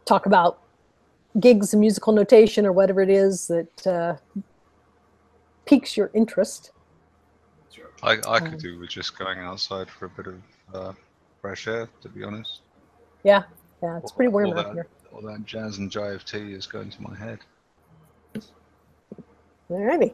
talk 0.05 0.25
about 0.25 0.59
gigs 1.39 1.73
and 1.73 1.81
musical 1.81 2.13
notation 2.13 2.65
or 2.65 2.71
whatever 2.71 3.01
it 3.01 3.09
is 3.09 3.47
that 3.47 3.87
uh, 3.87 4.15
piques 5.65 5.95
your 5.95 6.09
interest. 6.13 6.71
Sure. 8.03 8.21
I, 8.27 8.35
I 8.35 8.39
could 8.39 8.59
do 8.59 8.79
with 8.79 8.89
just 8.89 9.17
going 9.17 9.39
outside 9.39 9.89
for 9.89 10.05
a 10.05 10.09
bit 10.09 10.27
of 10.27 10.41
uh, 10.73 10.93
fresh 11.41 11.67
air, 11.67 11.87
to 12.01 12.09
be 12.09 12.23
honest. 12.23 12.61
Yeah, 13.23 13.43
yeah, 13.81 13.97
it's 13.97 14.11
pretty 14.11 14.29
warm 14.29 14.47
all 14.47 14.59
out 14.59 14.65
that, 14.67 14.73
here. 14.73 14.87
All 15.13 15.21
that 15.21 15.45
jazz 15.45 15.77
and 15.77 15.89
jive 15.89 16.23
tea 16.23 16.53
is 16.53 16.67
going 16.67 16.89
to 16.89 17.01
my 17.01 17.15
head. 17.15 17.39
Alrighty. 19.69 20.13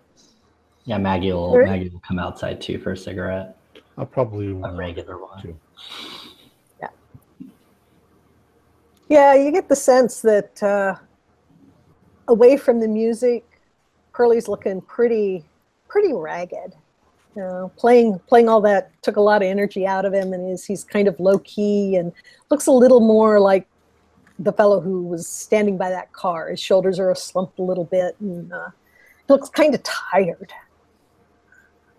Yeah, 0.85 0.97
Maggie 0.97 1.31
will 1.31 1.51
Alright. 1.51 1.67
Maggie 1.67 1.89
will 1.89 1.99
come 1.99 2.19
outside 2.19 2.61
too 2.61 2.79
for 2.79 2.91
a 2.91 2.97
cigarette, 2.97 3.57
I'll 3.97 4.05
probably 4.05 4.47
a 4.51 4.73
regular 4.73 5.17
one. 5.17 5.41
Too. 5.41 5.59
Yeah, 6.79 6.87
Yeah, 9.09 9.33
you 9.33 9.51
get 9.51 9.67
the 9.67 9.75
sense 9.75 10.21
that 10.21 10.61
uh, 10.63 10.95
away 12.27 12.55
from 12.55 12.79
the 12.79 12.87
music, 12.87 13.43
Pearlie's 14.13 14.47
looking 14.47 14.79
pretty, 14.81 15.43
pretty 15.87 16.13
ragged. 16.13 16.75
You 17.35 17.43
know, 17.43 17.71
playing 17.77 18.19
playing 18.27 18.49
all 18.49 18.61
that 18.61 18.91
took 19.01 19.15
a 19.15 19.21
lot 19.21 19.41
of 19.41 19.47
energy 19.47 19.85
out 19.85 20.05
of 20.05 20.13
him, 20.13 20.33
and 20.33 20.49
he's 20.49 20.65
he's 20.65 20.83
kind 20.83 21.07
of 21.07 21.19
low 21.19 21.39
key 21.39 21.95
and 21.95 22.11
looks 22.49 22.67
a 22.67 22.71
little 22.71 22.99
more 22.99 23.39
like 23.39 23.67
the 24.39 24.53
fellow 24.53 24.79
who 24.79 25.03
was 25.03 25.27
standing 25.27 25.77
by 25.77 25.89
that 25.89 26.11
car. 26.13 26.49
His 26.49 26.59
shoulders 26.59 26.99
are 26.99 27.13
slumped 27.13 27.59
a 27.59 27.63
little 27.63 27.85
bit, 27.85 28.15
and 28.19 28.51
uh, 28.51 28.69
he 29.27 29.33
looks 29.33 29.49
kind 29.49 29.75
of 29.75 29.83
tired. 29.83 30.53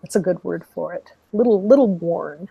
That's 0.02 0.16
a 0.16 0.20
good 0.20 0.43
word 0.43 0.65
for 0.74 0.94
it. 0.94 1.12
Little 1.32 1.62
little 1.66 1.89
worn. 1.89 2.48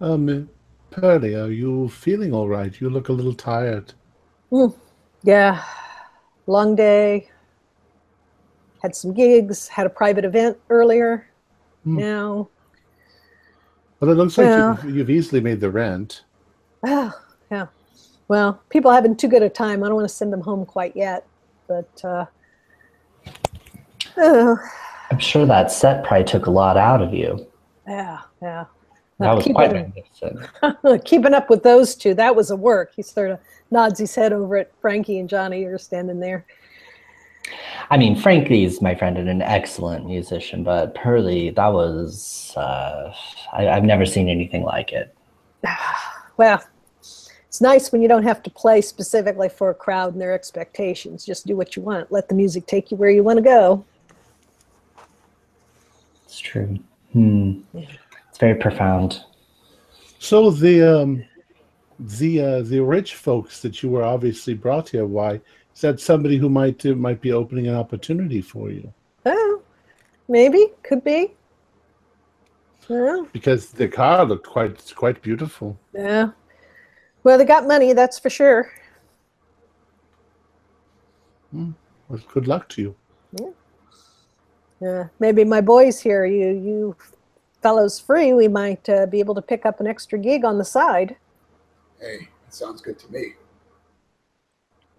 Um, 0.00 0.48
Pearlie, 0.90 1.34
are 1.34 1.50
you 1.50 1.88
feeling 1.90 2.32
all 2.32 2.48
right? 2.48 2.78
You 2.80 2.88
look 2.88 3.10
a 3.10 3.12
little 3.12 3.34
tired. 3.34 3.92
Yeah, 5.22 5.62
long 6.46 6.74
day. 6.74 7.28
Had 8.82 8.94
some 8.96 9.12
gigs. 9.12 9.68
Had 9.68 9.86
a 9.86 9.90
private 9.90 10.24
event 10.24 10.56
earlier. 10.70 11.26
Hmm. 11.84 11.98
Now, 11.98 12.48
Well, 14.00 14.10
it 14.10 14.14
looks 14.14 14.38
like 14.38 14.46
Yeah. 14.46 14.76
you've, 14.84 14.96
you've 14.96 15.10
easily 15.10 15.40
made 15.40 15.60
the 15.60 15.70
rent. 15.70 16.24
ah, 16.86 17.14
yeah. 17.50 17.66
Well, 18.28 18.62
people 18.70 18.90
are 18.90 18.94
having 18.94 19.16
too 19.16 19.28
good 19.28 19.42
a 19.42 19.48
time. 19.50 19.82
I 19.82 19.88
don't 19.88 19.96
want 19.96 20.08
to 20.08 20.14
send 20.14 20.32
them 20.32 20.40
home 20.40 20.64
quite 20.64 20.94
yet, 20.96 21.26
but 21.66 22.04
uh, 22.04 22.24
oh, 24.16 24.56
I'm 25.10 25.18
sure 25.18 25.44
that 25.46 25.70
set 25.72 26.04
probably 26.04 26.24
took 26.24 26.46
a 26.46 26.50
lot 26.50 26.76
out 26.76 27.02
of 27.02 27.12
you. 27.12 27.46
yeah, 27.88 28.20
yeah. 28.40 28.64
That 29.20 29.36
was 29.36 29.44
quite 29.44 29.72
magnificent. 29.72 31.04
keeping 31.04 31.34
up 31.34 31.50
with 31.50 31.62
those 31.62 31.94
two, 31.94 32.14
that 32.14 32.34
was 32.34 32.50
a 32.50 32.56
work. 32.56 32.92
He 32.96 33.02
sort 33.02 33.30
of 33.30 33.38
nods 33.70 34.00
his 34.00 34.14
head 34.14 34.32
over 34.32 34.56
at 34.56 34.72
Frankie 34.80 35.18
and 35.18 35.28
Johnny 35.28 35.64
are 35.64 35.76
standing 35.76 36.20
there. 36.20 36.46
I 37.90 37.98
mean, 37.98 38.16
Frankie's 38.16 38.80
my 38.80 38.94
friend 38.94 39.18
and 39.18 39.28
an 39.28 39.42
excellent 39.42 40.06
musician, 40.06 40.64
but 40.64 40.94
Pearlie, 40.94 41.50
that 41.50 41.68
was 41.68 42.54
uh, 42.56 43.12
I, 43.52 43.68
I've 43.68 43.84
never 43.84 44.06
seen 44.06 44.28
anything 44.28 44.62
like 44.64 44.92
it. 44.92 45.14
Well, 46.36 46.64
it's 47.00 47.60
nice 47.60 47.92
when 47.92 48.00
you 48.00 48.08
don't 48.08 48.22
have 48.22 48.42
to 48.44 48.50
play 48.50 48.80
specifically 48.80 49.50
for 49.50 49.68
a 49.68 49.74
crowd 49.74 50.14
and 50.14 50.22
their 50.22 50.32
expectations. 50.32 51.26
Just 51.26 51.46
do 51.46 51.54
what 51.54 51.76
you 51.76 51.82
want. 51.82 52.10
Let 52.10 52.30
the 52.30 52.34
music 52.34 52.66
take 52.66 52.90
you 52.90 52.96
where 52.96 53.10
you 53.10 53.22
want 53.22 53.36
to 53.36 53.42
go. 53.42 53.84
It's 56.24 56.38
true. 56.38 56.78
Hmm. 57.12 57.60
It's 57.74 57.92
very 58.40 58.54
profound. 58.54 59.22
So 60.18 60.50
the 60.50 60.82
um, 61.00 61.24
the 61.98 62.40
uh, 62.40 62.62
the 62.62 62.80
rich 62.80 63.14
folks 63.14 63.60
that 63.62 63.82
you 63.82 63.90
were 63.90 64.02
obviously 64.02 64.54
brought 64.54 64.88
here, 64.88 65.06
why 65.06 65.40
is 65.74 65.80
that 65.82 66.00
somebody 66.00 66.36
who 66.38 66.48
might 66.48 66.84
uh, 66.84 66.94
might 66.94 67.20
be 67.20 67.32
opening 67.32 67.68
an 67.68 67.76
opportunity 67.76 68.40
for 68.40 68.70
you? 68.70 68.92
Oh, 69.26 69.62
maybe, 70.28 70.68
could 70.82 71.04
be. 71.04 71.34
Yeah, 72.88 73.24
Because 73.32 73.70
the 73.70 73.86
car 73.86 74.24
looked 74.24 74.46
quite 74.46 74.92
quite 74.96 75.22
beautiful. 75.22 75.78
yeah. 75.94 76.30
Well, 77.22 77.36
they 77.36 77.44
got 77.44 77.66
money, 77.66 77.92
that's 77.92 78.18
for 78.18 78.30
sure. 78.30 78.72
Well, 81.52 82.20
good 82.32 82.48
luck 82.48 82.68
to 82.70 82.82
you. 82.82 82.94
Yeah. 83.38 83.50
Yeah, 84.80 85.08
maybe 85.18 85.44
my 85.44 85.60
boys 85.60 86.00
here, 86.00 86.24
you 86.24 86.48
you 86.48 86.96
fellows 87.62 87.98
free, 88.00 88.32
we 88.32 88.48
might 88.48 88.88
uh, 88.88 89.06
be 89.06 89.20
able 89.20 89.34
to 89.34 89.42
pick 89.42 89.66
up 89.66 89.80
an 89.80 89.86
extra 89.86 90.18
gig 90.18 90.44
on 90.44 90.58
the 90.58 90.64
side. 90.64 91.16
Hey, 92.00 92.28
that 92.44 92.54
sounds 92.54 92.80
good 92.80 92.98
to 93.00 93.12
me. 93.12 93.34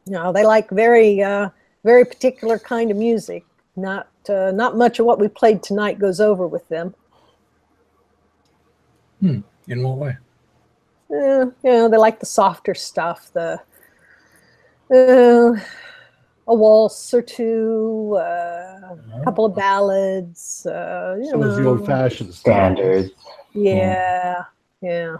No, 0.08 0.32
they 0.32 0.46
like 0.46 0.70
very 0.70 1.22
uh, 1.22 1.50
very 1.84 2.06
particular 2.06 2.60
kind 2.60 2.92
of 2.92 2.98
music. 2.98 3.46
Not 3.76 4.08
uh, 4.30 4.52
not 4.52 4.78
much 4.78 5.00
of 5.00 5.06
what 5.06 5.20
we 5.20 5.28
played 5.28 5.64
tonight 5.64 6.00
goes 6.00 6.20
over 6.20 6.48
with 6.48 6.68
them. 6.70 6.94
Hmm. 9.20 9.40
In 9.68 9.84
what 9.84 9.98
way? 9.98 10.18
Eh, 11.12 11.46
you 11.46 11.54
know, 11.64 11.90
they 11.90 11.98
like 11.98 12.20
the 12.20 12.26
softer 12.26 12.74
stuff, 12.74 13.32
the 13.34 13.60
uh, 14.92 15.60
a 16.48 16.56
waltz 16.56 17.14
or 17.14 17.22
two, 17.22 18.16
uh, 18.18 18.96
a 19.20 19.22
couple 19.24 19.46
of 19.46 19.56
ballads. 19.56 20.66
Uh, 20.66 21.18
you 21.20 21.30
Some 21.30 21.44
of 21.44 21.56
the 21.56 21.66
old 21.66 21.86
fashioned 21.86 22.34
Standards. 22.34 23.12
Yeah, 23.54 24.44
yeah. 24.82 25.18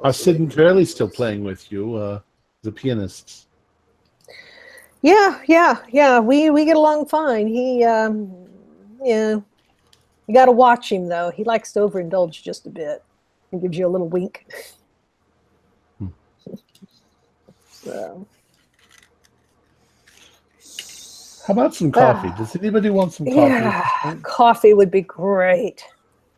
Are 0.00 0.12
Sid 0.12 0.38
and 0.38 0.52
Fairley 0.52 0.84
still 0.84 1.08
playing 1.08 1.44
with 1.44 1.70
you, 1.72 1.94
uh, 1.94 2.20
the 2.62 2.72
pianists? 2.72 3.46
Yeah, 5.02 5.40
yeah, 5.46 5.78
yeah. 5.90 6.20
We 6.20 6.50
we 6.50 6.64
get 6.64 6.76
along 6.76 7.06
fine. 7.06 7.46
He, 7.46 7.84
um, 7.84 8.32
yeah, 9.02 9.36
you 10.26 10.34
got 10.34 10.46
to 10.46 10.52
watch 10.52 10.90
him 10.90 11.08
though. 11.08 11.30
He 11.30 11.44
likes 11.44 11.72
to 11.72 11.80
overindulge 11.80 12.42
just 12.42 12.66
a 12.66 12.70
bit. 12.70 13.04
He 13.50 13.58
gives 13.58 13.76
you 13.76 13.86
a 13.86 13.88
little 13.88 14.08
wink. 14.08 14.46
Hmm. 15.98 16.06
so, 17.70 18.26
How 21.46 21.52
about 21.52 21.74
some 21.74 21.92
Ah. 21.94 22.14
coffee? 22.14 22.32
Does 22.38 22.56
anybody 22.56 22.90
want 22.90 23.12
some 23.12 23.26
coffee? 23.26 23.38
yeah, 23.38 24.16
coffee 24.22 24.74
would 24.74 24.90
be 24.90 25.02
great. 25.02 25.84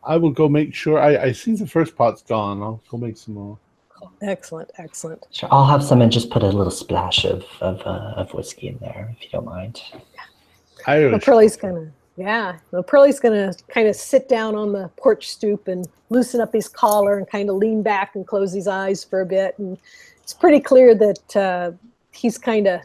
I 0.03 0.17
will 0.17 0.31
go 0.31 0.47
make 0.47 0.73
sure. 0.73 0.99
I, 0.99 1.17
I 1.25 1.31
see 1.31 1.55
the 1.55 1.67
first 1.67 1.95
pot's 1.95 2.21
gone. 2.21 2.61
I'll 2.61 2.81
go 2.89 2.97
make 2.97 3.17
some 3.17 3.35
more. 3.35 3.57
Excellent, 4.21 4.69
excellent. 4.77 5.25
Sure, 5.31 5.49
I'll 5.51 5.65
have 5.65 5.83
some 5.83 6.01
and 6.01 6.11
just 6.11 6.29
put 6.29 6.43
a 6.43 6.47
little 6.47 6.71
splash 6.71 7.25
of 7.25 7.43
of, 7.61 7.81
uh, 7.81 8.13
of 8.15 8.33
whiskey 8.33 8.67
in 8.67 8.77
there, 8.79 9.09
if 9.17 9.23
you 9.23 9.29
don't 9.31 9.45
mind. 9.45 9.81
Well, 9.93 10.01
Irish. 10.85 11.23
Pearlie's 11.25 11.57
gonna, 11.57 11.91
yeah. 12.15 12.57
Well, 12.71 12.83
Pearlie's 12.83 13.19
gonna 13.19 13.53
kind 13.69 13.87
of 13.87 13.95
sit 13.95 14.29
down 14.29 14.55
on 14.55 14.71
the 14.71 14.89
porch 14.97 15.27
stoop 15.29 15.67
and 15.67 15.87
loosen 16.09 16.39
up 16.41 16.53
his 16.53 16.69
collar 16.69 17.17
and 17.17 17.27
kind 17.29 17.49
of 17.49 17.55
lean 17.55 17.81
back 17.81 18.15
and 18.15 18.25
close 18.25 18.53
his 18.53 18.67
eyes 18.67 19.03
for 19.03 19.21
a 19.21 19.25
bit. 19.25 19.57
And 19.57 19.77
it's 20.21 20.33
pretty 20.33 20.59
clear 20.59 20.93
that 20.95 21.35
uh, 21.35 21.71
he's 22.11 22.37
kind 22.37 22.67
of 22.67 22.81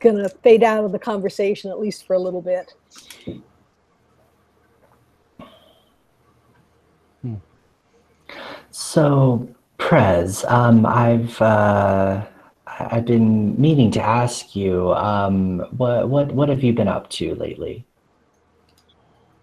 gonna 0.00 0.28
fade 0.28 0.62
out 0.62 0.84
of 0.84 0.92
the 0.92 0.98
conversation 0.98 1.70
at 1.70 1.78
least 1.80 2.06
for 2.06 2.14
a 2.14 2.18
little 2.18 2.42
bit. 2.42 2.74
So, 8.70 9.48
Prez, 9.78 10.44
um, 10.44 10.86
I've 10.86 11.40
uh, 11.40 12.24
I- 12.66 12.88
I've 12.96 13.04
been 13.06 13.58
meaning 13.60 13.90
to 13.92 14.02
ask 14.02 14.54
you, 14.54 14.92
um, 14.94 15.60
what 15.76 16.08
what 16.08 16.32
what 16.32 16.48
have 16.48 16.62
you 16.62 16.72
been 16.72 16.88
up 16.88 17.08
to 17.10 17.34
lately? 17.36 17.84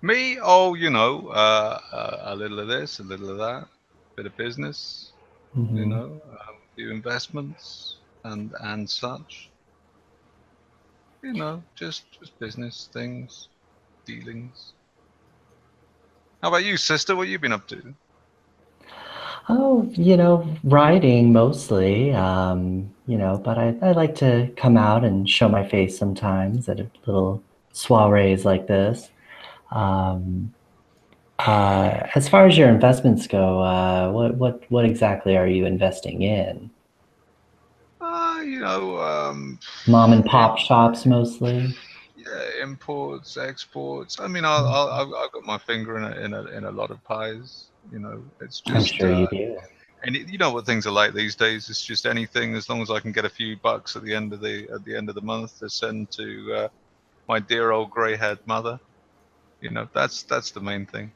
Me? 0.01 0.37
Oh, 0.41 0.73
you 0.73 0.89
know, 0.89 1.27
uh, 1.29 1.79
uh, 1.91 2.17
a 2.23 2.35
little 2.35 2.59
of 2.59 2.67
this, 2.67 2.99
a 2.99 3.03
little 3.03 3.29
of 3.29 3.37
that, 3.37 3.67
bit 4.17 4.25
of 4.25 4.35
business, 4.35 5.13
you 5.55 5.85
Mhm. 5.85 5.87
know, 5.87 6.21
a 6.31 6.53
few 6.75 6.91
investments. 6.91 7.97
and 8.25 8.53
and 8.61 8.89
such. 8.89 9.49
You 11.23 11.31
know, 11.31 11.63
just 11.73 12.03
just 12.19 12.37
business 12.37 12.89
things, 12.91 13.47
dealings. 14.05 14.73
How 16.41 16.49
about 16.49 16.65
you, 16.65 16.75
sister? 16.75 17.15
What 17.15 17.29
you 17.29 17.39
been 17.39 17.53
up 17.53 17.65
to? 17.69 17.93
Oh, 19.47 19.89
you 19.93 20.17
know, 20.17 20.45
writing 20.65 21.31
mostly. 21.31 22.13
Um, 22.13 22.93
you 23.07 23.17
know, 23.17 23.37
but 23.37 23.57
I, 23.57 23.73
I 23.81 23.91
like 23.93 24.15
to 24.15 24.51
come 24.57 24.75
out 24.75 25.05
and 25.05 25.29
show 25.29 25.47
my 25.47 25.65
face 25.65 25.97
sometimes 25.97 26.67
at 26.67 26.81
a 26.81 26.89
little 27.05 27.41
soirees 27.73 28.43
like 28.43 28.67
this. 28.67 29.09
Um, 29.71 30.53
uh, 31.39 32.05
as 32.15 32.27
far 32.27 32.47
as 32.47 32.57
your 32.57 32.67
investments 32.67 33.27
go, 33.27 33.61
uh, 33.61 34.11
what 34.11 34.35
what 34.35 34.69
what 34.69 34.83
exactly 34.83 35.37
are 35.37 35.47
you 35.47 35.65
investing 35.65 36.21
in? 36.21 36.69
You 38.43 38.59
know, 38.59 38.99
um, 38.99 39.59
Mom 39.87 40.13
and 40.13 40.25
pop 40.25 40.57
shops 40.57 41.05
mostly. 41.05 41.75
yeah, 42.15 42.63
imports, 42.63 43.37
exports. 43.37 44.19
I 44.19 44.27
mean, 44.27 44.45
I'll, 44.45 44.67
I'll, 44.67 45.15
I've, 45.15 45.31
got 45.31 45.43
my 45.43 45.57
finger 45.57 45.97
in 45.97 46.03
a, 46.03 46.11
in 46.19 46.33
a 46.33 46.43
in 46.57 46.63
a 46.65 46.71
lot 46.71 46.91
of 46.91 47.03
pies. 47.03 47.65
You 47.91 47.99
know, 47.99 48.23
it's 48.41 48.61
just. 48.61 48.77
I'm 48.77 48.85
sure 48.85 49.11
you 49.11 49.25
uh, 49.25 49.29
do. 49.29 49.57
And 50.05 50.15
it, 50.15 50.29
you 50.29 50.37
know 50.37 50.51
what 50.51 50.65
things 50.65 50.85
are 50.85 50.91
like 50.91 51.13
these 51.13 51.35
days. 51.35 51.69
It's 51.69 51.83
just 51.83 52.05
anything 52.05 52.55
as 52.55 52.69
long 52.69 52.81
as 52.81 52.91
I 52.91 52.99
can 52.99 53.11
get 53.11 53.25
a 53.25 53.29
few 53.29 53.55
bucks 53.57 53.95
at 53.95 54.03
the 54.03 54.13
end 54.13 54.33
of 54.33 54.41
the 54.41 54.67
at 54.73 54.83
the 54.83 54.95
end 54.95 55.09
of 55.09 55.15
the 55.15 55.21
month 55.21 55.59
to 55.59 55.69
send 55.69 56.11
to 56.11 56.53
uh, 56.53 56.67
my 57.27 57.39
dear 57.39 57.71
old 57.71 57.89
grey-haired 57.89 58.39
mother. 58.45 58.79
You 59.61 59.69
know, 59.69 59.87
that's 59.93 60.23
that's 60.23 60.51
the 60.51 60.59
main 60.59 60.85
thing. 60.85 61.11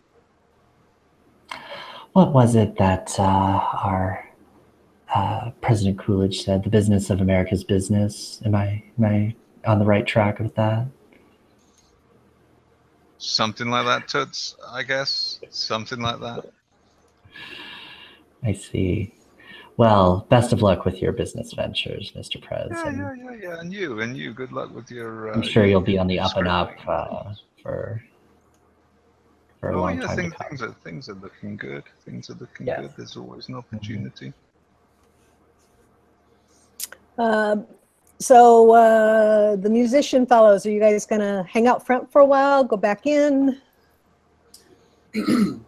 What 2.13 2.33
was 2.33 2.55
it 2.55 2.77
that 2.77 3.13
uh, 3.19 3.23
our 3.23 4.26
uh, 5.13 5.51
President 5.61 5.99
Coolidge 5.99 6.41
said? 6.43 6.63
The 6.63 6.69
business 6.69 7.09
of 7.09 7.21
America's 7.21 7.63
business. 7.63 8.41
Am 8.45 8.55
I 8.55 8.83
am 8.97 9.05
I 9.05 9.35
on 9.65 9.79
the 9.79 9.85
right 9.85 10.05
track 10.05 10.39
with 10.39 10.55
that? 10.55 10.87
Something 13.17 13.69
like 13.69 13.85
that, 13.85 14.07
Toots. 14.07 14.55
I 14.67 14.83
guess 14.83 15.39
something 15.49 15.99
like 15.99 16.19
that. 16.19 16.45
I 18.43 18.53
see. 18.53 19.13
Well, 19.77 20.25
best 20.29 20.53
of 20.53 20.61
luck 20.61 20.85
with 20.85 21.01
your 21.01 21.11
business 21.11 21.53
ventures, 21.53 22.11
Mr. 22.15 22.41
Prez. 22.41 22.69
Yeah, 22.71 22.87
and 22.87 22.97
yeah, 22.97 23.13
yeah, 23.23 23.35
yeah. 23.41 23.59
And 23.59 23.71
you, 23.73 23.99
and 24.01 24.17
you. 24.17 24.33
Good 24.33 24.51
luck 24.51 24.73
with 24.73 24.89
your. 24.89 25.31
Uh, 25.31 25.35
I'm 25.35 25.41
sure 25.43 25.65
you'll 25.65 25.81
be 25.81 25.97
on 25.97 26.07
the 26.07 26.19
up 26.19 26.35
and 26.35 26.47
up 26.47 26.71
uh, 26.87 27.33
for 27.61 28.01
for 29.59 29.69
a 29.69 29.75
Oh 29.75 29.81
long 29.81 29.99
yeah, 29.99 30.07
time 30.07 30.15
things, 30.15 30.33
things 30.49 30.61
are 30.61 30.75
things 30.83 31.09
are 31.09 31.15
looking 31.15 31.57
good. 31.57 31.83
Things 32.05 32.29
are 32.29 32.35
looking 32.35 32.67
Yeah. 32.67 32.81
good. 32.81 32.91
There's 32.97 33.17
always 33.17 33.49
an 33.49 33.55
opportunity. 33.55 34.33
Um, 37.17 37.65
so 38.19 38.71
uh, 38.71 39.55
the 39.55 39.69
musician 39.69 40.25
fellows, 40.25 40.65
are 40.65 40.71
you 40.71 40.79
guys 40.79 41.05
going 41.05 41.21
to 41.21 41.45
hang 41.49 41.67
out 41.67 41.85
front 41.85 42.11
for 42.11 42.21
a 42.21 42.25
while, 42.25 42.63
go 42.63 42.77
back 42.77 43.05
in? 43.05 43.59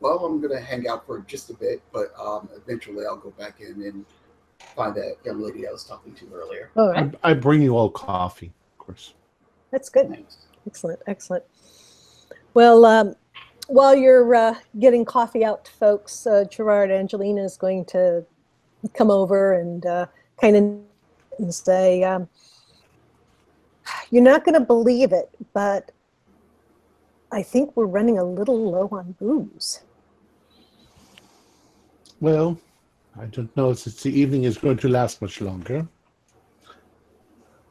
Well, 0.00 0.24
I'm 0.24 0.40
gonna 0.40 0.60
hang 0.60 0.86
out 0.88 1.06
for 1.06 1.20
just 1.20 1.50
a 1.50 1.54
bit, 1.54 1.82
but 1.92 2.12
um, 2.18 2.48
eventually 2.54 3.04
I'll 3.04 3.16
go 3.16 3.30
back 3.30 3.60
in 3.60 3.82
and 3.82 4.04
find 4.76 4.94
that 4.94 5.16
young 5.24 5.40
lady 5.40 5.66
I 5.66 5.72
was 5.72 5.84
talking 5.84 6.14
to 6.14 6.28
earlier. 6.32 6.70
All 6.76 6.90
right, 6.90 7.12
I, 7.24 7.30
I 7.30 7.34
bring 7.34 7.62
you 7.62 7.76
all 7.76 7.90
coffee, 7.90 8.52
of 8.72 8.78
course. 8.78 9.14
that's 9.70 9.88
good. 9.88 10.08
Thanks. 10.08 10.38
Excellent, 10.66 11.00
excellent. 11.06 11.44
Well, 12.54 12.84
um, 12.84 13.16
while 13.66 13.96
you're 13.96 14.34
uh, 14.34 14.54
getting 14.78 15.04
coffee 15.04 15.44
out 15.44 15.64
to 15.64 15.72
folks, 15.72 16.26
uh, 16.26 16.44
Gerard 16.44 16.90
Angelina 16.90 17.42
is 17.42 17.56
going 17.56 17.84
to 17.86 18.24
come 18.94 19.10
over 19.10 19.54
and 19.54 19.84
uh, 19.84 20.06
kind 20.40 20.56
of 20.56 20.62
and 21.38 21.54
say, 21.54 22.02
um, 22.02 22.28
"You're 24.10 24.22
not 24.22 24.44
going 24.44 24.54
to 24.54 24.64
believe 24.64 25.12
it, 25.12 25.30
but 25.52 25.90
I 27.30 27.42
think 27.42 27.76
we're 27.76 27.86
running 27.86 28.18
a 28.18 28.24
little 28.24 28.70
low 28.70 28.88
on 28.92 29.14
booze." 29.20 29.82
Well, 32.20 32.58
I 33.18 33.26
don't 33.26 33.54
know 33.56 33.70
if 33.70 33.84
the 33.84 34.10
evening 34.10 34.44
is 34.44 34.58
going 34.58 34.78
to 34.78 34.88
last 34.88 35.22
much 35.22 35.40
longer. 35.40 35.86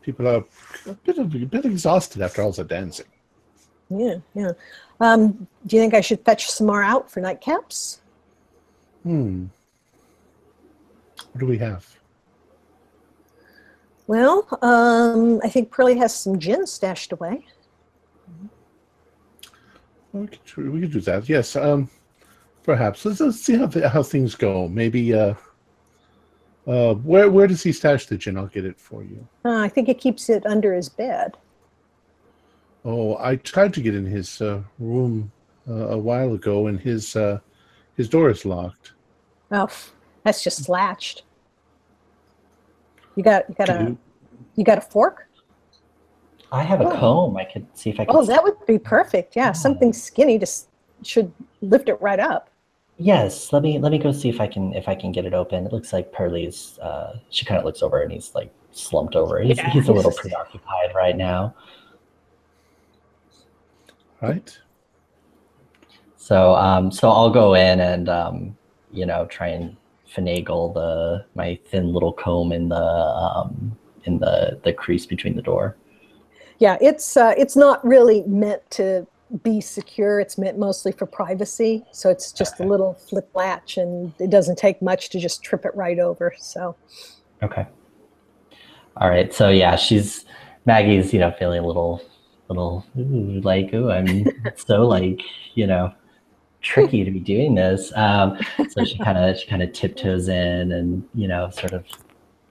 People 0.01 0.27
are 0.27 0.43
a 0.85 0.93
bit, 0.93 1.17
of, 1.17 1.35
a 1.35 1.39
bit 1.39 1.65
exhausted 1.65 2.21
after 2.21 2.41
all 2.41 2.53
the 2.53 2.63
dancing. 2.63 3.07
Yeah, 3.89 4.15
yeah. 4.33 4.51
Um, 4.99 5.47
do 5.65 5.75
you 5.75 5.81
think 5.81 5.93
I 5.93 6.01
should 6.01 6.23
fetch 6.23 6.49
some 6.49 6.67
more 6.67 6.81
out 6.83 7.11
for 7.11 7.21
nightcaps? 7.21 7.99
Hmm. 9.03 9.45
What 11.31 11.39
do 11.39 11.45
we 11.45 11.57
have? 11.57 11.96
Well, 14.07 14.47
um, 14.61 15.41
I 15.43 15.49
think 15.49 15.69
Pearlie 15.69 15.97
has 15.97 16.15
some 16.15 16.39
gin 16.39 16.65
stashed 16.65 17.11
away. 17.11 17.45
We, 20.13 20.27
could, 20.27 20.71
we 20.71 20.81
could 20.81 20.93
do 20.93 21.01
that. 21.01 21.27
Yes. 21.29 21.55
Um. 21.55 21.89
Perhaps. 22.63 23.05
Let's, 23.05 23.19
let's 23.19 23.41
see 23.41 23.55
how 23.55 23.69
how 23.89 24.03
things 24.03 24.33
go. 24.35 24.67
Maybe. 24.67 25.13
Uh. 25.13 25.35
Uh. 26.65 26.93
Where 26.95 27.29
Where 27.29 27.47
does 27.47 27.61
he 27.61 27.73
stash 27.73 28.05
the 28.05 28.17
gin? 28.17 28.37
I'll 28.37 28.47
get 28.47 28.65
it 28.65 28.79
for 28.79 29.03
you. 29.03 29.27
Uh, 29.43 29.59
I 29.59 29.69
think 29.69 29.87
he 29.87 29.93
keeps 29.93 30.29
it 30.29 30.45
under 30.45 30.73
his 30.73 30.89
bed. 30.89 31.35
Oh, 32.85 33.17
I 33.19 33.35
tried 33.35 33.73
to 33.73 33.81
get 33.81 33.93
in 33.93 34.05
his 34.05 34.41
uh, 34.41 34.61
room 34.79 35.29
uh, 35.69 35.89
a 35.89 35.97
while 35.97 36.33
ago, 36.33 36.67
and 36.67 36.79
his 36.79 37.17
uh, 37.17 37.39
his 37.97 38.07
door 38.07 38.29
is 38.29 38.45
locked. 38.45 38.93
Oh, 39.51 39.69
that's 40.23 40.41
just 40.43 40.69
latched. 40.69 41.23
You 43.17 43.23
got 43.23 43.49
you 43.49 43.55
got 43.55 43.69
a 43.69 43.83
you- 43.83 43.97
you 44.55 44.63
got 44.63 44.77
a 44.77 44.81
fork? 44.81 45.27
I 46.51 46.63
have 46.63 46.79
a 46.81 46.85
Oh. 46.85 46.97
comb. 46.97 47.35
I 47.37 47.43
could 47.43 47.65
see 47.73 47.89
if 47.89 47.99
I 47.99 48.05
can. 48.05 48.15
Oh, 48.15 48.23
that 48.25 48.41
would 48.43 48.63
be 48.65 48.79
perfect. 48.79 49.35
Yeah, 49.35 49.51
something 49.51 49.91
skinny 49.91 50.39
just 50.39 50.69
should 51.03 51.31
lift 51.61 51.89
it 51.89 51.99
right 52.01 52.19
up. 52.19 52.49
Yes, 52.97 53.51
let 53.51 53.61
me 53.63 53.77
let 53.79 53.91
me 53.91 53.97
go 53.97 54.11
see 54.11 54.29
if 54.29 54.39
I 54.39 54.47
can 54.47 54.73
if 54.73 54.87
I 54.87 54.95
can 54.95 55.11
get 55.11 55.25
it 55.25 55.33
open. 55.33 55.65
It 55.65 55.73
looks 55.73 55.91
like 55.93 56.11
Pearlie's. 56.11 56.79
Uh, 56.79 57.17
she 57.29 57.43
kind 57.45 57.57
of 57.59 57.65
looks 57.65 57.81
over 57.83 58.01
and 58.01 58.11
he's 58.11 58.33
like 58.35 58.51
slumped 58.71 59.15
over. 59.15 59.39
He's 59.39 59.57
Yeah, 59.57 59.69
he's 59.71 59.87
a 59.89 59.93
little 59.93 60.11
preoccupied 60.11 60.93
right 60.95 61.17
now. 61.17 61.53
Right. 64.21 64.57
So 66.17 66.55
um 66.55 66.91
so 66.91 67.09
I'll 67.09 67.29
go 67.29 67.53
in 67.53 67.79
and 67.79 68.09
um 68.09 68.57
you 68.91 69.05
know 69.05 69.25
try 69.27 69.49
and 69.49 69.76
finagle 70.15 70.73
the 70.73 71.25
my 71.35 71.59
thin 71.67 71.93
little 71.93 72.13
comb 72.13 72.51
in 72.51 72.69
the 72.69 72.75
um 72.75 73.77
in 74.05 74.19
the 74.19 74.59
the 74.63 74.73
crease 74.73 75.05
between 75.05 75.35
the 75.35 75.41
door. 75.41 75.77
Yeah, 76.59 76.77
it's 76.81 77.15
uh, 77.17 77.33
it's 77.37 77.55
not 77.55 77.85
really 77.85 78.23
meant 78.23 78.69
to 78.71 79.07
be 79.43 79.61
secure. 79.61 80.19
It's 80.19 80.37
meant 80.37 80.57
mostly 80.57 80.91
for 80.91 81.05
privacy. 81.05 81.85
So 81.91 82.09
it's 82.09 82.31
just 82.31 82.59
Okay. 82.59 82.63
a 82.63 82.63
little 82.63 82.95
flip 82.95 83.29
latch, 83.35 83.77
and 83.77 84.13
it 84.19 84.29
doesn't 84.29 84.57
take 84.57 84.81
much 84.81 85.09
to 85.11 85.19
just 85.19 85.43
trip 85.43 85.65
it 85.65 85.75
right 85.75 85.99
over. 85.99 86.33
So 86.39 86.77
Okay. 87.43 87.67
All 88.97 89.09
right. 89.09 89.33
So 89.33 89.49
yeah, 89.49 89.75
she's 89.75 90.25
Maggie's, 90.65 91.13
you 91.13 91.19
know, 91.19 91.31
feeling 91.37 91.63
a 91.63 91.67
little 91.67 92.01
little 92.49 92.85
ooh, 92.97 93.41
like, 93.41 93.73
ooh, 93.73 93.91
I'm 93.91 94.25
so 94.55 94.87
like, 94.87 95.21
you 95.55 95.67
know, 95.67 95.93
tricky 96.61 97.03
to 97.03 97.11
be 97.11 97.19
doing 97.19 97.55
this. 97.55 97.91
Um, 97.95 98.37
so 98.69 98.83
she 98.83 98.97
kind 98.97 99.17
of 99.17 99.37
she 99.37 99.47
kind 99.47 99.63
of 99.63 99.73
tiptoes 99.73 100.27
in 100.27 100.71
and 100.71 101.07
you 101.13 101.27
know, 101.27 101.49
sort 101.49 101.73
of 101.73 101.85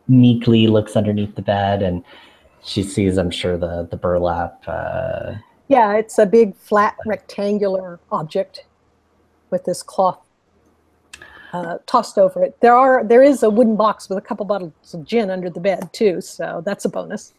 meekly 0.09 0.67
looks 0.67 0.97
underneath 0.97 1.35
the 1.35 1.43
bed 1.43 1.83
and 1.83 2.05
she 2.63 2.83
sees, 2.83 3.17
I'm 3.17 3.31
sure, 3.31 3.57
the 3.57 3.87
the 3.91 3.97
burlap. 3.97 4.63
Uh, 4.67 5.35
yeah, 5.69 5.95
it's 5.95 6.19
a 6.19 6.27
big 6.27 6.57
flat 6.57 6.97
rectangular 7.07 8.01
object 8.11 8.65
with 9.51 9.65
this 9.65 9.83
cloth 9.83 10.19
uh, 11.53 11.79
tossed 11.87 12.19
over 12.19 12.43
it. 12.43 12.61
There 12.61 12.75
are 12.75 13.05
there 13.05 13.23
is 13.23 13.43
a 13.43 13.51
wooden 13.51 13.77
box 13.77 14.09
with 14.09 14.19
a 14.19 14.21
couple 14.21 14.45
bottles 14.47 14.73
of 14.95 15.05
gin 15.05 15.31
under 15.31 15.51
the 15.51 15.61
bed 15.61 15.93
too, 15.93 16.21
so 16.21 16.63
that's 16.65 16.85
a 16.85 16.89
bonus. 16.89 17.33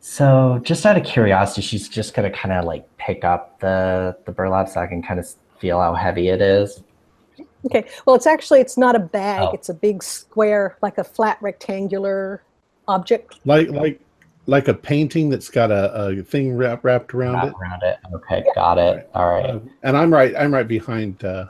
so 0.00 0.60
just 0.62 0.84
out 0.84 0.96
of 0.96 1.04
curiosity, 1.04 1.62
she's 1.62 1.88
just 1.88 2.14
gonna 2.14 2.30
kind 2.30 2.52
of 2.52 2.64
like 2.64 2.84
pick 2.96 3.24
up 3.24 3.60
the 3.60 4.16
the 4.26 4.32
burlap 4.32 4.68
sack 4.68 4.92
and 4.92 5.06
kind 5.06 5.20
of 5.20 5.26
feel 5.62 5.80
how 5.80 5.94
heavy 5.94 6.28
it 6.28 6.42
is. 6.42 6.82
Okay, 7.64 7.86
well, 8.04 8.16
it's 8.16 8.26
actually 8.26 8.60
it's 8.60 8.76
not 8.76 8.96
a 8.96 8.98
bag; 8.98 9.42
Oh. 9.42 9.52
it's 9.52 9.68
a 9.68 9.74
big 9.74 10.02
square, 10.02 10.76
like 10.82 10.98
a 10.98 11.04
flat 11.04 11.38
rectangular 11.40 12.42
object. 12.88 13.38
Like 13.44 13.70
like 13.70 14.00
like 14.46 14.66
a 14.66 14.74
painting 14.74 15.30
that's 15.30 15.48
got 15.48 15.70
a, 15.70 15.94
a 15.94 16.22
thing 16.24 16.56
wrap, 16.56 16.84
wrapped 16.84 17.14
around 17.14 17.34
Wrap 17.34 17.46
it. 17.46 17.54
around 17.60 17.82
it. 17.84 17.98
Okay, 18.12 18.44
got 18.56 18.76
it. 18.78 19.08
All 19.14 19.30
right. 19.30 19.46
Uh, 19.50 19.60
and 19.84 19.96
I'm 19.96 20.12
right. 20.12 20.34
I'm 20.36 20.52
right 20.52 20.66
behind. 20.66 21.24
Uh, 21.24 21.46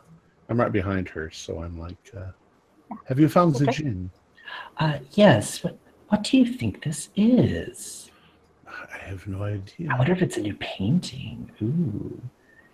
I'm 0.50 0.60
right 0.60 0.70
behind 0.70 1.08
her. 1.08 1.30
So 1.30 1.62
I'm 1.62 1.78
like, 1.78 1.96
uh, 2.14 2.30
have 3.06 3.18
you 3.18 3.30
found 3.30 3.54
the 3.54 3.66
gin? 3.72 4.10
Uh, 4.76 4.98
yes. 5.12 5.64
What, 5.64 5.78
what 6.08 6.22
do 6.24 6.36
you 6.36 6.44
think 6.44 6.84
this 6.84 7.08
is? 7.16 8.10
I 8.68 8.98
have 9.08 9.26
no 9.26 9.42
idea. 9.44 9.88
I 9.90 9.96
wonder 9.96 10.12
if 10.12 10.20
it's 10.20 10.36
a 10.36 10.42
new 10.42 10.54
painting. 10.60 11.50
Ooh. 11.62 12.20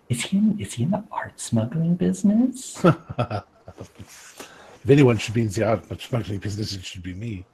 Is 0.09 0.24
he 0.24 0.39
in, 0.39 0.59
is 0.59 0.74
he 0.74 0.85
in 0.85 0.90
the 0.90 1.05
art 1.12 1.39
smuggling 1.39 1.94
business? 1.94 2.82
if 3.18 4.48
anyone 4.89 5.18
should 5.18 5.35
be 5.35 5.43
in 5.43 5.48
the 5.48 5.64
art 5.64 5.85
smuggling 6.01 6.39
business, 6.39 6.74
it 6.74 6.85
should 6.85 7.02
be 7.02 7.14
me. 7.14 7.44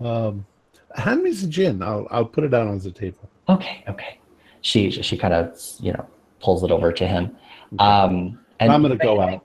Um, 0.00 0.46
hand 0.94 1.22
me 1.22 1.32
the 1.32 1.46
gin. 1.46 1.82
I'll 1.82 2.06
I'll 2.10 2.24
put 2.24 2.44
it 2.44 2.48
down 2.48 2.68
on 2.68 2.78
the 2.78 2.90
table. 2.90 3.28
Okay, 3.48 3.84
okay. 3.88 4.18
She 4.60 4.90
she 4.90 5.16
kind 5.16 5.34
of 5.34 5.60
you 5.80 5.92
know 5.92 6.06
pulls 6.40 6.62
it 6.62 6.70
over 6.70 6.92
to 6.92 7.06
him. 7.06 7.36
Um, 7.78 8.38
and 8.60 8.70
I'm 8.70 8.82
gonna 8.82 8.96
go 8.96 9.16
can 9.16 9.28
I- 9.28 9.34
out. 9.34 9.44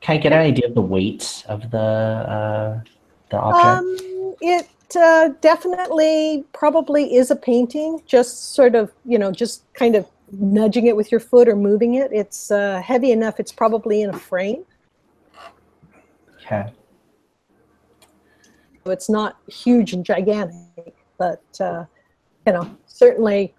Can 0.00 0.16
I 0.16 0.18
get 0.18 0.32
an 0.32 0.38
idea 0.38 0.68
of 0.68 0.74
the 0.74 0.82
weight 0.82 1.44
of 1.48 1.70
the 1.70 1.78
uh, 1.78 2.80
the 3.30 3.38
object? 3.38 4.02
Um, 4.02 4.34
it 4.40 4.68
uh, 4.94 5.30
definitely 5.40 6.44
probably 6.52 7.16
is 7.16 7.30
a 7.30 7.36
painting. 7.36 8.02
Just 8.06 8.54
sort 8.54 8.74
of, 8.74 8.92
you 9.04 9.18
know, 9.18 9.32
just 9.32 9.62
kind 9.74 9.96
of 9.96 10.06
nudging 10.32 10.86
it 10.86 10.96
with 10.96 11.10
your 11.10 11.20
foot 11.20 11.48
or 11.48 11.56
moving 11.56 11.94
it. 11.94 12.12
It's 12.12 12.50
uh, 12.50 12.80
heavy 12.84 13.12
enough. 13.12 13.38
It's 13.40 13.52
probably 13.52 14.02
in 14.02 14.10
a 14.10 14.18
frame. 14.18 14.64
okay. 16.40 16.70
So 18.84 18.92
it's 18.92 19.08
not 19.08 19.36
huge 19.48 19.92
and 19.92 20.04
gigantic, 20.04 20.94
but 21.18 21.42
uh, 21.60 21.84
you 22.46 22.52
know, 22.52 22.76
certainly 22.86 23.54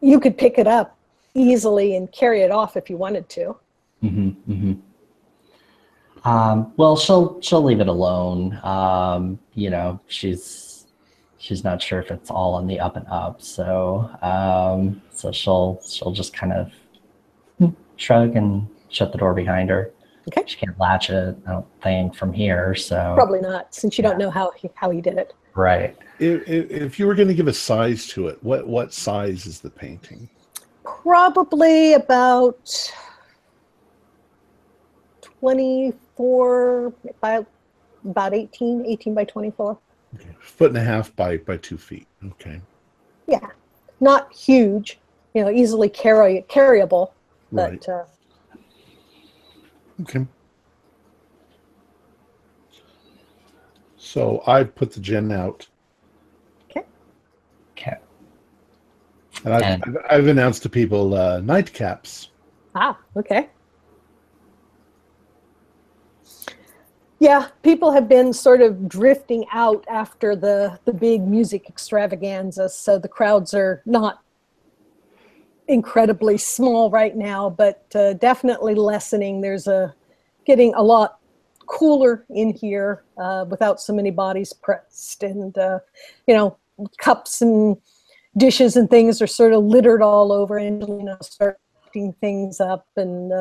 you 0.00 0.18
could 0.18 0.38
pick 0.38 0.58
it 0.58 0.66
up 0.66 0.96
easily 1.34 1.96
and 1.96 2.10
carry 2.12 2.40
it 2.42 2.50
off 2.50 2.76
if 2.76 2.88
you 2.88 2.96
wanted 2.96 3.28
to. 3.30 3.56
hmm 4.00 4.28
hmm 4.30 4.72
Um, 6.24 6.72
well, 6.76 6.96
she'll 6.96 7.40
she'll 7.40 7.62
leave 7.62 7.80
it 7.80 7.88
alone. 7.88 8.58
Um, 8.62 9.38
you 9.54 9.68
know, 9.70 10.00
she's 10.06 10.71
she's 11.42 11.64
not 11.64 11.82
sure 11.82 11.98
if 11.98 12.10
it's 12.12 12.30
all 12.30 12.54
on 12.54 12.68
the 12.68 12.78
up 12.78 12.96
and 12.96 13.06
up, 13.08 13.42
so 13.42 14.08
um, 14.22 15.02
so 15.10 15.32
she'll 15.32 15.80
she'll 15.86 16.12
just 16.12 16.32
kind 16.32 16.52
of 16.52 16.72
shrug 17.96 18.36
and 18.36 18.68
shut 18.88 19.12
the 19.12 19.18
door 19.18 19.34
behind 19.34 19.68
her. 19.68 19.92
Okay. 20.28 20.44
She 20.46 20.56
can't 20.56 20.78
latch 20.78 21.10
it, 21.10 21.36
I 21.46 21.50
don't 21.50 21.66
think, 21.82 22.14
from 22.14 22.32
here. 22.32 22.76
So 22.76 23.14
Probably 23.16 23.40
not, 23.40 23.74
since 23.74 23.98
you 23.98 24.02
don't 24.02 24.18
know 24.18 24.30
how 24.30 24.52
he, 24.52 24.70
how 24.74 24.90
he 24.90 25.00
did 25.00 25.18
it. 25.18 25.34
right. 25.54 25.96
If, 26.20 26.48
if, 26.48 26.70
if 26.70 26.98
you 27.00 27.08
were 27.08 27.16
going 27.16 27.26
to 27.26 27.34
give 27.34 27.48
a 27.48 27.52
size 27.52 28.06
to 28.08 28.28
it, 28.28 28.40
what 28.42 28.66
what 28.66 28.94
size 28.94 29.44
is 29.46 29.60
the 29.60 29.70
painting? 29.70 30.28
Probably 30.84 31.94
about 31.94 32.92
24 35.40 36.92
by 37.20 37.44
about 38.04 38.34
18, 38.34 38.86
18 38.86 39.14
by 39.14 39.24
24. 39.24 39.78
Okay. 40.14 40.34
Foot 40.40 40.70
and 40.70 40.78
a 40.78 40.82
half 40.82 41.14
by 41.16 41.38
by 41.38 41.56
two 41.56 41.78
feet. 41.78 42.06
Okay. 42.24 42.60
Yeah, 43.26 43.46
not 44.00 44.32
huge, 44.32 44.98
you 45.34 45.42
know, 45.42 45.50
easily 45.50 45.88
carry 45.88 46.44
carryable, 46.48 47.12
Right. 47.50 47.80
but 47.86 47.92
uh, 47.92 48.04
Okay. 50.02 50.26
So 53.96 54.42
I 54.46 54.64
put 54.64 54.92
the 54.92 55.00
gin 55.00 55.30
out, 55.32 55.66
Okay. 56.70 56.84
and 59.44 59.54
I've, 59.54 59.62
And- 59.62 59.84
I've, 59.84 59.96
I've 60.10 60.26
announced 60.26 60.62
to 60.64 60.68
people 60.68 61.14
uh, 61.14 61.40
nightcaps. 61.40 62.28
ah, 62.74 62.98
okay. 63.16 63.48
Yeah, 67.22 67.46
people 67.62 67.92
have 67.92 68.08
been 68.08 68.32
sort 68.32 68.62
of 68.62 68.88
drifting 68.88 69.46
out 69.52 69.84
after 69.88 70.34
the 70.34 70.80
the 70.84 70.92
big 70.92 71.20
music 71.20 71.68
extravaganza, 71.68 72.68
so 72.68 72.98
the 72.98 73.06
crowds 73.06 73.54
are 73.54 73.80
not 73.86 74.24
incredibly 75.68 76.36
small 76.36 76.90
right 76.90 77.16
now, 77.16 77.48
but 77.48 77.84
uh, 77.94 78.14
definitely 78.14 78.74
lessening. 78.74 79.40
There's 79.40 79.68
a 79.68 79.94
getting 80.46 80.74
a 80.74 80.82
lot 80.82 81.20
cooler 81.66 82.24
in 82.28 82.54
here 82.54 83.04
uh, 83.16 83.44
without 83.48 83.80
so 83.80 83.92
many 83.92 84.10
bodies 84.10 84.52
pressed, 84.52 85.22
and 85.22 85.56
uh, 85.56 85.78
you 86.26 86.34
know, 86.34 86.56
cups 86.98 87.40
and 87.40 87.76
dishes 88.36 88.74
and 88.74 88.90
things 88.90 89.22
are 89.22 89.28
sort 89.28 89.52
of 89.52 89.62
littered 89.62 90.02
all 90.02 90.32
over, 90.32 90.58
and 90.58 90.80
you 90.88 91.04
know, 91.04 91.18
start 91.22 91.60
picking 91.84 92.14
things 92.14 92.58
up 92.58 92.84
and. 92.96 93.32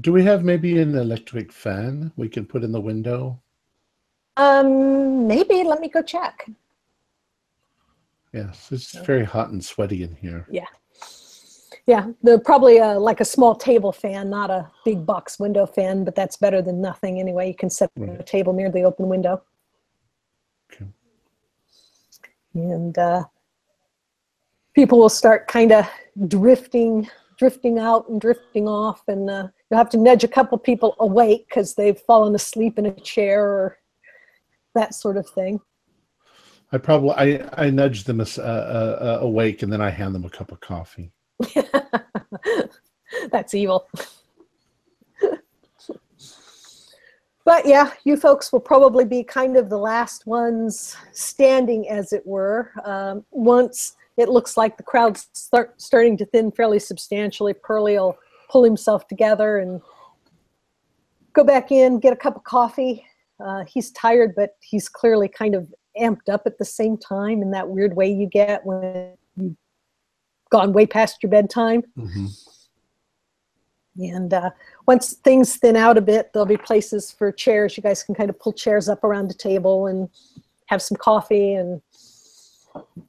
Do 0.00 0.12
we 0.12 0.22
have 0.24 0.44
maybe 0.44 0.80
an 0.80 0.94
electric 0.94 1.50
fan 1.52 2.12
we 2.16 2.28
can 2.28 2.44
put 2.44 2.62
in 2.62 2.72
the 2.72 2.80
window? 2.80 3.40
Um, 4.36 5.26
maybe. 5.26 5.64
Let 5.64 5.80
me 5.80 5.88
go 5.88 6.02
check. 6.02 6.48
Yes, 8.32 8.68
it's 8.70 8.92
very 8.98 9.24
hot 9.24 9.48
and 9.48 9.64
sweaty 9.64 10.02
in 10.02 10.14
here. 10.16 10.46
Yeah. 10.50 10.66
Yeah, 11.86 12.08
the 12.22 12.38
probably 12.38 12.78
uh, 12.78 13.00
like 13.00 13.20
a 13.20 13.24
small 13.24 13.54
table 13.54 13.92
fan, 13.92 14.28
not 14.28 14.50
a 14.50 14.70
big 14.84 15.06
box 15.06 15.40
window 15.40 15.64
fan, 15.64 16.04
but 16.04 16.14
that's 16.14 16.36
better 16.36 16.60
than 16.60 16.82
nothing 16.82 17.18
anyway. 17.18 17.48
You 17.48 17.54
can 17.54 17.70
set 17.70 17.90
Right. 17.96 18.20
a 18.20 18.22
table 18.22 18.52
near 18.52 18.70
the 18.70 18.82
open 18.82 19.08
window. 19.08 19.42
Okay. 20.70 20.84
And 22.52 22.98
uh, 22.98 23.24
people 24.74 24.98
will 24.98 25.08
start 25.08 25.48
kind 25.48 25.72
of 25.72 25.88
drifting, 26.28 27.08
drifting 27.38 27.78
out 27.78 28.06
and 28.10 28.20
drifting 28.20 28.68
off, 28.68 29.02
and 29.08 29.30
uh, 29.30 29.48
you'll 29.70 29.78
have 29.78 29.90
to 29.90 29.98
nudge 29.98 30.24
a 30.24 30.28
couple 30.28 30.58
people 30.58 30.96
awake 31.00 31.46
because 31.48 31.74
they've 31.74 31.98
fallen 31.98 32.34
asleep 32.34 32.78
in 32.78 32.86
a 32.86 33.00
chair 33.00 33.44
or 33.44 33.78
that 34.74 34.94
sort 34.94 35.16
of 35.16 35.28
thing. 35.28 35.60
I 36.72 36.78
probably 36.78 37.10
I 37.10 37.48
I 37.54 37.70
nudge 37.70 38.04
them 38.04 38.20
as- 38.20 38.38
uh, 38.38 38.42
uh, 38.42 39.04
uh, 39.04 39.18
awake 39.26 39.62
and 39.62 39.72
then 39.72 39.80
I 39.80 39.90
hand 39.90 40.14
them 40.14 40.24
a 40.24 40.30
cup 40.30 40.52
of 40.52 40.60
coffee. 40.60 41.10
That's 43.30 43.54
evil. 43.54 43.88
but 47.44 47.64
yeah, 47.66 47.92
you 48.04 48.18
folks 48.18 48.52
will 48.52 48.60
probably 48.60 49.06
be 49.06 49.24
kind 49.24 49.56
of 49.56 49.70
the 49.70 49.78
last 49.78 50.26
ones 50.26 50.94
standing, 51.12 51.88
as 51.88 52.12
it 52.12 52.26
were. 52.26 52.70
Um, 52.84 53.24
once 53.30 53.96
it 54.18 54.28
looks 54.28 54.58
like 54.58 54.76
the 54.76 54.82
crowd's 54.82 55.28
start, 55.32 55.80
starting 55.80 56.18
to 56.18 56.26
thin 56.26 56.52
fairly 56.52 56.80
substantially, 56.80 57.54
Pearlie 57.54 57.94
will 57.94 58.18
pull 58.48 58.64
himself 58.64 59.06
together 59.08 59.58
and 59.58 59.80
go 61.32 61.44
back 61.44 61.70
in, 61.70 62.00
get 62.00 62.12
a 62.12 62.16
cup 62.16 62.36
of 62.36 62.44
coffee. 62.44 63.04
Uh, 63.44 63.64
he's 63.64 63.90
tired, 63.92 64.34
but 64.34 64.56
he's 64.60 64.88
clearly 64.88 65.28
kind 65.28 65.54
of 65.54 65.72
amped 66.00 66.28
up 66.28 66.42
at 66.46 66.58
the 66.58 66.64
same 66.64 66.96
time 66.96 67.42
in 67.42 67.50
that 67.50 67.68
weird 67.68 67.94
way 67.94 68.10
you 68.10 68.26
get 68.26 68.64
when 68.64 69.14
you've 69.36 69.56
gone 70.50 70.72
way 70.72 70.86
past 70.86 71.22
your 71.22 71.30
bedtime. 71.30 71.82
And 73.98 74.32
uh, 74.32 74.50
once 74.86 75.14
things 75.14 75.56
thin 75.56 75.76
out 75.76 75.98
a 75.98 76.00
bit, 76.00 76.32
there'll 76.32 76.46
be 76.46 76.56
places 76.56 77.10
for 77.10 77.32
chairs. 77.32 77.76
You 77.76 77.82
guys 77.82 78.02
can 78.02 78.14
kind 78.14 78.30
of 78.30 78.38
pull 78.38 78.52
chairs 78.52 78.88
up 78.88 79.02
around 79.02 79.28
the 79.28 79.34
table 79.34 79.86
and 79.86 80.08
have 80.66 80.80
some 80.82 80.96
coffee 80.96 81.54
and 81.54 81.82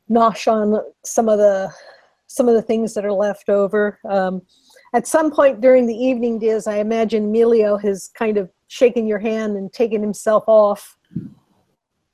nosh 0.10 0.52
on 0.52 0.82
some 1.04 1.30
of 1.30 1.38
the 1.38 1.72
some 2.26 2.48
of 2.48 2.54
the 2.54 2.62
things 2.62 2.94
that 2.94 3.06
are 3.06 3.14
left 3.14 3.50
over. 3.50 4.00
Um, 4.08 4.42
at 4.94 5.08
some 5.08 5.32
point 5.32 5.62
during 5.62 5.88
the 5.88 5.96
evening, 5.96 6.40
Diz, 6.40 6.68
I 6.68 6.78
imagine 6.78 7.26
Emilio 7.26 7.78
has 7.78 8.10
kind 8.14 8.38
of 8.38 8.50
shaken 8.68 9.08
your 9.08 9.20
hand 9.20 9.58
and 9.58 9.72
taken 9.72 10.02
himself 10.02 10.44
off 10.48 10.98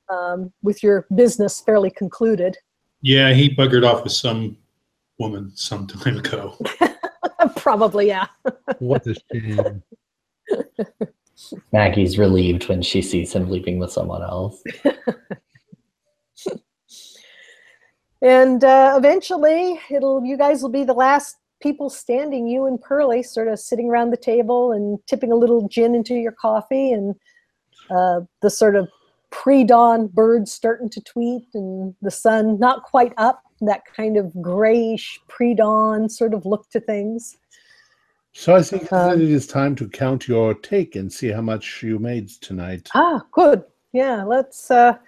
um, 0.08 0.52
with 0.62 0.82
your 0.82 1.06
business 1.14 1.60
fairly 1.60 1.90
concluded. 1.90 2.56
Yeah, 3.02 3.32
he 3.32 3.54
buggered 3.54 3.86
off 3.86 4.04
with 4.04 4.12
some 4.12 4.56
woman 5.18 5.52
some 5.54 5.86
time 5.86 6.18
ago. 6.18 6.56
Probably, 7.56 8.08
yeah. 8.08 8.26
What 8.78 9.06
a 9.06 9.14
shame. 9.32 9.82
Maggie's 11.72 12.18
relieved 12.18 12.68
when 12.68 12.82
she 12.82 13.02
sees 13.02 13.32
him 13.32 13.50
leaving 13.50 13.78
with 13.78 13.92
someone 13.92 14.22
else. 14.22 14.62
And 18.22 18.64
uh, 18.64 18.94
eventually, 18.96 19.78
it'll 19.90 20.24
you 20.24 20.36
guys 20.36 20.62
will 20.62 20.70
be 20.70 20.84
the 20.84 20.94
last 20.94 21.36
people 21.60 21.90
standing. 21.90 22.46
You 22.46 22.66
and 22.66 22.80
Pearlie, 22.80 23.22
sort 23.22 23.48
of 23.48 23.58
sitting 23.58 23.88
around 23.88 24.10
the 24.10 24.16
table 24.16 24.72
and 24.72 24.98
tipping 25.06 25.32
a 25.32 25.36
little 25.36 25.68
gin 25.68 25.94
into 25.94 26.14
your 26.14 26.32
coffee, 26.32 26.92
and 26.92 27.14
uh, 27.90 28.20
the 28.42 28.50
sort 28.50 28.76
of 28.76 28.88
pre-dawn 29.30 30.06
birds 30.08 30.52
starting 30.52 30.88
to 30.90 31.00
tweet, 31.00 31.44
and 31.54 31.94
the 32.02 32.10
sun 32.10 32.58
not 32.58 32.82
quite 32.82 33.12
up. 33.16 33.42
That 33.62 33.82
kind 33.86 34.16
of 34.16 34.32
grayish 34.42 35.18
pre-dawn 35.28 36.08
sort 36.10 36.34
of 36.34 36.44
look 36.44 36.68
to 36.70 36.80
things. 36.80 37.36
So 38.34 38.54
I 38.54 38.62
think 38.62 38.90
that 38.90 39.12
Um, 39.12 39.20
it 39.22 39.30
is 39.30 39.46
time 39.46 39.74
to 39.76 39.88
count 39.88 40.28
your 40.28 40.52
take 40.52 40.94
and 40.94 41.10
see 41.10 41.28
how 41.28 41.40
much 41.40 41.82
you 41.82 41.98
made 41.98 42.28
tonight. 42.28 42.90
Ah, 42.94 43.24
good. 43.32 43.64
Yeah, 43.94 44.24
let's 44.24 44.70
uh, 44.70 44.98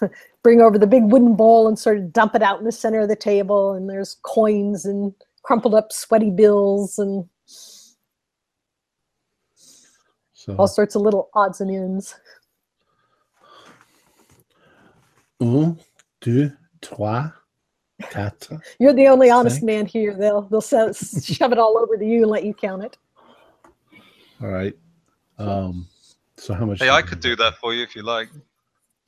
bring 0.42 0.62
over 0.62 0.78
the 0.78 0.86
big 0.86 1.04
wooden 1.12 1.36
bowl 1.36 1.68
and 1.68 1.78
sort 1.78 1.98
of 1.98 2.14
dump 2.14 2.34
it 2.34 2.42
out 2.42 2.60
in 2.60 2.64
the 2.64 2.72
center 2.72 3.00
of 3.00 3.08
the 3.08 3.16
table. 3.16 3.74
And 3.74 3.90
there's 3.90 4.16
coins 4.22 4.86
and 4.86 5.12
crumpled 5.48 5.74
up 5.74 5.90
sweaty 5.90 6.28
bills 6.30 6.98
and 6.98 7.24
So 10.34 10.54
all 10.58 10.68
sorts 10.68 10.94
of 10.94 11.00
little 11.00 11.30
odds 11.32 11.62
and 11.62 11.70
ends. 11.70 12.14
un, 15.40 15.78
deux, 16.20 16.52
trois, 16.82 17.30
quatre. 18.10 18.60
You're 18.78 18.92
the 18.92 19.06
only 19.08 19.30
honest 19.30 19.56
Thank- 19.60 19.64
man 19.66 19.86
here. 19.86 20.14
They'll 20.14 20.42
they'll 20.42 20.60
se- 20.60 20.92
shove 21.22 21.52
it 21.52 21.58
all 21.58 21.78
over 21.78 21.96
to 21.96 22.04
you 22.04 22.22
and 22.24 22.30
let 22.30 22.44
you 22.44 22.52
count 22.52 22.84
it. 22.84 22.98
All 24.42 24.48
right. 24.48 24.76
Um, 25.38 25.88
So 26.36 26.52
how 26.52 26.66
much? 26.66 26.80
Hey, 26.80 26.90
I 26.90 27.00
could 27.00 27.20
do 27.20 27.34
that 27.36 27.54
for 27.56 27.72
you 27.72 27.82
if 27.82 27.96
you 27.96 28.02
like. 28.02 28.28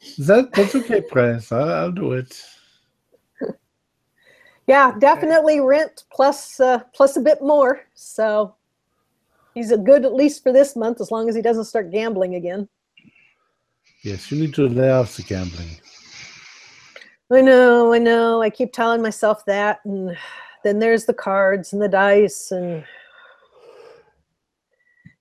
Is 0.00 0.26
that 0.28 0.50
that's 0.54 0.74
okay, 0.74 1.02
Prez. 1.02 1.52
I, 1.52 1.82
I'll 1.82 1.92
do 1.92 2.12
it. 2.12 2.42
Yeah, 4.66 4.94
definitely 4.98 5.60
rent 5.60 6.04
plus 6.12 6.60
uh, 6.60 6.80
plus 6.94 7.16
a 7.16 7.20
bit 7.20 7.42
more. 7.42 7.80
So 7.94 8.54
he's 9.54 9.72
a 9.72 9.78
good 9.78 10.04
at 10.04 10.14
least 10.14 10.42
for 10.42 10.52
this 10.52 10.76
month, 10.76 11.00
as 11.00 11.10
long 11.10 11.28
as 11.28 11.34
he 11.34 11.42
doesn't 11.42 11.64
start 11.64 11.90
gambling 11.90 12.36
again. 12.36 12.68
Yes, 14.02 14.30
you 14.30 14.40
need 14.40 14.54
to 14.54 14.68
lay 14.68 14.90
off 14.90 15.16
the 15.16 15.22
gambling. 15.22 15.68
I 17.32 17.40
know, 17.42 17.92
I 17.92 17.98
know. 17.98 18.42
I 18.42 18.50
keep 18.50 18.72
telling 18.72 19.02
myself 19.02 19.44
that, 19.46 19.80
and 19.84 20.16
then 20.64 20.78
there's 20.78 21.04
the 21.04 21.14
cards 21.14 21.72
and 21.72 21.80
the 21.80 21.88
dice, 21.88 22.50
and 22.50 22.84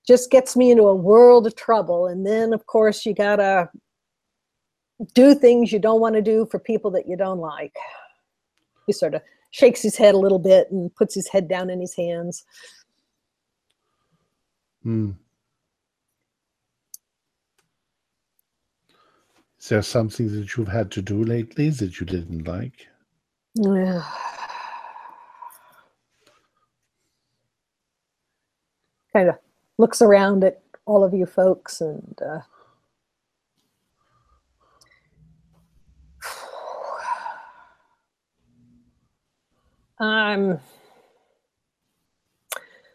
just 0.08 0.32
gets 0.32 0.56
me 0.56 0.72
into 0.72 0.84
a 0.84 0.96
world 0.96 1.46
of 1.46 1.56
trouble. 1.56 2.08
And 2.08 2.26
then, 2.26 2.54
of 2.54 2.66
course, 2.66 3.06
you 3.06 3.14
gotta 3.14 3.70
do 5.14 5.36
things 5.36 5.72
you 5.72 5.80
don't 5.80 6.02
want 6.02 6.16
to 6.16 6.22
do 6.22 6.48
for 6.50 6.60
people 6.60 6.90
that 6.92 7.08
you 7.08 7.16
don't 7.16 7.40
like. 7.40 7.76
He 8.90 8.94
sort 8.94 9.14
of 9.14 9.22
shakes 9.52 9.84
his 9.84 9.96
head 9.96 10.16
a 10.16 10.18
little 10.18 10.40
bit 10.40 10.72
and 10.72 10.94
puts 10.96 11.14
his 11.14 11.28
head 11.28 11.48
down 11.48 11.70
in 11.70 11.80
his 11.80 11.96
hands. 11.96 12.44
Hmm. 14.82 15.12
Is 19.60 19.70
there 19.70 19.84
something 19.84 20.28
that 20.32 20.58
you've 20.58 20.70
had 20.70 20.90
to 20.94 21.04
do 21.04 21.24
lately 21.24 21.70
that 21.70 22.00
you 22.00 22.08
didn't 22.08 22.48
like? 22.48 22.88
Yeah. 23.56 24.02
kind 29.14 29.30
of 29.30 29.36
looks 29.78 30.02
around 30.02 30.44
at 30.44 30.64
all 30.88 31.04
of 31.04 31.14
you 31.14 31.28
folks 31.28 31.80
and 31.80 32.20
uh, 32.26 32.40
um 40.00 40.60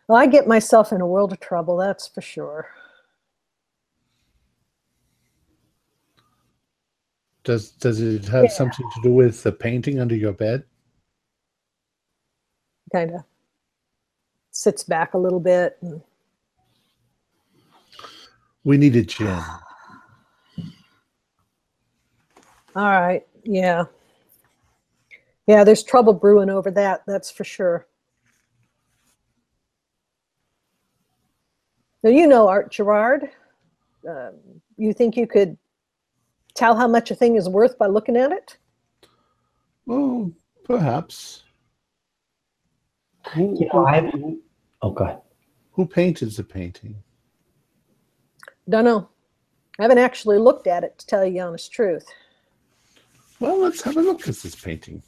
well 0.09 0.19
i 0.19 0.27
get 0.27 0.47
myself 0.47 0.93
in 0.93 1.01
a 1.01 1.07
world 1.07 1.33
of 1.33 1.41
trouble 1.41 1.77
that's 1.77 2.07
for 2.09 2.21
sure 2.21 2.69
Does 7.45 7.73
does 7.73 8.01
it 8.01 8.25
have 8.29 8.45
Yeah. 8.45 8.49
something 8.49 8.89
to 8.95 9.03
do 9.03 9.13
with 9.13 9.43
the 9.43 9.53
painting 9.53 10.01
under 10.01 10.17
your 10.17 10.33
bed? 10.33 10.65
kind 12.93 13.11
of 13.15 13.23
sits 14.51 14.83
back 14.85 15.13
a 15.15 15.19
little 15.19 15.41
bit 15.41 15.77
and 15.83 16.01
We 18.65 18.79
need 18.79 18.97
a 18.97 19.03
gin. 19.03 19.43
all 22.77 22.91
right 23.01 23.27
yeah 23.43 23.85
yeah 25.47 25.65
there's 25.65 25.83
trouble 25.83 26.13
brewing 26.13 26.51
over 26.51 26.71
that 26.71 27.03
that's 27.07 27.31
for 27.31 27.45
sure 27.45 27.87
now 32.03 32.11
you 32.11 32.27
know 32.27 32.49
art 32.49 32.71
gerard 32.71 33.31
um, 34.09 34.35
you 34.77 34.93
think 34.93 35.17
you 35.17 35.27
could 35.27 35.57
tell 36.55 36.77
how 36.77 36.87
much 36.87 37.11
a 37.11 37.15
thing 37.15 37.37
is 37.37 37.49
worth 37.49 37.79
by 37.79 37.87
looking 37.87 38.17
at 38.17 38.33
it 38.33 38.57
Oh, 39.87 40.33
perhaps. 40.65 41.43
Who, 43.35 43.55
You 43.61 43.67
know, 43.67 43.71
who- 43.73 43.85
I've- 43.87 44.11
who- 44.13 44.43
Oh, 44.81 44.91
go 44.93 45.05
ahead. 45.05 45.21
who 45.73 45.85
painted 45.87 46.31
the 46.33 46.43
painting? 46.45 47.03
don't 48.71 48.85
know 48.87 49.07
i 49.79 49.83
haven't 49.83 49.99
actually 49.99 50.39
looked 50.39 50.67
at 50.67 50.83
it 50.85 50.97
to 50.99 51.07
tell 51.07 51.23
you 51.23 51.33
the 51.35 51.41
honest 51.41 51.71
truth 51.71 52.07
Well, 53.41 53.59
let's 53.61 53.83
have 53.83 53.99
a 53.99 54.01
look 54.01 54.27
at 54.27 54.37
this 54.37 54.55
painting. 54.55 55.03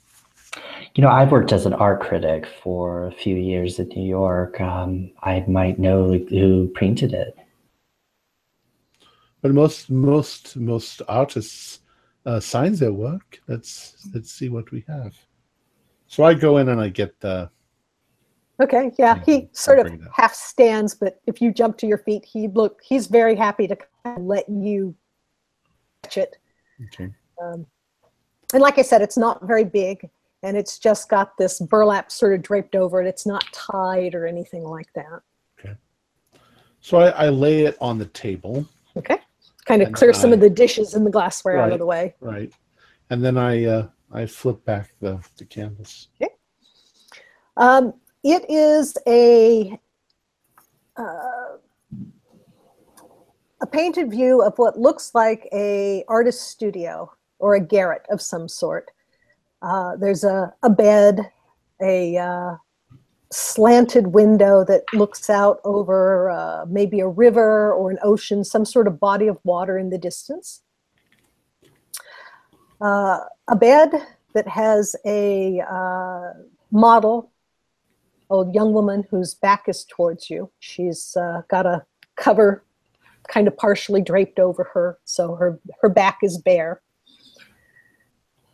You 0.95 1.03
know, 1.03 1.11
I've 1.11 1.31
worked 1.31 1.53
as 1.53 1.67
an 1.67 1.75
art 1.75 2.01
critic 2.01 2.47
for 2.63 3.07
a 3.07 3.13
few 3.13 3.37
years 3.37 3.79
in 3.79 3.89
New 3.89 4.09
York. 4.09 4.61
Um, 4.61 5.11
I 5.23 5.45
might 5.47 5.79
know 5.79 6.13
who 6.13 6.69
painted 6.75 7.13
it. 7.13 7.37
But 9.43 9.53
most 9.53 9.91
most 9.91 10.57
most 10.57 11.03
artists 11.09 11.81
uh, 12.25 12.41
sign 12.41 12.75
their 12.75 12.93
work. 12.93 13.41
Let's 13.47 14.09
let's 14.15 14.33
see 14.33 14.49
what 14.49 14.71
we 14.71 14.85
have. 14.89 15.15
So 16.09 16.25
I 16.25 16.35
go 16.35 16.57
in 16.59 16.69
and 16.69 16.81
I 16.81 16.89
get 16.89 17.21
the 17.21 17.51
okay 18.59 18.91
yeah 18.99 19.13
Thank 19.13 19.27
he 19.27 19.49
sort 19.53 19.79
of 19.81 19.93
half 20.15 20.33
stands 20.33 20.95
but 20.95 21.21
if 21.27 21.43
you 21.43 21.53
jump 21.53 21.77
to 21.77 21.87
your 21.87 21.99
feet 21.99 22.25
he 22.25 22.49
look 22.49 22.81
he's 22.83 23.07
very 23.07 23.37
happy 23.37 23.69
to 23.69 23.77
kind 23.77 24.19
of 24.19 24.25
let 24.25 24.49
you 24.49 24.95
touch 26.03 26.17
it 26.17 26.39
okay. 26.87 27.11
Um, 27.43 27.67
and 28.53 28.63
like 28.63 28.79
I 28.79 28.83
said, 28.83 29.03
it's 29.03 29.19
not 29.19 29.47
very 29.47 29.65
big, 29.65 30.09
and 30.43 30.57
it's 30.57 30.79
just 30.79 31.09
got 31.09 31.37
this 31.37 31.59
burlap 31.61 32.11
sort 32.11 32.35
of 32.35 32.43
draped 32.43 32.77
over 32.77 33.01
it. 33.01 33.07
It's 33.07 33.27
not 33.27 33.45
tied 33.53 34.15
or 34.15 34.27
anything 34.27 34.63
like 34.65 34.93
that. 34.95 35.21
Okay. 35.59 35.75
So 36.81 36.99
I, 36.99 37.09
I 37.27 37.29
lay 37.29 37.65
it 37.65 37.77
on 37.81 37.99
the 37.99 38.07
table, 38.07 38.67
Okay, 38.97 39.19
kind 39.65 39.83
of 39.83 39.89
And 39.89 39.97
clear 39.97 40.13
some 40.13 40.31
I- 40.31 40.35
of 40.35 40.41
the 40.41 40.51
dishes 40.51 40.95
and 40.95 41.05
the 41.05 41.11
glassware 41.11 41.59
out 41.59 41.73
of 41.73 41.79
the 41.79 41.87
way. 41.87 42.15
right, 42.21 42.53
and 43.11 43.25
then 43.25 43.37
I 43.37 43.65
uh, 43.65 43.89
I 44.13 44.27
flip 44.27 44.65
back 44.65 44.93
the 45.01 45.19
the 45.39 45.45
canvas. 45.45 46.09
Um, 47.59 47.95
it 48.23 48.45
is 48.51 48.97
a 49.07 49.79
uh, 50.99 51.57
a 53.63 53.67
painted 53.67 54.11
view 54.11 54.43
of 54.43 54.53
what 54.59 54.79
looks 54.79 55.15
like 55.15 55.49
a 55.53 56.05
artist 56.09 56.43
studio 56.51 57.11
or 57.39 57.55
a 57.55 57.61
garret 57.61 58.03
of 58.11 58.21
some 58.21 58.47
sort. 58.49 58.91
Uh, 59.67 59.97
there's 59.97 60.23
a, 60.23 60.55
a 60.63 60.71
bed, 60.71 61.29
a 61.83 62.17
uh, 62.17 62.55
slanted 63.33 64.07
window 64.07 64.65
that 64.65 64.85
looks 64.93 65.29
out 65.29 65.59
over 65.65 66.31
uh, 66.31 66.65
maybe 66.69 67.01
a 67.01 67.09
river 67.09 67.73
or 67.73 67.91
an 67.91 67.99
ocean, 68.05 68.45
some 68.45 68.65
sort 68.65 68.87
of 68.87 69.01
body 69.01 69.27
of 69.27 69.39
water 69.43 69.77
in 69.77 69.91
the 69.91 69.99
distance. 69.99 70.63
Uh, 72.81 73.19
a 73.49 73.57
bed 73.57 73.91
that 74.35 74.47
has 74.47 74.95
a 75.05 75.61
uh, 75.69 76.33
model 76.71 77.33
a 78.31 78.45
young 78.53 78.73
woman 78.73 79.05
whose 79.09 79.35
back 79.35 79.65
is 79.69 79.85
towards 79.89 80.29
you. 80.29 80.51
She's 80.59 81.17
got 81.49 81.65
a 81.65 81.85
cover 82.17 82.65
kind 83.29 83.47
of 83.47 83.57
partially 83.57 84.03
draped 84.03 84.41
over 84.41 84.65
her, 84.75 84.99
so 85.05 85.37
her, 85.37 85.61
her 85.81 85.89
back 85.89 86.19
is 86.23 86.37
bare. 86.39 86.83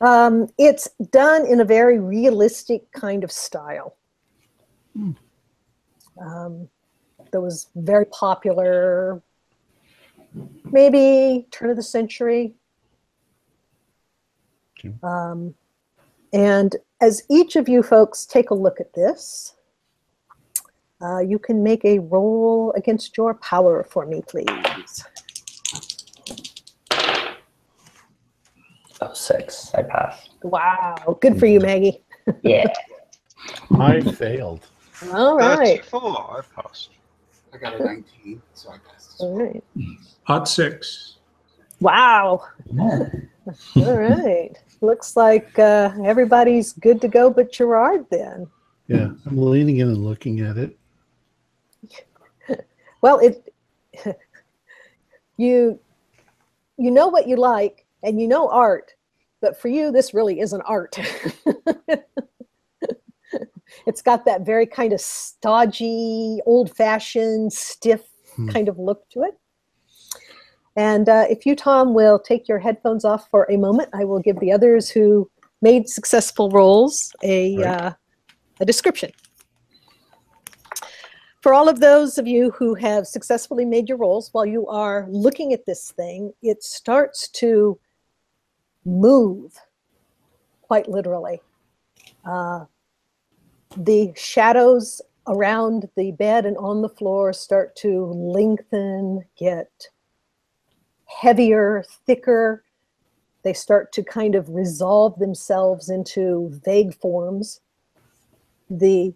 Um, 0.02 0.48
it's 0.58 0.88
done 1.10 1.46
in 1.46 1.60
a 1.60 1.64
very 1.64 2.00
realistic 2.00 2.90
kind 2.90 3.22
of 3.22 3.30
style. 3.30 3.96
Um, 6.20 6.68
that 7.30 7.40
was 7.40 7.68
very 7.76 8.06
popular, 8.06 9.22
maybe 10.70 11.46
turn 11.50 11.70
of 11.70 11.76
the 11.76 11.82
century. 11.82 12.54
Okay. 14.78 14.92
Um, 15.04 15.54
and 16.32 16.76
as 17.00 17.22
each 17.30 17.56
of 17.56 17.68
you 17.68 17.82
folks 17.82 18.26
take 18.26 18.50
a 18.50 18.54
look 18.54 18.80
at 18.80 18.92
this, 18.94 19.54
uh, 21.00 21.20
you 21.20 21.38
can 21.38 21.62
make 21.62 21.84
a 21.84 22.00
roll 22.00 22.72
against 22.76 23.16
your 23.16 23.34
power 23.34 23.84
for 23.84 24.04
me, 24.06 24.22
please. 24.26 25.04
Oh, 29.02 29.12
six. 29.14 29.74
I 29.74 29.82
passed. 29.82 30.30
Wow, 30.42 31.18
good 31.20 31.38
for 31.38 31.46
you, 31.46 31.58
Maggie. 31.60 32.04
Yeah. 32.42 32.72
I 33.78 34.00
failed. 34.00 34.64
All 35.12 35.36
right, 35.36 35.84
34, 35.84 36.44
I 36.56 36.62
passed. 36.62 36.90
I 37.52 37.56
got 37.58 37.80
a 37.80 37.84
19, 37.84 38.40
so 38.54 38.70
I 38.70 38.76
passed. 38.78 39.16
all 39.20 39.36
right. 39.36 39.62
Hot 40.24 40.46
six. 40.48 41.16
Wow, 41.80 42.44
Yeah. 42.72 43.08
all 43.76 43.96
right. 43.96 44.52
Looks 44.80 45.16
like 45.16 45.58
uh, 45.58 45.90
everybody's 46.04 46.72
good 46.74 47.00
to 47.00 47.08
go 47.08 47.28
but 47.28 47.50
Gerard 47.50 48.06
then. 48.10 48.46
Yeah, 48.86 49.10
I'm 49.26 49.36
leaning 49.36 49.78
in 49.78 49.88
and 49.88 49.98
looking 50.04 50.40
at 50.40 50.56
it. 50.58 50.78
Well, 53.00 53.18
it 53.18 53.52
you 55.36 55.80
you 56.78 56.90
know 56.92 57.08
what 57.08 57.26
you 57.26 57.34
like 57.36 57.81
and 58.02 58.20
you 58.20 58.28
know 58.28 58.48
art, 58.48 58.92
but 59.40 59.60
for 59.60 59.68
you 59.68 59.92
this 59.92 60.14
really 60.14 60.40
isn't 60.40 60.62
art. 60.62 60.98
it's 63.86 64.02
got 64.02 64.24
that 64.24 64.44
very 64.44 64.66
kind 64.66 64.92
of 64.92 65.00
stodgy, 65.00 66.40
old-fashioned, 66.46 67.52
stiff 67.52 68.02
Hmm. 68.36 68.48
kind 68.48 68.68
of 68.68 68.78
look 68.78 69.08
to 69.10 69.22
it. 69.24 69.38
And 70.74 71.06
uh, 71.08 71.26
if 71.28 71.44
you, 71.44 71.54
Tom, 71.54 71.92
will 71.92 72.18
take 72.18 72.48
your 72.48 72.58
headphones 72.58 73.04
off 73.04 73.28
for 73.30 73.46
a 73.50 73.58
moment, 73.58 73.90
I 73.92 74.04
will 74.04 74.20
give 74.20 74.40
the 74.40 74.52
others 74.52 74.88
who 74.88 75.30
made 75.60 75.86
successful 75.88 76.48
rolls 76.48 77.14
a 77.22 77.56
Right. 77.58 77.66
uh, 77.66 77.92
a 78.60 78.64
description. 78.64 79.10
for 81.42 81.52
all 81.52 81.68
of 81.68 81.80
those 81.80 82.18
of 82.18 82.26
you 82.26 82.52
who 82.52 82.74
have 82.74 83.06
successfully 83.06 83.64
made 83.64 83.88
your 83.88 83.98
rolls, 83.98 84.30
while 84.32 84.46
you 84.46 84.66
are 84.68 85.06
looking 85.10 85.52
at 85.52 85.66
this 85.66 85.90
thing, 85.90 86.32
it 86.40 86.62
starts 86.62 87.28
to 87.30 87.78
move, 88.84 89.58
quite 90.62 90.88
literally. 90.88 91.40
Uh, 92.24 92.64
the 93.76 94.12
shadows 94.16 95.00
around 95.26 95.88
the 95.96 96.12
bed 96.12 96.44
and 96.46 96.56
on 96.56 96.82
the 96.82 96.88
floor 96.88 97.32
start 97.32 97.76
to 97.76 98.06
lengthen, 98.06 99.24
get 99.38 99.70
heavier, 101.06 101.84
thicker. 102.06 102.64
They 103.42 103.52
start 103.52 103.92
to 103.92 104.02
kind 104.02 104.34
of 104.34 104.48
resolve 104.50 105.18
themselves 105.18 105.88
into 105.88 106.50
vague 106.64 106.94
forms. 106.94 107.60
The 108.70 109.14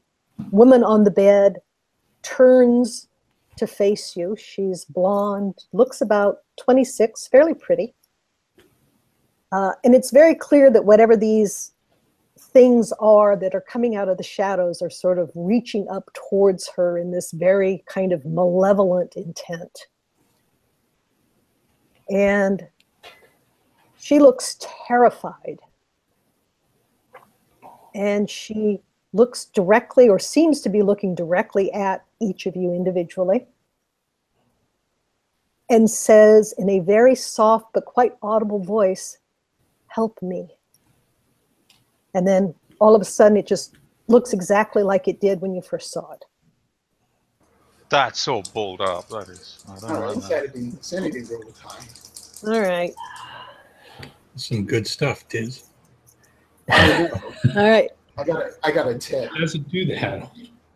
woman 0.50 0.84
on 0.84 1.04
the 1.04 1.10
bed 1.10 1.58
turns 2.22 3.08
to 3.56 3.66
face 3.66 4.16
you. 4.16 4.36
She's 4.36 4.84
blonde, 4.84 5.64
looks 5.72 6.00
about 6.00 6.38
26, 6.58 7.28
fairly 7.28 7.54
pretty. 7.54 7.94
Uh, 9.52 9.72
and 9.84 9.94
it's 9.94 10.10
very 10.10 10.34
clear 10.34 10.70
that 10.70 10.84
whatever 10.84 11.16
these 11.16 11.72
things 12.38 12.92
are 13.00 13.36
that 13.36 13.54
are 13.54 13.60
coming 13.60 13.96
out 13.96 14.08
of 14.08 14.16
the 14.16 14.22
shadows 14.22 14.82
are 14.82 14.90
sort 14.90 15.18
of 15.18 15.30
reaching 15.34 15.88
up 15.88 16.10
towards 16.14 16.68
her 16.76 16.98
in 16.98 17.10
this 17.10 17.30
very 17.32 17.82
kind 17.86 18.12
of 18.12 18.24
malevolent 18.24 19.14
intent. 19.16 19.86
And 22.10 22.66
she 23.98 24.18
looks 24.18 24.56
terrified. 24.60 25.58
And 27.94 28.28
she 28.28 28.80
looks 29.12 29.46
directly 29.46 30.08
or 30.08 30.18
seems 30.18 30.60
to 30.60 30.68
be 30.68 30.82
looking 30.82 31.14
directly 31.14 31.72
at 31.72 32.04
each 32.20 32.46
of 32.46 32.54
you 32.54 32.72
individually 32.74 33.46
and 35.68 35.90
says 35.90 36.54
in 36.58 36.68
a 36.68 36.80
very 36.80 37.14
soft 37.14 37.72
but 37.72 37.84
quite 37.84 38.12
audible 38.22 38.62
voice, 38.62 39.18
Help 39.88 40.20
me. 40.22 40.48
And 42.14 42.26
then 42.26 42.54
all 42.80 42.94
of 42.94 43.02
a 43.02 43.04
sudden 43.04 43.36
it 43.36 43.46
just 43.46 43.74
looks 44.08 44.32
exactly 44.32 44.82
like 44.82 45.08
it 45.08 45.20
did 45.20 45.40
when 45.40 45.54
you 45.54 45.62
first 45.62 45.92
saw 45.92 46.12
it. 46.12 46.24
That's 47.88 48.20
so 48.20 48.42
balled 48.42 48.80
up. 48.80 49.08
That 49.08 49.28
is. 49.28 49.58
I 49.68 49.78
don't 49.80 49.90
All 49.90 50.00
right, 50.00 50.14
know. 50.14 50.20
sanity, 50.20 50.72
sanity 50.80 51.22
roll 51.30 51.42
is 51.42 51.58
high. 51.58 51.84
All 52.46 52.60
right. 52.60 52.94
Some 54.36 54.64
good 54.66 54.86
stuff, 54.86 55.26
Diz. 55.28 55.64
All 56.68 56.78
right. 56.78 57.10
I 57.52 57.54
All 57.56 57.64
right. 57.70 57.90
got 58.24 58.36
a, 58.42 58.50
I 58.64 58.70
got 58.72 58.88
a 58.88 58.94
ten. 58.98 59.28
How 59.28 59.38
does 59.38 59.54
it 59.54 59.68
do 59.68 59.84
that? 59.86 60.30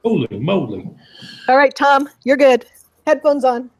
Holy 0.04 0.28
moly. 0.38 0.88
All 1.48 1.56
right, 1.56 1.74
Tom, 1.74 2.08
you're 2.24 2.36
good. 2.36 2.66
Headphones 3.06 3.44
on. 3.44 3.70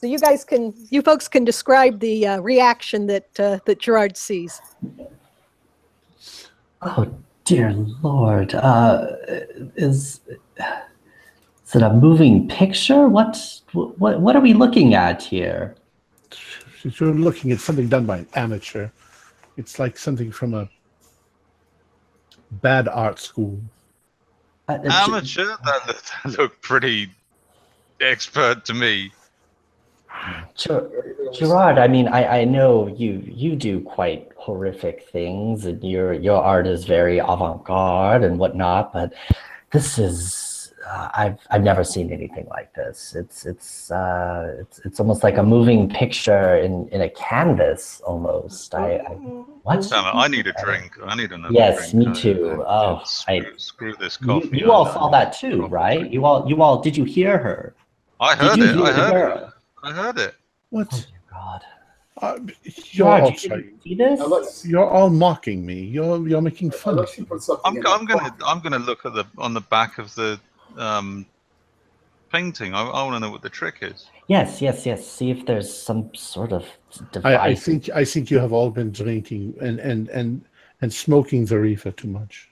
So 0.00 0.06
you 0.06 0.18
guys 0.20 0.44
can, 0.44 0.72
you 0.90 1.02
folks 1.02 1.26
can 1.26 1.44
describe 1.44 1.98
the 1.98 2.24
uh, 2.24 2.40
reaction 2.40 3.08
that 3.08 3.28
uh, 3.40 3.58
that 3.64 3.80
Gerard 3.80 4.16
sees. 4.16 4.60
Oh 6.82 7.12
dear 7.44 7.72
lord. 8.02 8.54
Uh, 8.54 9.08
is 9.74 10.20
is 11.66 11.74
it 11.74 11.82
a 11.82 11.92
moving 11.92 12.46
picture? 12.46 13.08
What 13.08 13.36
what 13.72 14.20
what 14.20 14.36
are 14.36 14.40
we 14.40 14.54
looking 14.54 14.94
at 14.94 15.20
here? 15.20 15.74
You're 16.84 17.12
looking 17.12 17.50
at 17.50 17.58
something 17.58 17.88
done 17.88 18.06
by 18.06 18.18
an 18.18 18.28
amateur. 18.34 18.90
It's 19.56 19.80
like 19.80 19.98
something 19.98 20.30
from 20.30 20.54
a 20.54 20.68
bad 22.62 22.86
art 22.86 23.18
school. 23.18 23.60
Uh, 24.68 24.78
Amateur? 24.84 25.56
That, 25.64 25.86
looked- 25.88 26.12
that 26.24 26.38
looked 26.38 26.62
pretty 26.62 27.10
expert 28.00 28.64
to 28.66 28.74
me. 28.74 29.10
Ger- 30.56 30.90
Gerard, 31.32 31.78
I 31.78 31.88
mean, 31.88 32.08
I, 32.08 32.40
I 32.40 32.44
know 32.44 32.86
you 32.88 33.22
you 33.26 33.54
do 33.56 33.80
quite 33.80 34.28
horrific 34.36 35.06
things, 35.12 35.64
and 35.66 35.82
your 35.84 36.12
your 36.12 36.42
art 36.42 36.66
is 36.66 36.84
very 36.84 37.18
avant-garde 37.18 38.24
and 38.24 38.38
whatnot. 38.38 38.92
But 38.92 39.12
this 39.72 39.98
is 39.98 40.72
uh, 40.88 41.08
I've 41.14 41.38
I've 41.50 41.62
never 41.62 41.84
seen 41.84 42.10
anything 42.12 42.46
like 42.50 42.72
this. 42.74 43.14
It's 43.14 43.44
it's 43.46 43.90
uh, 43.90 44.56
it's 44.60 44.78
it's 44.86 45.00
almost 45.00 45.22
like 45.22 45.36
a 45.36 45.42
moving 45.42 45.88
picture 45.88 46.56
in 46.56 46.88
in 46.88 47.02
a 47.02 47.10
canvas 47.10 48.00
almost. 48.06 48.74
I, 48.74 48.96
I 48.96 49.00
what? 49.68 49.84
It, 49.84 49.92
I 49.92 50.28
need 50.28 50.46
a 50.46 50.54
drink. 50.64 50.92
I 51.04 51.14
need 51.14 51.30
another 51.32 51.52
Yes, 51.54 51.92
drink. 51.92 52.08
me 52.08 52.14
too. 52.14 52.64
I- 52.66 52.84
Oh, 52.88 53.02
screw, 53.04 53.58
screw 53.58 53.94
this 54.00 54.18
You, 54.20 54.26
coffee. 54.26 54.58
you 54.58 54.72
all 54.72 54.86
saw 54.86 55.08
that 55.10 55.32
too, 55.38 55.66
right? 55.66 56.10
You 56.10 56.24
all 56.24 56.48
you 56.48 56.62
all 56.62 56.80
did 56.80 56.96
you 56.96 57.04
hear 57.04 57.36
her? 57.38 57.74
I 58.20 58.34
heard 58.34 58.56
you 58.58 58.64
it. 58.64 58.76
I 58.76 58.92
heard 58.92 59.36
it. 59.42 59.48
Girl? 59.82 59.90
I 59.90 59.94
heard 59.94 60.18
it. 60.18 60.34
What? 60.70 60.88
Oh 60.92 60.96
dear 60.96 61.20
God. 61.30 61.62
Uh, 62.20 62.36
you're, 62.90 63.18
Gerard, 63.18 63.22
all, 63.22 63.60
you 63.84 63.96
didn't 63.96 64.30
this? 64.30 64.66
You're 64.66 64.88
all 64.88 65.08
mocking 65.08 65.64
me. 65.64 65.80
You're 65.80 66.26
you're 66.26 66.42
making 66.42 66.72
fun 66.72 66.94
of 66.94 66.98
unless 67.00 67.16
you 67.16 67.24
me. 67.24 67.60
I'm, 67.64 67.86
I'm 67.86 68.04
gonna. 68.06 68.36
I'm 68.44 68.60
gonna 68.60 68.78
look 68.78 69.06
at 69.06 69.14
the 69.14 69.24
on 69.38 69.54
the 69.54 69.60
back 69.60 69.98
of 69.98 70.12
the 70.16 70.40
um, 70.76 71.26
painting. 72.32 72.74
I, 72.74 72.82
I 72.82 73.04
want 73.04 73.14
to 73.14 73.20
know 73.20 73.30
what 73.30 73.42
the 73.42 73.50
trick 73.50 73.78
is. 73.82 74.10
Yes, 74.26 74.60
yes, 74.60 74.84
yes. 74.84 75.06
See 75.06 75.30
if 75.30 75.46
there's 75.46 75.72
some 75.72 76.12
sort 76.14 76.52
of 76.52 76.66
device. 77.12 77.38
I, 77.38 77.46
I 77.48 77.54
think 77.54 77.88
I 77.90 78.04
think 78.04 78.30
you 78.30 78.38
have 78.40 78.52
all 78.52 78.70
been 78.70 78.90
drinking 78.90 79.54
and 79.60 79.78
and 79.78 80.08
and 80.08 80.44
and 80.80 80.92
smoking 80.92 81.44
the 81.44 81.58
reefer 81.58 81.92
too 81.92 82.08
much. 82.08 82.48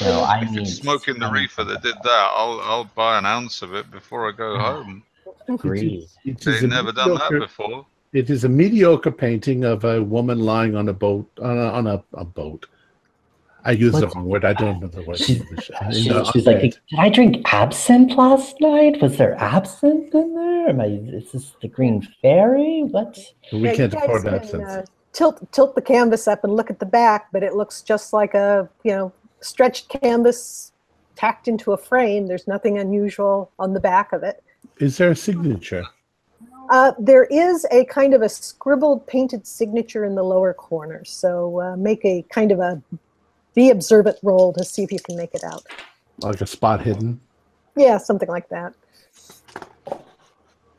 No, 0.00 0.20
I 0.20 0.42
if 0.42 0.50
mean 0.50 0.60
it's 0.60 0.74
smoking 0.74 1.18
the 1.18 1.30
reefer 1.30 1.64
that 1.64 1.82
did 1.82 1.96
that, 2.02 2.30
I'll 2.36 2.60
I'll 2.60 2.90
buy 2.94 3.18
an 3.18 3.26
ounce 3.26 3.62
of 3.62 3.74
it 3.74 3.90
before 3.90 4.28
I 4.28 4.32
go 4.32 4.58
home. 4.58 5.02
Agreed. 5.54 6.06
It 6.24 6.38
is 6.38 6.44
They've 6.60 6.62
a 6.64 6.66
never 6.66 6.92
done 6.92 7.14
that 7.14 7.30
mediocre- 7.32 7.40
before. 7.40 7.86
It 8.12 8.28
is 8.30 8.44
a 8.44 8.48
mediocre 8.48 9.10
painting 9.12 9.64
of 9.64 9.84
a 9.84 10.02
woman 10.02 10.40
lying 10.40 10.74
on 10.76 10.88
a 10.88 10.92
boat 10.92 11.28
on 11.40 11.56
a, 11.58 11.66
on 11.70 11.86
a, 11.86 12.02
a 12.14 12.24
boat. 12.24 12.66
I 13.64 13.72
used 13.72 13.98
the 14.00 14.08
wrong 14.08 14.24
word. 14.24 14.44
I 14.44 14.54
don't 14.54 14.80
know 14.80 14.88
the 14.88 15.02
word. 15.02 15.18
She's- 15.18 15.42
She, 15.92 16.08
no, 16.08 16.24
she's 16.24 16.46
I'm 16.48 16.54
like, 16.54 16.62
did 16.62 16.78
I 16.98 17.08
drink 17.10 17.52
absinthe 17.52 18.12
last 18.16 18.60
night? 18.60 19.00
Was 19.02 19.16
there 19.18 19.34
absinthe 19.40 20.14
in 20.14 20.34
there? 20.34 20.68
Am 20.70 20.80
I? 20.80 20.86
Is 20.86 21.32
this 21.32 21.52
the 21.60 21.68
Green 21.68 22.00
Fairy? 22.22 22.82
What? 22.90 23.18
we 23.52 23.60
Yeah, 23.60 23.74
can't 23.74 23.92
guys 23.92 24.02
afford 24.04 24.22
can, 24.24 24.34
absinthe. 24.34 24.64
uh, 24.68 24.82
tilt 25.12 25.52
tilt 25.52 25.74
the 25.74 25.82
canvas 25.82 26.26
up 26.26 26.42
and 26.44 26.54
look 26.54 26.70
at 26.70 26.78
the 26.80 26.86
back, 26.86 27.28
but 27.32 27.42
it 27.42 27.54
looks 27.54 27.82
just 27.82 28.12
like 28.12 28.34
a 28.34 28.68
you 28.82 28.92
know 28.92 29.12
stretched 29.40 29.88
canvas 29.88 30.72
tacked 31.16 31.46
into 31.46 31.72
a 31.72 31.76
frame. 31.76 32.26
There's 32.26 32.48
nothing 32.48 32.78
unusual 32.78 33.50
on 33.58 33.72
the 33.74 33.80
back 33.80 34.12
of 34.12 34.22
it. 34.22 34.42
Is 34.78 34.96
there 34.96 35.10
a 35.10 35.16
signature? 35.16 35.84
Uh, 36.70 36.92
there 36.98 37.24
is 37.24 37.66
a 37.72 37.84
kind 37.86 38.14
of 38.14 38.22
a 38.22 38.28
scribbled 38.28 39.06
painted 39.06 39.46
signature 39.46 40.04
in 40.04 40.14
the 40.14 40.22
lower 40.22 40.54
corner. 40.54 41.04
So 41.04 41.60
uh, 41.60 41.76
make 41.76 42.04
a 42.04 42.22
kind 42.30 42.52
of 42.52 42.60
a 42.60 42.80
be 43.54 43.70
observant 43.70 44.16
roll 44.22 44.52
to 44.52 44.64
see 44.64 44.84
if 44.84 44.92
you 44.92 45.00
can 45.00 45.16
make 45.16 45.34
it 45.34 45.42
out. 45.42 45.64
Like 46.18 46.40
a 46.40 46.46
spot 46.46 46.82
hidden? 46.82 47.20
Yeah, 47.76 47.98
something 47.98 48.28
like 48.28 48.48
that. 48.50 48.74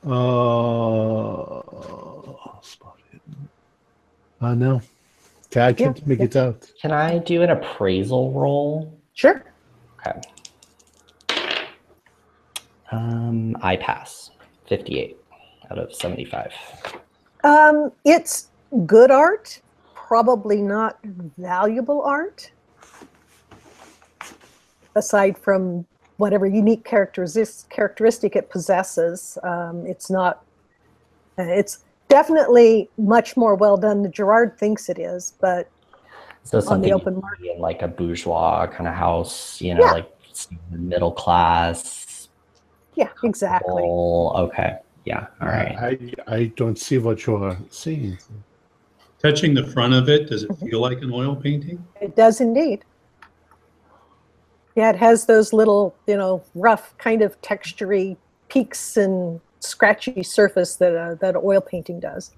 Uh, 0.03 1.61
spot 2.61 2.97
hidden. 3.11 3.49
Uh, 4.39 4.53
no. 4.55 4.81
Okay, 5.47 5.61
I 5.67 5.73
can't 5.73 5.97
Yeah, 5.97 6.03
make 6.05 6.19
yeah. 6.19 6.25
it 6.25 6.35
out. 6.37 6.71
Can 6.81 6.91
I 6.91 7.17
do 7.17 7.41
an 7.41 7.49
appraisal 7.49 8.31
roll? 8.31 8.97
Sure. 9.13 9.43
Okay. 9.99 10.19
Um, 12.91 13.55
I 13.61 13.77
pass. 13.77 14.31
Fifty-eight 14.67 15.17
out 15.69 15.77
of 15.79 15.93
seventy-five. 15.93 16.51
Um, 17.43 17.91
it's 18.05 18.47
good 18.85 19.11
art, 19.11 19.61
probably 19.93 20.61
not 20.61 20.99
valuable 21.37 22.01
art. 22.03 22.51
Aside 24.95 25.37
from 25.37 25.85
whatever 26.17 26.45
unique 26.45 26.83
characteris- 26.87 27.67
characteristic 27.69 28.35
it 28.35 28.49
possesses, 28.49 29.37
um, 29.43 29.85
it's 29.87 30.09
not. 30.11 30.43
uh, 31.39 31.43
It's 31.43 31.79
definitely 32.09 32.89
much 32.97 33.35
more 33.37 33.55
well 33.55 33.77
done 33.77 34.03
than 34.03 34.11
Gerard 34.11 34.57
thinks 34.57 34.89
it 34.89 34.99
is, 34.99 35.33
but 35.39 35.69
So 36.43 36.59
something 36.59 36.89
you 36.89 36.95
open 36.95 37.21
market. 37.21 37.55
in 37.55 37.59
like 37.61 37.81
a 37.81 37.87
bourgeois 37.87 38.67
kind 38.67 38.87
of 38.87 38.93
house, 38.93 39.61
you 39.61 39.73
know, 39.75 39.85
Yeah. 39.85 39.91
like 39.93 40.11
middle 40.69 41.11
class. 41.13 42.05
Yeah, 42.95 43.09
exactly. 43.23 43.81
full- 43.83 44.33
Okay. 44.35 44.77
Yeah. 45.05 45.27
All 45.41 45.47
right. 45.47 45.75
I, 45.79 46.13
I 46.35 46.45
don't 46.55 46.77
see 46.77 46.97
what 46.99 47.25
you're 47.25 47.57
seeing. 47.69 48.17
Touching 49.21 49.53
the 49.53 49.65
front 49.65 49.93
of 49.93 50.09
it, 50.09 50.29
does 50.29 50.43
it 50.43 50.49
Mhm. 50.51 50.69
feel 50.69 50.79
like 50.81 51.01
an 51.01 51.11
oil 51.11 51.35
painting? 51.35 51.83
It 52.01 52.15
does 52.15 52.39
indeed. 52.41 52.83
Yeah, 54.75 54.89
it 54.91 54.95
has 54.95 55.25
those 55.25 55.53
little, 55.53 55.95
you 56.07 56.17
know, 56.17 56.43
rough 56.55 56.97
kind 56.97 57.21
of 57.21 57.39
textury 57.41 58.15
peaks 58.47 58.95
and 58.97 59.41
scratchy 59.59 60.23
surface 60.23 60.75
that 60.77 60.95
uh, 60.95 61.15
that 61.15 61.35
oil 61.35 61.61
painting 61.61 61.99
does. 61.99 62.31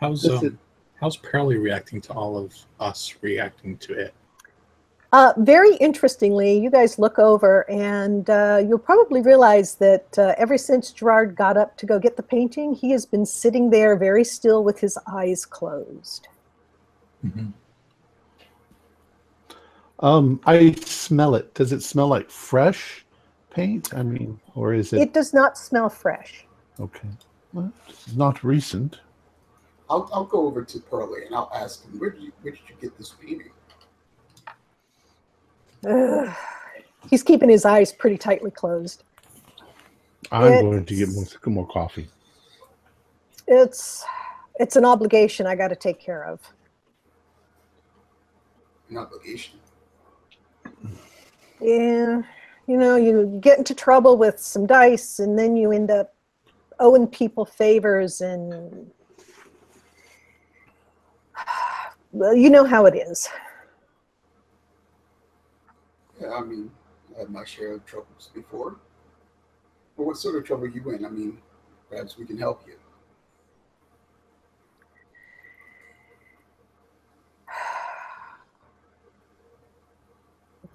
How's 0.00 0.28
um, 0.28 0.58
how's 1.00 1.16
Pearlie 1.16 1.58
reacting 1.58 2.00
to 2.02 2.12
all 2.14 2.36
of 2.38 2.54
us 2.80 3.14
reacting 3.22 3.76
to 3.78 3.92
it? 3.94 4.14
Uh, 5.12 5.32
very 5.38 5.74
interestingly, 5.76 6.56
you 6.56 6.70
guys 6.70 6.96
look 6.98 7.18
over 7.18 7.68
and 7.68 8.30
uh, 8.30 8.62
you'll 8.64 8.78
probably 8.78 9.20
realize 9.22 9.74
that 9.74 10.16
uh, 10.18 10.34
ever 10.38 10.56
since 10.56 10.92
Gerard 10.92 11.34
got 11.34 11.56
up 11.56 11.76
to 11.78 11.86
go 11.86 11.98
get 11.98 12.16
the 12.16 12.22
painting, 12.22 12.72
he 12.74 12.92
has 12.92 13.04
been 13.06 13.26
sitting 13.26 13.70
there 13.70 13.96
very 13.96 14.22
still 14.22 14.62
with 14.62 14.78
his 14.78 14.96
eyes 15.08 15.44
closed. 15.44 16.28
Mhm. 17.26 17.52
Um, 19.98 20.40
I 20.46 20.72
smell 20.72 21.34
it. 21.34 21.52
Does 21.54 21.72
it 21.72 21.82
smell 21.82 22.06
like 22.06 22.30
fresh 22.30 23.04
paint? 23.50 23.92
I 23.92 24.02
mean, 24.04 24.40
or 24.54 24.72
is 24.74 24.92
it, 24.92 25.00
It 25.02 25.12
does 25.12 25.34
not 25.34 25.58
smell 25.58 25.88
fresh. 25.90 26.46
okay? 26.78 27.08
Well, 27.52 27.72
it's 27.88 28.14
not 28.14 28.44
recent. 28.44 29.00
I'll, 29.90 30.08
I'll 30.12 30.24
go 30.24 30.46
over 30.46 30.64
to 30.64 30.78
Pearlie 30.78 31.26
and 31.26 31.34
I'll 31.34 31.50
ask 31.52 31.84
him, 31.84 31.98
where 31.98 32.10
did 32.10 32.22
you, 32.22 32.32
where 32.42 32.52
did 32.52 32.60
you 32.68 32.76
get 32.80 32.96
this 32.96 33.12
painting? 33.20 33.50
Ugh. 35.88 36.28
He's 37.08 37.22
keeping 37.22 37.48
his 37.48 37.64
eyes 37.64 37.92
pretty 37.92 38.18
tightly 38.18 38.50
closed. 38.50 39.02
I'm 40.30 40.44
It's- 40.46 40.62
going 40.62 40.84
to 40.84 40.94
get 40.94 41.08
more, 41.10 41.24
more 41.46 41.66
coffee. 41.66 42.08
It's 43.46 44.04
it's 44.60 44.76
an 44.76 44.84
obligation 44.84 45.46
I 45.46 45.56
got 45.56 45.68
to 45.68 45.76
take 45.76 45.98
care 45.98 46.22
of. 46.24 46.38
An 48.90 48.98
obligation. 48.98 49.58
Yeah, 51.60 52.22
you 52.66 52.76
know, 52.76 52.96
you 52.96 53.38
get 53.40 53.58
into 53.58 53.74
trouble 53.74 54.16
with 54.16 54.38
some 54.38 54.66
dice, 54.66 55.18
and 55.18 55.38
then 55.38 55.56
you 55.56 55.72
end 55.72 55.90
up 55.90 56.14
owing 56.78 57.06
people 57.06 57.44
favors, 57.44 58.20
and 58.20 58.90
well, 62.12 62.34
you 62.34 62.50
know 62.50 62.64
how 62.64 62.86
it 62.86 62.94
is. 62.94 63.28
I 66.28 66.42
mean, 66.42 66.70
I 67.16 67.20
had 67.20 67.30
my 67.30 67.44
share 67.44 67.72
of 67.74 67.86
troubles 67.86 68.30
before. 68.34 68.76
But 69.96 70.04
what 70.04 70.16
sort 70.16 70.36
of 70.36 70.44
trouble 70.44 70.68
you 70.68 70.90
in? 70.90 71.04
I 71.04 71.08
mean, 71.08 71.38
perhaps 71.88 72.18
we 72.18 72.26
can 72.26 72.38
help 72.38 72.62
you. 72.66 72.74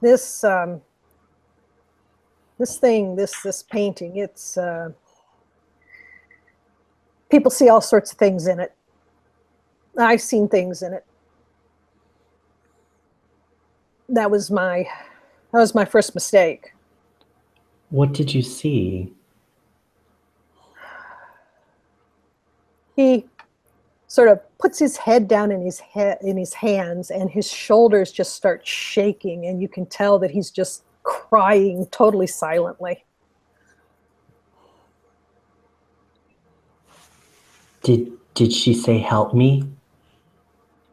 This 0.02 0.44
um, 0.44 0.82
this 2.60 2.78
thing, 2.78 3.16
this 3.16 3.42
this 3.42 3.64
painting, 3.64 4.18
it's 4.18 4.58
uh, 4.58 4.90
people 7.30 7.50
see 7.50 7.70
all 7.70 7.82
sorts 7.82 8.12
of 8.12 8.18
things 8.18 8.46
in 8.46 8.60
it. 8.60 8.76
I've 9.98 10.22
seen 10.22 10.48
things 10.48 10.82
in 10.84 10.94
it. 10.94 11.06
That 14.10 14.30
was 14.30 14.52
my 14.52 14.86
that 15.52 15.60
was 15.60 15.74
my 15.76 15.86
first 15.86 16.14
mistake. 16.16 16.74
What 17.90 18.14
did 18.14 18.34
you 18.34 18.42
see? 18.42 19.14
he 22.96 23.26
sort 24.08 24.30
of 24.30 24.40
puts 24.58 24.80
his 24.80 24.98
head 24.98 25.28
down 25.28 25.52
in 25.52 25.62
his 25.62 25.80
head 25.80 26.18
in 26.22 26.38
his 26.38 26.54
hands 26.54 27.12
and 27.12 27.30
his 27.30 27.52
shoulders 27.52 28.12
just 28.12 28.34
start 28.36 28.66
shaking 28.66 29.46
and 29.46 29.62
you 29.62 29.68
can 29.68 29.86
tell 29.86 30.18
that 30.20 30.32
he's 30.32 30.50
just 30.50 30.84
crying 31.04 31.86
totally 31.92 32.28
silently 32.28 33.04
Did 37.84 38.12
did 38.34 38.52
she 38.52 38.74
say 38.74 38.98
help 38.98 39.34
me? 39.34 39.68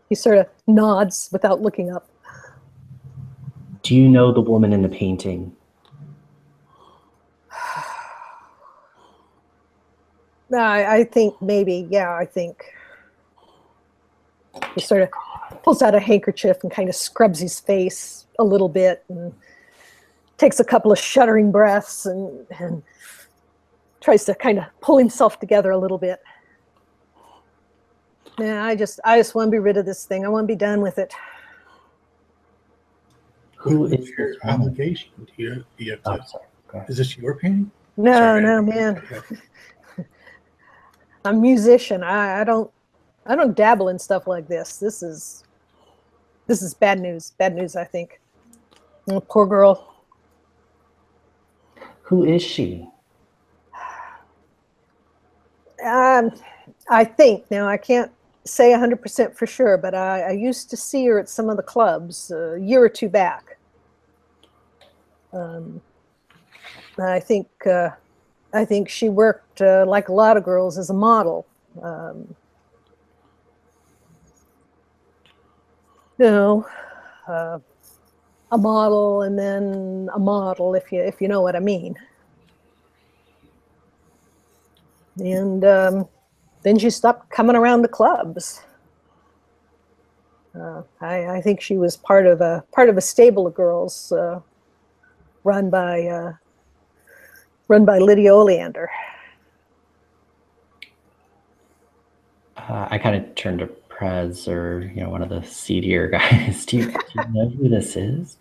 he 0.08 0.14
sort 0.14 0.36
of 0.38 0.46
nods 0.66 1.30
without 1.32 1.62
looking 1.62 1.90
up 1.90 2.06
Do 3.82 3.96
you 3.96 4.09
know 4.09 4.32
the 4.32 4.40
woman 4.40 4.72
in 4.72 4.82
the 4.82 4.88
painting? 4.88 5.54
I, 10.54 10.98
I 10.98 11.04
think 11.04 11.40
maybe 11.40 11.88
yeah 11.90 12.14
i 12.14 12.26
think 12.26 12.74
he 14.74 14.82
sort 14.82 15.00
of 15.00 15.09
pulls 15.62 15.80
out 15.80 15.94
a 15.94 16.00
handkerchief 16.00 16.59
and 16.62 16.70
kind 16.70 16.90
of 16.90 16.94
scrubs 16.94 17.38
his 17.38 17.59
face 17.59 18.26
a 18.38 18.44
little 18.44 18.68
bit 18.68 19.02
and 19.09 19.32
takes 20.36 20.60
a 20.60 20.64
couple 20.64 20.92
of 20.92 20.98
shuddering 20.98 21.50
breaths 21.50 22.04
and, 22.04 22.46
and 22.59 22.82
tries 24.02 24.24
to 24.24 24.34
kind 24.34 24.59
of 24.59 24.64
pull 24.82 24.98
himself 24.98 25.40
together 25.40 25.70
a 25.70 25.78
little 25.78 25.98
bit. 25.98 26.20
Yeah 28.38 28.64
i 28.64 28.74
just 28.74 29.00
i 29.04 29.18
just 29.18 29.34
want 29.34 29.48
to 29.48 29.50
be 29.52 29.59
rid 29.59 29.76
of 29.78 29.86
this 29.86 30.04
thing. 30.04 30.24
I 30.24 30.28
want 30.28 30.44
to 30.44 30.52
be 30.52 30.56
done 30.56 30.82
with 30.82 30.98
it 30.98 31.14
Who 33.62 33.82
What 33.82 33.93
is 33.93 34.09
your 34.10 34.28
this 34.34 34.39
obligation? 34.44 35.10
Do 35.18 35.26
you, 35.36 35.55
do 35.78 35.84
you 35.84 35.93
have 35.93 36.01
Oh, 36.06 36.16
to, 36.16 36.26
sorry. 36.26 36.84
Is 36.89 36.97
this 36.97 37.16
your 37.16 37.39
painting? 37.39 37.70
no 37.97 38.12
Sorry, 38.14 38.43
no 38.43 38.62
man 38.62 39.02
I'm 41.24 41.36
a 41.36 41.40
musician. 41.40 42.02
I, 42.02 42.40
I 42.40 42.44
don't 42.44 42.70
I 43.26 43.36
don't 43.36 43.55
dabble 43.55 43.89
in 43.89 43.98
stuff 43.98 44.26
like 44.26 44.48
this. 44.48 44.78
This 44.78 45.02
is 45.02 45.44
this 46.47 46.62
is 46.62 46.74
bad 46.74 46.98
news. 47.01 47.32
Bad 47.39 47.55
news, 47.55 47.76
I 47.76 47.84
think. 47.84 48.20
Oh, 49.09 49.20
poor 49.20 49.47
girl. 49.47 49.94
Who 52.02 52.24
is 52.24 52.43
she? 52.43 52.89
Um, 55.84 56.32
I 56.90 57.05
think 57.05 57.48
now 57.51 57.68
I 57.68 57.76
can't 57.76 58.10
say 58.44 58.73
100% 58.73 59.36
for 59.36 59.47
sure, 59.47 59.77
but 59.77 59.94
I, 59.94 60.23
I 60.23 60.31
used 60.32 60.70
to 60.70 60.77
see 60.77 61.06
her 61.06 61.19
at 61.19 61.28
some 61.28 61.48
of 61.48 61.56
the 61.56 61.62
clubs 61.62 62.31
a 62.31 62.59
year 62.60 62.82
or 62.82 62.89
two 62.89 63.09
back. 63.09 63.59
Um, 65.32 65.81
I 66.98 67.20
think 67.20 67.48
uh, 67.66 67.90
I 68.52 68.64
think 68.64 68.89
she 68.89 69.09
worked 69.09 69.62
uh, 69.62 69.85
like 69.86 70.09
a 70.09 70.12
lot 70.12 70.36
of 70.36 70.44
girls 70.44 70.77
as 70.77 70.90
a 70.90 70.94
model. 70.94 71.47
Um, 71.82 72.35
you 76.19 76.27
know, 76.27 76.66
uh, 77.27 77.59
a 78.51 78.59
model 78.59 79.23
and 79.23 79.39
then 79.39 80.10
a 80.14 80.19
model, 80.19 80.74
if 80.74 80.93
you 80.93 81.01
if 81.01 81.20
you 81.23 81.28
know 81.28 81.40
what 81.40 81.56
I 81.56 81.60
mean. 81.60 81.97
And 85.19 85.64
um, 85.64 86.09
then 86.62 86.78
she 86.78 86.90
stopped 86.90 87.30
coming 87.30 87.56
around 87.56 87.82
the 87.82 87.89
clubs. 87.89 88.62
Uh, 90.55 90.82
I, 91.01 91.36
I 91.36 91.40
think 91.40 91.60
she 91.60 91.76
was 91.76 91.97
part 91.97 92.26
of 92.26 92.40
a 92.40 92.62
part 92.72 92.89
of 92.89 92.97
a 92.97 93.01
stable 93.01 93.47
of 93.47 93.55
girls 93.55 94.12
uh, 94.12 94.40
run 95.44 95.70
by 95.70 96.06
uh, 96.06 96.32
run 97.68 97.84
by 97.84 97.98
Lydia 97.98 98.34
Oleander. 98.34 98.90
Uh, 102.56 102.86
I 102.90 102.98
kind 102.98 103.16
of 103.16 103.34
turned 103.34 103.60
to 103.60 103.66
Prez 103.66 104.47
or 104.47 104.90
you 104.94 105.02
know 105.02 105.10
one 105.10 105.22
of 105.22 105.30
the 105.30 105.43
seedier 105.43 106.09
guys. 106.10 106.66
do, 106.66 106.78
you, 106.78 106.86
do 106.86 106.98
you 107.14 107.24
know 107.32 107.48
who 107.48 107.68
this 107.68 107.97
is? 107.97 108.36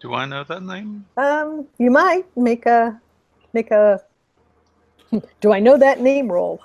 Do 0.00 0.14
I 0.14 0.26
know 0.26 0.44
that 0.44 0.62
name? 0.62 1.06
Um, 1.16 1.66
you 1.78 1.90
might 1.90 2.24
make 2.36 2.66
a 2.66 3.00
make 3.52 3.70
a. 3.70 4.02
Do 5.40 5.52
I 5.52 5.60
know 5.60 5.76
that 5.78 6.00
name 6.00 6.30
roll? 6.30 6.60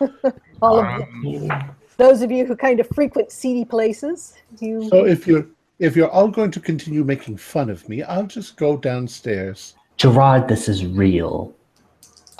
All 0.62 0.80
of 0.80 1.08
you. 1.22 1.48
Um, 1.50 1.70
those 1.96 2.22
of 2.22 2.30
you 2.30 2.46
who 2.46 2.56
kind 2.56 2.80
of 2.80 2.88
frequent 2.94 3.30
seedy 3.32 3.64
places, 3.64 4.34
you. 4.60 4.88
So 4.88 5.04
if 5.04 5.26
you're 5.26 5.46
if 5.78 5.96
you're 5.96 6.10
all 6.10 6.28
going 6.28 6.50
to 6.50 6.60
continue 6.60 7.02
making 7.04 7.38
fun 7.38 7.70
of 7.70 7.88
me, 7.88 8.02
I'll 8.02 8.26
just 8.26 8.56
go 8.56 8.76
downstairs. 8.76 9.74
Gerard, 9.96 10.46
this 10.48 10.68
is 10.68 10.84
real. 10.86 11.54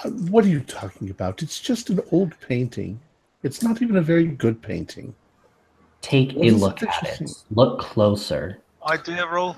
Uh, 0.04 0.10
What 0.30 0.44
are 0.44 0.48
you 0.48 0.60
talking 0.60 1.08
about? 1.10 1.42
It's 1.42 1.58
just 1.58 1.88
an 1.90 2.00
old 2.12 2.34
painting. 2.46 3.00
It's 3.42 3.62
not 3.62 3.80
even 3.80 3.96
a 3.96 4.02
very 4.02 4.26
good 4.26 4.60
painting. 4.60 5.14
Take 6.02 6.32
What 6.32 6.44
a 6.44 6.48
is 6.48 6.60
look 6.60 6.80
that 6.80 6.88
at 6.90 7.02
you 7.02 7.08
it. 7.08 7.16
think? 7.18 7.30
Look 7.50 7.80
closer. 7.80 8.58
idea 8.86 9.26
roll? 9.26 9.56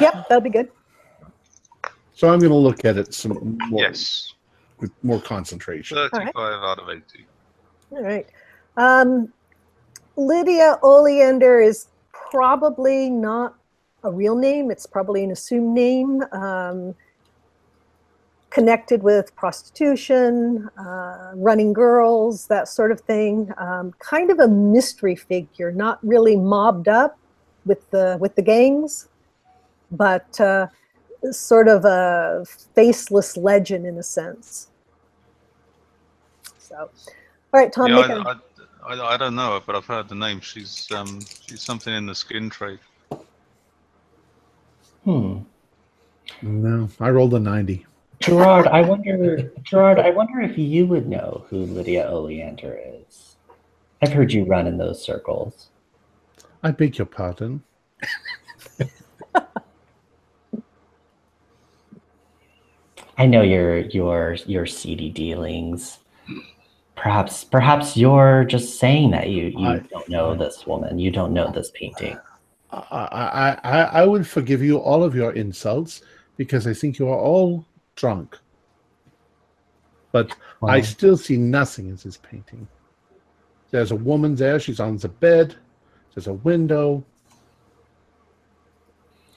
Yep, 0.00 0.28
that'll 0.28 0.40
be 0.40 0.48
good. 0.50 0.70
So 2.14 2.32
I'm 2.32 2.38
going 2.38 2.50
to 2.52 2.56
look 2.56 2.84
at 2.86 2.96
it 2.96 3.12
some 3.12 3.58
more 3.68 3.82
Yes. 3.82 4.32
With 4.80 4.90
more 5.02 5.20
concentration. 5.20 5.96
35 5.96 6.34
out 6.36 6.78
of 6.78 6.88
80. 6.88 7.02
All 7.90 8.02
right. 8.02 8.26
Um, 8.76 9.32
Lydia 10.16 10.78
Oleander 10.82 11.60
is 11.60 11.88
probably 12.12 13.10
not 13.10 13.54
a 14.02 14.10
real 14.10 14.36
name. 14.36 14.70
It's 14.70 14.86
probably 14.86 15.24
an 15.24 15.30
assumed 15.30 15.74
name. 15.74 16.22
Um, 16.32 16.94
connected 18.54 19.02
with 19.02 19.34
prostitution, 19.34 20.68
uh, 20.78 21.32
running 21.34 21.72
girls, 21.72 22.46
that 22.46 22.68
sort 22.68 22.92
of 22.92 23.00
thing. 23.00 23.52
Um, 23.58 23.92
kind 23.98 24.30
of 24.30 24.38
a 24.38 24.46
mystery 24.46 25.16
figure, 25.16 25.72
not 25.72 25.98
really 26.06 26.36
mobbed 26.36 26.86
up 26.86 27.18
with 27.66 27.90
the 27.90 28.16
with 28.20 28.36
the 28.36 28.42
gangs, 28.42 29.08
but 29.90 30.40
uh, 30.40 30.68
sort 31.32 31.68
of 31.68 31.84
a 31.84 32.44
faceless 32.74 33.36
legend 33.36 33.86
in 33.86 33.98
a 33.98 34.02
sense. 34.02 34.68
So, 36.58 36.76
all 36.76 36.90
right, 37.52 37.72
Tom, 37.72 37.88
yeah, 37.88 37.96
make 37.96 38.10
a- 38.10 38.14
I, 38.16 38.32
I, 38.86 38.94
I, 38.94 39.14
I 39.14 39.16
don't 39.16 39.34
know 39.34 39.54
her, 39.54 39.62
but 39.64 39.76
I've 39.76 39.86
heard 39.86 40.08
the 40.08 40.14
name. 40.14 40.40
She's 40.40 40.88
um 40.92 41.20
she's 41.46 41.62
something 41.62 41.92
in 41.92 42.06
the 42.06 42.14
skin 42.14 42.50
trade. 42.50 42.80
Hmm. 45.04 45.38
No, 46.42 46.88
I 47.00 47.10
rolled 47.10 47.34
a 47.34 47.38
90. 47.38 47.86
Gerard, 48.20 48.66
I 48.66 48.80
wonder, 48.80 49.50
Gerard, 49.62 49.98
I 49.98 50.10
wonder 50.10 50.40
if 50.40 50.56
you 50.56 50.86
would 50.86 51.06
know 51.06 51.44
who 51.48 51.58
Lydia 51.58 52.06
Oleander 52.08 52.78
is. 52.82 53.36
I've 54.02 54.12
heard 54.12 54.32
you 54.32 54.44
run 54.44 54.66
in 54.66 54.78
those 54.78 55.02
circles. 55.02 55.68
I 56.62 56.70
beg 56.70 56.96
your 56.96 57.06
pardon. 57.06 57.62
I 63.18 63.26
know 63.26 63.42
your 63.42 63.78
your 63.78 64.34
your 64.46 64.66
seedy 64.66 65.10
dealings. 65.10 65.98
Perhaps 66.96 67.44
perhaps 67.44 67.96
you're 67.96 68.44
just 68.44 68.78
saying 68.78 69.10
that 69.12 69.28
you 69.28 69.46
you 69.56 69.68
I- 69.68 69.78
don't 69.78 70.08
know 70.08 70.34
this 70.34 70.66
woman. 70.66 70.98
You 70.98 71.10
don't 71.10 71.32
know 71.32 71.50
this 71.50 71.70
painting. 71.74 72.18
I, 72.70 73.58
I, 73.62 73.70
I, 73.70 73.82
I 74.02 74.06
would 74.06 74.26
forgive 74.26 74.60
you 74.60 74.78
all 74.78 75.04
of 75.04 75.14
your 75.14 75.32
insults 75.32 76.02
because 76.36 76.66
I 76.66 76.74
think 76.74 76.98
you 76.98 77.08
are 77.08 77.18
all 77.18 77.64
drunk. 77.94 78.36
But 80.10 80.34
I 80.62 80.80
still 80.80 81.16
see 81.16 81.36
nothing 81.36 81.88
in 81.88 81.96
this 81.96 82.16
painting. 82.16 82.66
There's 83.70 83.92
a 83.92 83.96
woman 83.96 84.34
there. 84.34 84.58
She's 84.58 84.80
on 84.80 84.96
the 84.96 85.08
bed. 85.08 85.54
There's 86.14 86.26
a 86.26 86.32
window. 86.32 87.04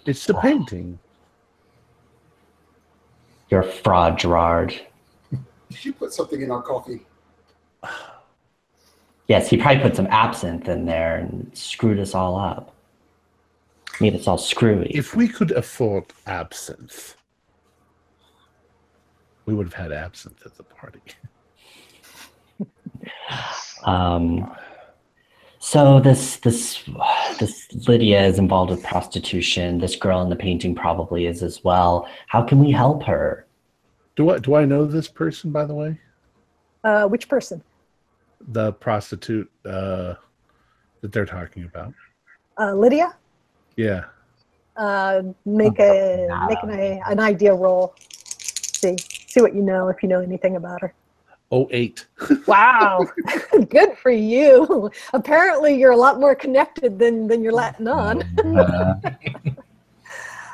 It's 0.05 0.25
the 0.25 0.35
painting. 0.35 0.97
You're 3.49 3.61
a 3.61 3.71
fraud, 3.71 4.19
Gerard. 4.19 4.79
Did 5.69 5.85
you 5.85 5.93
put 5.93 6.13
something 6.13 6.41
in 6.41 6.51
our 6.51 6.61
coffee? 6.61 7.05
Yes, 9.27 9.49
he 9.49 9.57
probably 9.57 9.81
put 9.81 9.95
some 9.95 10.07
absinthe 10.07 10.69
in 10.69 10.85
there 10.85 11.17
and 11.17 11.51
screwed 11.55 11.99
us 11.99 12.15
all 12.15 12.37
up. 12.37 12.73
Made 13.99 14.15
us 14.15 14.27
all 14.27 14.37
screwy. 14.37 14.87
If 14.91 15.15
we 15.15 15.27
could 15.27 15.51
afford 15.51 16.05
absinthe, 16.27 17.15
we 19.45 19.53
would 19.53 19.65
have 19.65 19.73
had 19.73 19.91
absinthe 19.91 20.45
at 20.45 20.55
the 20.55 20.63
party. 20.63 21.01
Um, 23.83 24.55
so 25.67 25.99
this 25.99 26.37
this 26.37 26.81
this 27.39 27.67
Lydia 27.87 28.25
is 28.25 28.39
involved 28.39 28.71
with 28.71 28.83
prostitution. 28.83 29.79
This 29.79 29.95
girl 29.97 30.21
in 30.21 30.29
the 30.29 30.35
painting 30.35 30.73
probably 30.73 31.25
is 31.25 31.43
as 31.43 31.63
well. 31.63 32.07
How 32.27 32.41
can 32.41 32.59
we 32.59 32.71
help 32.71 33.03
her? 33.03 33.45
Do 34.15 34.29
I 34.29 34.39
do 34.39 34.55
I 34.55 34.63
know 34.63 34.85
this 34.85 35.09
person 35.09 35.51
by 35.51 35.65
the 35.65 35.73
way? 35.73 35.99
Uh, 36.83 37.07
which 37.07 37.27
person? 37.27 37.61
The 38.49 38.73
prostitute 38.73 39.51
uh, 39.65 40.13
that 41.01 41.11
they're 41.11 41.25
talking 41.25 41.65
about. 41.65 41.93
Uh, 42.57 42.73
Lydia? 42.73 43.15
Yeah. 43.75 44.05
Uh, 44.77 45.23
make 45.45 45.79
a 45.79 46.27
make 46.47 46.63
an, 46.63 47.01
an 47.05 47.19
idea 47.19 47.53
roll. 47.53 47.93
See 47.99 48.95
see 49.27 49.41
what 49.41 49.53
you 49.53 49.63
know 49.63 49.89
if 49.89 50.01
you 50.01 50.07
know 50.07 50.21
anything 50.21 50.55
about 50.55 50.81
her. 50.81 50.93
Oh 51.51 51.67
eight. 51.71 52.05
Wow, 52.45 53.05
good 53.69 53.97
for 53.97 54.11
you. 54.11 54.91
Apparently, 55.13 55.77
you're 55.77 55.91
a 55.91 55.97
lot 55.97 56.19
more 56.19 56.35
connected 56.35 56.99
than 56.99 57.27
than 57.27 57.41
you're 57.41 57.53
letting 57.53 57.87
on. 57.87 58.23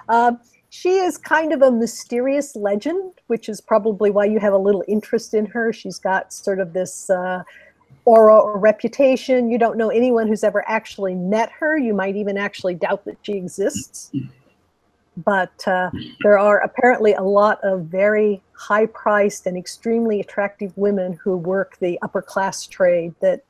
Uh, 0.08 0.34
she 0.70 0.98
is 0.98 1.18
kind 1.18 1.52
of 1.52 1.64
a 1.64 1.72
mysterious 1.72 2.56
legend, 2.56 3.14
which 3.28 3.50
is 3.50 3.60
probably 3.60 4.12
why 4.12 4.26
you 4.26 4.40
have 4.40 4.54
a 4.54 4.58
little 4.58 4.84
interest 4.88 5.34
in 5.34 5.48
her. 5.48 5.74
She's 5.74 5.98
got 5.98 6.32
sort 6.32 6.60
of 6.60 6.74
this 6.74 7.10
uh, 7.10 7.42
aura 8.06 8.38
or 8.38 8.60
reputation. 8.60 9.50
You 9.50 9.58
don't 9.58 9.78
know 9.78 9.90
anyone 9.90 10.28
who's 10.28 10.44
ever 10.44 10.64
actually 10.68 11.16
met 11.16 11.52
her. 11.60 11.76
You 11.76 11.96
might 11.96 12.16
even 12.16 12.38
actually 12.38 12.76
doubt 12.76 13.04
that 13.06 13.18
she 13.24 13.34
exists. 13.34 14.12
But 15.18 15.68
uh, 15.68 15.92
there 16.24 16.40
are 16.40 16.60
apparently 16.60 17.14
a 17.14 17.22
lot 17.22 17.60
of 17.64 17.86
very 17.86 18.42
high 18.54 18.88
priced 18.88 19.46
and 19.46 19.56
extremely 19.56 20.20
attractive 20.20 20.76
women 20.76 21.20
who 21.24 21.38
work 21.38 21.78
the 21.80 22.00
upper 22.02 22.22
class 22.22 22.66
trade 22.66 23.14
that 23.22 23.44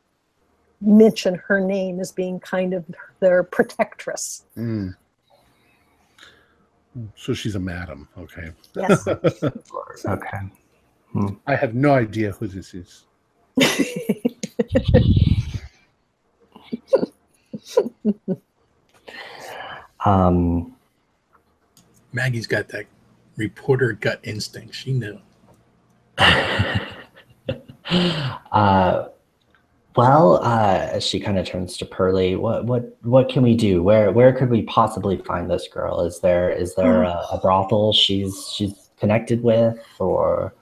mention 0.81 1.35
her 1.47 1.61
name 1.61 1.99
as 2.01 2.11
being 2.11 2.39
kind 2.39 2.73
of 2.73 2.83
their 3.21 3.43
protectress. 3.43 4.43
Mm. 4.57 4.95
So 7.15 7.33
she's 7.33 7.55
a 7.55 7.59
madam. 7.59 8.09
Okay. 8.17 8.51
Yes. 8.75 9.07
okay. 10.05 10.39
I 11.47 11.55
have 11.55 11.73
no 11.73 11.93
idea 11.93 12.31
who 12.31 12.47
this 12.47 12.73
is. 12.73 13.05
Um, 20.05 20.75
Maggie's 22.13 22.47
got 22.47 22.69
that 22.69 22.85
reporter 23.35 23.93
gut 23.93 24.19
instinct. 24.23 24.75
She 24.75 24.93
knew. 24.93 25.19
uh, 28.51 29.07
well, 29.95 30.35
uh, 30.43 30.89
as 30.91 31.03
she 31.03 31.19
kind 31.19 31.37
of 31.37 31.45
turns 31.45 31.77
to 31.77 31.85
Pearlie, 31.85 32.35
what 32.35 32.65
what 32.65 32.97
what 33.03 33.29
can 33.29 33.43
we 33.43 33.55
do? 33.55 33.83
Where 33.83 34.11
where 34.11 34.33
could 34.33 34.49
we 34.49 34.63
possibly 34.63 35.17
find 35.17 35.49
this 35.49 35.67
girl? 35.67 36.01
Is 36.01 36.19
there 36.19 36.49
is 36.49 36.75
there 36.75 37.03
a, 37.03 37.25
a 37.31 37.39
brothel 37.41 37.93
she's 37.93 38.51
she's 38.55 38.89
connected 38.99 39.43
with, 39.43 39.77
or 39.99 40.53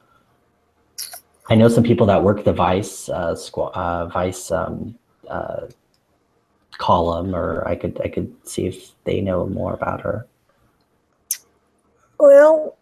I 1.49 1.55
know 1.55 1.67
some 1.67 1.83
people 1.83 2.05
that 2.07 2.23
work 2.23 2.43
the 2.43 2.53
Vice 2.53 3.07
uh, 3.09 3.33
squa- 3.33 3.71
uh, 3.73 4.07
Vice 4.07 4.51
um, 4.51 4.95
uh, 5.29 5.67
column, 6.77 7.33
or 7.35 7.65
I 7.67 7.75
could 7.75 8.01
I 8.03 8.09
could 8.09 8.33
see 8.47 8.67
if 8.67 8.91
they 9.05 9.21
know 9.21 9.47
more 9.47 9.73
about 9.73 10.01
her. 10.01 10.27
Well, 12.21 12.77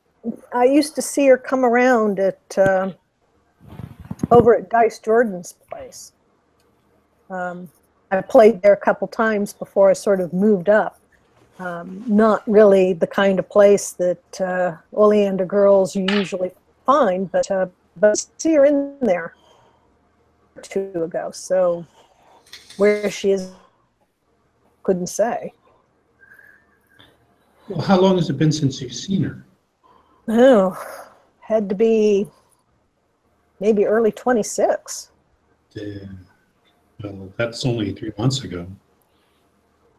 I 0.51 0.65
used 0.65 0.95
to 0.95 1.01
see 1.01 1.25
her 1.27 1.37
come 1.37 1.63
around 1.63 2.19
at 2.19 2.57
uh, 2.57 2.91
over 4.31 4.53
at 4.53 4.69
Dice 4.69 4.99
Jordan's 4.99 5.53
place. 5.71 6.11
Um, 7.29 7.69
I 8.11 8.19
played 8.19 8.61
there 8.61 8.73
a 8.73 8.77
couple 8.77 9.07
times 9.07 9.53
before 9.53 9.89
I 9.89 9.93
sort 9.93 10.19
of 10.19 10.33
moved 10.33 10.67
up. 10.67 10.99
Um, 11.57 12.03
not 12.05 12.43
really 12.49 12.91
the 12.91 13.07
kind 13.07 13.39
of 13.39 13.47
place 13.47 13.93
that 13.93 14.41
uh, 14.41 14.75
Oleander 14.91 15.45
girls 15.45 15.95
usually 15.95 16.51
find, 16.85 17.31
but 17.31 17.49
uh, 17.49 17.67
but 17.95 18.17
see 18.37 18.55
her 18.55 18.65
in 18.65 18.97
there 18.99 19.35
two 20.61 20.91
ago. 21.01 21.31
So 21.31 21.85
where 22.75 23.09
she 23.09 23.31
is, 23.31 23.53
couldn't 24.83 25.07
say. 25.07 25.53
Well, 27.69 27.81
how 27.81 27.99
long 27.99 28.17
has 28.17 28.29
it 28.29 28.33
been 28.37 28.51
since 28.51 28.81
you've 28.81 28.93
seen 28.93 29.23
her? 29.23 29.45
Oh, 30.27 30.77
had 31.39 31.69
to 31.69 31.75
be 31.75 32.27
maybe 33.59 33.85
early 33.85 34.11
26. 34.11 35.11
Yeah. 35.75 35.97
well, 37.03 37.31
that's 37.37 37.65
only 37.65 37.93
three 37.93 38.11
months 38.17 38.43
ago. 38.43 38.67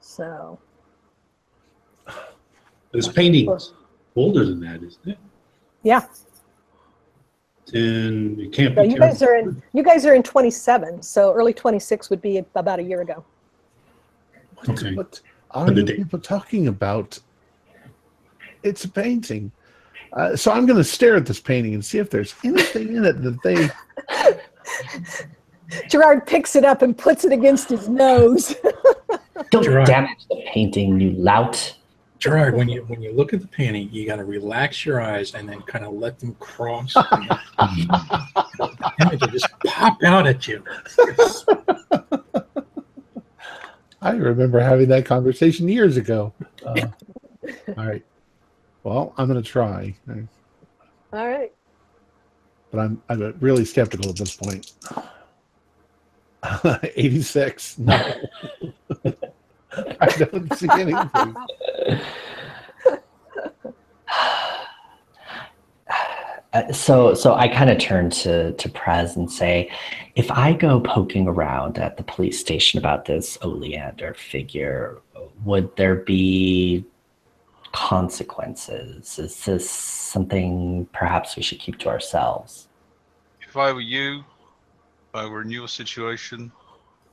So, 0.00 0.58
This 2.92 3.06
painting's 3.06 3.72
older 4.16 4.44
than 4.44 4.60
that, 4.60 4.82
isn't 4.82 5.06
it? 5.06 5.18
yeah. 5.84 6.06
Then 7.72 8.36
it 8.40 8.52
can't 8.52 8.74
So 8.74 8.82
be. 8.82 8.88
you 8.90 8.98
guys 8.98 9.20
terribly- 9.20 9.26
are 9.44 9.48
in 9.50 9.62
you 9.72 9.82
guys 9.84 10.04
are 10.04 10.14
in 10.14 10.24
27. 10.24 11.02
So 11.02 11.32
early 11.32 11.52
26 11.52 12.10
would 12.10 12.20
be 12.20 12.44
about 12.56 12.80
a 12.80 12.82
year 12.82 13.00
ago. 13.00 13.24
What, 14.56 14.68
Okay. 14.70 14.94
what 14.96 15.20
are 15.52 15.66
But 15.66 15.74
the 15.76 15.80
you 15.82 15.86
date- 15.86 15.96
people 15.98 16.18
talking 16.18 16.66
about? 16.66 17.20
It's 18.62 18.84
a 18.84 18.88
painting. 18.88 19.52
Uh, 20.12 20.36
so 20.36 20.50
I'm 20.50 20.66
going 20.66 20.76
to 20.76 20.84
stare 20.84 21.16
at 21.16 21.26
this 21.26 21.40
painting 21.40 21.74
and 21.74 21.84
see 21.84 21.98
if 21.98 22.10
there's 22.10 22.34
anything 22.44 22.96
in 22.96 23.04
it 23.04 23.22
that 23.22 23.42
they. 23.42 23.70
Gerard 25.88 26.26
picks 26.26 26.56
it 26.56 26.64
up 26.64 26.82
and 26.82 26.96
puts 26.98 27.24
it 27.24 27.32
against 27.32 27.68
his 27.68 27.88
nose. 27.88 28.56
Don't 29.50 29.62
Gerard. 29.62 29.86
damage 29.86 30.26
the 30.28 30.42
painting, 30.52 31.00
you 31.00 31.12
lout. 31.12 31.76
Gerard, 32.18 32.54
when 32.54 32.68
you 32.68 32.82
when 32.82 33.00
you 33.00 33.12
look 33.12 33.32
at 33.32 33.40
the 33.40 33.46
painting, 33.46 33.88
you 33.90 34.04
got 34.06 34.16
to 34.16 34.24
relax 34.24 34.84
your 34.84 35.00
eyes 35.00 35.34
and 35.34 35.48
then 35.48 35.62
kind 35.62 35.86
of 35.86 35.94
let 35.94 36.18
them 36.18 36.34
cross. 36.34 36.94
and 36.94 37.06
the 37.08 38.92
image 39.00 39.20
will 39.22 39.28
just 39.28 39.48
pop 39.64 39.96
out 40.04 40.26
at 40.26 40.46
you. 40.46 40.62
I 44.02 44.12
remember 44.12 44.60
having 44.60 44.88
that 44.88 45.06
conversation 45.06 45.66
years 45.68 45.96
ago. 45.96 46.34
Uh, 46.64 46.88
all 47.78 47.86
right. 47.86 48.04
Well, 48.82 49.14
I'm 49.18 49.28
going 49.28 49.42
to 49.42 49.48
try, 49.48 49.94
All 51.12 51.26
right. 51.28 51.52
but 52.70 52.80
I'm 52.80 53.02
I'm 53.08 53.36
really 53.40 53.64
skeptical 53.64 54.10
at 54.10 54.16
this 54.16 54.36
point. 54.36 54.72
86. 56.96 57.78
No. 57.78 58.14
I 60.00 60.06
don't 60.06 60.52
see 60.54 60.68
anything. 60.72 61.36
Uh, 66.52 66.72
so 66.72 67.14
so 67.14 67.34
I 67.34 67.48
kind 67.48 67.70
of 67.70 67.78
turn 67.78 68.10
to 68.10 68.52
to 68.52 68.68
Prez 68.70 69.16
and 69.16 69.30
say, 69.30 69.70
if 70.16 70.30
I 70.30 70.54
go 70.54 70.80
poking 70.80 71.28
around 71.28 71.78
at 71.78 71.96
the 71.96 72.02
police 72.02 72.40
station 72.40 72.78
about 72.78 73.04
this 73.04 73.38
Oleander 73.42 74.14
figure, 74.14 74.98
would 75.44 75.76
there 75.76 75.96
be 75.96 76.84
consequences? 77.72 79.18
Is 79.18 79.44
this 79.44 79.68
something 79.68 80.88
perhaps 80.92 81.36
we 81.36 81.42
should 81.42 81.58
keep 81.58 81.78
to 81.78 81.88
ourselves? 81.88 82.68
If 83.40 83.56
I 83.56 83.72
were 83.72 83.80
you, 83.80 84.18
if 84.18 85.14
I 85.14 85.26
were 85.26 85.42
in 85.42 85.50
your 85.50 85.68
situation, 85.68 86.52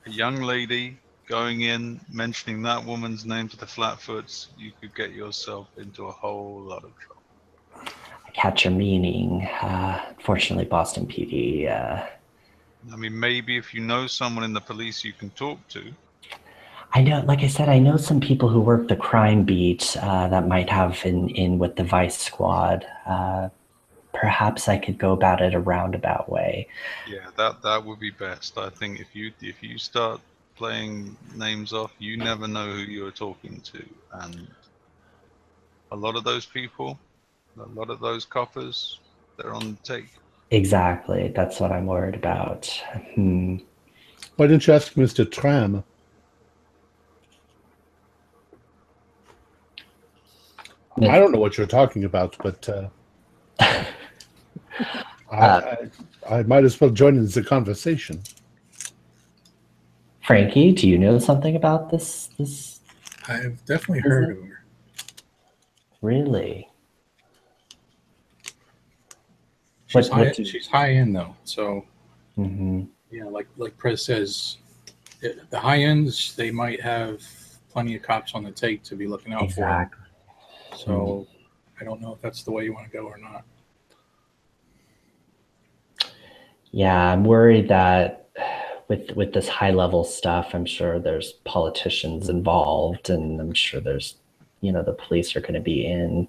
a 0.06 0.10
young 0.10 0.42
lady 0.42 1.00
going 1.28 1.62
in, 1.62 2.00
mentioning 2.12 2.62
that 2.64 2.84
woman's 2.84 3.26
name 3.26 3.50
to 3.50 3.58
the 3.58 3.66
Flatfoots, 3.66 4.48
you 4.58 4.72
could 4.80 4.96
get 4.96 5.12
yourself 5.12 5.68
into 5.78 6.06
a 6.06 6.12
whole 6.12 6.62
lot 6.62 6.84
of 6.84 6.92
trouble. 6.98 7.92
I 8.26 8.32
catch 8.32 8.66
your 8.66 8.74
meaning. 8.74 9.46
Uh, 9.62 10.14
fortunately, 10.24 10.66
Boston 10.66 11.06
PD. 11.06 11.70
Uh, 11.70 12.06
I 12.92 12.96
mean, 12.96 13.20
maybe 13.20 13.58
if 13.58 13.74
you 13.74 13.82
know 13.82 14.08
someone 14.08 14.46
in 14.46 14.54
the 14.54 14.62
police 14.62 15.04
you 15.04 15.12
can 15.12 15.30
talk 15.32 15.68
to, 15.70 15.92
I 16.94 17.02
know, 17.02 17.24
like 17.28 17.42
I 17.42 17.48
said, 17.48 17.70
I 17.70 17.80
know 17.80 17.98
some 17.98 18.20
people 18.20 18.50
who 18.50 18.62
work 18.62 18.88
the 18.88 18.96
crime 18.96 19.44
beat 19.44 19.96
uh, 20.02 20.28
that 20.30 20.48
might 20.48 20.70
have 20.70 21.06
in 21.06 21.30
in 21.30 21.60
with 21.60 21.76
the 21.76 21.84
Vice 21.84 22.18
Squad. 22.18 22.86
Uh, 23.06 23.50
perhaps 24.14 24.68
I 24.68 24.78
could 24.78 24.98
go 24.98 25.12
about 25.12 25.42
it 25.42 25.54
a 25.54 25.60
roundabout 25.60 26.30
way. 26.30 26.68
yeah, 27.08 27.28
that 27.38 27.62
that 27.62 27.86
would 27.86 28.00
be 28.00 28.12
best. 28.12 28.58
I 28.58 28.70
think 28.70 29.00
if 29.00 29.16
you 29.16 29.32
if 29.42 29.62
you 29.62 29.78
start 29.78 30.22
playing 30.56 31.16
names 31.36 31.74
off, 31.74 31.92
you 32.00 32.18
never 32.18 32.48
know 32.48 32.72
who 32.72 32.80
you're 32.80 33.12
talking 33.12 33.62
to, 33.62 33.86
and 34.14 34.48
a 35.92 35.96
lot 35.96 36.16
of 36.16 36.24
those 36.24 36.46
people, 36.46 36.98
a 37.60 37.70
lot 37.80 37.90
of 37.90 38.00
those 38.00 38.26
coppers, 38.26 39.00
they're 39.38 39.54
on 39.54 39.78
the 39.78 39.78
take. 39.84 40.10
Exactly, 40.52 41.32
that's 41.36 41.60
what 41.60 41.72
I'm 41.72 41.86
worried 41.86 42.16
about. 42.16 42.66
Hmm. 43.14 43.58
Why 44.38 44.48
didn't 44.48 44.66
you 44.68 44.74
ask 44.74 44.94
Mr. 44.94 45.30
Tram? 45.30 45.84
I 51.02 51.20
don't 51.20 51.32
know 51.32 51.40
what 51.40 51.58
you're 51.58 51.68
talking 51.68 52.04
about, 52.06 52.36
but 52.42 52.68
uh, 52.70 52.90
I, 53.60 53.86
I, 55.32 55.78
I 56.30 56.44
might 56.44 56.64
as 56.64 56.80
well 56.82 56.90
join 56.90 57.18
in 57.18 57.28
the 57.28 57.44
conversation. 57.44 58.22
Frankie, 60.24 60.72
do 60.74 60.88
you 60.90 60.98
know 60.98 61.20
something 61.20 61.56
about 61.56 61.90
this? 61.92 62.30
This 62.38 62.80
I've 63.28 63.64
definitely 63.66 64.00
heard 64.00 64.32
of 64.38 64.44
her. 64.44 64.64
really? 66.02 66.68
She's, 69.88 70.10
What- 70.10 70.18
high, 70.18 70.24
what 70.26 70.36
do- 70.36 70.46
she's 70.46 70.68
high 70.68 70.94
end 70.94 71.16
though, 71.16 71.36
so 71.44 71.86
hmm 72.36 72.84
yeah, 73.10 73.24
like 73.26 73.48
like 73.56 73.78
Prez 73.78 74.04
says, 74.04 74.58
the 75.22 75.38
the 75.50 75.60
high 75.60 75.80
ends 75.84 76.36
they 76.36 76.52
might 76.52 76.82
have 76.82 77.22
plenty 77.70 77.96
of 77.96 78.02
cops 78.02 78.34
on 78.34 78.44
the 78.44 78.52
take 78.52 78.84
to 78.84 78.96
be 78.96 79.08
looking 79.08 79.32
out 79.34 79.44
Exactly. 79.44 80.00
for. 80.04 80.07
So 80.76 81.28
I 81.80 81.84
don't 81.84 82.02
know 82.02 82.14
if 82.14 82.22
that's 82.22 82.44
the 82.44 82.52
way 82.52 82.64
you 82.64 82.74
want 82.74 82.92
to 82.92 82.98
go 82.98 83.06
or 83.06 83.18
not. 83.18 83.44
Yeah, 86.72 87.12
I'm 87.12 87.24
worried 87.24 87.70
that 87.70 88.30
with 88.88 89.12
with 89.12 89.34
this 89.34 89.48
high 89.48 89.72
level 89.72 90.04
stuff, 90.04 90.54
I'm 90.54 90.66
sure 90.66 91.00
there's 91.00 91.34
politicians 91.44 92.30
involved, 92.30 93.10
and 93.10 93.40
I'm 93.40 93.54
sure 93.54 93.82
there's, 93.82 94.16
you 94.62 94.72
know, 94.72 94.84
the 94.84 94.94
police 94.94 95.36
are 95.36 95.42
going 95.42 95.54
to 95.56 95.60
be 95.60 95.86
in. 95.86 96.28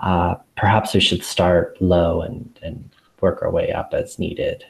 Uh, 0.00 0.36
perhaps 0.56 0.94
we 0.94 1.00
should 1.00 1.22
start 1.22 1.80
low 1.80 2.22
and 2.22 2.58
and 2.62 2.90
work 3.20 3.42
our 3.42 3.50
way 3.50 3.72
up 3.72 3.94
as 3.94 4.18
needed. 4.18 4.64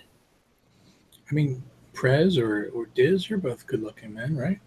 I 1.30 1.34
mean, 1.34 1.62
Prez 1.92 2.38
or 2.38 2.70
or 2.74 2.86
Diz, 2.94 3.28
you're 3.28 3.38
both 3.38 3.66
good 3.66 3.82
looking 3.82 4.14
men, 4.14 4.36
right? 4.36 4.60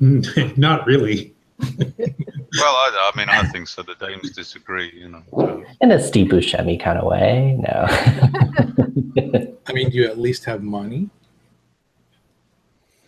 Not 0.56 0.86
really. 0.86 1.34
Well, 1.60 2.74
I, 2.74 3.10
I 3.14 3.16
mean, 3.16 3.28
I 3.28 3.44
think 3.44 3.68
so. 3.68 3.82
The 3.82 3.94
dames 3.94 4.32
disagree, 4.32 4.90
you 4.94 5.08
know. 5.08 5.22
so- 5.30 5.64
In 5.80 5.92
a 5.92 6.00
Steve 6.02 6.28
Buscemi 6.30 6.78
kind 6.80 6.98
of 6.98 7.06
way, 7.06 7.56
no. 7.60 7.86
I 9.66 9.72
mean, 9.72 9.90
do 9.90 9.96
you 9.96 10.06
at 10.06 10.18
least 10.18 10.44
have 10.46 10.62
money? 10.62 11.08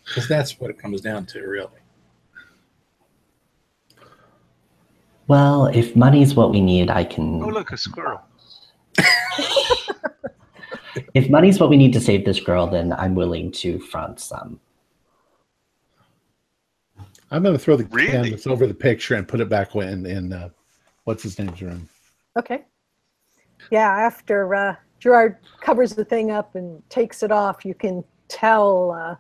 Because 0.07 0.29
that's 0.29 0.61
what 0.61 0.71
it 0.71 0.79
comes 0.79 1.01
down 1.01 1.27
to, 1.27 1.41
really. 1.41 1.69
well, 5.29 5.67
if 5.67 5.97
money's 5.97 6.35
what 6.35 6.51
we 6.51 6.61
need, 6.61 6.91
I 6.91 7.05
can. 7.05 7.43
Oh, 7.43 7.49
look, 7.49 7.73
a 7.73 7.77
squirrel. 7.77 8.21
If 11.15 11.31
money's 11.31 11.59
what 11.59 11.71
we 11.71 11.79
need 11.79 11.95
to 11.95 12.01
save 12.01 12.27
this 12.27 12.39
girl, 12.39 12.67
then 12.67 12.93
I'm 12.93 13.15
willing 13.15 13.51
to 13.53 13.79
front 13.79 14.21
some. 14.21 14.61
I'm 17.33 17.43
going 17.43 17.57
to 17.57 17.59
throw 17.59 17.77
the 17.77 17.85
Really? 17.87 18.09
canvas 18.11 18.47
over 18.47 18.67
the 18.67 18.75
picture 18.75 19.15
and 19.15 19.27
put 19.27 19.41
it 19.41 19.49
back 19.49 19.75
in, 19.75 20.05
in 20.05 20.33
uh, 20.33 20.51
what's 21.05 21.23
his 21.23 21.39
name's 21.39 21.63
room. 21.63 21.89
Okay. 22.39 22.63
Yeah, 23.71 23.89
after 23.91 24.55
uh, 24.55 24.77
Gerard 25.01 25.39
covers 25.61 25.95
the 25.95 26.05
thing 26.05 26.31
up 26.31 26.55
and 26.55 26.83
takes 26.91 27.23
it 27.23 27.33
off, 27.33 27.65
you 27.65 27.75
can 27.75 28.05
tell 28.29 28.93
uh, 28.93 29.17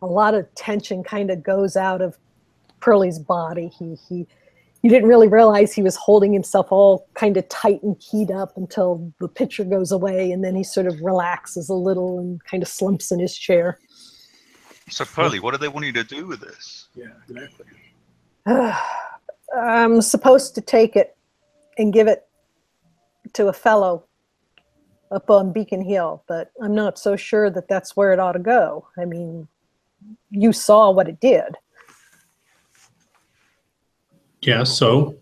a 0.00 0.06
lot 0.06 0.34
of 0.34 0.52
tension 0.54 1.02
kind 1.02 1.30
of 1.30 1.42
goes 1.42 1.76
out 1.76 2.00
of 2.00 2.16
Pearlie's 2.80 3.18
body. 3.18 3.68
He 3.78 3.96
he 4.08 4.26
you 4.82 4.90
didn't 4.90 5.08
really 5.08 5.26
realize 5.26 5.72
he 5.72 5.82
was 5.82 5.96
holding 5.96 6.32
himself 6.32 6.70
all 6.70 7.08
kind 7.14 7.36
of 7.36 7.48
tight 7.48 7.82
and 7.82 7.98
keyed 7.98 8.30
up 8.30 8.56
until 8.56 9.12
the 9.18 9.28
picture 9.28 9.64
goes 9.64 9.90
away, 9.90 10.30
and 10.30 10.44
then 10.44 10.54
he 10.54 10.62
sort 10.62 10.86
of 10.86 11.00
relaxes 11.00 11.68
a 11.68 11.74
little 11.74 12.20
and 12.20 12.44
kind 12.44 12.62
of 12.62 12.68
slumps 12.68 13.10
in 13.10 13.18
his 13.18 13.36
chair. 13.36 13.78
So, 14.88 15.04
Pearlie, 15.04 15.40
what 15.40 15.52
do 15.52 15.58
they 15.58 15.68
want 15.68 15.86
you 15.86 15.92
to 15.92 16.04
do 16.04 16.26
with 16.26 16.40
this? 16.40 16.88
Yeah, 16.94 17.06
exactly. 17.28 17.66
I'm 19.56 20.00
supposed 20.00 20.54
to 20.54 20.60
take 20.60 20.96
it 20.96 21.16
and 21.78 21.92
give 21.92 22.06
it 22.06 22.26
to 23.32 23.48
a 23.48 23.52
fellow 23.52 24.04
up 25.10 25.30
on 25.30 25.52
Beacon 25.52 25.82
Hill, 25.82 26.22
but 26.26 26.52
I'm 26.62 26.74
not 26.74 26.98
so 26.98 27.16
sure 27.16 27.50
that 27.50 27.68
that's 27.68 27.96
where 27.96 28.12
it 28.12 28.20
ought 28.20 28.32
to 28.32 28.38
go. 28.38 28.86
I 28.98 29.04
mean, 29.04 29.48
you 30.30 30.52
saw 30.52 30.90
what 30.90 31.08
it 31.08 31.20
did. 31.20 31.56
Yeah, 34.42 34.64
so 34.64 35.16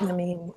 I 0.00 0.12
mean, 0.12 0.52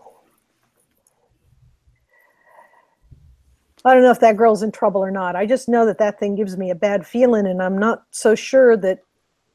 I 3.86 3.94
don't 3.94 4.04
know 4.04 4.12
if 4.12 4.20
that 4.20 4.36
girl's 4.36 4.62
in 4.62 4.72
trouble 4.72 5.02
or 5.02 5.12
not. 5.12 5.36
I 5.36 5.46
just 5.46 5.70
know 5.70 5.86
that 5.86 6.00
that 6.00 6.20
thing 6.20 6.36
gives 6.36 6.58
me 6.58 6.70
a 6.70 6.76
bad 6.76 7.08
feeling, 7.08 7.48
and 7.48 7.62
I'm 7.62 7.78
not 7.78 8.04
so 8.12 8.36
sure 8.36 8.76
that 8.78 9.00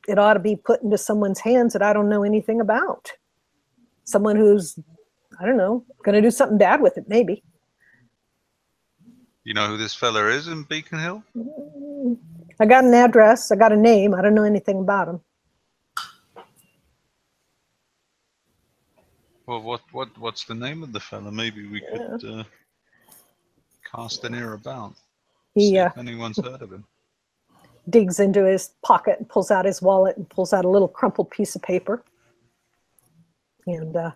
it 0.08 0.18
ought 0.18 0.34
to 0.34 0.40
be 0.40 0.56
put 0.56 0.82
into 0.82 0.96
someone's 0.96 1.40
hands 1.40 1.72
that 1.74 1.82
I 1.82 1.92
don't 1.92 2.08
know 2.08 2.22
anything 2.22 2.60
about. 2.60 3.12
Someone 4.04 4.36
who's, 4.36 4.78
I 5.38 5.44
don't 5.44 5.56
know, 5.56 5.84
going 6.04 6.14
to 6.14 6.22
do 6.22 6.30
something 6.30 6.58
bad 6.58 6.80
with 6.80 6.96
it, 6.96 7.04
maybe. 7.08 7.42
You 9.44 9.52
know 9.52 9.68
who 9.68 9.76
this 9.76 9.94
fella 9.94 10.26
is 10.28 10.48
in 10.48 10.62
Beacon 10.62 10.98
Hill? 10.98 11.22
I 12.58 12.64
got 12.64 12.84
an 12.84 12.94
address, 12.94 13.52
I 13.52 13.56
got 13.56 13.72
a 13.72 13.76
name, 13.76 14.14
I 14.14 14.22
don't 14.22 14.34
know 14.34 14.44
anything 14.44 14.78
about 14.80 15.08
him. 15.08 15.20
Well, 19.46 19.60
what 19.60 19.82
what 19.92 20.08
what's 20.18 20.44
the 20.44 20.54
name 20.54 20.82
of 20.82 20.94
the 20.94 21.00
fella? 21.00 21.30
Maybe 21.30 21.66
we 21.66 21.80
could 21.80 22.24
uh, 22.24 22.44
cast 23.94 24.24
an 24.24 24.34
ear 24.34 24.54
about. 24.54 24.94
He 25.54 25.78
uh, 25.78 25.86
if 25.86 25.98
anyone's 25.98 26.38
heard 26.38 26.62
of 26.62 26.72
him. 26.72 26.84
digs 27.90 28.18
into 28.18 28.44
his 28.44 28.70
pocket 28.82 29.18
and 29.18 29.28
pulls 29.28 29.50
out 29.50 29.64
his 29.64 29.82
wallet 29.82 30.16
and 30.16 30.28
pulls 30.28 30.52
out 30.52 30.64
a 30.64 30.68
little 30.68 30.88
crumpled 30.88 31.30
piece 31.30 31.54
of 31.54 31.62
paper 31.62 32.02
and 33.66 33.96
uh, 33.96 34.10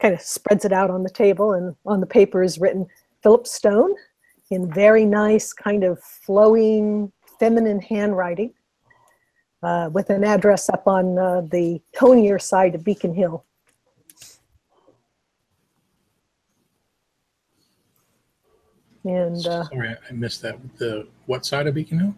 kind 0.00 0.14
of 0.14 0.20
spreads 0.20 0.64
it 0.64 0.72
out 0.72 0.90
on 0.90 1.02
the 1.02 1.10
table. 1.10 1.52
And 1.52 1.76
on 1.86 2.00
the 2.00 2.06
paper 2.06 2.42
is 2.42 2.58
written 2.58 2.86
Philip 3.22 3.46
Stone 3.46 3.94
in 4.50 4.70
very 4.72 5.04
nice, 5.04 5.52
kind 5.52 5.84
of 5.84 6.00
flowing, 6.00 7.12
feminine 7.38 7.80
handwriting 7.80 8.52
uh, 9.62 9.90
with 9.92 10.10
an 10.10 10.24
address 10.24 10.68
up 10.68 10.86
on 10.86 11.18
uh, 11.18 11.40
the 11.42 11.80
Tonier 11.96 12.40
side 12.40 12.74
of 12.74 12.84
Beacon 12.84 13.14
Hill. 13.14 13.44
And 19.04 19.36
uh, 19.46 19.64
Sorry, 19.64 19.88
I- 19.90 19.96
I 20.08 20.12
missed 20.12 20.42
that. 20.42 20.56
The 20.78 21.06
what 21.26 21.44
side 21.44 21.66
of 21.66 21.74
Beacon 21.74 21.98
Hill? 21.98 22.14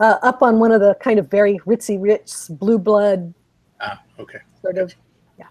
uh, 0.00 0.18
up 0.22 0.42
on 0.42 0.58
one 0.58 0.72
of 0.72 0.80
the 0.80 0.94
kind 1.00 1.18
of 1.18 1.30
very 1.30 1.58
ritzy 1.66 1.96
rich 2.00 2.32
blue 2.50 2.78
blood 2.78 3.32
Ah, 3.80 4.02
okay. 4.18 4.38
sort 4.60 4.78
of 4.78 4.92
yeah 5.38 5.46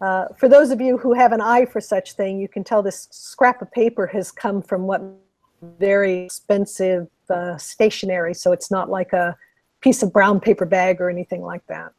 uh, 0.00 0.26
for 0.38 0.48
those 0.48 0.70
of 0.70 0.80
you 0.80 0.96
who 0.96 1.12
have 1.12 1.32
an 1.32 1.40
eye 1.42 1.66
for 1.66 1.80
such 1.80 2.12
thing 2.12 2.40
you 2.40 2.48
can 2.48 2.64
tell 2.64 2.82
this 2.82 3.08
scrap 3.10 3.60
of 3.60 3.70
paper 3.72 4.06
has 4.06 4.30
come 4.32 4.62
from 4.62 4.84
what 4.86 5.02
very 5.78 6.20
expensive 6.24 7.06
uh, 7.28 7.56
stationery 7.58 8.32
so 8.32 8.52
it's 8.52 8.70
not 8.70 8.88
like 8.88 9.12
a 9.12 9.36
piece 9.80 10.02
of 10.02 10.10
brown 10.12 10.40
paper 10.40 10.64
bag 10.64 11.00
or 11.00 11.10
anything 11.10 11.42
like 11.42 11.66
that 11.66 11.92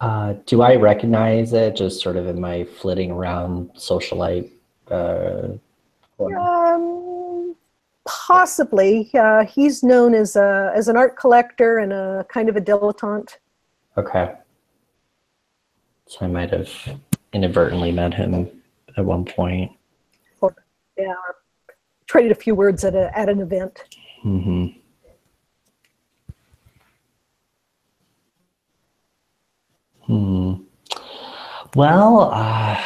Uh, 0.00 0.34
do 0.44 0.60
I 0.60 0.76
recognize 0.76 1.54
it 1.54 1.74
just 1.74 2.02
sort 2.02 2.16
of 2.16 2.26
in 2.26 2.38
my 2.38 2.64
flitting 2.64 3.10
around 3.10 3.70
socialite? 3.74 4.50
Uh, 4.90 5.56
corner? 6.16 6.38
um, 6.38 7.56
possibly. 8.06 9.10
Uh, 9.14 9.44
he's 9.44 9.82
known 9.82 10.14
as 10.14 10.36
a 10.36 10.72
as 10.74 10.88
an 10.88 10.96
art 10.96 11.16
collector 11.16 11.78
and 11.78 11.92
a 11.92 12.26
kind 12.28 12.48
of 12.48 12.56
a 12.56 12.60
dilettante. 12.60 13.36
Okay. 13.96 14.34
So 16.08 16.18
I 16.20 16.28
might 16.28 16.50
have 16.50 16.70
inadvertently 17.32 17.92
met 17.92 18.14
him 18.14 18.62
at 18.96 19.04
one 19.04 19.24
point. 19.24 19.72
Yeah, 20.98 21.08
or 21.08 21.36
traded 22.06 22.32
a 22.32 22.34
few 22.34 22.54
words 22.54 22.84
at 22.84 22.94
a 22.94 23.16
at 23.16 23.28
an 23.28 23.40
event. 23.40 23.84
hmm 24.22 24.68
Hmm. 30.06 30.54
Well, 31.74 32.30
uh, 32.32 32.80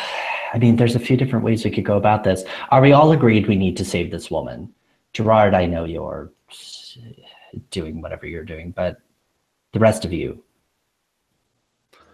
I 0.52 0.59
mean, 0.59 0.77
there's 0.77 0.97
a 0.97 1.01
few 1.01 1.16
different 1.16 1.44
ways 1.44 1.64
we 1.64 1.70
could 1.70 1.85
go 1.85 1.97
about 1.97 2.24
this. 2.24 2.44
Are 2.70 2.81
we 2.81 2.93
all 2.93 3.12
agreed 3.12 3.47
we 3.47 3.56
need 3.56 3.77
to 3.77 3.85
save 3.85 4.10
this 4.10 4.31
woman? 4.31 4.72
Gerard, 5.12 5.55
I 5.55 5.66
know 5.66 5.85
you're 5.85 6.31
doing 7.70 8.01
whatever 8.01 8.27
you're 8.27 8.44
doing, 8.44 8.70
but 8.72 9.01
the 9.72 9.78
rest 9.78 10.05
of 10.05 10.12
you, 10.12 10.43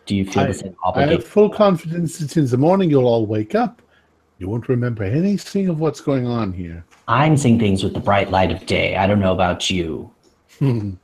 do 0.05 0.15
you 0.15 0.25
feel 0.25 0.45
I- 0.45 0.47
the 0.49 0.55
same 0.55 0.77
obligation? 0.85 1.11
I 1.11 1.13
have 1.15 1.27
full 1.27 1.51
confidence 1.51 2.19
that 2.19 2.37
in 2.37 2.47
the 2.47 2.57
morning 2.57 2.91
you'll 2.91 3.07
all 3.07 3.27
wake 3.27 3.55
up. 3.55 3.83
You 4.39 4.49
won't 4.51 4.69
remember 4.69 5.03
anything 5.03 5.69
of 5.69 5.81
what's 5.81 6.01
going 6.03 6.27
on 6.27 6.53
here. 6.53 6.85
I'm 7.09 7.39
seeing 7.39 7.59
things 7.59 7.83
with 7.83 7.95
the 7.95 8.01
bright 8.01 8.31
light 8.31 8.53
of 8.53 8.67
day. 8.67 8.97
I 8.97 9.07
don't 9.07 9.21
know 9.21 9.33
about 9.33 9.71
you. 9.71 10.11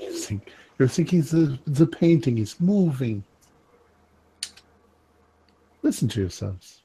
You 0.00 0.18
think, 0.18 0.52
you're 0.78 0.88
thinking 0.88 1.22
the, 1.22 1.58
the 1.66 1.86
painting 1.86 2.38
is 2.38 2.60
moving. 2.60 3.22
Listen 5.82 6.08
to 6.08 6.20
yourselves. 6.20 6.82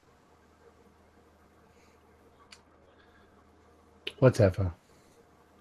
Whatever. 4.18 4.72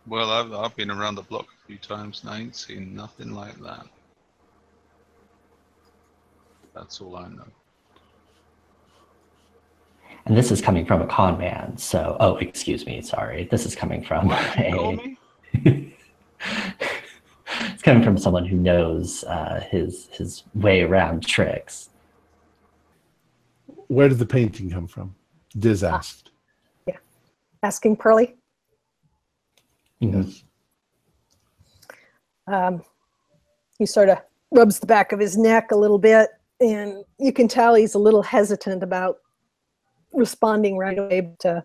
Well, 0.07 0.29
I've, 0.29 0.53
I've 0.53 0.75
been 0.75 0.91
around 0.91 1.15
the 1.15 1.23
block 1.23 1.47
a 1.47 1.67
few 1.67 1.77
times 1.77 2.21
and 2.21 2.29
I 2.29 2.39
ain't 2.39 2.55
seen 2.55 2.95
nothing 2.95 3.31
like 3.31 3.59
that. 3.61 3.87
That's 6.73 7.01
all 7.01 7.15
I 7.17 7.27
know. 7.27 7.47
And 10.25 10.35
this 10.37 10.51
is 10.51 10.61
coming 10.61 10.85
from 10.85 11.01
a 11.01 11.07
con 11.07 11.37
man. 11.37 11.77
So, 11.77 12.17
oh, 12.19 12.37
excuse 12.37 12.85
me. 12.85 13.01
Sorry. 13.01 13.47
This 13.49 13.65
is 13.65 13.75
coming 13.75 14.03
from 14.03 14.29
Call 14.29 14.37
a. 14.57 15.17
it's 17.59 17.83
coming 17.83 18.03
from 18.03 18.17
someone 18.17 18.45
who 18.45 18.57
knows 18.57 19.23
uh, 19.25 19.63
his 19.69 20.07
his 20.11 20.43
way 20.55 20.81
around 20.81 21.25
tricks. 21.25 21.89
Where 23.87 24.09
did 24.09 24.19
the 24.19 24.25
painting 24.25 24.69
come 24.69 24.87
from? 24.87 25.15
Diz 25.57 25.83
asked. 25.83 26.31
Yeah. 26.87 26.97
Asking 27.63 27.95
Pearlie. 27.95 28.35
Yes. 29.99 30.43
Um, 32.47 32.83
he 33.77 33.85
sort 33.85 34.09
of 34.09 34.19
rubs 34.51 34.79
the 34.79 34.85
back 34.85 35.11
of 35.11 35.19
his 35.19 35.37
neck 35.37 35.71
a 35.71 35.75
little 35.75 35.97
bit, 35.97 36.29
and 36.59 37.03
you 37.19 37.31
can 37.31 37.47
tell 37.47 37.75
he's 37.75 37.95
a 37.95 37.99
little 37.99 38.21
hesitant 38.21 38.83
about 38.83 39.17
responding 40.13 40.77
right 40.77 40.97
away. 40.97 41.21
But, 41.21 41.45
uh, 41.45 41.61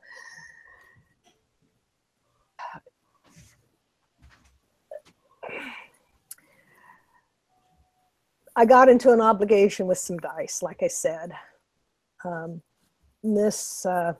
I 8.56 8.64
got 8.64 8.88
into 8.88 9.12
an 9.12 9.20
obligation 9.20 9.86
with 9.86 9.98
some 9.98 10.18
dice, 10.18 10.62
like 10.62 10.82
I 10.82 10.88
said. 10.88 11.32
Um, 12.24 12.62
this 13.22 13.84
uh, 13.86 14.14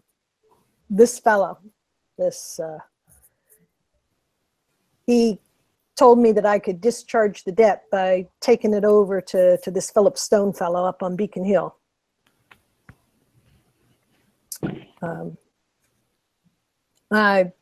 this 0.88 1.18
fellow, 1.18 1.58
this 2.18 2.58
uh, 2.60 2.78
he 5.06 5.38
told 5.96 6.18
me 6.18 6.32
that 6.32 6.46
I 6.46 6.58
could 6.58 6.80
discharge 6.80 7.44
the 7.44 7.52
debt 7.52 7.84
by 7.90 8.26
taking 8.40 8.72
it 8.72 8.84
over 8.84 9.20
to, 9.20 9.58
to 9.58 9.70
this 9.70 9.90
Philip 9.90 10.16
Stone 10.16 10.54
fellow 10.54 10.84
up 10.86 11.02
on 11.02 11.14
Beacon 11.14 11.44
Hill. 11.44 11.76
Um, 15.02 15.36
I 17.10 17.52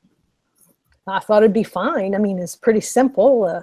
I 1.07 1.21
thought 1.21 1.43
it'd 1.43 1.53
be 1.55 1.63
fine. 1.63 2.15
I 2.15 2.19
mean, 2.19 2.39
it's 2.39 2.55
pretty 2.55 2.81
simple. 2.81 3.45
Uh, 3.45 3.63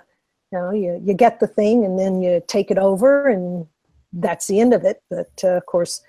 you 0.52 0.60
know, 0.60 0.72
you, 0.72 1.02
you 1.06 1.14
get 1.14 1.40
the 1.40 1.48
thing 1.48 1.86
and 1.86 1.98
then 2.00 2.22
you 2.22 2.42
take 2.48 2.72
it 2.72 2.78
over 2.78 3.28
and 3.28 3.68
that's 4.14 4.48
the 4.48 4.60
end 4.60 4.74
of 4.74 4.84
it. 4.84 5.04
But 5.10 5.32
uh, 5.44 5.58
of 5.58 5.66
course, 5.66 6.02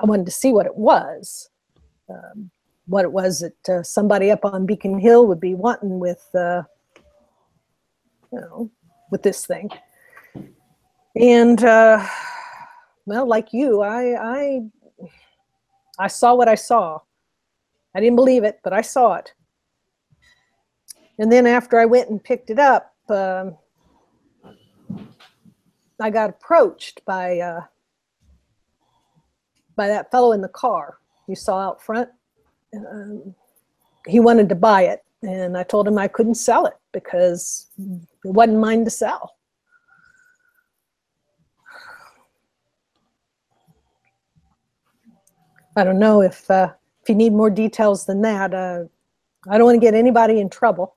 I 0.00 0.06
wanted 0.06 0.26
to 0.26 0.32
see 0.32 0.52
what 0.52 0.66
it 0.66 0.76
was. 0.76 1.50
Um, 2.08 2.50
what 2.86 3.04
it 3.04 3.12
was 3.12 3.40
that 3.40 3.68
uh, 3.68 3.82
somebody 3.82 4.30
up 4.30 4.44
on 4.44 4.66
Beacon 4.66 4.98
Hill 4.98 5.26
would 5.26 5.40
be 5.40 5.54
wanting 5.54 6.00
with, 6.00 6.26
uh, 6.34 6.62
you 8.32 8.40
know, 8.40 8.70
with 9.10 9.22
this 9.22 9.46
thing. 9.46 9.70
And 11.14 11.62
uh, 11.62 12.04
well, 13.06 13.26
like 13.26 13.52
you, 13.52 13.82
I, 13.82 14.14
I, 14.38 14.60
I 15.98 16.06
saw 16.08 16.34
what 16.34 16.48
I 16.48 16.54
saw. 16.54 16.98
I 17.94 18.00
didn't 18.00 18.16
believe 18.16 18.44
it, 18.44 18.60
but 18.64 18.72
I 18.72 18.80
saw 18.80 19.14
it. 19.14 19.32
And 21.18 21.30
then 21.30 21.46
after 21.46 21.78
I 21.78 21.84
went 21.84 22.08
and 22.08 22.22
picked 22.22 22.50
it 22.50 22.58
up, 22.58 22.94
um, 23.08 23.56
I 26.00 26.08
got 26.08 26.30
approached 26.30 27.04
by 27.04 27.40
uh, 27.40 27.60
by 29.76 29.88
that 29.88 30.10
fellow 30.10 30.32
in 30.32 30.40
the 30.40 30.48
car 30.48 30.98
you 31.26 31.34
saw 31.34 31.58
out 31.58 31.82
front 31.82 32.08
um, 32.76 33.34
he 34.06 34.20
wanted 34.20 34.48
to 34.48 34.54
buy 34.54 34.82
it 34.82 35.04
and 35.22 35.56
i 35.56 35.62
told 35.62 35.86
him 35.86 35.98
i 35.98 36.08
couldn't 36.08 36.34
sell 36.34 36.66
it 36.66 36.76
because 36.92 37.68
it 37.78 38.32
wasn't 38.32 38.58
mine 38.58 38.84
to 38.84 38.90
sell 38.90 39.36
i 45.76 45.84
don't 45.84 45.98
know 45.98 46.20
if 46.22 46.50
uh, 46.50 46.72
if 47.02 47.08
you 47.08 47.14
need 47.14 47.32
more 47.32 47.50
details 47.50 48.06
than 48.06 48.20
that 48.22 48.54
uh, 48.54 48.84
i 49.48 49.56
don't 49.56 49.66
want 49.66 49.76
to 49.76 49.80
get 49.80 49.94
anybody 49.94 50.40
in 50.40 50.48
trouble 50.48 50.94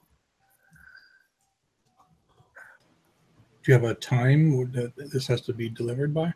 Do 3.64 3.72
you 3.72 3.80
have 3.80 3.86
a 3.86 3.94
time 3.94 4.70
that 4.74 4.92
this 4.98 5.26
has 5.28 5.40
to 5.42 5.54
be 5.54 5.70
delivered 5.70 6.14
by? 6.14 6.34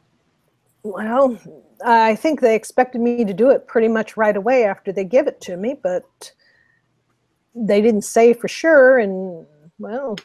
Well 0.94 1.38
i 1.86 2.16
think 2.16 2.42
they 2.42 2.56
expected 2.56 3.02
me 3.02 3.24
to 3.26 3.34
do 3.34 3.50
it 3.50 3.68
pretty 3.68 3.88
much 3.88 4.18
right 4.18 4.38
away 4.38 4.64
after 4.64 4.92
they 4.92 5.04
give 5.04 5.28
it 5.28 5.40
to 5.42 5.58
me 5.58 5.76
but 5.82 6.32
they 7.56 7.82
didn't 7.82 8.04
say 8.04 8.34
for 8.34 8.48
sure 8.48 9.00
and 9.00 9.46
well 9.80 10.16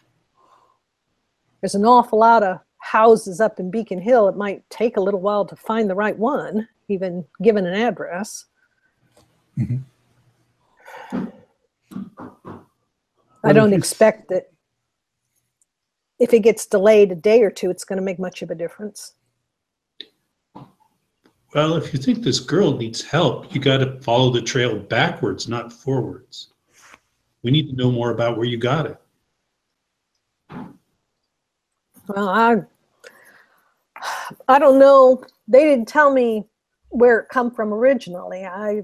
there's 1.61 1.75
an 1.75 1.85
awful 1.85 2.19
lot 2.19 2.43
of 2.43 2.59
houses 2.83 3.41
up 3.41 3.61
in 3.61 3.71
beacon 3.71 4.01
hill. 4.01 4.29
It 4.29 4.37
might 4.37 4.69
take 4.69 4.97
a 4.97 5.01
little 5.01 5.21
while 5.21 5.47
to 5.47 5.55
find 5.57 5.89
the 5.89 5.95
right 5.95 6.19
one 6.19 6.69
even 6.89 7.25
given 7.41 7.65
an 7.65 7.75
address. 7.75 8.47
Mhm. 9.57 9.85
i 13.45 13.53
don't 13.53 13.73
expect 13.73 14.29
that 14.29 14.51
if 16.19 16.33
it 16.33 16.41
gets 16.41 16.65
delayed 16.65 17.13
a 17.13 17.15
day 17.15 17.43
or 17.43 17.51
two 17.51 17.69
it's 17.71 17.85
going 17.85 17.99
to 17.99 18.03
make 18.03 18.19
much 18.19 18.41
of 18.41 18.51
a 18.51 18.55
difference 18.55 19.15
Well, 21.55 21.77
if 21.77 21.93
you 21.93 21.99
think 21.99 22.23
this 22.23 22.41
girl 22.41 22.77
needs 22.77 23.03
help, 23.03 23.55
you 23.55 23.61
got 23.61 23.79
to 23.79 24.01
follow 24.01 24.31
the 24.31 24.41
trail 24.41 24.79
backwards, 24.79 25.49
not 25.49 25.73
forwards. 25.73 26.49
We 27.43 27.51
need 27.51 27.69
to 27.69 27.77
know 27.77 27.91
more 27.91 28.11
about 28.11 28.39
where 28.39 28.47
you 28.47 28.57
got 28.57 28.87
it. 28.87 28.97
Well, 32.09 32.29
I 32.29 32.57
I 34.49 34.59
don't 34.59 34.79
know. 34.79 35.23
They 35.47 35.65
didn't 35.65 35.89
tell 35.89 36.13
me 36.13 36.45
where 36.89 37.21
it 37.21 37.29
come 37.29 37.51
from 37.51 37.73
originally. 37.73 38.45
I 38.45 38.83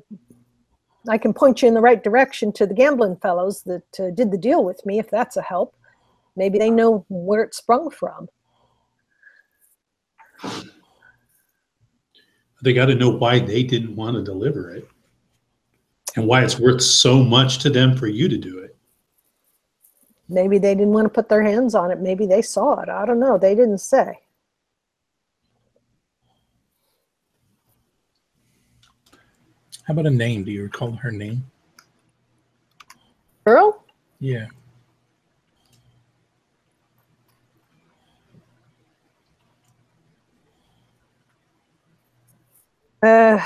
I 1.09 1.19
can 1.19 1.33
point 1.33 1.63
you 1.63 1.69
in 1.69 1.75
the 1.75 1.81
right 1.81 2.03
direction 2.03 2.53
to 2.53 2.67
the 2.67 2.75
gambling 2.75 3.17
fellows 3.17 3.63
that 3.63 4.01
uh, 4.01 4.11
did 4.11 4.31
the 4.31 4.39
deal 4.39 4.63
with 4.65 4.85
me 4.85 4.99
if 4.99 5.11
that's 5.11 5.37
a 5.37 5.43
help. 5.43 5.75
Maybe 6.37 6.59
they 6.59 6.71
know 6.71 7.07
where 7.09 7.43
it 7.43 7.55
sprung 7.55 7.91
from. 7.91 8.29
They 12.63 12.73
got 12.73 12.87
to 12.87 12.95
know 12.95 13.11
why 13.11 13.39
they 13.39 13.63
didn't 13.63 13.95
want 13.95 14.17
to 14.17 14.23
deliver 14.23 14.75
it 14.75 14.89
and 16.17 16.27
why 16.27 16.43
it's 16.43 16.59
worth 16.59 16.83
so 16.83 17.23
much 17.23 17.59
to 17.59 17.71
them 17.71 17.97
for 17.97 18.07
you 18.09 18.29
to 18.29 18.37
do 18.37 18.59
it. 18.59 18.77
Maybe 20.29 20.59
they 20.59 20.75
didn't 20.75 20.93
want 20.93 21.07
to 21.07 21.11
put 21.11 21.29
their 21.29 21.43
hands 21.43 21.75
on 21.75 21.91
it. 21.91 22.01
Maybe 22.01 22.27
they 22.27 22.43
saw 22.43 22.81
it. 22.81 22.89
I 22.89 23.07
don't 23.07 23.21
know. 23.21 23.39
They 23.39 23.55
didn't 23.55 23.79
say. 23.79 24.19
How 29.85 29.93
about 29.93 30.07
a 30.07 30.11
name? 30.11 30.45
Do 30.45 30.51
you 30.51 30.65
recall 30.65 30.93
her 30.93 31.11
name? 31.11 31.45
Earl? 33.47 33.83
Yeah. 34.21 34.49
Uh, 43.03 43.39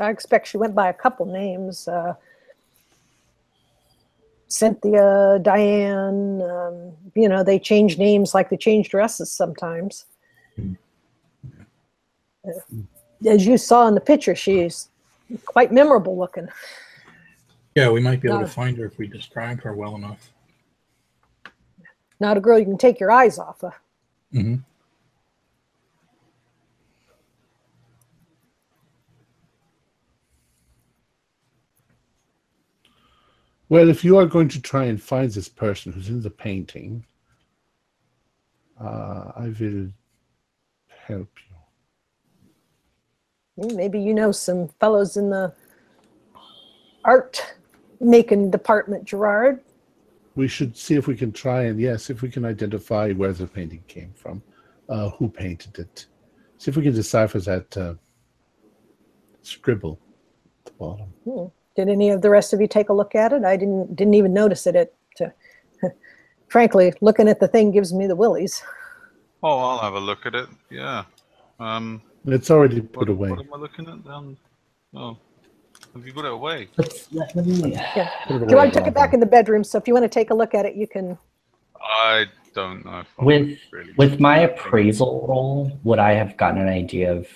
I 0.00 0.10
expect 0.10 0.48
she 0.48 0.56
went 0.56 0.74
by 0.74 0.88
a 0.88 0.92
couple 0.92 1.26
names. 1.26 1.86
Uh, 1.86 2.14
Cynthia, 4.48 5.38
Diane, 5.42 6.42
um, 6.42 6.92
you 7.14 7.28
know, 7.28 7.42
they 7.42 7.58
change 7.58 7.98
names 7.98 8.34
like 8.34 8.50
they 8.50 8.56
change 8.56 8.88
dresses 8.88 9.32
sometimes. 9.32 10.06
Uh, 12.46 12.50
As 13.26 13.46
you 13.46 13.56
saw 13.56 13.86
in 13.88 13.94
the 13.94 14.00
picture, 14.00 14.34
she's 14.34 14.88
quite 15.46 15.72
memorable 15.72 16.16
looking. 16.18 16.48
Yeah, 17.74 17.90
we 17.90 18.00
might 18.00 18.20
be 18.20 18.28
able 18.28 18.38
No. 18.40 18.44
to 18.46 18.50
find 18.50 18.76
her 18.78 18.84
if 18.84 18.98
we 18.98 19.06
describe 19.08 19.60
her 19.62 19.74
well 19.74 19.96
enough. 19.96 20.30
Not 22.20 22.36
a 22.36 22.40
girl 22.40 22.58
you 22.58 22.64
can 22.64 22.78
take 22.78 23.00
your 23.00 23.10
eyes 23.10 23.38
off 23.38 23.62
of. 23.64 23.74
hmm 24.32 24.56
Well, 33.74 33.88
if 33.90 34.04
you 34.04 34.16
are 34.18 34.26
going 34.26 34.46
to 34.50 34.62
try 34.62 34.84
and 34.84 35.02
find 35.02 35.28
this 35.28 35.48
person 35.48 35.90
who's 35.90 36.08
in 36.08 36.22
the 36.22 36.30
painting, 36.30 37.04
uh, 38.80 39.32
I 39.34 39.52
will 39.58 39.88
help 41.08 41.28
you. 43.56 43.74
Maybe 43.74 43.98
you 44.00 44.14
know 44.14 44.30
some 44.30 44.68
fellows 44.78 45.16
in 45.16 45.28
the 45.28 45.52
art 47.04 47.56
making 48.00 48.52
department, 48.52 49.06
Gerard. 49.06 49.58
We 50.36 50.46
should 50.46 50.76
see 50.76 50.94
if 50.94 51.08
we 51.08 51.16
can 51.16 51.32
try 51.32 51.64
and, 51.64 51.80
yes, 51.80 52.10
if 52.10 52.22
we 52.22 52.30
can 52.30 52.44
identify 52.44 53.10
where 53.10 53.32
the 53.32 53.48
painting 53.48 53.82
came 53.88 54.12
from, 54.14 54.40
uh, 54.88 55.10
who 55.10 55.28
painted 55.28 55.80
it. 55.80 56.06
See 56.58 56.70
if 56.70 56.76
we 56.76 56.84
can 56.84 56.94
decipher 56.94 57.40
that 57.40 57.76
uh, 57.76 57.94
scribble 59.42 59.98
at 60.60 60.66
the 60.66 60.72
bottom. 60.78 61.12
Hmm. 61.24 61.46
Did 61.76 61.88
any 61.88 62.10
of 62.10 62.22
the 62.22 62.30
rest 62.30 62.52
of 62.52 62.60
you 62.60 62.68
take 62.68 62.88
a 62.88 62.92
look 62.92 63.14
at 63.14 63.32
it? 63.32 63.44
I 63.44 63.56
didn't 63.56 63.96
didn't 63.96 64.14
even 64.14 64.32
notice 64.32 64.66
it. 64.66 64.76
It, 64.76 64.94
uh, 65.20 65.88
frankly, 66.48 66.92
looking 67.00 67.28
at 67.28 67.40
the 67.40 67.48
thing 67.48 67.70
gives 67.72 67.92
me 67.92 68.06
the 68.06 68.14
willies. 68.16 68.62
Oh, 69.42 69.58
I'll 69.58 69.78
have 69.78 69.94
a 69.94 70.00
look 70.00 70.24
at 70.26 70.34
it. 70.34 70.48
Yeah. 70.70 71.04
Um, 71.60 72.00
It's 72.26 72.50
already 72.50 72.80
what, 72.80 72.92
put 72.92 73.08
away. 73.08 73.30
what 73.30 73.40
am 73.40 73.52
I 73.54 73.56
looking 73.56 73.86
at? 73.88 74.10
Um, 74.12 74.36
oh, 74.94 75.16
have 75.94 76.06
you 76.06 76.12
put 76.12 76.24
it 76.24 76.32
away? 76.32 76.68
Let's, 76.76 77.12
let 77.12 77.34
Yeah. 77.36 78.08
Put 78.26 78.42
it 78.42 78.48
Gerard 78.48 78.68
away. 78.68 78.70
took 78.70 78.86
it 78.86 78.94
back 78.94 79.12
in 79.12 79.20
the 79.20 79.26
bedroom, 79.26 79.64
so 79.64 79.76
if 79.78 79.86
you 79.88 79.94
want 79.94 80.04
to 80.04 80.08
take 80.08 80.30
a 80.30 80.34
look 80.34 80.54
at 80.54 80.64
it, 80.64 80.76
you 80.76 80.86
can. 80.86 81.18
I 81.82 82.26
don't 82.54 82.84
know. 82.84 83.00
If 83.00 83.08
With- 83.18 83.58
really 83.72 83.92
with 83.98 84.20
my 84.20 84.38
appraisal 84.38 85.26
roll, 85.28 85.76
would 85.82 85.98
I 85.98 86.12
have 86.12 86.36
gotten 86.36 86.60
an 86.60 86.68
idea 86.68 87.12
of 87.12 87.26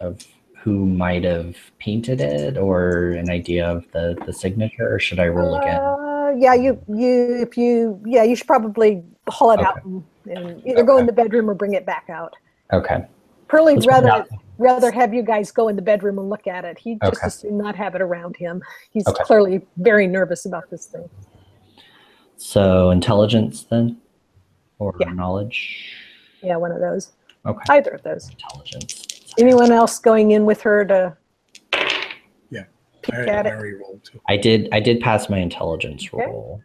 of 0.00 0.24
who 0.62 0.86
might 0.86 1.24
have 1.24 1.56
painted 1.78 2.20
it, 2.20 2.56
or 2.56 3.12
an 3.12 3.30
idea 3.30 3.66
of 3.68 3.84
the 3.92 4.16
the 4.26 4.32
signature, 4.32 4.92
or 4.94 4.98
should 4.98 5.18
I 5.20 5.28
roll 5.28 5.56
again? 5.56 5.80
Uh, 5.80 6.30
yeah, 6.36 6.54
you 6.54 6.82
you 6.88 7.40
if 7.40 7.56
you 7.56 8.00
yeah 8.04 8.22
you 8.22 8.36
should 8.36 8.46
probably 8.46 9.02
haul 9.28 9.52
it 9.52 9.60
out 9.60 9.82
and, 9.84 10.04
and 10.26 10.66
either 10.66 10.82
go 10.82 10.98
in 10.98 11.06
the 11.06 11.12
bedroom 11.12 11.48
or 11.48 11.54
bring 11.54 11.74
it 11.74 11.86
back 11.86 12.06
out. 12.10 12.34
Okay. 12.72 13.04
Pearlie'd 13.48 13.86
rather 13.86 14.26
rather 14.58 14.90
have 14.90 15.14
you 15.14 15.22
guys 15.22 15.50
go 15.50 15.68
in 15.68 15.76
the 15.76 15.82
bedroom 15.82 16.18
and 16.18 16.28
look 16.28 16.46
at 16.46 16.64
it. 16.64 16.76
He'd 16.78 17.00
just 17.00 17.16
Okay. 17.18 17.26
as 17.26 17.34
soon 17.36 17.56
not 17.56 17.74
have 17.76 17.94
it 17.94 18.02
around 18.02 18.36
him. 18.36 18.62
He's 18.90 19.06
Okay. 19.06 19.22
clearly 19.24 19.66
very 19.76 20.06
nervous 20.06 20.44
about 20.44 20.68
this 20.70 20.86
thing. 20.86 21.08
So 22.36 22.90
intelligence 22.90 23.64
then, 23.64 23.98
or 24.78 24.94
Yeah. 25.00 25.12
knowledge? 25.12 25.94
Yeah, 26.42 26.56
one 26.56 26.72
of 26.72 26.80
those. 26.80 27.12
Okay. 27.46 27.64
Either 27.70 27.90
of 27.92 28.02
those. 28.02 28.30
Intelligence. 28.30 29.06
Anyone 29.38 29.70
else 29.72 29.98
going 29.98 30.32
in 30.32 30.44
with 30.44 30.60
her 30.62 30.84
to 30.86 31.16
Yeah. 32.50 32.64
peek 33.02 33.14
I, 33.14 33.20
at 33.26 33.46
I 33.46 33.50
it? 33.50 33.52
already 33.54 33.74
rolled 33.74 34.02
too. 34.04 34.20
I 34.28 34.36
did. 34.36 34.68
I 34.72 34.80
did 34.80 35.00
pass 35.00 35.28
my 35.30 35.38
intelligence 35.38 36.08
Okay. 36.12 36.26
roll. 36.26 36.60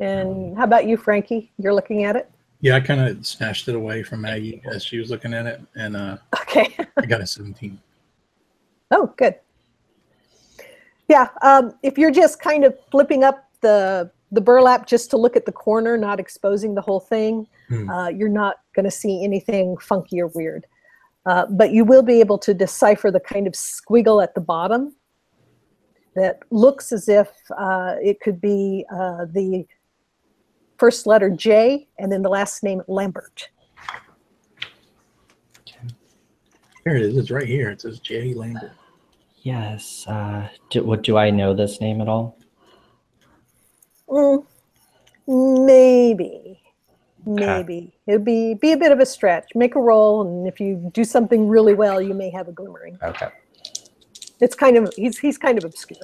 And 0.00 0.56
how 0.56 0.64
about 0.64 0.86
you, 0.86 0.96
Frankie? 0.96 1.50
You're 1.58 1.74
looking 1.74 2.04
at 2.04 2.14
it? 2.16 2.30
Yeah, 2.60 2.76
I 2.76 2.80
kind 2.80 3.00
of 3.00 3.24
snatched 3.26 3.68
it 3.68 3.74
away 3.74 4.02
from 4.02 4.20
Maggie 4.20 4.60
as 4.72 4.84
she 4.84 4.98
was 4.98 5.10
looking 5.10 5.32
at 5.32 5.46
it, 5.46 5.60
and 5.74 5.96
uh, 5.96 6.18
Okay. 6.42 6.76
I 6.96 7.06
got 7.06 7.20
a 7.20 7.26
17. 7.26 7.78
Oh, 8.90 9.12
good. 9.18 9.34
Yeah, 11.08 11.28
um, 11.42 11.74
if 11.82 11.98
you're 11.98 12.10
just 12.10 12.40
kind 12.40 12.64
of 12.64 12.74
flipping 12.90 13.22
up 13.22 13.44
the 13.60 14.10
the 14.32 14.40
burlap 14.40 14.86
just 14.86 15.10
to 15.10 15.18
look 15.18 15.36
at 15.36 15.44
the 15.44 15.52
corner, 15.52 15.98
not 15.98 16.18
exposing 16.18 16.74
the 16.74 16.80
whole 16.80 17.00
thing, 17.00 17.46
Hmm. 17.68 17.88
uh, 17.90 18.08
you're 18.08 18.30
not 18.30 18.56
going 18.74 18.84
to 18.84 18.90
see 18.90 19.22
anything 19.24 19.76
funky 19.76 20.20
or 20.22 20.28
weird. 20.28 20.64
Uh, 21.26 21.46
but 21.50 21.72
you 21.72 21.84
will 21.84 22.02
be 22.02 22.20
able 22.20 22.38
to 22.38 22.54
decipher 22.54 23.10
the 23.10 23.20
kind 23.20 23.46
of 23.46 23.52
squiggle 23.52 24.22
at 24.22 24.34
the 24.34 24.40
bottom 24.40 24.94
that 26.14 26.40
looks 26.50 26.90
as 26.90 27.08
if 27.08 27.28
uh, 27.56 27.96
it 28.02 28.20
could 28.20 28.40
be 28.40 28.84
uh, 28.92 29.26
the 29.32 29.66
first 30.78 31.06
letter 31.06 31.28
J 31.30 31.88
and 31.98 32.10
then 32.10 32.22
the 32.22 32.28
last 32.28 32.62
name 32.62 32.82
Lambert. 32.88 33.48
Here 36.84 36.96
it 36.96 37.02
is. 37.02 37.16
It's 37.18 37.30
right 37.30 37.46
here. 37.46 37.70
It 37.70 37.82
says 37.82 37.98
J. 37.98 38.32
Lambert. 38.32 38.72
Yes. 39.42 40.06
Uh, 40.06 40.48
do, 40.70 40.82
what 40.84 41.02
do 41.02 41.18
I 41.18 41.28
know 41.28 41.52
this 41.52 41.82
name 41.82 42.00
at 42.00 42.08
all? 42.08 42.38
Mm, 44.08 44.46
maybe, 45.26 46.57
maybe 47.28 47.92
it'd 48.06 48.24
be 48.24 48.54
be 48.54 48.72
a 48.72 48.76
bit 48.76 48.92
of 48.92 49.00
a 49.00 49.06
stretch. 49.06 49.50
Make 49.54 49.74
a 49.74 49.80
roll, 49.80 50.22
and 50.22 50.48
if 50.48 50.60
you 50.60 50.90
do 50.94 51.04
something 51.04 51.48
really 51.48 51.74
well, 51.74 52.00
you 52.00 52.14
may 52.14 52.30
have 52.30 52.48
a 52.48 52.52
glimmering. 52.52 52.98
Okay. 53.02 53.28
It's 54.40 54.54
kind 54.54 54.76
of 54.76 54.92
he's 54.96 55.18
he's 55.18 55.38
kind 55.38 55.58
of 55.58 55.64
obscure. 55.64 56.00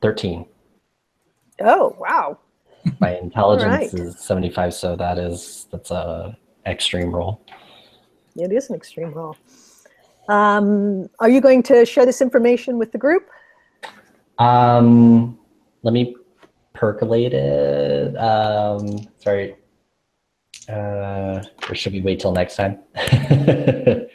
Thirteen. 0.00 0.46
Oh 1.60 1.96
wow! 1.98 2.38
My 3.00 3.18
intelligence 3.18 3.92
right. 3.92 3.94
is 3.94 4.20
seventy-five, 4.20 4.72
so 4.72 4.94
that 4.96 5.18
is 5.18 5.66
that's 5.72 5.90
a 5.90 6.36
extreme 6.66 7.14
roll. 7.14 7.40
It 8.36 8.52
is 8.52 8.70
an 8.70 8.76
extreme 8.76 9.12
roll. 9.12 9.36
Um, 10.28 11.08
are 11.18 11.28
you 11.28 11.40
going 11.40 11.62
to 11.64 11.86
share 11.86 12.04
this 12.06 12.20
information 12.20 12.78
with 12.78 12.92
the 12.92 12.98
group? 12.98 13.26
Um, 14.38 15.38
let 15.82 15.92
me 15.92 16.14
percolate 16.78 17.34
it. 17.34 18.16
Um, 18.16 19.08
sorry. 19.18 19.56
Uh, 20.68 21.42
or 21.68 21.74
should 21.74 21.92
we 21.92 22.00
wait 22.00 22.20
till 22.20 22.32
next 22.32 22.56
time? 22.56 22.78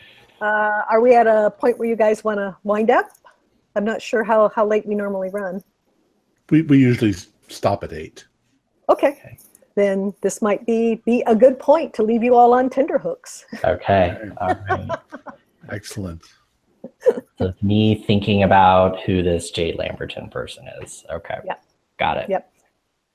Uh, 0.42 0.84
are 0.90 1.00
we 1.00 1.16
at 1.16 1.26
a 1.26 1.50
point 1.58 1.80
where 1.80 1.88
you 1.88 1.96
guys 1.96 2.22
want 2.26 2.38
to 2.38 2.54
wind 2.64 2.92
up? 2.92 3.06
I'm 3.78 3.86
not 3.86 4.02
sure 4.02 4.26
how 4.26 4.50
how 4.50 4.68
late 4.68 4.86
we 4.86 4.94
normally 4.94 5.30
run. 5.30 5.64
We, 6.50 6.64
we 6.64 6.80
usually 6.80 7.14
stop 7.48 7.82
at 7.86 7.94
eight. 7.94 8.28
Okay. 8.90 9.12
Okay. 9.12 9.38
Then 9.76 10.14
this 10.20 10.42
might 10.42 10.66
be 10.66 10.96
be 11.06 11.24
a 11.28 11.36
good 11.36 11.60
point 11.60 11.94
to 11.94 12.04
leave 12.04 12.26
you 12.26 12.36
all 12.36 12.54
on 12.54 12.70
tenterhooks. 12.70 13.46
okay. 13.64 14.18
All 14.42 14.54
right. 14.70 14.90
Excellent. 15.72 16.22
So 17.38 17.54
me 17.62 18.04
thinking 18.06 18.44
about 18.44 19.00
who 19.04 19.24
this 19.24 19.50
Jade 19.50 19.78
Lamberton 19.78 20.30
person 20.30 20.68
is. 20.82 21.06
Okay. 21.10 21.38
Yep. 21.46 21.64
Got 22.00 22.18
it. 22.18 22.30
Yep. 22.30 22.53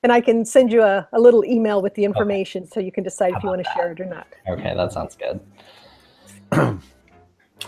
And 0.02 0.12
I 0.12 0.20
can 0.20 0.44
send 0.44 0.72
you 0.72 0.82
a, 0.82 1.08
a 1.12 1.20
little 1.20 1.44
email 1.44 1.82
with 1.82 1.94
the 1.94 2.04
information 2.04 2.66
so 2.66 2.78
you 2.78 2.92
can 2.92 3.02
decide 3.02 3.32
if 3.36 3.42
you 3.42 3.48
want 3.48 3.64
to 3.64 3.70
share 3.74 3.92
it 3.92 4.00
or 4.00 4.04
not. 4.04 4.28
Okay, 4.48 4.74
that 4.74 4.92
sounds 4.92 5.16
good. 5.16 5.40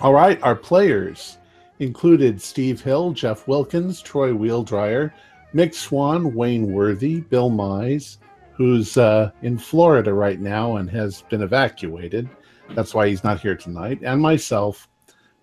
All 0.00 0.12
right, 0.12 0.40
our 0.42 0.54
players 0.54 1.38
included 1.80 2.40
Steve 2.40 2.80
Hill, 2.80 3.12
Jeff 3.12 3.48
Wilkins, 3.48 4.00
Troy 4.00 4.30
Wheeldryer, 4.30 5.12
Mick 5.52 5.74
Swan, 5.74 6.32
Wayne 6.34 6.72
Worthy, 6.72 7.20
Bill 7.20 7.50
Mize, 7.50 8.18
who's 8.52 8.96
uh, 8.96 9.32
in 9.42 9.58
Florida 9.58 10.14
right 10.14 10.38
now 10.38 10.76
and 10.76 10.88
has 10.88 11.22
been 11.22 11.42
evacuated. 11.42 12.28
That's 12.74 12.94
why 12.94 13.08
he's 13.08 13.24
not 13.24 13.40
here 13.40 13.56
tonight, 13.56 14.00
and 14.02 14.22
myself, 14.22 14.88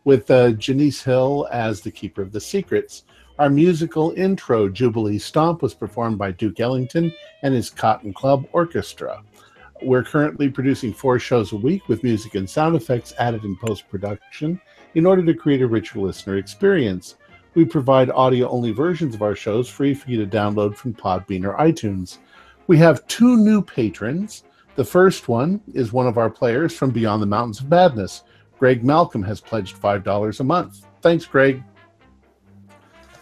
with 0.06 0.32
uh, 0.32 0.52
Janice 0.52 1.04
Hill 1.04 1.50
as 1.52 1.82
the 1.82 1.92
keeper 1.92 2.22
of 2.22 2.32
the 2.32 2.40
secrets. 2.40 3.04
Our 3.40 3.52
musical 3.52 4.14
intro, 4.18 4.68
Jubilee 4.68 5.20
Stomp, 5.20 5.62
was 5.62 5.76
performed 5.76 6.18
by 6.18 6.32
Duke 6.32 6.60
Ellington 6.60 7.14
and 7.44 7.54
his 7.54 7.70
Cotton 7.70 8.12
Club 8.12 8.48
Orchestra. 8.52 9.22
We're 9.84 10.04
currently 10.04 10.50
producing 10.50 10.92
four 10.92 11.20
shows 11.20 11.52
a 11.52 11.56
week 11.56 11.88
with 11.88 12.04
music 12.04 12.34
and 12.34 12.50
sound 12.50 12.76
effects 12.76 13.14
added 13.20 13.44
in 13.44 13.56
post 13.56 13.88
production 13.90 14.60
in 14.96 15.06
order 15.06 15.24
to 15.24 15.36
create 15.36 15.62
a 15.62 15.68
richer 15.68 16.00
listener 16.00 16.38
experience. 16.38 17.18
We 17.54 17.64
provide 17.64 18.10
audio 18.10 18.50
only 18.50 18.72
versions 18.72 19.14
of 19.14 19.22
our 19.22 19.36
shows 19.36 19.70
free 19.70 19.94
for 19.94 20.10
you 20.10 20.18
to 20.18 20.38
download 20.38 20.76
from 20.76 20.96
Podbean 20.96 21.46
or 21.46 21.56
iTunes. 21.58 22.18
We 22.66 22.80
have 22.80 23.06
two 23.06 23.38
new 23.38 23.62
patrons. 23.62 24.46
The 24.76 24.84
first 24.84 25.28
one 25.28 25.62
is 25.76 25.94
one 25.94 26.08
of 26.08 26.18
our 26.18 26.32
players 26.32 26.76
from 26.76 26.90
Beyond 26.90 27.22
the 27.22 27.28
Mountains 27.28 27.60
of 27.60 27.70
Madness. 27.70 28.24
Greg 28.58 28.84
Malcolm 28.84 29.22
has 29.22 29.40
pledged 29.40 29.80
$5 29.80 30.40
a 30.40 30.44
month. 30.44 30.88
Thanks, 31.04 31.28
Greg. 31.28 31.64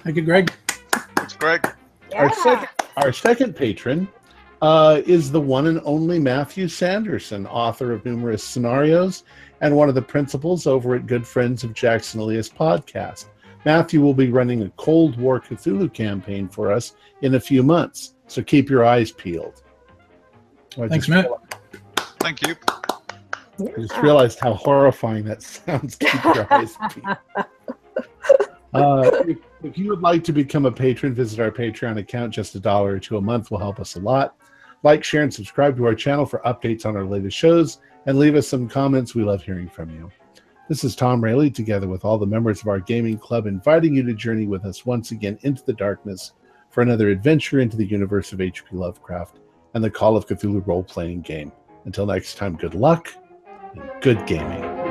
Thank 0.06 0.16
you, 0.18 0.22
Greg. 0.22 0.54
Thanks, 1.18 1.34
Greg. 1.36 1.68
Our 2.16 2.32
second, 2.36 2.70
our 2.98 3.12
second 3.12 3.56
patron 3.56 4.08
uh, 4.62 5.02
is 5.06 5.32
the 5.32 5.42
one 5.42 5.68
and 5.68 5.82
only 5.84 6.20
Matthew 6.20 6.68
Sanderson, 6.68 7.46
author 7.48 7.92
of 7.92 8.06
numerous 8.06 8.44
scenarios 8.44 9.24
and 9.62 9.76
one 9.76 9.90
of 9.90 9.96
the 9.96 10.02
principals 10.02 10.68
over 10.68 10.96
at 10.96 11.08
Good 11.08 11.26
Friends 11.28 11.64
of 11.64 11.74
Jackson 11.74 12.20
Elias 12.22 12.48
podcast. 12.50 13.26
Matthew 13.66 14.00
will 14.00 14.14
be 14.14 14.30
running 14.32 14.62
a 14.62 14.70
Cold 14.78 15.18
War 15.20 15.42
Cthulhu 15.42 15.92
campaign 15.92 16.48
for 16.48 16.72
us 16.72 16.94
in 17.24 17.34
a 17.36 17.40
few 17.40 17.64
months, 17.64 18.14
so 18.28 18.44
keep 18.44 18.70
your 18.70 18.86
eyes 18.86 19.12
peeled. 19.12 19.64
I 20.80 20.88
Thanks, 20.88 21.10
Matt. 21.10 21.26
realized- 21.26 21.42
Thank 22.20 22.48
you. 22.48 22.56
I 23.60 23.82
just 23.82 23.98
realized 23.98 24.40
how 24.40 24.54
horrifying 24.54 25.26
that 25.26 25.42
sounds. 25.44 25.96
Keep 25.96 26.24
your 26.26 26.54
eyes 26.54 26.78
peeled. 26.92 27.18
Uh, 28.76 29.12
if, 29.28 29.38
if 29.64 29.78
you 29.78 29.90
would 29.90 30.02
like 30.02 30.24
to 30.24 30.34
become 30.34 30.66
a 30.66 30.72
patron, 30.72 31.14
visit 31.14 31.40
our 31.40 31.52
Patreon 31.52 32.00
account. 32.00 32.34
Just 32.34 32.56
a 32.56 32.60
dollar 32.60 32.94
or 32.94 33.00
two 33.00 33.18
a 33.18 33.22
month 33.22 33.52
will 33.52 33.60
help 33.60 33.80
us 33.80 33.96
a 33.96 34.00
lot. 34.00 34.36
Like, 34.84 35.04
share, 35.04 35.24
and 35.24 35.34
subscribe 35.34 35.78
to 35.78 35.86
our 35.86 35.96
channel 35.96 36.26
for 36.26 36.40
updates 36.46 36.86
on 36.86 36.96
our 36.96 37.06
latest 37.06 37.38
shows, 37.38 37.80
and 38.06 38.20
leave 38.20 38.36
us 38.36 38.48
some 38.48 38.68
comments. 38.68 39.16
We 39.16 39.24
love 39.24 39.42
hearing 39.42 39.70
from 39.70 39.90
you. 39.90 40.12
This 40.68 40.84
is 40.84 40.96
Tom 40.96 41.24
Rayleigh, 41.24 41.52
together 41.52 41.88
with 41.88 42.04
all 42.06 42.18
the 42.18 42.26
members 42.26 42.62
of 42.62 42.68
our 42.68 42.80
gaming 42.80 43.18
club, 43.18 43.46
inviting 43.46 43.96
you 43.96 44.04
to 44.04 44.14
journey 44.14 44.48
with 44.48 44.66
us 44.66 44.86
once 44.86 45.12
again 45.12 45.38
into 45.44 45.64
the 45.64 45.74
darkness 45.74 46.34
for 46.70 46.82
another 46.82 47.10
adventure 47.10 47.60
into 47.60 47.78
the 47.78 47.86
universe 47.86 48.34
of 48.34 48.42
H.P. 48.42 48.76
Lovecraft 48.76 49.40
and 49.76 49.84
the 49.84 49.90
Call 49.90 50.18
of 50.18 50.26
Cthulhu 50.26 50.66
role 50.66 50.84
playing 50.84 51.22
game. 51.22 51.52
Until 51.86 52.06
next 52.06 52.36
time, 52.36 52.56
good 52.56 52.74
luck 52.74 53.14
and 53.76 53.90
good 54.02 54.26
gaming. 54.26 54.85